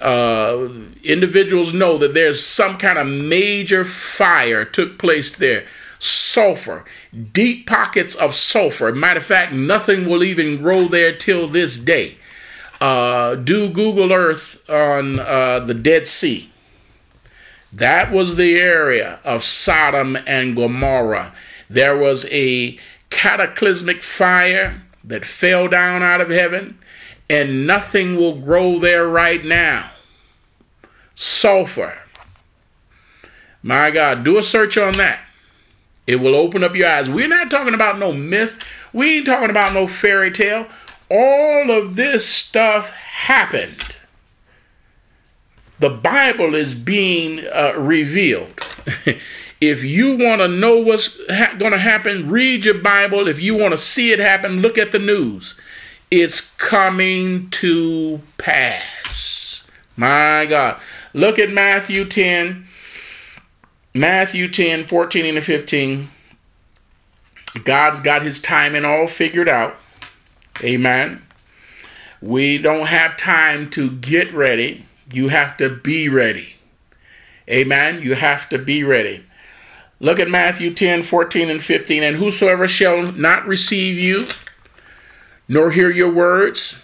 Uh, 0.00 0.68
individuals 1.02 1.74
know 1.74 1.98
that 1.98 2.14
there's 2.14 2.44
some 2.46 2.78
kind 2.78 2.98
of 2.98 3.08
major 3.08 3.84
fire 3.84 4.64
took 4.64 4.96
place 4.96 5.34
there. 5.36 5.66
Sulfur, 5.98 6.84
deep 7.32 7.66
pockets 7.66 8.14
of 8.14 8.36
sulfur. 8.36 8.92
Matter 8.92 9.18
of 9.18 9.26
fact, 9.26 9.52
nothing 9.52 10.06
will 10.08 10.22
even 10.22 10.62
grow 10.62 10.84
there 10.86 11.16
till 11.16 11.48
this 11.48 11.78
day. 11.78 12.16
Uh, 12.80 13.34
do 13.34 13.68
Google 13.68 14.12
Earth 14.12 14.70
on 14.70 15.18
uh, 15.18 15.58
the 15.58 15.74
Dead 15.74 16.06
Sea 16.06 16.50
that 17.74 18.12
was 18.12 18.36
the 18.36 18.56
area 18.56 19.18
of 19.24 19.42
Sodom 19.42 20.16
and 20.26 20.54
Gomorrah. 20.54 21.32
There 21.68 21.96
was 21.96 22.26
a 22.30 22.78
cataclysmic 23.10 24.02
fire 24.02 24.82
that 25.02 25.24
fell 25.24 25.66
down 25.66 26.02
out 26.02 26.20
of 26.20 26.30
heaven, 26.30 26.78
and 27.28 27.66
nothing 27.66 28.16
will 28.16 28.36
grow 28.36 28.78
there 28.78 29.08
right 29.08 29.44
now. 29.44 29.90
Sulfur. 31.16 31.98
My 33.62 33.90
God, 33.90 34.24
do 34.24 34.38
a 34.38 34.42
search 34.42 34.78
on 34.78 34.92
that. 34.94 35.20
It 36.06 36.20
will 36.20 36.36
open 36.36 36.62
up 36.62 36.76
your 36.76 36.88
eyes. 36.88 37.10
We're 37.10 37.26
not 37.26 37.50
talking 37.50 37.74
about 37.74 37.98
no 37.98 38.12
myth. 38.12 38.62
We 38.92 39.18
ain't 39.18 39.26
talking 39.26 39.50
about 39.50 39.72
no 39.72 39.88
fairy 39.88 40.30
tale. 40.30 40.66
All 41.10 41.70
of 41.70 41.96
this 41.96 42.28
stuff 42.28 42.90
happened 42.90 43.96
the 45.84 45.90
Bible 45.90 46.54
is 46.54 46.74
being 46.74 47.46
uh, 47.52 47.74
revealed. 47.76 48.58
if 49.60 49.84
you 49.84 50.16
want 50.16 50.40
to 50.40 50.48
know 50.48 50.78
what's 50.78 51.20
ha- 51.30 51.56
going 51.58 51.72
to 51.72 51.78
happen, 51.78 52.30
read 52.30 52.64
your 52.64 52.78
Bible. 52.78 53.28
If 53.28 53.38
you 53.38 53.54
want 53.54 53.72
to 53.72 53.76
see 53.76 54.10
it 54.10 54.18
happen, 54.18 54.62
look 54.62 54.78
at 54.78 54.92
the 54.92 54.98
news. 54.98 55.60
It's 56.10 56.54
coming 56.54 57.50
to 57.50 58.22
pass. 58.38 59.68
My 59.94 60.46
God. 60.48 60.80
Look 61.12 61.38
at 61.38 61.50
Matthew 61.50 62.06
10. 62.06 62.66
Matthew 63.92 64.48
10, 64.48 64.86
14 64.86 65.36
and 65.36 65.44
15. 65.44 66.08
God's 67.62 68.00
got 68.00 68.22
his 68.22 68.40
timing 68.40 68.86
all 68.86 69.06
figured 69.06 69.50
out. 69.50 69.76
Amen. 70.62 71.26
We 72.22 72.56
don't 72.56 72.86
have 72.86 73.18
time 73.18 73.68
to 73.72 73.90
get 73.90 74.32
ready. 74.32 74.86
You 75.12 75.28
have 75.28 75.56
to 75.58 75.70
be 75.70 76.08
ready. 76.08 76.56
Amen. 77.48 78.02
You 78.02 78.14
have 78.14 78.48
to 78.48 78.58
be 78.58 78.82
ready. 78.82 79.24
Look 80.00 80.18
at 80.18 80.28
Matthew 80.28 80.72
10, 80.72 81.02
14, 81.02 81.50
and 81.50 81.62
15. 81.62 82.02
And 82.02 82.16
whosoever 82.16 82.66
shall 82.66 83.12
not 83.12 83.46
receive 83.46 83.98
you, 83.98 84.26
nor 85.48 85.70
hear 85.70 85.90
your 85.90 86.10
words, 86.10 86.80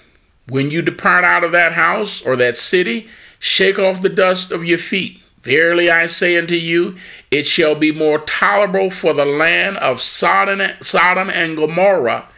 when 0.49 0.71
you 0.71 0.83
depart 0.83 1.25
out 1.25 1.45
of 1.45 1.53
that 1.53 1.73
house 1.73 2.21
or 2.23 2.37
that 2.37 2.57
city, 2.57 3.09
shake 3.39 3.79
off 3.79 4.03
the 4.03 4.09
dust 4.09 4.53
of 4.53 4.65
your 4.65 4.79
feet. 4.79 5.19
Verily 5.43 5.91
I 5.91 6.07
say 6.07 6.37
unto 6.37 6.55
you, 6.55 6.97
it 7.31 7.47
shall 7.47 7.75
be 7.75 7.93
more 7.93 8.19
tolerable 8.19 8.91
for 8.91 9.15
the 9.15 9.25
land 9.25 9.79
of 9.79 10.03
Sodom 10.03 10.61
and 11.31 11.57
Gomorrah 11.57 12.29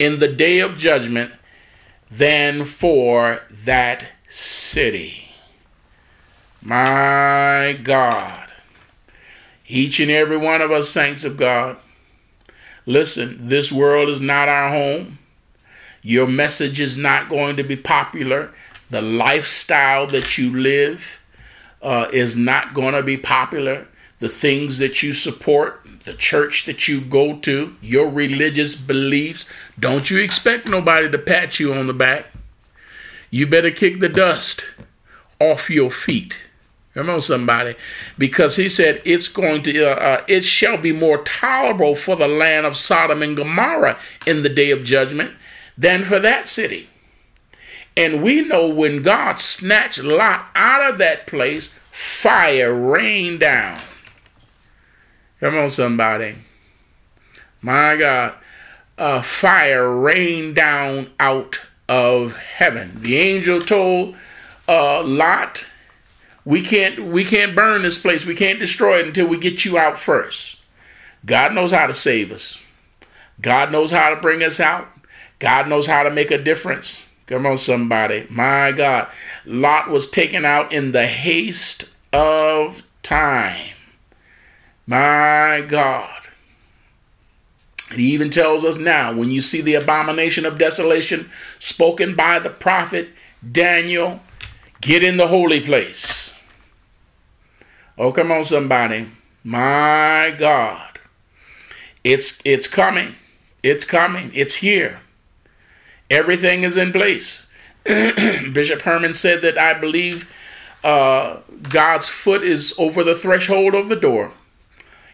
in 0.00 0.18
the 0.18 0.28
day 0.28 0.58
of 0.58 0.76
judgment 0.76 1.32
than 2.10 2.64
for 2.64 3.42
that 3.50 4.06
city. 4.26 5.27
My 6.62 7.78
God. 7.82 8.48
Each 9.66 10.00
and 10.00 10.10
every 10.10 10.36
one 10.36 10.60
of 10.60 10.70
us, 10.70 10.88
saints 10.88 11.24
of 11.24 11.36
God, 11.36 11.76
listen, 12.86 13.36
this 13.38 13.70
world 13.70 14.08
is 14.08 14.20
not 14.20 14.48
our 14.48 14.70
home. 14.70 15.18
Your 16.02 16.26
message 16.26 16.80
is 16.80 16.96
not 16.96 17.28
going 17.28 17.56
to 17.56 17.62
be 17.62 17.76
popular. 17.76 18.50
The 18.88 19.02
lifestyle 19.02 20.06
that 20.08 20.38
you 20.38 20.56
live 20.56 21.20
uh, 21.82 22.08
is 22.12 22.36
not 22.36 22.72
going 22.72 22.94
to 22.94 23.02
be 23.02 23.18
popular. 23.18 23.86
The 24.18 24.28
things 24.28 24.78
that 24.78 25.02
you 25.02 25.12
support, 25.12 25.84
the 26.04 26.14
church 26.14 26.64
that 26.64 26.88
you 26.88 27.00
go 27.00 27.36
to, 27.40 27.76
your 27.80 28.08
religious 28.08 28.74
beliefs, 28.74 29.46
don't 29.78 30.10
you 30.10 30.18
expect 30.18 30.68
nobody 30.68 31.10
to 31.10 31.18
pat 31.18 31.60
you 31.60 31.72
on 31.74 31.86
the 31.86 31.94
back. 31.94 32.26
You 33.30 33.46
better 33.46 33.70
kick 33.70 34.00
the 34.00 34.08
dust 34.08 34.64
off 35.38 35.70
your 35.70 35.90
feet. 35.90 36.47
Come 36.98 37.10
on, 37.10 37.20
somebody. 37.20 37.76
Because 38.18 38.56
he 38.56 38.68
said, 38.68 39.00
it's 39.04 39.28
going 39.28 39.62
to, 39.62 39.84
uh, 39.84 39.94
uh, 39.94 40.24
it 40.26 40.42
shall 40.42 40.76
be 40.76 40.90
more 40.90 41.18
tolerable 41.18 41.94
for 41.94 42.16
the 42.16 42.26
land 42.26 42.66
of 42.66 42.76
Sodom 42.76 43.22
and 43.22 43.36
Gomorrah 43.36 43.96
in 44.26 44.42
the 44.42 44.48
day 44.48 44.72
of 44.72 44.82
judgment 44.82 45.36
than 45.76 46.02
for 46.02 46.18
that 46.18 46.48
city. 46.48 46.88
And 47.96 48.20
we 48.20 48.42
know 48.42 48.66
when 48.66 49.02
God 49.02 49.38
snatched 49.38 50.02
Lot 50.02 50.46
out 50.56 50.92
of 50.92 50.98
that 50.98 51.28
place, 51.28 51.72
fire 51.92 52.74
rained 52.74 53.38
down. 53.38 53.78
Come 55.38 55.54
on, 55.54 55.70
somebody. 55.70 56.34
My 57.62 57.96
God. 57.96 58.34
Uh, 58.98 59.22
fire 59.22 59.96
rained 59.96 60.56
down 60.56 61.12
out 61.20 61.60
of 61.88 62.36
heaven. 62.36 63.02
The 63.02 63.18
angel 63.18 63.60
told 63.60 64.16
uh, 64.66 65.04
Lot, 65.04 65.70
we 66.48 66.62
can't 66.62 67.04
we 67.04 67.26
can't 67.26 67.54
burn 67.54 67.82
this 67.82 67.98
place. 67.98 68.24
We 68.24 68.34
can't 68.34 68.58
destroy 68.58 69.00
it 69.00 69.06
until 69.06 69.26
we 69.26 69.36
get 69.36 69.66
you 69.66 69.76
out 69.76 69.98
first. 69.98 70.58
God 71.26 71.52
knows 71.52 71.72
how 71.72 71.86
to 71.86 71.92
save 71.92 72.32
us. 72.32 72.64
God 73.42 73.70
knows 73.70 73.90
how 73.90 74.08
to 74.08 74.16
bring 74.16 74.42
us 74.42 74.58
out. 74.58 74.88
God 75.40 75.68
knows 75.68 75.86
how 75.86 76.04
to 76.04 76.10
make 76.10 76.30
a 76.30 76.42
difference. 76.42 77.06
Come 77.26 77.44
on, 77.44 77.58
somebody. 77.58 78.26
My 78.30 78.72
God. 78.72 79.08
Lot 79.44 79.90
was 79.90 80.10
taken 80.10 80.46
out 80.46 80.72
in 80.72 80.92
the 80.92 81.06
haste 81.06 81.84
of 82.14 82.82
time. 83.02 83.74
My 84.86 85.62
God. 85.68 86.28
He 87.94 88.04
even 88.14 88.30
tells 88.30 88.64
us 88.64 88.78
now 88.78 89.14
when 89.14 89.30
you 89.30 89.42
see 89.42 89.60
the 89.60 89.74
abomination 89.74 90.46
of 90.46 90.56
desolation 90.56 91.28
spoken 91.58 92.14
by 92.14 92.38
the 92.38 92.48
prophet 92.48 93.10
Daniel, 93.52 94.22
get 94.80 95.02
in 95.02 95.18
the 95.18 95.28
holy 95.28 95.60
place. 95.60 96.32
Oh, 97.98 98.12
come 98.12 98.30
on, 98.30 98.44
somebody. 98.44 99.06
My 99.42 100.34
God. 100.38 101.00
It's 102.04 102.40
it's 102.44 102.68
coming. 102.68 103.16
It's 103.62 103.84
coming. 103.84 104.30
It's 104.34 104.56
here. 104.56 105.00
Everything 106.08 106.62
is 106.62 106.76
in 106.76 106.92
place. 106.92 107.50
Bishop 107.84 108.82
Herman 108.82 109.14
said 109.14 109.42
that 109.42 109.58
I 109.58 109.74
believe 109.74 110.30
uh, 110.84 111.38
God's 111.68 112.08
foot 112.08 112.42
is 112.42 112.74
over 112.78 113.02
the 113.02 113.14
threshold 113.14 113.74
of 113.74 113.88
the 113.88 113.96
door. 113.96 114.30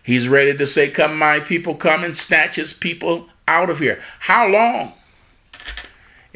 He's 0.03 0.29
ready 0.29 0.55
to 0.55 0.67
say, 0.67 0.91
Come, 0.91 1.19
my 1.19 1.41
people, 1.41 1.75
come 1.75 2.05
and 2.05 2.17
snatch 2.17 2.57
his 2.57 2.75
people 2.75 3.29
out 3.49 3.71
of 3.71 3.79
here. 3.79 4.01
How 4.21 4.47
long? 4.47 4.93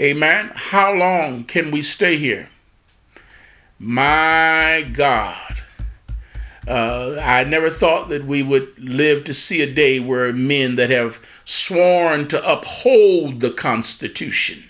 Amen. 0.00 0.52
How 0.54 0.94
long 0.94 1.44
can 1.44 1.70
we 1.70 1.82
stay 1.82 2.16
here? 2.16 2.48
My 3.78 4.88
God. 4.92 5.57
Uh, 6.68 7.18
I 7.22 7.44
never 7.44 7.70
thought 7.70 8.10
that 8.10 8.26
we 8.26 8.42
would 8.42 8.78
live 8.78 9.24
to 9.24 9.32
see 9.32 9.62
a 9.62 9.72
day 9.72 9.98
where 10.00 10.34
men 10.34 10.76
that 10.76 10.90
have 10.90 11.18
sworn 11.46 12.28
to 12.28 12.50
uphold 12.52 13.40
the 13.40 13.50
Constitution, 13.50 14.64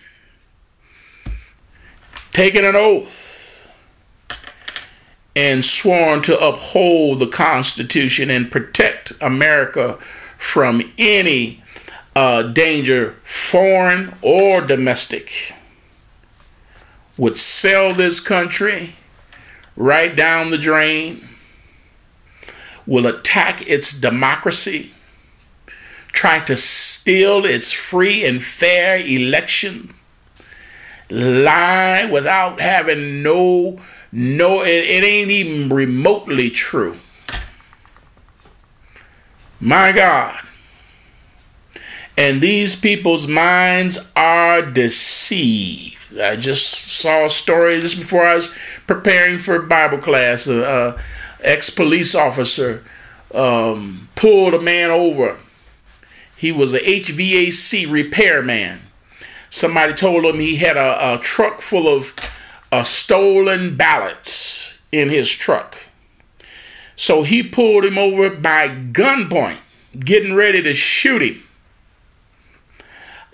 taken 2.31 2.65
an 2.65 2.77
oath, 2.77 3.69
and 5.35 5.65
sworn 5.65 6.23
to 6.23 6.39
uphold 6.39 7.19
the 7.19 7.27
Constitution 7.27 8.31
and 8.31 8.49
protect 8.49 9.13
America 9.21 9.99
from 10.39 10.93
any 10.99 11.65
uh, 12.15 12.43
danger, 12.43 13.17
foreign 13.25 14.15
or 14.23 14.61
domestic, 14.61 15.53
would 17.17 17.37
sell 17.37 17.93
this 17.93 18.21
country 18.21 18.95
right 19.75 20.15
down 20.15 20.51
the 20.51 20.59
drain, 20.59 21.25
will 22.89 23.07
attack 23.07 23.69
its 23.69 23.93
democracy, 23.93 24.91
try 26.11 26.41
to 26.41 26.57
steal 26.57 27.45
its 27.45 27.71
free 27.71 28.25
and 28.25 28.43
fair 28.43 28.97
election, 28.97 29.91
lie 31.11 32.09
without 32.11 32.61
having 32.61 33.23
no, 33.23 33.79
no, 34.11 34.63
it, 34.63 34.85
it 34.87 35.05
ain't 35.05 35.31
even 35.31 35.69
remotely 35.69 36.49
true. 36.49 36.97
My 39.61 39.93
God. 39.93 40.41
And 42.17 42.41
these 42.41 42.75
people's 42.75 43.29
minds 43.29 44.11
are 44.17 44.63
deceived. 44.63 46.19
I 46.19 46.37
just 46.37 46.73
saw 46.73 47.27
a 47.27 47.31
story 47.31 47.81
just 47.81 47.99
before 47.99 48.25
I 48.25 48.35
was 48.35 48.53
preparing 48.87 49.37
for 49.37 49.61
Bible 49.61 49.99
class. 49.99 50.47
A, 50.47 50.63
a 50.63 51.01
ex 51.41 51.71
police 51.71 52.15
officer 52.15 52.85
um, 53.35 54.09
pulled 54.15 54.55
a 54.55 54.61
man 54.61 54.91
over. 54.91 55.39
He 56.37 56.53
was 56.53 56.73
a 56.73 56.81
HVAC 56.81 57.91
repairman. 57.91 58.81
Somebody 59.51 59.95
told 59.95 60.25
him 60.25 60.39
he 60.39 60.57
had 60.57 60.77
a, 60.77 61.15
a 61.15 61.19
truck 61.19 61.61
full 61.61 61.89
of 61.89 62.15
uh, 62.71 62.85
stolen 62.85 63.77
ballots 63.77 64.79
in 64.93 65.09
his 65.09 65.31
truck. 65.31 65.77
So 66.97 67.23
he 67.23 67.43
pulled 67.43 67.85
him 67.85 67.97
over 67.97 68.31
by 68.31 68.69
gunpoint, 68.69 69.61
getting 69.99 70.35
ready 70.35 70.63
to 70.63 70.75
shoot 70.75 71.23
him 71.23 71.43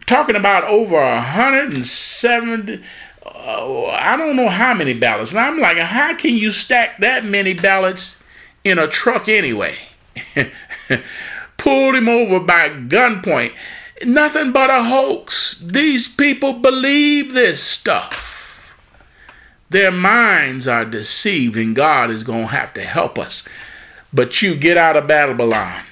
talking 0.07 0.37
about 0.37 0.65
over 0.65 0.97
170 0.97 2.83
uh, 3.45 3.87
I 3.87 4.17
don't 4.17 4.37
know 4.37 4.49
how 4.49 4.73
many 4.75 4.95
ballots. 4.95 5.33
And 5.33 5.41
I'm 5.41 5.61
like, 5.61 5.77
how 5.77 6.15
can 6.15 6.37
you 6.37 6.51
stack 6.51 6.99
that 7.01 7.25
many 7.25 7.53
ballots 7.53 8.23
in 8.65 8.79
a 8.79 8.89
truck 8.89 9.29
anyway? 9.29 9.75
Pulled 11.59 11.95
him 11.95 12.09
over 12.09 12.41
by 12.41 12.71
gunpoint. 12.71 13.53
Nothing 14.05 14.53
but 14.53 14.71
a 14.71 14.85
hoax. 14.85 15.59
These 15.61 16.15
people 16.15 16.55
believe 16.55 17.33
this 17.33 17.63
stuff. 17.63 18.77
Their 19.71 19.93
minds 19.93 20.69
are 20.69 20.85
deceived, 20.85 21.57
and 21.57 21.75
God 21.75 22.11
is 22.11 22.23
going 22.23 22.43
to 22.43 22.49
have 22.49 22.73
to 22.75 22.83
help 22.83 23.19
us. 23.19 23.47
But 24.13 24.41
you 24.41 24.55
get 24.55 24.77
out 24.77 24.97
of 24.97 25.07
Babylon. 25.07 25.83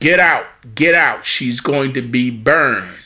Get 0.00 0.20
out. 0.20 0.46
Get 0.74 0.94
out. 0.94 1.24
She's 1.24 1.60
going 1.60 1.94
to 1.94 2.02
be 2.02 2.30
burned. 2.30 3.05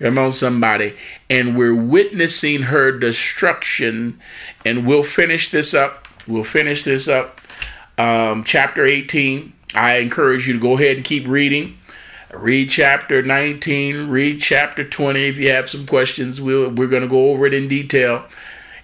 Come 0.00 0.16
on, 0.16 0.32
somebody. 0.32 0.94
And 1.28 1.56
we're 1.56 1.74
witnessing 1.74 2.62
her 2.62 2.90
destruction. 2.90 4.18
And 4.64 4.86
we'll 4.86 5.02
finish 5.02 5.50
this 5.50 5.74
up. 5.74 6.08
We'll 6.26 6.44
finish 6.44 6.84
this 6.84 7.06
up. 7.06 7.40
Um, 7.98 8.42
chapter 8.42 8.86
18. 8.86 9.52
I 9.74 9.98
encourage 9.98 10.46
you 10.46 10.54
to 10.54 10.58
go 10.58 10.78
ahead 10.78 10.96
and 10.96 11.04
keep 11.04 11.28
reading. 11.28 11.76
Read 12.32 12.70
chapter 12.70 13.22
19. 13.22 14.08
Read 14.08 14.40
chapter 14.40 14.84
20. 14.84 15.28
If 15.28 15.36
you 15.36 15.50
have 15.50 15.68
some 15.68 15.86
questions, 15.86 16.40
we'll, 16.40 16.70
we're 16.70 16.88
going 16.88 17.02
to 17.02 17.08
go 17.08 17.30
over 17.30 17.44
it 17.44 17.52
in 17.52 17.68
detail. 17.68 18.24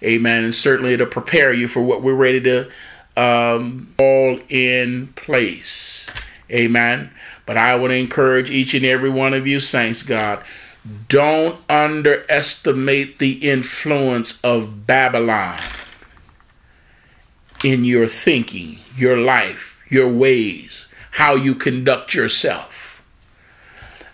Amen. 0.02 0.44
And 0.44 0.54
certainly 0.54 0.98
to 0.98 1.06
prepare 1.06 1.52
you 1.54 1.66
for 1.66 1.80
what 1.80 2.02
we're 2.02 2.14
ready 2.14 2.42
to 2.42 2.70
um, 3.16 3.94
all 3.98 4.38
in 4.50 5.06
place. 5.14 6.10
Amen. 6.50 7.10
But 7.46 7.56
I 7.56 7.74
want 7.76 7.92
to 7.92 7.96
encourage 7.96 8.50
each 8.50 8.74
and 8.74 8.84
every 8.84 9.08
one 9.08 9.32
of 9.32 9.46
you, 9.46 9.60
saints, 9.60 10.02
God 10.02 10.44
don't 11.08 11.58
underestimate 11.68 13.18
the 13.18 13.32
influence 13.48 14.42
of 14.42 14.86
Babylon 14.86 15.58
in 17.64 17.84
your 17.84 18.06
thinking, 18.06 18.78
your 18.96 19.16
life, 19.16 19.84
your 19.88 20.08
ways, 20.08 20.88
how 21.12 21.34
you 21.34 21.54
conduct 21.54 22.14
yourself. 22.14 23.02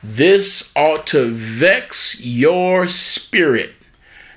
This 0.03 0.73
ought 0.74 1.07
to 1.09 1.31
vex 1.31 2.24
your 2.24 2.86
spirit, 2.86 3.74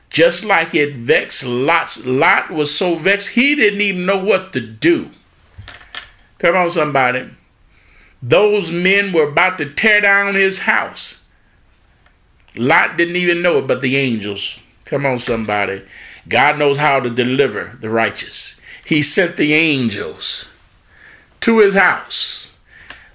just 0.10 0.46
like 0.46 0.76
it 0.76 0.94
vexed 0.96 1.46
Lot's. 1.46 2.06
Lot 2.06 2.52
was 2.52 2.76
so 2.76 2.96
vexed, 2.96 3.30
he 3.30 3.56
didn't 3.56 3.82
even 3.82 4.06
know 4.06 4.24
what 4.24 4.54
to 4.54 4.62
do. 4.62 5.10
Come 6.38 6.56
on, 6.56 6.70
somebody. 6.70 7.30
Those 8.22 8.72
men 8.72 9.14
were 9.14 9.30
about 9.30 9.58
to 9.60 9.70
tear 9.70 10.02
down 10.02 10.36
his 10.36 10.60
house. 10.60 11.20
Lot 12.58 12.98
didn't 12.98 13.16
even 13.18 13.42
know 13.42 13.58
it, 13.58 13.68
but 13.68 13.82
the 13.82 13.98
angels. 13.98 14.62
Come 14.86 15.06
on, 15.06 15.20
somebody. 15.20 15.84
God 16.28 16.58
knows 16.58 16.78
how 16.78 17.00
to 17.00 17.10
deliver 17.10 17.78
the 17.80 17.90
righteous. 17.90 18.60
He 18.84 19.02
sent 19.02 19.36
the 19.36 19.54
angels 19.54 20.48
to 21.42 21.60
his 21.60 21.76
house. 21.76 22.52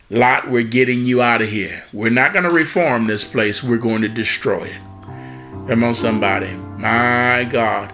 Lot, 0.09 0.51
we're 0.51 0.65
getting 0.65 1.05
you 1.05 1.23
out 1.23 1.43
of 1.43 1.49
here. 1.49 1.85
We're 1.93 2.11
not 2.11 2.33
going 2.33 2.49
to 2.49 2.55
reform 2.55 3.07
this 3.07 3.25
place. 3.25 3.63
We're 3.63 3.79
going 3.79 4.03
to 4.03 4.09
destroy 4.09 4.65
it. 4.65 4.81
Come 5.69 5.85
on, 5.85 5.95
somebody. 5.95 6.51
My 6.79 7.47
God. 7.49 7.93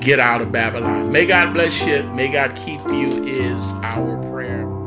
Get 0.00 0.20
out 0.20 0.40
of 0.40 0.52
Babylon. 0.52 1.10
May 1.12 1.26
God 1.26 1.52
bless 1.52 1.84
you. 1.86 2.02
May 2.04 2.28
God 2.28 2.56
keep 2.56 2.80
you, 2.88 3.24
is 3.24 3.72
our 3.82 4.20
prayer. 4.30 4.81